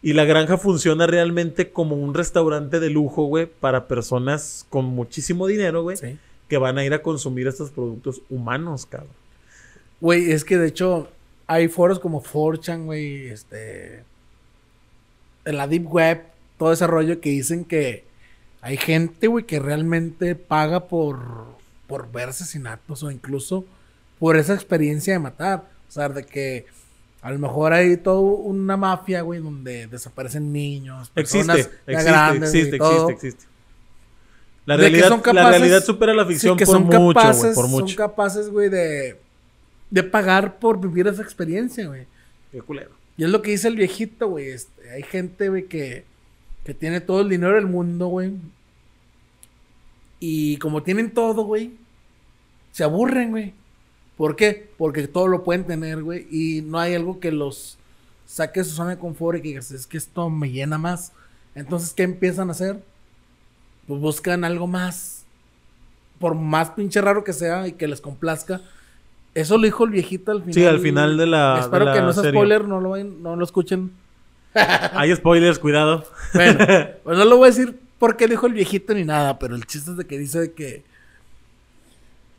Y 0.03 0.13
la 0.13 0.25
granja 0.25 0.59
funciona 0.59 1.07
realmente 1.07 1.71
como 1.71 1.97
un 1.97 2.15
restaurante 2.15 2.81
de 2.81 2.91
lujo, 2.91 3.25
güey. 3.25 3.47
Para 3.47 3.89
personas 3.89 4.67
con 4.69 4.85
muchísimo 4.85 5.47
dinero, 5.47 5.83
güey. 5.83 5.97
Sí. 5.97 6.19
Que 6.49 6.59
van 6.59 6.79
a 6.79 6.85
ir 6.85 6.95
a 6.95 7.03
consumir 7.03 7.47
estos 7.47 7.71
productos 7.71 8.23
humanos, 8.31 8.87
cabrón. 8.87 9.11
Güey, 10.01 10.31
es 10.31 10.45
que 10.45 10.59
de 10.59 10.69
hecho 10.69 11.09
hay 11.47 11.69
foros 11.69 11.99
como 11.99 12.23
4chan, 12.23 12.85
güey, 12.85 13.29
este... 13.29 14.05
En 15.45 15.57
la 15.57 15.69
Deep 15.69 15.87
Web, 15.87 16.23
todo 16.59 16.73
ese 16.73 16.87
rollo 16.87 17.21
que 17.21 17.31
dicen 17.31 17.65
que 17.65 18.05
hay 18.61 18.77
gente, 18.77 19.29
güey, 19.29 19.45
que 19.45 19.61
realmente 19.61 20.35
paga 20.35 20.89
por, 20.89 21.47
por 21.87 22.11
ver 22.11 22.31
asesinatos 22.31 23.05
o 23.05 23.13
incluso 23.13 23.65
por 24.19 24.37
esa 24.37 24.55
experiencia 24.55 25.13
de 25.13 25.21
matar. 25.21 25.69
O 25.89 25.93
sea, 25.93 26.09
de 26.09 26.25
que 26.25 26.67
a 27.27 27.31
lo 27.33 27.41
mejor 27.41 27.72
hay 27.72 27.97
toda 27.97 28.20
una 28.20 28.77
mafia, 28.77 29.22
güey, 29.22 29.41
donde 29.41 29.89
desaparecen 29.89 30.53
niños, 30.53 31.11
personas 31.11 31.57
Existe, 31.59 31.77
ya 31.85 31.93
existe, 31.93 32.11
grandes, 32.12 32.55
existe, 32.55 32.79
todo. 32.79 33.11
existe, 33.11 33.27
existe. 33.29 33.45
La 34.64 34.77
realidad, 34.77 35.09
son 35.09 35.22
la 35.35 35.51
realidad 35.51 35.83
supera 35.85 36.14
la 36.14 36.24
Sí, 36.24 36.29
ficción 36.35 36.57
que 36.57 36.66
por 36.66 36.74
son 36.74 36.85
mucho, 36.85 37.01
güey, 37.01 37.55
por 37.55 37.64
son 37.64 37.70
mucho. 37.70 37.97
capaces, 37.97 38.49
güey, 38.49 38.68
de, 38.68 39.18
de 39.91 40.03
pagar 40.05 40.61
por 40.61 40.81
vivir 40.81 41.09
esa 41.09 41.22
experiencia, 41.22 41.89
güey. 41.89 42.07
Qué 42.53 42.62
culero. 42.62 42.93
Y 43.16 43.24
es 43.24 43.31
lo 43.31 43.43
que 43.43 43.51
dice 43.51 43.66
el 43.66 43.74
viejito, 43.77 44.29
güey. 44.29 44.51
este, 44.51 44.89
hay 44.91 45.03
gente, 45.03 45.49
güey, 45.49 45.66
que, 45.66 46.05
que 46.64 46.74
tiene 46.74 47.01
todo 47.01 47.22
el 47.22 47.29
dinero 47.29 47.55
del 47.57 47.66
mundo, 47.66 48.07
güey. 48.07 48.35
Y 50.20 50.59
como 50.59 50.85
tienen 50.85 51.11
todo, 51.12 51.43
güey, 51.43 51.72
se 52.70 52.85
aburren, 52.85 53.31
güey. 53.33 53.53
¿Por 54.17 54.37
qué? 54.37 54.71
Porque 54.79 55.09
todo 55.09 55.27
lo 55.29 55.45
pueden 55.45 55.64
tener, 55.64 56.03
güey. 56.03 56.27
Y 56.31 56.62
no 56.62 56.79
hay 56.79 56.95
algo 56.95 57.21
que 57.21 57.31
los 57.33 57.77
saque 58.27 58.61
de 58.61 58.64
su 58.64 58.75
zona 58.75 58.91
de 58.91 58.99
confort 58.99 59.39
y 59.39 59.43
que 59.43 59.49
digas, 59.49 59.71
es 59.71 59.87
que 59.87 59.99
esto 59.99 60.31
me 60.31 60.51
llena 60.51 60.79
más. 60.79 61.12
Entonces, 61.55 61.93
¿qué 61.93 62.03
empiezan 62.05 62.49
a 62.49 62.53
hacer? 62.53 62.83
Pues 63.87 64.01
buscan 64.01 64.45
algo 64.45 64.67
más. 64.67 65.25
Por 66.19 66.35
más 66.35 66.71
pinche 66.71 67.01
raro 67.03 67.25
que 67.25 67.33
sea 67.35 67.67
y 67.69 67.73
que 67.73 67.87
les 67.87 68.01
complazca. 68.01 68.62
Eso 69.35 69.59
lo 69.59 69.64
dijo 69.64 69.85
el 69.85 69.91
viejito 69.91 70.33
al 70.33 70.41
final. 70.41 70.55
Sí, 70.55 70.64
al 70.64 70.81
final 70.81 71.17
de 71.19 71.27
la- 71.27 71.59
Espero 71.61 71.85
de 71.85 71.91
la 71.91 71.95
que 71.95 72.01
no 72.03 72.12
sea 72.14 72.23
serie. 72.23 72.39
spoiler, 72.41 72.64
no 72.67 72.81
lo, 72.81 72.97
no 72.97 73.37
lo 73.37 73.45
escuchen. 73.45 73.93
Hay 74.55 75.14
spoilers, 75.14 75.59
cuidado. 75.59 76.05
Bueno, 76.33 76.59
pues 77.05 77.19
no 77.19 77.25
lo 77.27 77.37
voy 77.37 77.49
a 77.49 77.51
decir 77.51 77.79
porque 77.99 78.29
dijo 78.29 78.47
el 78.47 78.55
viejito 78.55 78.95
ni 78.95 79.05
nada, 79.05 79.39
pero 79.39 79.55
el 79.57 79.67
chiste 79.67 79.91
es 79.91 79.97
de 79.99 80.07
que 80.07 80.19
dice 80.19 80.41
de 80.41 80.53
que. 80.53 80.85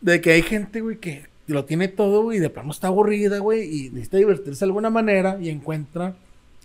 De 0.01 0.21
que 0.21 0.31
hay 0.31 0.41
gente, 0.41 0.81
güey, 0.81 0.97
que 0.97 1.25
lo 1.47 1.65
tiene 1.65 1.87
todo, 1.87 2.23
güey, 2.23 2.37
y 2.37 2.41
de 2.41 2.49
plano 2.49 2.71
está 2.71 2.87
aburrida, 2.87 3.39
güey, 3.39 3.63
y 3.63 3.89
necesita 3.89 4.17
divertirse 4.17 4.59
de 4.59 4.65
alguna 4.69 4.89
manera 4.89 5.37
y 5.41 5.49
encuentra 5.49 6.15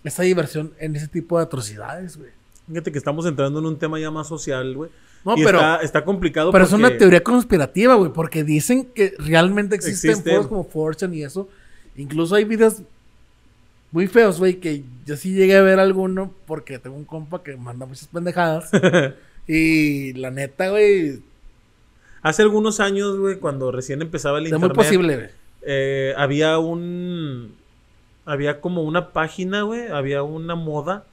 esa 0.03 0.23
diversión 0.23 0.73
en 0.79 0.95
ese 0.95 1.07
tipo 1.07 1.37
de 1.37 1.43
atrocidades, 1.45 2.17
güey. 2.17 2.29
Fíjate 2.67 2.91
que 2.91 2.97
estamos 2.97 3.25
entrando 3.25 3.59
en 3.59 3.65
un 3.65 3.77
tema 3.79 3.99
ya 3.99 4.11
más 4.11 4.27
social, 4.27 4.75
güey. 4.75 4.89
No, 5.25 5.37
Y 5.37 5.43
pero- 5.43 5.57
está, 5.59 5.77
está 5.77 6.03
complicado 6.05 6.51
Pero 6.51 6.65
es 6.65 6.73
una 6.73 6.97
teoría 6.97 7.23
conspirativa, 7.23 7.95
güey, 7.95 8.11
porque 8.11 8.43
dicen 8.43 8.85
que 8.93 9.13
realmente 9.19 9.75
existen, 9.75 10.11
Existen. 10.11 10.33
foros 10.33 10.47
como 10.47 10.63
Fortune 10.65 11.15
y 11.15 11.23
eso. 11.23 11.47
Incluso 11.95 12.35
hay 12.35 12.43
videos 12.43 12.81
muy 13.91 14.07
feos, 14.07 14.39
güey, 14.39 14.55
que 14.55 14.83
yo 15.05 15.15
sí 15.15 15.33
llegué 15.33 15.55
a 15.55 15.61
ver 15.61 15.79
alguno 15.79 16.33
porque 16.45 16.79
tengo 16.79 16.95
un 16.97 17.05
compa 17.05 17.41
que 17.43 17.55
manda 17.55 17.85
muchas 17.85 18.07
pendejadas. 18.07 18.69
y 19.47 20.13
la 20.13 20.31
neta, 20.31 20.69
güey, 20.71 21.21
Hace 22.23 22.41
algunos 22.41 22.79
años, 22.79 23.17
güey, 23.19 23.37
cuando 23.37 23.71
recién 23.71 24.01
empezaba 24.01 24.39
el 24.39 24.47
es 24.47 24.57
muy 24.57 24.69
posible, 24.69 25.15
güey. 25.15 25.29
eh, 25.61 26.13
había 26.17 26.57
un... 26.57 27.55
Había 28.25 28.61
como 28.61 28.83
una 28.83 29.09
página, 29.09 29.63
güey, 29.63 29.89
había 29.89 30.23
una 30.23 30.55
moda 30.55 31.03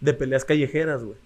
de 0.00 0.12
peleas 0.12 0.44
callejeras, 0.44 1.04
güey. 1.04 1.16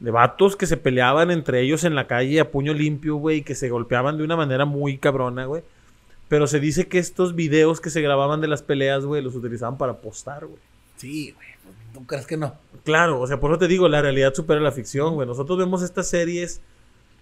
De 0.00 0.10
vatos 0.10 0.56
que 0.56 0.66
se 0.66 0.76
peleaban 0.76 1.30
entre 1.30 1.60
ellos 1.60 1.84
en 1.84 1.94
la 1.94 2.08
calle 2.08 2.40
a 2.40 2.50
puño 2.50 2.74
limpio, 2.74 3.14
güey, 3.14 3.38
y 3.38 3.42
que 3.42 3.54
se 3.54 3.68
golpeaban 3.70 4.18
de 4.18 4.24
una 4.24 4.36
manera 4.36 4.64
muy 4.64 4.98
cabrona, 4.98 5.46
güey. 5.46 5.62
Pero 6.28 6.48
se 6.48 6.58
dice 6.58 6.88
que 6.88 6.98
estos 6.98 7.36
videos 7.36 7.80
que 7.80 7.90
se 7.90 8.02
grababan 8.02 8.40
de 8.40 8.48
las 8.48 8.62
peleas, 8.62 9.04
güey, 9.04 9.22
los 9.22 9.36
utilizaban 9.36 9.78
para 9.78 9.98
postar, 9.98 10.46
güey. 10.46 10.60
Sí, 10.96 11.30
güey. 11.30 11.46
¿Tú 11.94 12.04
crees 12.04 12.26
que 12.26 12.36
no? 12.36 12.56
Claro, 12.84 13.20
o 13.20 13.26
sea, 13.28 13.38
por 13.38 13.52
eso 13.52 13.60
te 13.60 13.68
digo, 13.68 13.88
la 13.88 14.02
realidad 14.02 14.34
supera 14.34 14.60
la 14.60 14.72
ficción, 14.72 15.14
güey. 15.14 15.28
Nosotros 15.28 15.56
vemos 15.56 15.82
estas 15.82 16.08
series 16.08 16.60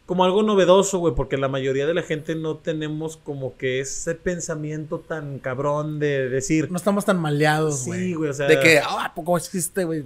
como 0.07 0.25
algo 0.25 0.43
novedoso, 0.43 0.99
güey, 0.99 1.15
porque 1.15 1.37
la 1.39 1.49
mayoría 1.49 1.87
de 1.87 1.95
la 1.95 2.03
gente 2.03 2.35
no 2.35 2.57
tenemos 2.59 3.17
como 3.17 3.57
que 3.57 3.81
ese 3.81 4.15
pensamiento 4.15 4.99
tan 5.01 5.39
cabrón 5.39 5.99
de 5.99 6.29
decir... 6.29 6.71
No 6.71 6.77
estamos 6.77 7.05
tan 7.07 7.19
maleados, 7.19 7.81
Sí, 7.85 7.87
güey. 7.89 8.13
güey, 8.15 8.31
o 8.31 8.35
sea- 8.35 8.47
De 8.47 8.61
que, 8.61 8.79
ah, 8.81 9.07
¿a 9.07 9.15
poco 9.15 9.37
existe, 9.39 9.85
güey? 9.85 10.05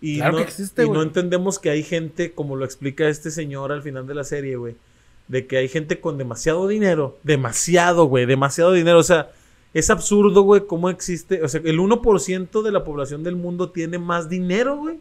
Y, 0.00 0.16
Claro 0.18 0.32
no, 0.32 0.38
que 0.38 0.44
existe, 0.44 0.82
y 0.84 0.86
no 0.86 0.94
güey. 0.94 1.06
entendemos 1.06 1.58
que 1.58 1.68
hay 1.70 1.82
gente, 1.82 2.32
como 2.32 2.56
lo 2.56 2.64
explica 2.64 3.08
este 3.08 3.30
señor 3.30 3.72
al 3.72 3.82
final 3.82 4.06
de 4.06 4.14
la 4.14 4.24
serie, 4.24 4.56
güey, 4.56 4.76
de 5.28 5.46
que 5.46 5.56
hay 5.58 5.68
gente 5.68 6.00
con 6.00 6.16
demasiado 6.18 6.66
dinero, 6.68 7.18
demasiado, 7.22 8.04
güey, 8.06 8.24
demasiado 8.26 8.72
dinero, 8.72 8.98
o 9.00 9.02
sea, 9.02 9.30
es 9.74 9.90
absurdo, 9.90 10.42
güey, 10.42 10.66
cómo 10.66 10.88
existe, 10.88 11.42
o 11.42 11.48
sea, 11.48 11.60
el 11.64 11.78
1% 11.78 12.62
de 12.62 12.72
la 12.72 12.84
población 12.84 13.22
del 13.22 13.36
mundo 13.36 13.70
tiene 13.70 13.98
más 13.98 14.28
dinero, 14.30 14.76
güey, 14.78 14.98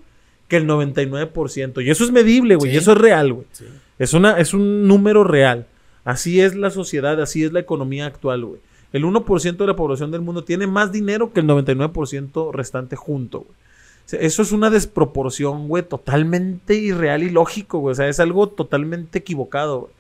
que 0.50 0.58
el 0.58 0.66
99%, 0.68 1.82
y 1.84 1.90
eso 1.90 2.04
es 2.04 2.12
medible, 2.12 2.56
güey, 2.56 2.74
y 2.74 2.78
eso 2.78 2.92
es 2.94 2.98
real, 2.98 3.32
güey. 3.34 3.48
Sí. 3.52 3.66
Es, 4.00 4.14
una, 4.14 4.38
es 4.40 4.54
un 4.54 4.88
número 4.88 5.24
real. 5.24 5.68
Así 6.04 6.42
es 6.42 6.56
la 6.56 6.70
sociedad, 6.70 7.20
así 7.22 7.44
es 7.44 7.52
la 7.52 7.60
economía 7.60 8.06
actual, 8.06 8.46
güey. 8.46 8.62
El 8.94 9.04
1% 9.04 9.58
de 9.58 9.68
la 9.68 9.76
población 9.76 10.12
del 10.12 10.22
mundo 10.22 10.44
tiene 10.44 10.68
más 10.68 10.92
dinero 10.92 11.34
que 11.34 11.42
el 11.42 11.48
99% 11.48 12.54
restante 12.54 12.96
junto, 12.96 13.40
güey. 13.40 13.52
O 13.52 14.08
sea, 14.08 14.20
eso 14.20 14.44
es 14.44 14.52
una 14.52 14.70
desproporción, 14.70 15.68
güey, 15.68 15.82
totalmente 15.82 16.76
irreal 16.76 17.24
y 17.24 17.32
lógico, 17.32 17.80
güey. 17.80 17.94
O 17.94 17.96
sea, 17.96 18.08
es 18.08 18.20
algo 18.20 18.48
totalmente 18.50 19.20
equivocado, 19.20 19.82
güey. 19.82 19.94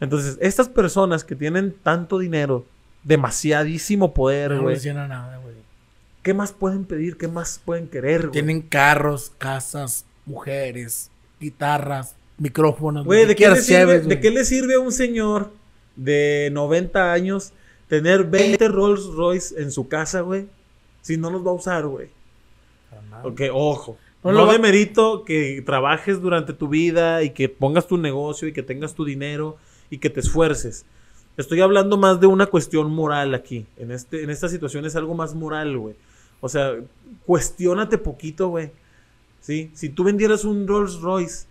Entonces, 0.00 0.38
estas 0.40 0.68
personas 0.68 1.24
que 1.24 1.34
tienen 1.34 1.74
tanto 1.82 2.18
dinero, 2.18 2.64
demasiadísimo 3.02 4.14
poder, 4.14 4.52
No 4.52 4.62
güey, 4.62 4.74
evoluciona 4.74 5.08
nada, 5.08 5.38
güey. 5.38 5.54
¿qué 6.22 6.34
más 6.34 6.52
pueden 6.52 6.84
pedir? 6.84 7.16
¿Qué 7.16 7.26
más 7.26 7.60
pueden 7.64 7.88
querer, 7.88 8.22
güey? 8.22 8.32
Tienen 8.32 8.62
carros, 8.62 9.32
casas, 9.38 10.04
mujeres, 10.24 11.10
guitarras, 11.40 12.14
micrófonos. 12.38 13.04
Güey, 13.04 13.26
¿de, 13.26 13.34
qué 13.36 13.48
le 13.48 13.56
sirve, 13.60 13.78
lleves, 13.80 14.00
¿de 14.02 14.06
güey. 14.14 14.20
qué 14.20 14.30
le 14.30 14.44
sirve 14.44 14.74
a 14.74 14.80
un 14.80 14.92
señor 14.92 15.50
de 15.96 16.50
90 16.52 17.12
años 17.12 17.52
tener 17.88 18.24
20 18.24 18.68
Rolls 18.68 19.06
Royce 19.14 19.60
en 19.60 19.70
su 19.72 19.88
casa, 19.88 20.20
güey? 20.20 20.46
Si 21.02 21.16
no 21.16 21.30
los 21.30 21.44
va 21.46 21.50
a 21.50 21.54
usar, 21.54 21.86
güey. 21.86 22.08
Porque, 23.22 23.50
ojo, 23.52 23.96
No 24.22 24.32
no, 24.32 24.38
lo 24.40 24.46
va- 24.46 24.52
demerito 24.52 25.24
que 25.24 25.62
trabajes 25.64 26.20
durante 26.20 26.52
tu 26.52 26.68
vida 26.68 27.22
y 27.22 27.30
que 27.30 27.48
pongas 27.48 27.86
tu 27.86 27.96
negocio 27.98 28.46
y 28.48 28.52
que 28.52 28.62
tengas 28.62 28.94
tu 28.94 29.04
dinero 29.04 29.56
y 29.90 29.98
que 29.98 30.10
te 30.10 30.20
esfuerces. 30.20 30.84
Estoy 31.36 31.60
hablando 31.60 31.96
más 31.96 32.20
de 32.20 32.26
una 32.26 32.46
cuestión 32.46 32.90
moral 32.92 33.34
aquí. 33.34 33.66
En, 33.76 33.90
este, 33.92 34.22
en 34.24 34.30
esta 34.30 34.48
situación 34.48 34.84
es 34.86 34.96
algo 34.96 35.14
más 35.14 35.34
moral, 35.34 35.78
güey. 35.78 35.94
O 36.40 36.48
sea, 36.48 36.72
cuestiónate 37.26 37.98
poquito, 37.98 38.48
güey. 38.48 38.70
¿Sí? 39.40 39.70
Si 39.74 39.88
tú 39.88 40.04
vendieras 40.04 40.44
un 40.44 40.66
Rolls 40.66 41.00
Royce 41.00 41.46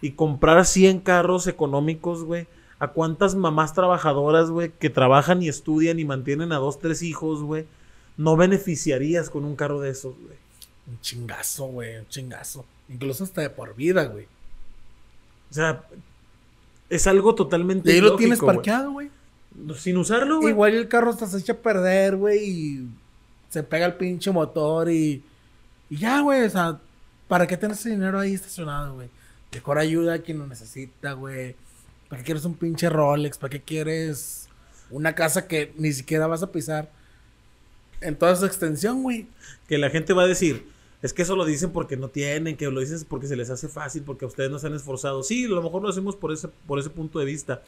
y 0.00 0.12
compraras 0.12 0.68
100 0.70 1.00
carros 1.00 1.46
económicos, 1.46 2.24
güey, 2.24 2.46
¿a 2.78 2.88
cuántas 2.88 3.34
mamás 3.34 3.72
trabajadoras, 3.74 4.50
güey, 4.50 4.72
que 4.78 4.90
trabajan 4.90 5.42
y 5.42 5.48
estudian 5.48 5.98
y 5.98 6.04
mantienen 6.04 6.52
a 6.52 6.56
dos, 6.56 6.78
tres 6.78 7.02
hijos, 7.02 7.42
güey, 7.42 7.66
no 8.16 8.36
beneficiarías 8.36 9.30
con 9.30 9.44
un 9.44 9.56
carro 9.56 9.80
de 9.80 9.90
esos, 9.90 10.14
güey? 10.16 10.36
Un 10.86 11.00
chingazo, 11.00 11.66
güey, 11.66 11.96
un 11.98 12.08
chingazo. 12.08 12.64
Incluso 12.88 13.24
hasta 13.24 13.40
de 13.40 13.50
por 13.50 13.74
vida, 13.74 14.04
güey. 14.04 14.26
O 15.50 15.54
sea, 15.54 15.84
es 16.88 17.06
algo 17.06 17.34
totalmente 17.34 17.90
Y 17.90 17.94
ahí 17.94 18.00
lo 18.00 18.16
tienes 18.16 18.40
parqueado, 18.40 18.92
güey. 18.92 19.10
Sin 19.76 19.96
usarlo, 19.96 20.40
güey. 20.40 20.52
Igual 20.52 20.74
el 20.74 20.88
carro 20.88 21.10
hasta 21.10 21.26
se 21.26 21.38
echa 21.38 21.54
a 21.54 21.56
perder, 21.56 22.16
güey, 22.16 22.44
y 22.44 22.88
se 23.48 23.62
pega 23.62 23.86
el 23.86 23.94
pinche 23.94 24.30
motor 24.30 24.90
y, 24.90 25.22
y 25.88 25.96
ya, 25.96 26.20
güey, 26.20 26.42
o 26.42 26.50
sea, 26.50 26.78
¿para 27.26 27.46
qué 27.46 27.56
tienes 27.56 27.80
ese 27.80 27.90
dinero 27.90 28.18
ahí 28.18 28.34
estacionado, 28.34 28.94
güey? 28.94 29.08
Mejor 29.52 29.78
ayuda 29.78 30.14
a 30.14 30.18
quien 30.18 30.38
lo 30.38 30.46
necesita, 30.46 31.12
güey. 31.12 31.56
¿Para 32.08 32.22
qué 32.22 32.26
quieres 32.26 32.44
un 32.44 32.54
pinche 32.54 32.88
Rolex? 32.88 33.38
¿Para 33.38 33.50
qué 33.50 33.62
quieres 33.62 34.48
una 34.90 35.14
casa 35.14 35.48
que 35.48 35.72
ni 35.76 35.92
siquiera 35.92 36.26
vas 36.26 36.42
a 36.42 36.52
pisar 36.52 36.90
en 38.00 38.16
toda 38.16 38.36
su 38.36 38.46
extensión, 38.46 39.02
güey? 39.02 39.26
Que 39.68 39.78
la 39.78 39.90
gente 39.90 40.12
va 40.12 40.22
a 40.22 40.26
decir, 40.28 40.66
es 41.02 41.12
que 41.12 41.22
eso 41.22 41.36
lo 41.36 41.44
dicen 41.44 41.70
porque 41.70 41.96
no 41.96 42.08
tienen, 42.08 42.56
que 42.56 42.70
lo 42.70 42.80
dicen 42.80 42.98
porque 43.08 43.26
se 43.26 43.36
les 43.36 43.50
hace 43.50 43.68
fácil, 43.68 44.02
porque 44.02 44.24
ustedes 44.24 44.50
no 44.50 44.58
se 44.58 44.66
han 44.66 44.74
esforzado. 44.74 45.22
Sí, 45.22 45.44
a 45.44 45.48
lo 45.48 45.62
mejor 45.62 45.82
lo 45.82 45.88
hacemos 45.88 46.16
por 46.16 46.32
ese, 46.32 46.48
por 46.66 46.78
ese 46.78 46.90
punto 46.90 47.18
de 47.18 47.24
vista. 47.24 47.62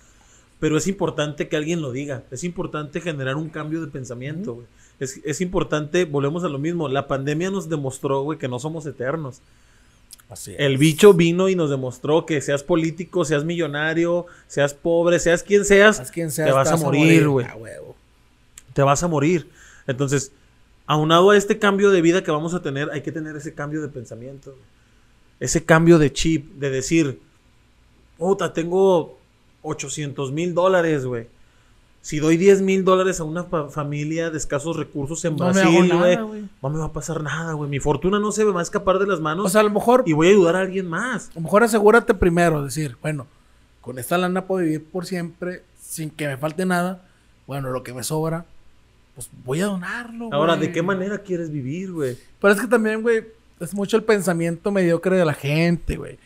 Pero 0.61 0.76
es 0.76 0.89
importante 0.89 1.49
que 1.49 1.57
alguien 1.57 1.81
lo 1.81 1.93
diga. 1.93 2.24
Es 2.31 2.43
importante 2.43 3.01
generar 3.01 3.37
un 3.37 3.49
cambio 3.49 3.81
de 3.81 3.87
pensamiento, 3.87 4.55
güey. 4.55 4.66
Es, 4.99 5.20
es 5.24 5.41
importante, 5.41 6.05
volvemos 6.05 6.43
a 6.43 6.49
lo 6.49 6.59
mismo. 6.59 6.89
La 6.89 7.07
pandemia 7.07 7.51
nos 7.51 7.68
demostró, 7.68 8.22
güey, 8.22 8.39
que 8.39 8.49
no 8.49 8.59
somos 8.59 8.85
eternos. 8.87 9.41
Así 10.28 10.54
El 10.59 10.76
bicho 10.76 11.14
vino 11.14 11.48
y 11.48 11.54
nos 11.54 11.70
demostró 11.70 12.26
que 12.26 12.40
seas 12.42 12.62
político, 12.62 13.24
seas 13.24 13.44
millonario, 13.44 14.26
seas 14.46 14.74
pobre, 14.74 15.18
seas 15.18 15.42
quien 15.42 15.64
seas, 15.64 16.11
quien 16.11 16.30
te 16.30 16.42
vas 16.52 16.68
a 16.68 16.74
estás 16.74 16.82
morir, 16.82 17.28
güey. 17.28 17.46
a 17.46 17.54
te 18.74 18.82
vas 18.82 19.02
a 19.02 19.09
morir. 19.09 19.48
Entonces, 19.86 20.32
aunado 20.86 21.30
a 21.30 21.36
este 21.36 21.59
cambio 21.59 21.90
de 21.90 22.02
vida 22.02 22.22
que 22.22 22.30
vamos 22.30 22.54
a 22.54 22.62
tener, 22.62 22.90
hay 22.90 23.00
que 23.00 23.11
tener 23.11 23.34
ese 23.36 23.54
cambio 23.54 23.80
de 23.80 23.88
pensamiento. 23.88 24.54
Ese 25.40 25.64
cambio 25.64 25.98
de 25.98 26.12
chip, 26.12 26.52
de 26.54 26.70
decir, 26.70 27.20
puta, 28.18 28.52
tengo 28.52 29.18
800 29.62 30.30
mil 30.32 30.54
dólares, 30.54 31.04
güey. 31.06 31.26
Si 32.01 32.20
doy 32.20 32.36
10 32.36 32.62
mil 32.62 32.84
dólares 32.84 33.20
a 33.20 33.24
una 33.24 33.44
fa- 33.44 33.68
familia 33.68 34.30
de 34.30 34.38
escasos 34.38 34.76
recursos 34.76 35.24
en 35.24 35.36
No 35.36 35.44
Brasil, 35.53 35.92
güey, 35.99 36.16
güey. 36.16 36.44
no 36.62 36.70
me 36.70 36.78
va 36.78 36.86
a 36.86 36.92
pasar 36.92 37.22
nada, 37.22 37.53
güey. 37.53 37.68
Mi 37.68 37.80
fortuna 37.80 38.18
no 38.18 38.32
se 38.32 38.44
me 38.44 38.53
va 38.53 38.61
a 38.61 38.62
escapar 38.62 38.99
de 38.99 39.07
las 39.07 39.20
manos 39.20 39.44
O 39.46 39.49
sea, 39.49 39.61
a 39.61 39.64
lo 39.64 39.70
mejor, 39.70 40.05
y 40.07 40.12
voy 40.12 40.28
a 40.28 40.30
ayudar 40.30 40.57
a 40.57 40.61
alguien 40.61 40.88
más. 40.88 41.28
a 41.30 41.34
lo 41.34 41.40
mejor 41.42 41.64
asegúrate 41.64 42.14
primero, 42.14 42.64
decir, 42.64 42.96
bueno, 43.03 43.26
con 43.80 43.99
esta 43.99 44.16
lana 44.16 44.46
puedo 44.46 44.62
vivir 44.64 44.84
por 44.84 45.07
siempre 45.07 45.62
sin 45.80 46.11
que 46.11 46.28
me 46.28 46.36
falte 46.36 46.64
nada. 46.64 47.03
Bueno, 47.46 47.70
lo 47.70 47.82
que 47.82 47.92
me 47.92 48.03
sobra, 48.05 48.44
pues 49.14 49.28
voy 49.44 49.61
a 49.61 49.66
donarlo. 49.66 50.28
Ahora. 50.32 50.57
¿de 50.57 50.70
qué 50.72 50.82
manera 50.82 51.18
quieres 51.18 51.51
vivir, 51.51 51.92
güey? 51.92 52.16
Pero 52.40 52.55
es 52.55 52.61
que 52.61 52.66
también, 52.68 53.03
güey, 53.03 53.24
es 53.61 53.74
mucho 53.74 53.96
el 53.96 54.05
pensamiento 54.05 54.70
mediocre 54.70 55.16
de 55.16 55.24
la 55.24 55.34
gente, 55.34 55.96
güey. 55.96 56.18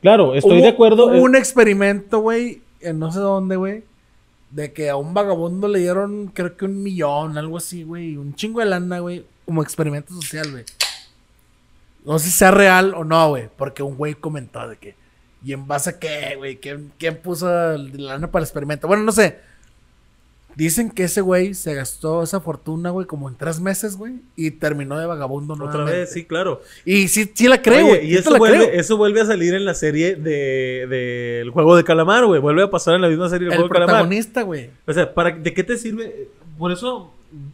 Claro, 0.00 0.34
estoy 0.34 0.58
Hubo- 0.58 0.62
de 0.62 0.68
acuerdo. 0.68 1.06
Hubo 1.06 1.22
un 1.22 1.36
experimento, 1.36 2.18
güey, 2.20 2.62
en 2.80 2.98
no 2.98 3.12
sé 3.12 3.20
dónde, 3.20 3.56
güey, 3.56 3.84
de 4.52 4.72
que 4.72 4.90
a 4.90 4.96
un 4.96 5.14
vagabundo 5.14 5.66
le 5.66 5.78
dieron, 5.80 6.28
creo 6.28 6.56
que 6.56 6.66
un 6.66 6.82
millón, 6.82 7.38
algo 7.38 7.56
así, 7.56 7.82
güey, 7.82 8.16
un 8.16 8.34
chingo 8.34 8.60
de 8.60 8.66
lana, 8.66 9.00
güey, 9.00 9.24
como 9.46 9.62
experimento 9.62 10.12
social, 10.14 10.50
güey. 10.50 10.64
No 12.04 12.18
sé 12.18 12.26
si 12.26 12.32
sea 12.32 12.50
real 12.50 12.94
o 12.94 13.02
no, 13.02 13.30
güey, 13.30 13.48
porque 13.56 13.82
un 13.82 13.96
güey 13.96 14.14
comentó 14.14 14.68
de 14.68 14.76
que, 14.76 14.94
¿y 15.42 15.54
en 15.54 15.66
base 15.66 15.90
a 15.90 15.98
qué, 15.98 16.34
güey? 16.36 16.58
¿Quién, 16.58 16.92
quién 16.98 17.16
puso 17.16 17.46
la 17.46 17.78
lana 17.78 18.30
para 18.30 18.42
el 18.42 18.46
experimento? 18.46 18.86
Bueno, 18.86 19.04
no 19.04 19.12
sé. 19.12 19.38
Dicen 20.54 20.90
que 20.90 21.04
ese 21.04 21.20
güey 21.22 21.54
se 21.54 21.74
gastó 21.74 22.22
esa 22.22 22.40
fortuna, 22.40 22.90
güey, 22.90 23.06
como 23.06 23.28
en 23.28 23.36
tres 23.36 23.58
meses, 23.60 23.96
güey, 23.96 24.16
y 24.36 24.50
terminó 24.50 24.98
de 24.98 25.06
vagabundo 25.06 25.54
Otra 25.54 25.66
nuevamente. 25.66 25.98
vez, 26.00 26.12
sí, 26.12 26.24
claro. 26.24 26.60
Y 26.84 27.08
sí, 27.08 27.30
sí 27.34 27.48
la 27.48 27.62
creo, 27.62 27.86
Oye, 27.86 27.96
güey. 27.96 28.10
y 28.12 28.16
eso 28.16 28.36
vuelve, 28.36 28.58
creo. 28.68 28.80
eso 28.80 28.96
vuelve 28.98 29.20
a 29.22 29.26
salir 29.26 29.54
en 29.54 29.64
la 29.64 29.72
serie 29.74 30.14
de, 30.16 30.86
de 30.88 31.40
El 31.40 31.50
Juego 31.50 31.74
de 31.76 31.84
Calamar, 31.84 32.26
güey. 32.26 32.40
Vuelve 32.40 32.62
a 32.64 32.70
pasar 32.70 32.94
en 32.96 33.00
la 33.02 33.08
misma 33.08 33.28
serie 33.30 33.46
del 33.46 33.52
El 33.54 33.58
Juego 33.60 33.68
de 33.68 33.72
Calamar. 33.72 33.94
protagonista, 33.96 34.42
güey. 34.42 34.70
O 34.86 34.92
sea, 34.92 35.14
¿para, 35.14 35.30
¿de 35.30 35.54
qué 35.54 35.64
te 35.64 35.78
sirve? 35.78 36.28
Por 36.58 36.70
eso, 36.70 37.10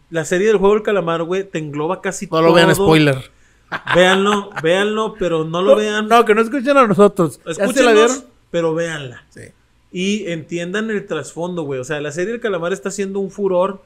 la 0.09 0.25
serie 0.25 0.47
del 0.47 0.57
Juego 0.57 0.73
del 0.75 0.83
Calamar, 0.83 1.23
güey, 1.23 1.45
te 1.45 1.57
engloba 1.59 2.01
casi 2.01 2.25
No 2.25 2.31
todo. 2.31 2.41
lo 2.43 2.53
vean, 2.53 2.75
spoiler. 2.75 3.31
Véanlo, 3.95 4.49
véanlo, 4.63 5.13
pero 5.17 5.45
no 5.45 5.61
lo 5.61 5.75
vean. 5.75 6.07
No, 6.07 6.25
que 6.25 6.33
no 6.35 6.41
escuchen 6.41 6.75
a 6.75 6.87
nosotros. 6.87 7.39
¿Ya 7.45 7.53
se 7.53 7.59
la 7.61 7.65
Escúchenlos, 7.67 7.93
vieron? 7.93 8.23
pero 8.51 8.73
véanla. 8.73 9.23
Sí. 9.29 9.41
Y 9.91 10.27
entiendan 10.31 10.89
el 10.91 11.05
trasfondo, 11.05 11.63
güey. 11.63 11.79
O 11.79 11.83
sea, 11.83 11.99
la 12.01 12.11
serie 12.11 12.33
del 12.33 12.41
calamar 12.41 12.73
está 12.73 12.89
haciendo 12.89 13.19
un 13.19 13.31
furor 13.31 13.81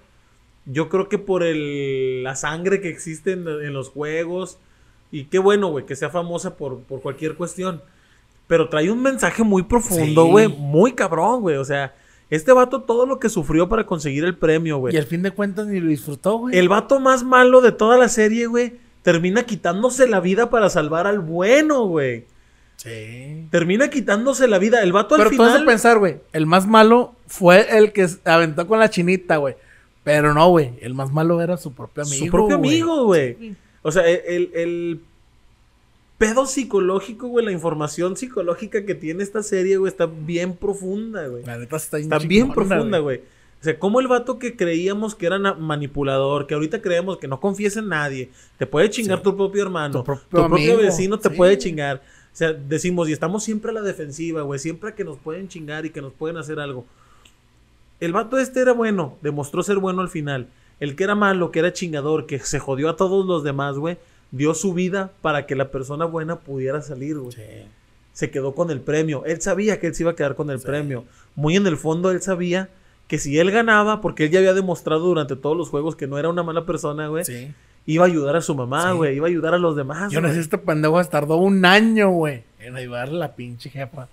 Yo 0.66 0.88
creo 0.90 1.10
que 1.10 1.18
por 1.18 1.44
el, 1.44 2.24
la 2.24 2.36
sangre 2.36 2.80
que 2.82 2.90
existe 2.90 3.34
en, 3.34 3.48
en 3.48 3.74
los 3.74 3.90
juegos. 3.90 4.58
Y 5.12 5.26
qué 5.26 5.38
bueno, 5.40 5.68
güey, 5.70 5.86
que 5.86 5.96
sea 5.96 6.10
famosa 6.10 6.56
por, 6.58 6.80
por 6.82 7.02
cualquier 7.02 7.36
cuestión. 7.36 7.82
Pero 8.48 8.68
trae 8.70 8.90
un 8.92 9.02
mensaje 9.02 9.44
muy 9.44 9.64
profundo, 9.64 10.26
Sí. 10.26 10.32
güey. 10.32 10.48
Muy 10.48 10.94
cabrón, 10.94 11.42
güey. 11.42 11.58
O 11.58 11.66
sea, 11.66 11.94
este 12.30 12.52
vato 12.52 12.82
todo 12.82 13.06
lo 13.06 13.20
que 13.20 13.30
sufrió 13.30 13.70
para 13.70 13.86
conseguir 13.86 14.24
el 14.26 14.36
premio, 14.38 14.78
güey. 14.80 14.94
Y 14.94 14.98
al 14.98 15.06
fin 15.06 15.22
de 15.22 15.32
cuentas 15.32 15.68
ni 15.68 15.80
lo 15.80 15.88
disfrutó, 15.88 16.38
güey. 16.40 16.58
El 16.58 16.68
vato 16.70 17.00
más 17.00 17.24
malo 17.24 17.62
de 17.62 17.72
toda 17.72 17.98
la 17.98 18.10
serie, 18.10 18.48
güey, 18.48 18.74
termina 19.04 19.44
quitándose 19.46 20.08
la 20.08 20.20
vida 20.20 20.50
para 20.50 20.70
salvar 20.70 21.08
al 21.08 21.20
bueno, 21.20 21.86
güey. 21.88 22.26
Sí. 22.78 23.48
Termina 23.50 23.90
quitándose 23.90 24.48
la 24.48 24.58
vida. 24.60 24.82
El 24.84 24.92
vato 24.92 25.16
al 25.16 25.22
Pero 25.22 25.36
tú 25.36 25.44
has 25.44 25.54
de 25.54 25.60
final. 25.60 25.66
pensar, 25.68 26.00
güey, 26.00 26.18
el 26.34 26.46
más 26.46 26.68
malo 26.68 27.16
fue 27.28 27.78
el 27.78 27.94
que 27.94 28.08
aventó 28.26 28.68
con 28.68 28.80
la 28.80 28.90
chinita, 28.90 29.38
güey. 29.38 29.56
Pero 30.04 30.34
no, 30.34 30.50
güey, 30.50 30.72
el 30.82 30.94
más 30.94 31.12
malo 31.14 31.42
era 31.42 31.56
su 31.58 31.74
propio 31.74 32.04
amigo. 32.04 32.26
su 32.26 32.32
propio 32.32 32.56
amigo, 32.58 33.06
güey. 33.06 33.56
O 33.84 33.92
sea, 33.92 34.06
el, 34.08 34.22
el- 34.28 34.52
el 34.54 35.00
pedo 36.18 36.46
psicológico, 36.46 37.28
güey, 37.28 37.46
la 37.46 37.52
información 37.52 38.16
psicológica 38.18 38.86
que 38.86 38.96
tiene 38.96 39.24
esta 39.24 39.44
serie, 39.44 39.78
güey, 39.78 39.92
está 39.92 40.06
bien 40.06 40.56
profunda, 40.56 41.28
güey. 41.28 41.44
La 41.46 41.58
neta 41.58 41.76
está, 41.78 41.98
Está 42.00 42.20
bien 42.20 42.52
profunda, 42.52 43.00
güey. 43.00 43.22
O 43.60 43.64
sea, 43.64 43.80
como 43.80 44.02
el 44.02 44.08
vato 44.10 44.40
que 44.40 44.58
creíamos 44.58 45.16
que 45.16 45.26
era 45.26 45.40
manipulador, 45.40 46.48
que 46.48 46.54
ahorita 46.54 46.82
creemos 46.82 47.18
que 47.18 47.30
no 47.30 47.40
confíes 47.40 47.78
en 47.78 47.88
nadie, 47.88 48.30
te 48.58 48.66
puede 48.68 48.90
chingar 48.90 49.20
Sí. 49.20 49.24
tu 49.24 49.38
propio 49.38 49.64
hermano, 49.64 50.04
Tu 50.04 50.14
tu 50.14 50.20
propio 50.30 50.78
vecino 50.78 51.18
te 51.18 51.30
sí. 51.30 51.36
puede 51.36 51.58
chingar. 51.58 52.02
O 52.34 52.36
sea, 52.36 52.52
decimos, 52.54 53.08
y 53.10 53.14
estamos 53.14 53.44
siempre 53.44 53.70
a 53.72 53.74
la 53.76 53.82
defensiva, 53.82 54.42
güey, 54.42 54.60
siempre 54.60 54.94
que 54.96 55.04
nos 55.04 55.18
pueden 55.20 55.48
chingar 55.50 55.86
y 55.86 55.92
que 55.92 56.02
nos 56.02 56.14
pueden 56.14 56.38
hacer 56.38 56.60
algo. 56.60 56.86
El 58.00 58.12
vato 58.12 58.40
este 58.40 58.60
era 58.62 58.74
bueno, 58.74 59.18
demostró 59.22 59.62
ser 59.64 59.78
bueno 59.78 60.02
al 60.02 60.10
final. 60.10 60.48
El 60.80 60.96
que 60.96 61.04
era 61.04 61.16
malo, 61.16 61.52
que 61.52 61.60
era 61.60 61.72
chingador, 61.74 62.26
que 62.26 62.40
se 62.40 62.60
jodió 62.60 62.90
a 62.90 62.96
todos 62.98 63.26
los 63.26 63.44
demás, 63.44 63.78
güey, 63.78 63.98
dio 64.32 64.54
su 64.56 64.74
vida 64.74 65.12
para 65.22 65.46
que 65.46 65.56
la 65.56 65.70
persona 65.70 66.06
buena 66.06 66.40
pudiera 66.40 66.82
salir, 66.82 67.18
güey 67.20 67.34
Sí. 67.34 67.42
se 68.14 68.30
quedó 68.32 68.54
con 68.56 68.72
el 68.72 68.82
premio. 68.82 69.24
Él 69.26 69.42
sabía 69.42 69.80
que 69.80 69.88
él 69.88 69.96
se 69.96 70.04
iba 70.04 70.12
a 70.12 70.16
quedar 70.16 70.36
con 70.36 70.50
el 70.50 70.60
premio. 70.60 71.06
Muy 71.36 71.56
en 71.56 71.66
el 71.68 71.78
fondo 71.78 72.12
él 72.12 72.22
sabía 72.22 72.70
que 73.08 73.18
si 73.20 73.38
él 73.38 73.52
ganaba, 73.52 74.02
porque 74.02 74.26
él 74.26 74.32
ya 74.32 74.40
había 74.40 74.54
demostrado 74.54 75.02
durante 75.06 75.36
todos 75.36 75.56
los 75.56 75.70
juegos 75.70 75.96
que 75.96 76.08
no 76.08 76.18
era 76.18 76.30
una 76.30 76.42
mala 76.44 76.66
persona, 76.66 77.08
güey, 77.08 77.26
Sí. 77.26 77.54
Iba 77.86 78.06
a 78.06 78.08
ayudar 78.08 78.36
a 78.36 78.42
su 78.42 78.56
mamá, 78.56 78.92
Sí. 78.92 78.98
güey, 78.98 79.16
iba 79.16 79.28
a 79.28 79.30
ayudar 79.30 79.54
a 79.54 79.58
los 79.58 79.76
demás. 79.76 80.12
Yo 80.12 80.22
no 80.22 80.30
sé, 80.30 80.40
este 80.40 80.58
pendejo 80.58 81.04
tardó 81.06 81.38
un 81.38 81.64
año, 81.66 82.10
güey, 82.10 82.44
en 82.60 82.76
ayudarle 82.76 83.16
a 83.16 83.20
la 83.20 83.36
pinche 83.36 83.70
jefa. 83.70 84.08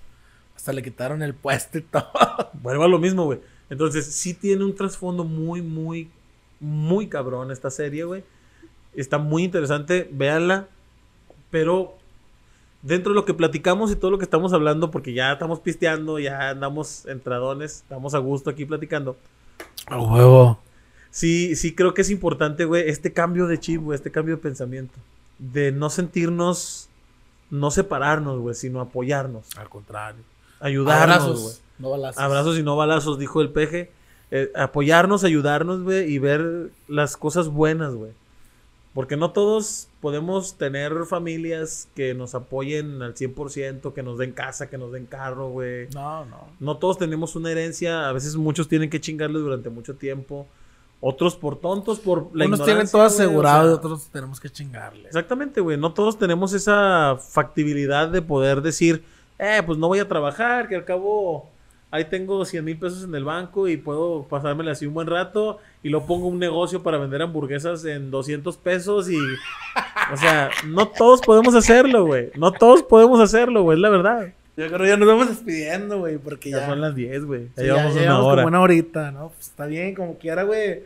Hasta 0.56 0.72
le 0.72 0.82
quitaron 0.82 1.22
el 1.22 1.34
puesto 1.34 1.78
y 1.78 1.82
todo. 1.82 2.04
Vuelvo 2.62 2.84
a 2.84 2.88
lo 2.88 2.98
mismo, 2.98 3.24
güey. 3.24 3.40
Entonces, 3.70 4.06
sí 4.06 4.34
tiene 4.34 4.64
un 4.64 4.74
trasfondo 4.74 5.24
muy, 5.24 5.62
muy, 5.62 6.10
muy 6.58 7.06
cabrón 7.06 7.50
esta 7.50 7.70
serie, 7.70 8.04
güey. 8.04 8.24
Está 8.94 9.18
muy 9.18 9.44
interesante, 9.44 10.08
véanla. 10.12 10.66
Pero 11.50 11.94
dentro 12.82 13.12
de 13.12 13.16
lo 13.16 13.24
que 13.24 13.34
platicamos 13.34 13.90
y 13.90 13.96
todo 13.96 14.10
lo 14.10 14.18
que 14.18 14.24
estamos 14.24 14.52
hablando, 14.52 14.90
porque 14.90 15.12
ya 15.14 15.32
estamos 15.32 15.60
pisteando, 15.60 16.18
ya 16.18 16.50
andamos 16.50 17.06
entradones, 17.06 17.76
estamos 17.76 18.14
a 18.14 18.18
gusto 18.18 18.50
aquí 18.50 18.64
platicando. 18.66 19.16
A 19.86 19.98
huevo. 20.00 20.58
Sí, 21.10 21.56
sí 21.56 21.74
creo 21.74 21.94
que 21.94 22.02
es 22.02 22.10
importante, 22.10 22.64
güey, 22.64 22.88
este 22.88 23.12
cambio 23.12 23.46
de 23.46 23.58
chip, 23.58 23.82
güey, 23.82 23.96
este 23.96 24.10
cambio 24.10 24.36
de 24.36 24.42
pensamiento. 24.42 24.94
De 25.38 25.72
no 25.72 25.90
sentirnos, 25.90 26.88
no 27.50 27.70
separarnos, 27.70 28.38
güey, 28.40 28.54
sino 28.54 28.80
apoyarnos, 28.80 29.46
Al 29.56 29.68
contrario. 29.68 30.22
ayudarnos, 30.60 31.18
güey. 31.18 31.32
Abrazos, 31.32 31.62
no 31.78 31.90
balazos. 31.90 32.22
Abrazos 32.22 32.58
y 32.58 32.62
no 32.62 32.76
balazos, 32.76 33.18
dijo 33.18 33.40
el 33.40 33.50
peje. 33.50 33.90
Eh, 34.30 34.52
apoyarnos, 34.54 35.24
ayudarnos, 35.24 35.82
güey, 35.82 36.08
y 36.12 36.18
ver 36.18 36.70
las 36.86 37.16
cosas 37.16 37.48
buenas, 37.48 37.94
güey. 37.94 38.12
Porque 38.94 39.16
no 39.16 39.30
todos 39.30 39.88
podemos 40.00 40.56
tener 40.58 40.92
familias 41.06 41.88
que 41.94 42.12
nos 42.14 42.34
apoyen 42.34 43.02
al 43.02 43.14
100%, 43.14 43.92
que 43.92 44.02
nos 44.02 44.18
den 44.18 44.32
casa, 44.32 44.68
que 44.68 44.78
nos 44.78 44.92
den 44.92 45.06
carro, 45.06 45.48
güey. 45.50 45.88
No, 45.94 46.24
no. 46.24 46.48
No 46.58 46.76
todos 46.76 46.98
tenemos 46.98 47.36
una 47.36 47.50
herencia, 47.50 48.08
a 48.08 48.12
veces 48.12 48.36
muchos 48.36 48.68
tienen 48.68 48.90
que 48.90 49.00
chingarle 49.00 49.38
durante 49.38 49.70
mucho 49.70 49.94
tiempo. 49.94 50.46
Otros 51.02 51.34
por 51.34 51.56
tontos, 51.56 51.98
por 51.98 52.28
la 52.34 52.44
Unos 52.44 52.62
tienen 52.62 52.86
todo 52.86 53.00
güey, 53.00 53.04
o 53.04 53.14
asegurado 53.14 53.62
sea, 53.62 53.70
y 53.70 53.74
otros 53.74 54.08
tenemos 54.12 54.38
que 54.38 54.50
chingarle. 54.50 55.08
Exactamente, 55.08 55.60
güey. 55.60 55.78
No 55.78 55.94
todos 55.94 56.18
tenemos 56.18 56.52
esa 56.52 57.16
factibilidad 57.16 58.08
de 58.08 58.20
poder 58.20 58.60
decir, 58.60 59.02
eh, 59.38 59.62
pues 59.64 59.78
no 59.78 59.88
voy 59.88 59.98
a 59.98 60.08
trabajar, 60.08 60.68
que 60.68 60.76
al 60.76 60.84
cabo 60.84 61.48
ahí 61.90 62.04
tengo 62.04 62.44
100 62.44 62.64
mil 62.64 62.78
pesos 62.78 63.04
en 63.04 63.14
el 63.14 63.24
banco 63.24 63.66
y 63.66 63.76
puedo 63.76 64.26
pasármela 64.28 64.72
así 64.72 64.86
un 64.86 64.94
buen 64.94 65.06
rato 65.06 65.58
y 65.82 65.88
lo 65.88 66.04
pongo 66.06 66.28
un 66.28 66.38
negocio 66.38 66.82
para 66.82 66.98
vender 66.98 67.22
hamburguesas 67.22 67.84
en 67.84 68.10
200 68.10 68.56
pesos 68.58 69.10
y... 69.10 69.16
O 70.12 70.16
sea, 70.16 70.50
no 70.66 70.88
todos 70.88 71.20
podemos 71.20 71.54
hacerlo, 71.54 72.04
güey. 72.04 72.30
No 72.36 72.52
todos 72.52 72.82
podemos 72.82 73.20
hacerlo, 73.20 73.62
güey, 73.62 73.78
es 73.78 73.80
la 73.80 73.88
verdad. 73.88 74.32
Yo 74.56 74.66
creo 74.66 74.78
que 74.80 74.88
ya 74.88 74.96
nos 74.96 75.08
vamos 75.08 75.28
despidiendo, 75.28 75.98
güey, 76.00 76.18
porque 76.18 76.50
Ya, 76.50 76.60
ya, 76.60 76.66
son 76.66 76.80
las 76.80 76.94
10, 76.94 77.24
güey. 77.24 77.44
Ya 77.44 77.50
sí, 77.56 77.62
llevamos 77.62 77.92
una 77.92 78.00
llevamos 78.02 78.26
hora. 78.26 78.36
como 78.42 78.48
una 78.48 78.60
horita, 78.60 79.10
¿no? 79.10 79.28
Pues 79.30 79.48
está 79.48 79.66
bien, 79.66 79.94
como 79.94 80.18
quiera, 80.18 80.42
güey. 80.42 80.82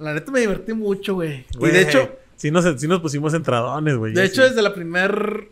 La 0.00 0.14
neta 0.14 0.32
me 0.32 0.40
divertí 0.40 0.72
mucho, 0.72 1.14
güey. 1.14 1.44
Y 1.60 1.66
de 1.66 1.80
hecho, 1.82 2.10
Sí 2.36 2.50
nos, 2.50 2.64
sí 2.80 2.88
nos 2.88 3.00
pusimos 3.00 3.34
entradones, 3.34 3.96
güey. 3.96 4.14
de 4.14 4.24
hecho, 4.24 4.42
sí. 4.42 4.48
desde 4.48 4.62
la 4.62 4.74
primer... 4.74 5.44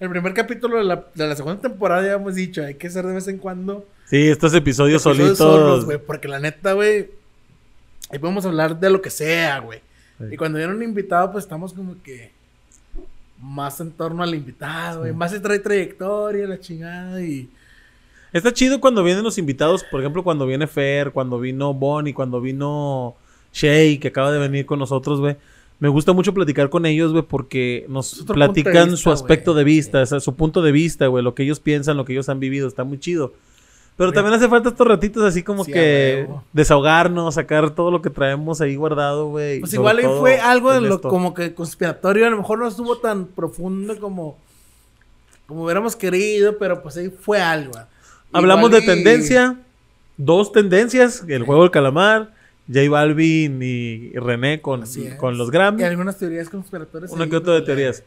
El 0.00 0.08
primer 0.08 0.32
capítulo 0.32 0.78
de 0.78 0.84
la, 0.84 1.04
de 1.14 1.28
la 1.28 1.36
segunda 1.36 1.60
temporada 1.60 2.02
ya 2.02 2.14
hemos 2.14 2.34
dicho, 2.34 2.64
hay 2.64 2.74
que 2.74 2.86
hacer 2.86 3.06
de 3.06 3.12
vez 3.12 3.28
en 3.28 3.36
cuando 3.36 3.86
Sí, 4.06 4.28
estos 4.28 4.54
episodios, 4.54 5.04
episodios 5.06 5.36
solitos. 5.36 5.84
güey, 5.84 5.98
porque 5.98 6.26
la 6.26 6.40
neta, 6.40 6.72
güey, 6.72 7.10
ahí 8.10 8.18
podemos 8.18 8.44
hablar 8.46 8.80
de 8.80 8.88
lo 8.88 9.02
que 9.02 9.10
sea, 9.10 9.58
güey. 9.58 9.80
Y 10.30 10.36
cuando 10.38 10.56
viene 10.58 10.72
un 10.72 10.82
invitado, 10.82 11.30
pues 11.32 11.44
estamos 11.44 11.74
como 11.74 12.02
que 12.02 12.32
más 13.40 13.80
en 13.80 13.90
torno 13.92 14.22
al 14.22 14.34
invitado, 14.34 15.00
güey. 15.00 15.12
Más 15.12 15.30
se 15.30 15.40
trae 15.40 15.58
trayectoria, 15.58 16.46
la 16.46 16.60
chingada 16.60 17.22
y... 17.22 17.48
Está 18.32 18.52
chido 18.52 18.80
cuando 18.80 19.02
vienen 19.02 19.24
los 19.24 19.38
invitados, 19.38 19.82
por 19.82 20.00
ejemplo, 20.00 20.22
cuando 20.22 20.46
viene 20.46 20.68
Fer, 20.68 21.10
cuando 21.10 21.40
vino 21.40 21.74
Bonnie, 21.74 22.14
cuando 22.14 22.40
vino 22.40 23.16
Shay, 23.52 23.98
que 23.98 24.08
acaba 24.08 24.30
de 24.30 24.38
venir 24.38 24.66
con 24.66 24.78
nosotros, 24.78 25.18
güey. 25.18 25.36
Me 25.80 25.88
gusta 25.88 26.12
mucho 26.12 26.32
platicar 26.32 26.68
con 26.68 26.86
ellos, 26.86 27.10
güey, 27.10 27.24
porque 27.24 27.86
nos 27.88 28.22
platican 28.26 28.90
vista, 28.90 28.96
su 28.96 29.10
aspecto 29.10 29.54
de 29.54 29.64
vista, 29.64 30.02
o 30.02 30.06
sea, 30.06 30.20
su 30.20 30.36
punto 30.36 30.62
de 30.62 30.70
vista, 30.72 31.06
güey, 31.06 31.24
lo 31.24 31.34
que 31.34 31.42
ellos 31.42 31.58
piensan, 31.58 31.96
lo 31.96 32.04
que 32.04 32.12
ellos 32.12 32.28
han 32.28 32.38
vivido, 32.38 32.68
está 32.68 32.84
muy 32.84 33.00
chido. 33.00 33.32
Pero 33.96 34.12
también 34.12 34.34
hace 34.34 34.48
falta 34.48 34.70
estos 34.70 34.86
ratitos 34.86 35.22
así 35.24 35.42
como 35.42 35.64
Sí, 35.64 35.72
que 35.72 36.26
desahogarnos, 36.54 37.34
sacar 37.34 37.70
todo 37.74 37.90
lo 37.90 38.00
que 38.00 38.08
traemos 38.08 38.60
ahí 38.62 38.74
guardado, 38.76 39.28
güey. 39.28 39.60
Pues 39.60 39.74
igual 39.74 39.98
ahí 39.98 40.06
fue 40.18 40.38
algo 40.40 40.72
de 40.72 40.80
lo 40.80 40.94
esto. 40.94 41.08
como 41.10 41.34
que 41.34 41.52
conspiratorio, 41.54 42.26
a 42.26 42.30
lo 42.30 42.38
mejor 42.38 42.58
no 42.60 42.66
estuvo 42.68 42.96
tan 42.98 43.26
profundo 43.26 43.98
como 44.00 44.38
como 45.46 45.64
hubiéramos 45.64 45.96
querido, 45.96 46.56
pero 46.58 46.80
pues 46.82 46.96
ahí 46.96 47.10
fue 47.10 47.42
algo. 47.42 47.72
Hablamos 48.32 48.70
de 48.70 48.78
y- 48.78 48.86
tendencia, 48.86 49.56
dos 50.16 50.52
tendencias, 50.52 51.24
el 51.28 51.42
juego 51.42 51.62
del 51.62 51.72
calamar, 51.72 52.32
J 52.72 52.88
Balvin 52.88 53.60
y 53.60 54.12
René 54.12 54.60
con, 54.62 54.84
con 55.18 55.36
los 55.36 55.48
Y 55.48 55.50
Grammy. 55.50 55.82
algunas 55.82 56.16
teorías 56.16 56.48
conspiratorias. 56.48 57.10
Una 57.10 57.28
que 57.28 57.36
otra 57.36 57.54
de 57.54 57.62
teorías. 57.62 58.04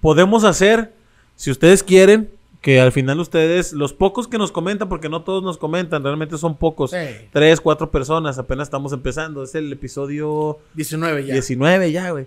Podemos 0.00 0.42
hacer, 0.44 0.92
si 1.36 1.50
ustedes 1.52 1.82
quieren, 1.84 2.28
que 2.60 2.80
al 2.80 2.90
final 2.92 3.20
ustedes, 3.20 3.72
los 3.72 3.92
pocos 3.92 4.26
que 4.26 4.36
nos 4.38 4.50
comentan, 4.50 4.88
porque 4.88 5.08
no 5.08 5.22
todos 5.22 5.42
nos 5.42 5.58
comentan, 5.58 6.02
realmente 6.02 6.36
son 6.38 6.56
pocos, 6.56 6.90
Sí. 6.90 6.96
tres, 7.32 7.60
cuatro 7.60 7.90
personas, 7.90 8.38
apenas 8.38 8.66
estamos 8.68 8.92
empezando. 8.92 9.42
Es 9.44 9.54
el 9.54 9.72
episodio 9.72 10.58
19 10.74 11.24
ya. 11.26 11.32
19 11.34 11.92
ya, 11.92 12.10
güey. 12.10 12.26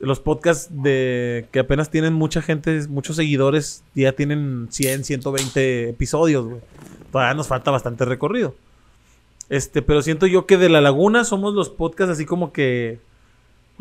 Los 0.00 0.20
podcasts 0.20 0.68
de 0.70 1.46
que 1.50 1.58
apenas 1.58 1.90
tienen 1.90 2.12
mucha 2.12 2.40
gente, 2.40 2.86
muchos 2.88 3.16
seguidores, 3.16 3.82
ya 3.94 4.12
tienen 4.12 4.68
100, 4.70 5.04
120 5.04 5.88
episodios, 5.90 6.46
güey. 6.46 6.60
Todavía 7.10 7.34
nos 7.34 7.48
falta 7.48 7.70
bastante 7.72 8.04
recorrido. 8.04 8.54
Este, 9.48 9.82
pero 9.82 10.00
siento 10.00 10.26
yo 10.26 10.46
que 10.46 10.56
de 10.56 10.68
La 10.70 10.80
Laguna 10.80 11.24
somos 11.24 11.52
los 11.52 11.68
podcasts 11.68 12.12
así 12.12 12.24
como 12.24 12.52
que 12.52 13.00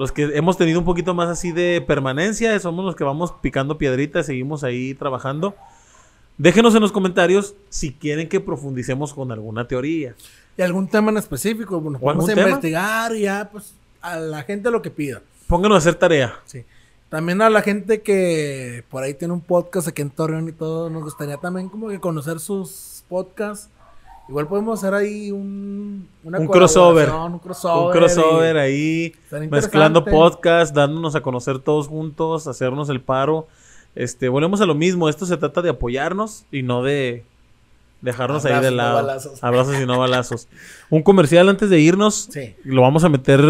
los 0.01 0.11
que 0.11 0.23
hemos 0.35 0.57
tenido 0.57 0.79
un 0.79 0.85
poquito 0.85 1.13
más 1.13 1.29
así 1.29 1.51
de 1.51 1.79
permanencia, 1.85 2.59
somos 2.59 2.83
los 2.83 2.95
que 2.95 3.03
vamos 3.03 3.33
picando 3.39 3.77
piedritas, 3.77 4.25
seguimos 4.25 4.63
ahí 4.63 4.95
trabajando. 4.95 5.55
Déjenos 6.39 6.73
en 6.73 6.81
los 6.81 6.91
comentarios 6.91 7.53
si 7.69 7.93
quieren 7.93 8.27
que 8.27 8.39
profundicemos 8.39 9.13
con 9.13 9.31
alguna 9.31 9.67
teoría. 9.67 10.15
Y 10.57 10.63
algún 10.63 10.87
tema 10.87 11.11
en 11.11 11.17
específico, 11.17 11.79
bueno, 11.79 11.99
¿O 12.01 12.09
algún 12.09 12.25
vamos 12.25 12.31
a 12.31 12.33
tema? 12.33 12.49
investigar 12.49 13.15
y 13.15 13.21
ya, 13.21 13.47
pues, 13.51 13.75
a 14.01 14.17
la 14.17 14.41
gente 14.41 14.71
lo 14.71 14.81
que 14.81 14.89
pida. 14.89 15.21
Pónganos 15.45 15.75
a 15.75 15.77
hacer 15.77 15.93
tarea. 15.93 16.33
Sí. 16.45 16.63
También 17.09 17.39
a 17.43 17.51
la 17.51 17.61
gente 17.61 18.01
que 18.01 18.83
por 18.89 19.03
ahí 19.03 19.13
tiene 19.13 19.35
un 19.35 19.41
podcast 19.41 19.87
aquí 19.87 20.01
en 20.01 20.09
Torreón 20.09 20.49
y 20.49 20.51
todo, 20.51 20.89
nos 20.89 21.03
gustaría 21.03 21.37
también 21.37 21.69
como 21.69 21.89
que 21.89 21.99
conocer 21.99 22.39
sus 22.39 23.03
podcasts. 23.07 23.69
Igual 24.29 24.47
podemos 24.47 24.79
hacer 24.81 24.93
ahí 24.93 25.31
un, 25.31 26.07
una 26.23 26.39
Un 26.39 26.47
crossover. 26.47 27.09
Un 27.09 27.39
crossover. 27.39 27.85
un 27.87 27.91
crossover 27.91 28.55
y- 28.55 28.59
ahí, 28.59 29.15
mezclando 29.49 30.05
podcast, 30.05 30.73
dándonos 30.73 31.15
a 31.15 31.21
conocer 31.21 31.59
todos 31.59 31.87
juntos, 31.87 32.47
hacernos 32.47 32.89
el 32.89 33.01
paro. 33.01 33.47
Este, 33.93 34.29
volvemos 34.29 34.61
a 34.61 34.65
lo 34.65 34.73
mismo, 34.75 35.09
esto 35.09 35.25
se 35.25 35.35
trata 35.35 35.61
de 35.61 35.69
apoyarnos 35.71 36.45
y 36.49 36.61
no 36.63 36.81
de 36.81 37.25
dejarnos 37.99 38.45
ahí 38.45 38.61
de 38.63 38.71
no 38.71 38.77
lado. 38.77 38.95
balazos. 38.95 39.43
Abrazos 39.43 39.75
y 39.81 39.85
no 39.85 39.99
balazos. 39.99 40.47
Un 40.89 41.03
comercial 41.03 41.49
antes 41.49 41.69
de 41.69 41.79
irnos. 41.79 42.29
Sí. 42.31 42.55
Lo 42.63 42.83
vamos 42.83 43.03
a 43.03 43.09
meter, 43.09 43.41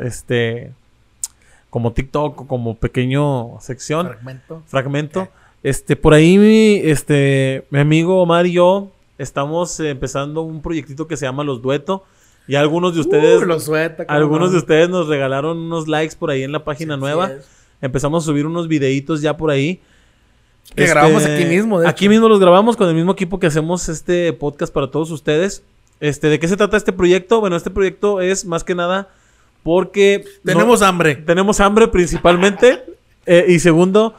este, 0.00 0.72
como 1.70 1.92
TikTok 1.92 2.40
o 2.40 2.46
como 2.48 2.74
pequeño 2.74 3.60
sección, 3.60 4.08
Fragmento. 4.08 4.62
fragmento. 4.66 5.28
Este, 5.62 5.94
por 5.94 6.14
ahí, 6.14 6.36
mi, 6.36 6.80
este, 6.90 7.64
mi 7.70 7.78
amigo 7.78 8.20
Omar 8.20 8.46
y 8.46 8.52
yo 8.52 8.90
estamos 9.18 9.78
eh, 9.80 9.90
empezando 9.90 10.42
un 10.42 10.62
proyectito 10.62 11.06
que 11.06 11.16
se 11.16 11.26
llama 11.26 11.44
Los 11.44 11.62
Dueto. 11.62 12.04
Y 12.48 12.54
algunos 12.54 12.94
de 12.94 13.00
ustedes, 13.00 13.42
Uh, 13.42 13.46
lo 13.46 13.58
suelta, 13.58 14.06
cómo 14.06 14.16
algunos 14.16 14.48
no. 14.48 14.52
de 14.52 14.58
ustedes 14.58 14.88
nos 14.88 15.08
regalaron 15.08 15.58
unos 15.58 15.88
likes 15.88 16.14
por 16.16 16.30
ahí 16.30 16.42
en 16.44 16.52
la 16.52 16.64
página 16.64 16.94
Sí, 16.94 17.00
nueva. 17.00 17.30
Empezamos 17.82 18.22
a 18.22 18.26
subir 18.26 18.46
unos 18.46 18.68
videitos 18.68 19.20
ya 19.20 19.36
por 19.36 19.50
ahí. 19.50 19.80
Que 20.74 20.84
Este, 20.84 20.94
grabamos 20.94 21.24
aquí 21.24 21.44
mismo, 21.44 21.80
de 21.80 21.88
Aquí 21.88 22.04
hecho. 22.04 22.10
mismo 22.10 22.28
los 22.28 22.38
grabamos 22.40 22.76
con 22.76 22.88
el 22.88 22.94
mismo 22.94 23.12
equipo 23.12 23.38
que 23.40 23.46
hacemos 23.48 23.88
este 23.88 24.32
podcast 24.32 24.72
para 24.72 24.90
todos 24.90 25.10
ustedes. 25.10 25.62
Este, 26.00 26.28
¿de 26.28 26.38
qué 26.38 26.46
se 26.48 26.56
trata 26.56 26.76
este 26.76 26.92
proyecto? 26.92 27.40
Bueno, 27.40 27.56
este 27.56 27.70
proyecto 27.70 28.20
es 28.20 28.44
más 28.44 28.62
que 28.64 28.74
nada 28.74 29.08
porque 29.62 30.24
no- 30.44 30.52
Tenemos 30.52 30.82
hambre. 30.82 31.16
tenemos 31.16 31.58
hambre 31.60 31.88
principalmente 31.88 32.84
eh, 33.26 33.44
y 33.48 33.58
segundo, 33.58 34.14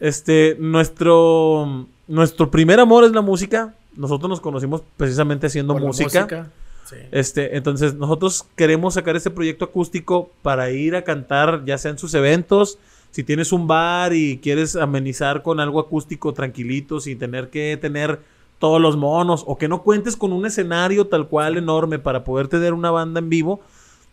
este, 0.00 0.56
nuestro 0.60 1.86
nuestro 2.06 2.50
primer 2.50 2.78
amor 2.80 3.04
es 3.04 3.12
la 3.12 3.20
música. 3.22 3.74
Nosotros 3.96 4.28
nos 4.28 4.40
conocimos 4.40 4.82
precisamente 4.96 5.46
haciendo 5.46 5.78
música. 5.78 6.50
Sí. 6.84 6.96
Este, 7.12 7.56
entonces 7.56 7.94
nosotros 7.94 8.44
queremos 8.56 8.94
sacar 8.94 9.16
este 9.16 9.30
proyecto 9.30 9.64
acústico 9.64 10.30
para 10.42 10.70
ir 10.70 10.96
a 10.96 11.02
cantar, 11.02 11.64
ya 11.64 11.78
sea 11.78 11.90
en 11.90 11.98
sus 11.98 12.12
eventos. 12.14 12.78
Si 13.10 13.22
tienes 13.22 13.52
un 13.52 13.66
bar 13.66 14.12
y 14.12 14.38
quieres 14.38 14.76
amenizar 14.76 15.42
con 15.42 15.60
algo 15.60 15.80
acústico 15.80 16.34
tranquilito, 16.34 17.00
sin 17.00 17.18
tener 17.18 17.48
que 17.48 17.78
tener 17.80 18.20
todos 18.58 18.80
los 18.80 18.96
monos, 18.96 19.44
o 19.46 19.56
que 19.56 19.68
no 19.68 19.82
cuentes 19.82 20.16
con 20.16 20.32
un 20.32 20.46
escenario 20.46 21.06
tal 21.06 21.28
cual 21.28 21.56
enorme 21.56 21.98
para 21.98 22.24
poder 22.24 22.48
tener 22.48 22.72
una 22.72 22.90
banda 22.90 23.20
en 23.20 23.28
vivo, 23.28 23.60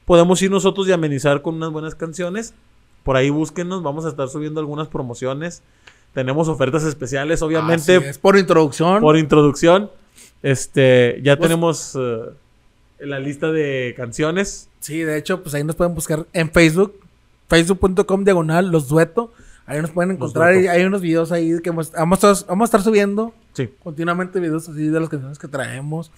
podemos 0.05 0.41
ir 0.41 0.51
nosotros 0.51 0.87
y 0.87 0.91
amenizar 0.91 1.41
con 1.41 1.55
unas 1.55 1.71
buenas 1.71 1.95
canciones. 1.95 2.53
Por 3.03 3.15
ahí 3.15 3.29
búsquenos, 3.29 3.81
vamos 3.81 4.05
a 4.05 4.09
estar 4.09 4.29
subiendo 4.29 4.59
algunas 4.59 4.87
promociones. 4.87 5.63
Tenemos 6.13 6.47
ofertas 6.49 6.83
especiales, 6.83 7.41
obviamente, 7.41 7.95
Así 7.97 8.05
es, 8.07 8.17
Por 8.17 8.37
introducción. 8.37 9.01
por 9.01 9.17
introducción. 9.17 9.89
Este, 10.43 11.19
ya 11.23 11.37
Pues- 11.37 11.47
tenemos 11.49 11.97
eh, 11.99 12.19
la 12.99 13.19
lista 13.19 13.51
de 13.51 13.93
canciones. 13.95 14.67
Sí, 14.79 14.99
de 15.01 15.17
hecho, 15.17 15.41
pues 15.43 15.55
ahí 15.55 15.63
nos 15.63 15.75
pueden 15.75 15.93
buscar 15.95 16.25
en 16.33 16.51
Facebook, 16.51 16.95
facebook.com 17.47 18.23
diagonal 18.23 18.69
los 18.71 18.87
dueto. 18.87 19.31
Ahí 19.65 19.79
nos 19.81 19.91
pueden 19.91 20.11
encontrar 20.11 20.55
y 20.55 20.67
hay 20.67 20.83
unos 20.83 21.01
videos 21.01 21.31
ahí 21.31 21.59
que 21.61 21.69
vamos, 21.69 21.91
vamos 21.91 22.23
a, 22.23 22.33
vamos 22.47 22.65
a 22.65 22.67
estar 22.67 22.81
subiendo 22.81 23.33
Sí. 23.53 23.69
continuamente 23.83 24.39
videos 24.39 24.67
así 24.67 24.87
de 24.87 24.99
las 24.99 25.07
canciones 25.07 25.37
que 25.39 25.47
traemos. 25.47 26.11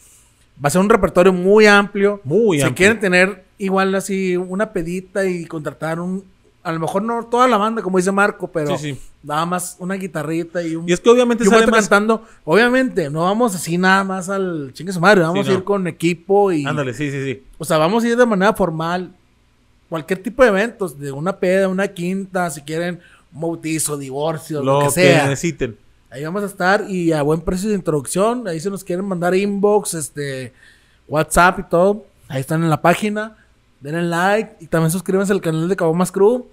Va 0.63 0.67
a 0.67 0.69
ser 0.69 0.81
un 0.81 0.89
repertorio 0.89 1.33
muy 1.33 1.65
amplio. 1.65 2.21
Muy 2.23 2.57
si 2.57 2.63
amplio. 2.63 2.75
quieren 2.75 2.99
tener 2.99 3.43
igual 3.57 3.93
así 3.95 4.37
una 4.37 4.71
pedita 4.71 5.25
y 5.25 5.45
contratar 5.45 5.99
un, 5.99 6.23
a 6.63 6.71
lo 6.71 6.79
mejor 6.79 7.03
no 7.03 7.25
toda 7.25 7.47
la 7.47 7.57
banda 7.57 7.81
como 7.81 7.97
dice 7.97 8.11
Marco, 8.11 8.47
pero 8.47 8.77
Sí, 8.77 8.93
sí. 8.93 8.99
nada 9.21 9.45
más 9.45 9.75
una 9.79 9.95
guitarrita 9.95 10.63
y 10.63 10.75
un, 10.75 10.87
Y 10.87 10.93
es 10.93 10.99
que 10.99 11.09
obviamente 11.09 11.43
sale 11.45 11.67
más... 11.67 11.81
cantando. 11.81 12.23
Obviamente, 12.45 13.09
no 13.09 13.21
vamos 13.23 13.53
así 13.55 13.77
nada 13.77 14.03
más 14.03 14.29
al 14.29 14.71
chingue 14.73 14.93
su 14.93 14.99
madre, 15.01 15.21
vamos 15.21 15.45
Sí, 15.45 15.51
a 15.51 15.55
ir 15.55 15.63
con 15.63 15.85
equipo 15.87 16.51
y 16.51 16.65
Ándale, 16.65 16.93
sí, 16.93 17.11
sí, 17.11 17.23
sí. 17.23 17.43
o 17.57 17.65
sea, 17.65 17.77
vamos 17.77 18.03
a 18.03 18.07
ir 18.07 18.15
de 18.17 18.25
manera 18.25 18.53
formal. 18.53 19.13
Cualquier 19.89 20.23
tipo 20.23 20.41
de 20.41 20.49
eventos, 20.49 20.97
de 20.99 21.11
una 21.11 21.37
peda, 21.37 21.67
una 21.67 21.87
quinta, 21.87 22.49
si 22.49 22.61
quieren, 22.61 22.99
un 23.33 23.41
bautizo, 23.41 23.95
divorcio, 23.97 24.63
lo, 24.63 24.73
Lo 24.73 24.79
que 24.79 24.85
que 24.85 24.91
sea. 24.91 25.23
necesiten. 25.27 25.77
Ahí 26.09 26.23
vamos 26.23 26.43
a 26.43 26.45
estar 26.47 26.85
y 26.89 27.11
a 27.11 27.21
buen 27.23 27.41
precio 27.41 27.69
de 27.69 27.75
introducción. 27.75 28.47
Ahí 28.47 28.59
se 28.59 28.69
nos 28.69 28.83
quieren 28.83 29.05
mandar 29.05 29.35
inbox, 29.35 29.93
este, 29.95 30.53
WhatsApp 31.07 31.59
y 31.59 31.63
todo. 31.63 32.05
Ahí 32.27 32.39
están 32.41 32.63
en 32.63 32.69
la 32.69 32.81
página. 32.81 33.35
Denle 33.81 34.03
like 34.03 34.55
y 34.61 34.67
también 34.67 34.91
suscríbanse 34.91 35.33
al 35.33 35.41
canal 35.41 35.67
de 35.67 35.75
Cabo 35.75 35.93
Más 35.93 36.11
Crew. 36.11 36.47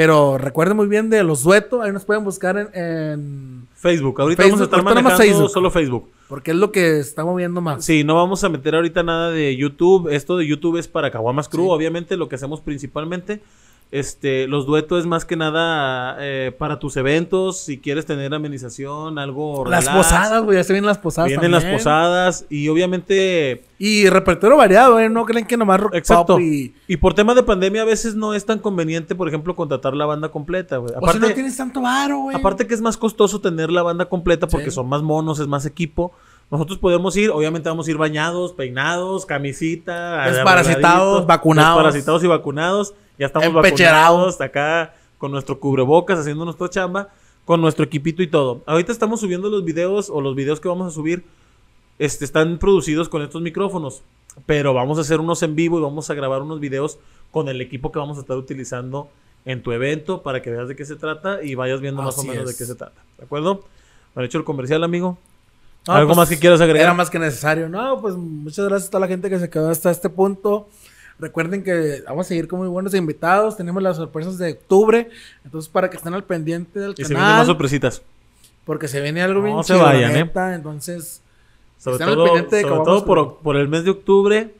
Pero 0.00 0.38
recuerden 0.38 0.78
muy 0.78 0.86
bien 0.86 1.10
de 1.10 1.22
los 1.22 1.42
duetos. 1.42 1.82
Ahí 1.84 1.92
nos 1.92 2.06
pueden 2.06 2.24
buscar 2.24 2.56
en, 2.56 2.68
en- 2.72 3.68
Facebook. 3.74 4.18
Ahorita 4.18 4.42
Facebook, 4.42 4.60
vamos 4.60 4.60
a 4.62 4.64
estar 4.64 4.78
ahorita 4.80 4.94
manejando 5.02 5.22
Facebook. 5.24 5.50
solo 5.50 5.70
Facebook. 5.70 6.08
Porque 6.26 6.52
es 6.52 6.56
lo 6.56 6.72
que 6.72 7.00
está 7.00 7.22
moviendo 7.22 7.60
más. 7.60 7.84
Sí, 7.84 8.02
no 8.02 8.14
vamos 8.14 8.42
a 8.42 8.48
meter 8.48 8.74
ahorita 8.74 9.02
nada 9.02 9.30
de 9.30 9.54
YouTube. 9.56 10.08
Esto 10.08 10.38
de 10.38 10.46
YouTube 10.46 10.78
es 10.78 10.88
para 10.88 11.10
Caguamas 11.10 11.50
Crew, 11.50 11.64
Sí. 11.66 11.70
obviamente, 11.70 12.16
lo 12.16 12.30
que 12.30 12.36
hacemos 12.36 12.62
principalmente. 12.62 13.42
Este, 13.92 14.46
los 14.46 14.66
duetos 14.66 15.00
es 15.00 15.06
más 15.06 15.24
que 15.24 15.34
nada 15.34 16.16
eh, 16.20 16.54
para 16.56 16.78
tus 16.78 16.96
eventos, 16.96 17.58
si 17.58 17.78
quieres 17.78 18.06
tener 18.06 18.32
amenización, 18.32 19.18
algo 19.18 19.64
Las 19.66 19.86
relax. 19.86 19.96
posadas, 20.06 20.44
güey. 20.44 20.56
Ya 20.58 20.62
se 20.64 20.72
vienen 20.72 20.86
las 20.86 20.98
posadas. 20.98 21.28
Vienen 21.28 21.50
las 21.50 21.64
posadas 21.64 22.46
y 22.48 22.68
obviamente 22.68 23.64
Y 23.80 24.08
repertorio 24.08 24.56
variado, 24.56 25.00
¿eh? 25.00 25.08
No 25.08 25.24
creen 25.24 25.44
que 25.44 25.56
nomás 25.56 25.80
rock 25.80 25.94
Exacto. 25.96 26.34
pop 26.34 26.40
y... 26.40 26.72
Y 26.86 26.98
por 26.98 27.14
tema 27.14 27.34
de 27.34 27.42
pandemia 27.42 27.82
a 27.82 27.84
veces 27.84 28.14
no 28.14 28.32
es 28.34 28.46
tan 28.46 28.60
conveniente, 28.60 29.16
por 29.16 29.26
ejemplo, 29.26 29.56
contratar 29.56 29.94
la 29.94 30.06
banda 30.06 30.28
completa, 30.28 30.76
güey. 30.76 30.92
O 30.92 30.98
si 31.00 31.04
Aparte, 31.04 31.18
no 31.28 31.34
tienes 31.34 31.56
tanto 31.56 31.80
varo, 31.82 32.18
güey. 32.20 32.36
aparte 32.36 32.68
que 32.68 32.74
es 32.74 32.80
más 32.80 32.96
costoso 32.96 33.40
tener 33.40 33.70
la 33.72 33.82
banda 33.82 34.08
completa 34.08 34.46
porque 34.46 34.70
Sí. 34.70 34.76
son 34.76 34.88
más 34.88 35.02
monos, 35.02 35.40
es 35.40 35.48
más 35.48 35.66
equipo. 35.66 36.12
Nosotros 36.50 36.78
podemos 36.78 37.16
ir, 37.16 37.30
obviamente 37.30 37.68
vamos 37.68 37.86
a 37.86 37.90
ir 37.90 37.96
bañados, 37.96 38.52
peinados, 38.52 39.24
camisita, 39.24 40.28
Desparasitados, 40.28 41.24
vacunados. 41.26 41.76
Desparasitados 41.76 42.24
y 42.24 42.26
vacunados. 42.26 42.94
Ya 43.18 43.26
estamos 43.26 43.52
vacunados 43.52 44.40
acá 44.40 44.94
con 45.18 45.30
nuestro 45.30 45.60
cubrebocas 45.60 46.18
haciendo 46.18 46.44
nuestra 46.44 46.68
chamba, 46.68 47.10
con 47.44 47.60
nuestro 47.60 47.84
equipito 47.84 48.22
y 48.22 48.26
todo. 48.26 48.62
Ahorita 48.66 48.90
estamos 48.90 49.20
subiendo 49.20 49.48
los 49.48 49.64
videos 49.64 50.10
o 50.10 50.20
los 50.20 50.34
videos 50.34 50.58
que 50.58 50.68
vamos 50.68 50.88
a 50.88 50.90
subir 50.90 51.24
este, 52.00 52.24
están 52.24 52.58
producidos 52.58 53.08
con 53.08 53.22
estos 53.22 53.42
micrófonos. 53.42 54.02
Pero 54.46 54.74
vamos 54.74 54.98
a 54.98 55.02
hacer 55.02 55.20
unos 55.20 55.42
en 55.42 55.54
vivo 55.54 55.78
y 55.78 55.82
vamos 55.82 56.10
a 56.10 56.14
grabar 56.14 56.42
unos 56.42 56.58
videos 56.58 56.98
con 57.30 57.48
el 57.48 57.60
equipo 57.60 57.92
que 57.92 57.98
vamos 57.98 58.16
a 58.18 58.22
estar 58.22 58.36
utilizando 58.36 59.08
en 59.44 59.62
tu 59.62 59.70
evento 59.70 60.22
para 60.22 60.42
que 60.42 60.50
veas 60.50 60.66
de 60.66 60.74
qué 60.74 60.84
se 60.84 60.96
trata 60.96 61.42
y 61.42 61.54
vayas 61.54 61.80
viendo 61.80 62.02
más 62.02 62.18
o 62.18 62.24
menos 62.24 62.44
es. 62.44 62.50
de 62.50 62.56
qué 62.56 62.64
se 62.64 62.74
trata. 62.74 63.02
¿De 63.18 63.24
acuerdo? 63.24 63.64
¿Han 64.16 64.24
hecho 64.24 64.38
el 64.38 64.44
comercial, 64.44 64.82
amigo? 64.82 65.18
No, 65.86 65.94
¿Algo 65.94 66.08
pues, 66.08 66.16
más 66.18 66.28
que 66.28 66.38
quieras 66.38 66.60
agregar? 66.60 66.82
Era 66.82 66.94
más 66.94 67.10
que 67.10 67.18
necesario. 67.18 67.68
No, 67.68 68.00
pues 68.00 68.14
muchas 68.14 68.66
gracias 68.66 68.88
a 68.88 68.90
toda 68.90 69.00
la 69.00 69.08
gente 69.08 69.30
que 69.30 69.38
se 69.38 69.48
quedó 69.48 69.70
hasta 69.70 69.90
este 69.90 70.08
punto. 70.10 70.68
Recuerden 71.18 71.62
que 71.62 72.02
vamos 72.06 72.26
a 72.26 72.28
seguir 72.28 72.48
con 72.48 72.60
muy 72.60 72.68
buenos 72.68 72.94
invitados. 72.94 73.56
Tenemos 73.56 73.82
las 73.82 73.96
sorpresas 73.96 74.38
de 74.38 74.52
octubre. 74.52 75.10
Entonces, 75.44 75.68
para 75.68 75.90
que 75.90 75.96
estén 75.96 76.14
al 76.14 76.24
pendiente 76.24 76.78
del 76.80 76.92
Y 76.92 76.96
se 76.96 77.08
vienen 77.08 77.18
canal. 77.18 77.38
más 77.38 77.46
sorpresitas. 77.46 78.02
porque 78.64 78.88
se 78.88 79.00
viene 79.00 79.22
algo 79.22 79.40
No 79.40 79.46
bien 79.46 79.64
se 79.64 79.74
chido, 79.74 79.84
vayan, 79.84 80.16
¿eh? 80.16 80.30
Entonces, 80.54 81.20
Sobre 81.76 82.04
al 82.04 82.14
todo, 82.14 82.24
pendiente 82.24 82.56
de 82.56 82.62
sobre 82.62 82.74
que 82.74 82.84
todo 82.84 83.04
vamos 83.04 83.38
por, 83.42 83.56
el 83.56 83.68
mes 83.68 83.84
de 83.84 83.90
octubre. 83.90 84.54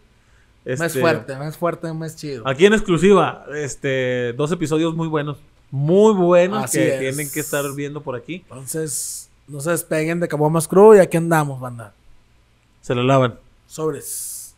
más 0.67 0.81
este, 0.81 1.01
fuerte, 1.01 1.37
más 1.37 1.57
fuerte, 1.57 1.93
más 1.95 2.17
chido. 2.17 2.47
Aquí 2.47 2.67
en 2.67 2.75
exclusiva, 2.75 3.47
este, 3.55 4.35
dos 4.35 4.53
episodios 4.53 4.95
muy 4.95 5.09
buenos. 5.09 5.39
Muy 5.71 6.13
buenos 6.15 6.65
Así 6.65 6.79
que 6.79 6.95
es. 6.95 7.01
tienen 7.01 7.31
que 7.33 7.41
estar 7.41 7.65
viendo 7.75 8.03
por 8.03 8.17
aquí. 8.17 8.45
Entonces, 8.51 9.30
no 9.51 9.59
se 9.59 9.73
despeguen 9.73 10.21
de 10.21 10.29
Cabomas 10.29 10.69
Crew 10.69 10.95
y 10.95 11.01
aquí 11.01 11.17
andamos, 11.17 11.59
banda. 11.59 11.93
Se 12.83 12.95
lo 12.95 13.03
lavan. 13.03 13.37
Sobres. 13.67 14.55